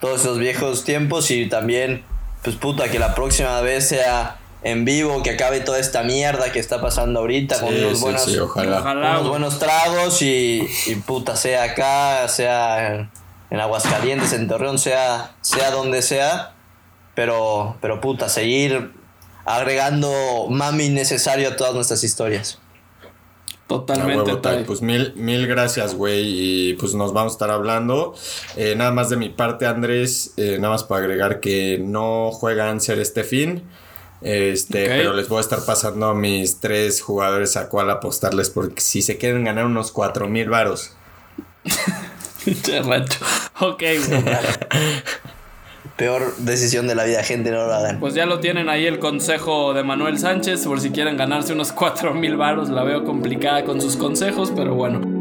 todos 0.00 0.20
esos 0.20 0.38
viejos 0.38 0.84
tiempos 0.84 1.30
y 1.30 1.48
también, 1.48 2.04
pues 2.42 2.56
puta, 2.56 2.88
que 2.88 2.98
la 2.98 3.14
próxima 3.14 3.60
vez 3.60 3.88
sea 3.88 4.38
en 4.62 4.84
vivo, 4.84 5.22
que 5.22 5.30
acabe 5.30 5.60
toda 5.60 5.78
esta 5.78 6.02
mierda 6.02 6.52
que 6.52 6.58
está 6.58 6.80
pasando 6.80 7.20
ahorita 7.20 7.60
con 7.60 7.74
unos 7.74 7.98
sí, 7.98 8.02
buenos, 8.02 8.24
sí, 8.24 8.38
ojalá. 8.38 8.80
Ojalá. 8.80 9.00
unos 9.00 9.18
güey. 9.18 9.30
buenos 9.30 9.58
tragos 9.58 10.22
y, 10.22 10.68
y 10.86 10.94
puta, 10.96 11.36
sea 11.36 11.64
acá, 11.64 12.26
sea 12.28 12.94
en, 12.94 13.10
en 13.50 13.60
Aguascalientes, 13.60 14.32
en 14.32 14.48
Torreón, 14.48 14.78
sea, 14.78 15.32
sea 15.40 15.70
donde 15.70 16.02
sea, 16.02 16.52
pero, 17.14 17.76
pero 17.80 18.00
puta, 18.00 18.28
seguir 18.28 18.92
agregando 19.44 20.46
mami 20.50 20.88
necesario 20.88 21.48
a 21.50 21.56
todas 21.56 21.74
nuestras 21.74 22.02
historias. 22.02 22.58
Totalmente. 23.66 24.22
huevo, 24.22 24.38
Tai. 24.38 24.64
Pues 24.64 24.80
mil, 24.80 25.12
mil 25.16 25.46
gracias, 25.46 25.94
güey. 25.94 26.22
Y 26.70 26.74
pues 26.74 26.94
nos 26.94 27.12
vamos 27.12 27.32
a 27.32 27.34
estar 27.34 27.50
hablando. 27.50 28.14
Eh, 28.56 28.74
nada 28.76 28.92
más 28.92 29.10
de 29.10 29.16
mi 29.16 29.28
parte, 29.28 29.66
Andrés. 29.66 30.34
eh, 30.36 30.58
nada 30.60 30.74
más 30.74 30.84
para 30.84 31.02
agregar 31.02 31.40
que 31.40 31.78
no 31.82 32.30
juega 32.30 32.70
Anser 32.70 32.98
este 33.00 33.24
fin. 33.24 33.64
Este, 34.22 34.86
pero 34.86 35.12
les 35.12 35.28
voy 35.28 35.38
a 35.38 35.40
estar 35.40 35.64
pasando 35.64 36.06
a 36.06 36.14
mis 36.14 36.60
tres 36.60 37.00
jugadores 37.00 37.56
a 37.56 37.68
cuál 37.68 37.90
apostarles. 37.90 38.50
Porque 38.50 38.80
si 38.80 39.02
se 39.02 39.18
quieren 39.18 39.44
ganar 39.44 39.66
unos 39.66 39.90
cuatro 39.90 40.28
mil 40.28 40.48
varos. 40.48 40.92
Pinche. 42.44 42.80
Ok, 42.80 43.82
güey. 44.06 44.24
Peor 45.96 46.36
decisión 46.36 46.86
de 46.86 46.94
la 46.94 47.04
vida, 47.04 47.22
gente, 47.22 47.50
no 47.50 47.66
lo 47.66 47.72
hagan. 47.72 47.98
Pues 48.00 48.12
ya 48.12 48.26
lo 48.26 48.38
tienen 48.40 48.68
ahí 48.68 48.84
el 48.84 48.98
consejo 48.98 49.72
de 49.72 49.82
Manuel 49.82 50.18
Sánchez 50.18 50.66
por 50.66 50.80
si 50.80 50.90
quieren 50.90 51.16
ganarse 51.16 51.54
unos 51.54 51.72
4 51.72 52.12
mil 52.12 52.36
varos. 52.36 52.68
La 52.68 52.82
veo 52.84 53.04
complicada 53.04 53.64
con 53.64 53.80
sus 53.80 53.96
consejos, 53.96 54.52
pero 54.54 54.74
bueno. 54.74 55.15